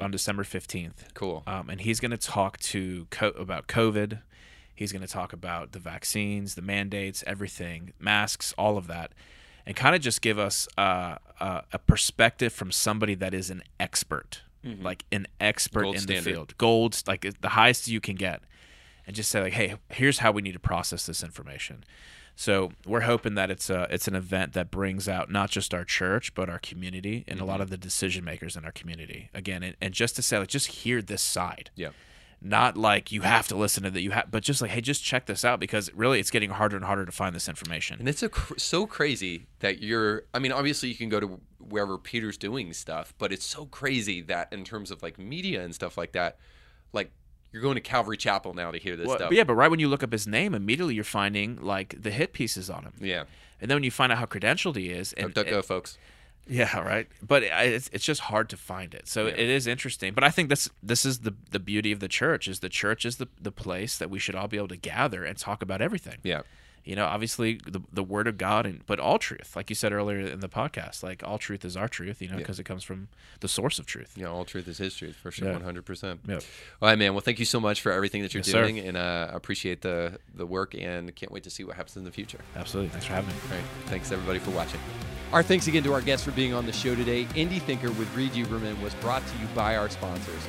on 0.00 0.10
December 0.10 0.42
15th. 0.44 1.14
Cool. 1.14 1.42
Um, 1.46 1.70
and 1.70 1.80
he's 1.80 2.00
going 2.00 2.10
to 2.10 2.16
talk 2.16 2.58
to 2.58 3.06
co- 3.10 3.28
about 3.30 3.66
COVID. 3.66 4.20
He's 4.74 4.92
going 4.92 5.02
to 5.02 5.08
talk 5.12 5.32
about 5.32 5.72
the 5.72 5.78
vaccines, 5.78 6.54
the 6.54 6.62
mandates, 6.62 7.22
everything, 7.26 7.92
masks, 7.98 8.54
all 8.56 8.78
of 8.78 8.86
that, 8.86 9.12
and 9.66 9.76
kind 9.76 9.94
of 9.94 10.00
just 10.00 10.22
give 10.22 10.38
us 10.38 10.66
uh, 10.78 11.16
uh, 11.38 11.60
a 11.72 11.78
perspective 11.78 12.52
from 12.52 12.72
somebody 12.72 13.14
that 13.14 13.34
is 13.34 13.50
an 13.50 13.62
expert, 13.78 14.42
like 14.82 15.04
an 15.12 15.26
expert 15.38 15.82
Gold 15.82 15.94
in 15.96 16.00
standard. 16.00 16.24
the 16.24 16.30
field, 16.30 16.58
gold, 16.58 17.02
like 17.06 17.26
the 17.40 17.50
highest 17.50 17.88
you 17.88 18.00
can 18.00 18.14
get, 18.16 18.40
and 19.06 19.14
just 19.14 19.30
say 19.30 19.42
like, 19.42 19.52
hey, 19.52 19.74
here's 19.90 20.18
how 20.18 20.32
we 20.32 20.40
need 20.42 20.52
to 20.52 20.58
process 20.58 21.04
this 21.06 21.22
information. 21.22 21.84
So 22.40 22.72
we're 22.86 23.02
hoping 23.02 23.34
that 23.34 23.50
it's 23.50 23.68
a 23.68 23.86
it's 23.90 24.08
an 24.08 24.14
event 24.14 24.54
that 24.54 24.70
brings 24.70 25.10
out 25.10 25.30
not 25.30 25.50
just 25.50 25.74
our 25.74 25.84
church 25.84 26.32
but 26.34 26.48
our 26.48 26.58
community 26.58 27.22
and 27.28 27.38
a 27.38 27.44
lot 27.44 27.56
mm-hmm. 27.56 27.64
of 27.64 27.68
the 27.70 27.76
decision 27.76 28.24
makers 28.24 28.56
in 28.56 28.64
our 28.64 28.72
community 28.72 29.28
again, 29.34 29.62
and, 29.62 29.76
and 29.82 29.92
just 29.92 30.16
to 30.16 30.22
say 30.22 30.38
like 30.38 30.48
just 30.48 30.68
hear 30.68 31.02
this 31.02 31.20
side 31.20 31.70
Yeah. 31.76 31.90
not 32.40 32.78
like 32.78 33.12
you 33.12 33.20
have 33.20 33.46
to 33.48 33.56
listen 33.56 33.82
to 33.82 33.90
that 33.90 34.00
you 34.00 34.12
have 34.12 34.30
but 34.30 34.42
just 34.42 34.62
like 34.62 34.70
hey 34.70 34.80
just 34.80 35.04
check 35.04 35.26
this 35.26 35.44
out 35.44 35.60
because 35.60 35.92
really 35.92 36.18
it's 36.18 36.30
getting 36.30 36.48
harder 36.48 36.76
and 36.76 36.84
harder 36.86 37.04
to 37.04 37.12
find 37.12 37.36
this 37.36 37.46
information 37.46 37.98
And 38.00 38.08
it's 38.08 38.22
a 38.22 38.30
cr- 38.30 38.56
so 38.56 38.86
crazy 38.86 39.46
that 39.58 39.82
you're. 39.82 40.22
I 40.32 40.38
mean, 40.38 40.50
obviously 40.52 40.88
you 40.88 40.94
can 40.94 41.10
go 41.10 41.20
to 41.20 41.40
wherever 41.58 41.98
Peter's 41.98 42.38
doing 42.38 42.72
stuff, 42.72 43.12
but 43.18 43.32
it's 43.34 43.44
so 43.44 43.66
crazy 43.66 44.22
that 44.22 44.50
in 44.50 44.64
terms 44.64 44.90
of 44.90 45.02
like 45.02 45.18
media 45.18 45.62
and 45.62 45.74
stuff 45.74 45.98
like 45.98 46.12
that, 46.12 46.38
like 46.94 47.12
you're 47.52 47.62
going 47.62 47.74
to 47.74 47.80
Calvary 47.80 48.16
Chapel 48.16 48.54
now 48.54 48.70
to 48.70 48.78
hear 48.78 48.96
this 48.96 49.06
Well, 49.06 49.16
stuff. 49.16 49.30
but 49.30 49.36
yeah 49.36 49.44
but 49.44 49.54
right 49.54 49.70
when 49.70 49.80
you 49.80 49.88
look 49.88 50.02
up 50.02 50.12
his 50.12 50.26
name 50.26 50.54
immediately 50.54 50.94
you're 50.94 51.04
finding 51.04 51.56
like 51.62 52.00
the 52.00 52.10
hit 52.10 52.32
pieces 52.32 52.70
on 52.70 52.84
him 52.84 52.92
Yeah. 53.00 53.24
and 53.60 53.70
then 53.70 53.76
when 53.76 53.84
you 53.84 53.90
find 53.90 54.12
out 54.12 54.18
how 54.18 54.26
credentialed 54.26 54.76
he 54.76 54.90
is 54.90 55.12
and 55.14 55.34
DuckDuckGo, 55.34 55.64
folks. 55.64 55.98
Yeah, 56.48 56.80
right. 56.80 57.06
But 57.22 57.44
it's 57.44 57.88
it's 57.92 58.04
just 58.04 58.22
hard 58.22 58.48
to 58.48 58.56
find 58.56 58.92
it. 58.94 59.06
So 59.06 59.26
Yeah. 59.26 59.34
it 59.34 59.48
is 59.50 59.68
interesting. 59.68 60.14
But 60.14 60.24
I 60.24 60.30
think 60.30 60.48
this 60.48 60.68
this 60.82 61.04
is 61.04 61.20
the 61.20 61.34
the 61.50 61.60
beauty 61.60 61.92
of 61.92 62.00
the 62.00 62.08
church 62.08 62.48
is 62.48 62.58
the 62.58 62.68
church 62.68 63.04
is 63.04 63.16
the 63.18 63.28
the 63.40 63.52
place 63.52 63.96
that 63.98 64.10
we 64.10 64.18
should 64.18 64.34
all 64.34 64.48
be 64.48 64.56
able 64.56 64.68
to 64.68 64.76
gather 64.76 65.22
and 65.24 65.38
talk 65.38 65.62
about 65.62 65.80
everything. 65.80 66.18
Yeah. 66.24 66.42
You 66.90 66.96
know, 66.96 67.06
obviously 67.06 67.60
the 67.66 67.80
the 67.92 68.02
word 68.02 68.26
of 68.26 68.36
God 68.36 68.66
and 68.66 68.84
but 68.84 68.98
all 68.98 69.16
truth, 69.18 69.54
like 69.54 69.70
you 69.70 69.76
said 69.76 69.92
earlier 69.92 70.18
in 70.18 70.40
the 70.40 70.48
podcast, 70.48 71.04
like 71.04 71.22
all 71.24 71.38
truth 71.38 71.64
is 71.64 71.76
our 71.76 71.86
truth. 71.86 72.20
You 72.20 72.26
know, 72.26 72.34
Yeah. 72.34 72.38
because 72.38 72.58
it 72.58 72.64
comes 72.64 72.82
from 72.82 73.06
the 73.38 73.46
source 73.46 73.78
of 73.78 73.86
truth. 73.86 74.14
Yeah, 74.16 74.26
all 74.26 74.44
truth 74.44 74.66
is 74.66 74.78
his 74.78 74.96
truth 74.96 75.14
for 75.14 75.30
sure, 75.30 75.46
Yeah. 75.46 75.52
one 75.54 75.62
hundred 75.62 75.84
percent. 75.86 76.18
Yep. 76.26 76.42
All 76.82 76.88
right, 76.88 76.98
man. 76.98 77.14
Well, 77.14 77.20
thank 77.20 77.38
you 77.38 77.44
so 77.44 77.60
much 77.60 77.80
for 77.80 77.92
everything 77.92 78.22
that 78.22 78.34
you're 78.34 78.40
Yes, 78.40 78.50
sir. 78.50 78.62
doing, 78.64 78.80
and 78.80 78.96
uh, 78.96 79.28
I 79.32 79.36
appreciate 79.36 79.82
the 79.82 80.18
the 80.34 80.44
work, 80.46 80.74
and 80.74 81.14
can't 81.14 81.30
wait 81.30 81.44
to 81.44 81.50
see 81.50 81.62
what 81.62 81.76
happens 81.76 81.96
in 81.96 82.02
the 82.02 82.10
future. 82.10 82.40
Absolutely. 82.56 82.90
Thanks 82.90 83.06
for 83.06 83.12
having 83.14 83.30
me. 83.30 83.36
All 83.50 83.56
right, 83.56 83.64
thanks 83.86 84.10
everybody 84.10 84.40
for 84.40 84.50
watching. 84.50 84.80
Our 85.32 85.44
thanks 85.44 85.68
again 85.68 85.84
to 85.84 85.92
our 85.92 86.00
guests 86.00 86.24
for 86.26 86.32
being 86.32 86.52
on 86.54 86.66
the 86.66 86.72
show 86.72 86.96
today. 86.96 87.24
Indie 87.36 87.62
Thinker 87.62 87.92
with 87.92 88.12
Reed 88.16 88.32
Huberman 88.32 88.82
was 88.82 88.94
brought 88.94 89.24
to 89.24 89.38
you 89.38 89.46
by 89.54 89.76
our 89.76 89.88
sponsors. 89.88 90.42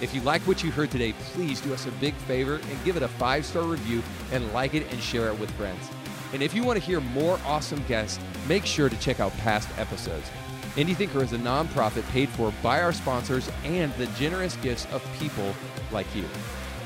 If 0.00 0.14
you 0.14 0.20
like 0.22 0.42
what 0.42 0.62
you 0.62 0.70
heard 0.70 0.90
today, 0.90 1.12
please 1.32 1.60
do 1.60 1.72
us 1.72 1.86
a 1.86 1.90
big 1.92 2.14
favor 2.14 2.56
and 2.56 2.84
give 2.84 2.96
it 2.96 3.02
a 3.02 3.08
five 3.08 3.46
star 3.46 3.62
review 3.62 4.02
and 4.32 4.52
like 4.52 4.74
it 4.74 4.90
and 4.90 5.00
share 5.00 5.28
it 5.28 5.38
with 5.38 5.50
friends. 5.52 5.88
And 6.32 6.42
if 6.42 6.52
you 6.52 6.64
want 6.64 6.78
to 6.78 6.84
hear 6.84 7.00
more 7.00 7.38
awesome 7.44 7.82
guests, 7.86 8.18
make 8.48 8.66
sure 8.66 8.88
to 8.88 8.96
check 8.98 9.20
out 9.20 9.32
past 9.38 9.68
episodes. 9.78 10.28
Indie 10.74 10.96
Thinker 10.96 11.22
is 11.22 11.32
a 11.32 11.38
nonprofit 11.38 12.08
paid 12.10 12.28
for 12.30 12.52
by 12.60 12.82
our 12.82 12.92
sponsors 12.92 13.48
and 13.64 13.92
the 13.94 14.06
generous 14.18 14.56
gifts 14.56 14.86
of 14.92 15.06
people 15.20 15.54
like 15.92 16.12
you. 16.16 16.24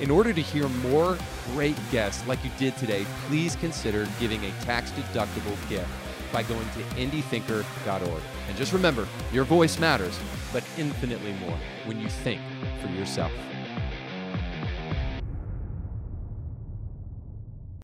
In 0.01 0.11
order 0.11 0.35
to 0.35 0.43
hear 0.43 0.69
more 0.69 1.17
great 1.53 1.77
guests 1.91 2.27
like 2.27 2.45
you 2.45 2.51
did 2.59 2.77
today, 2.77 3.07
please 3.27 3.57
consider 3.57 4.07
giving 4.21 4.45
a 4.45 4.51
tax 4.61 4.91
deductible 4.91 5.57
gift 5.71 5.89
by 6.31 6.43
going 6.43 6.69
to 6.71 6.81
indiethinker.org. 6.97 8.23
And 8.49 8.57
just 8.57 8.75
remember, 8.75 9.09
your 9.33 9.45
voice 9.45 9.79
matters, 9.79 10.19
but 10.53 10.63
infinitely 10.77 11.33
more 11.41 11.59
when 11.87 11.99
you 11.99 12.09
think 12.09 12.43
for 12.81 12.89
yourself. 12.89 13.48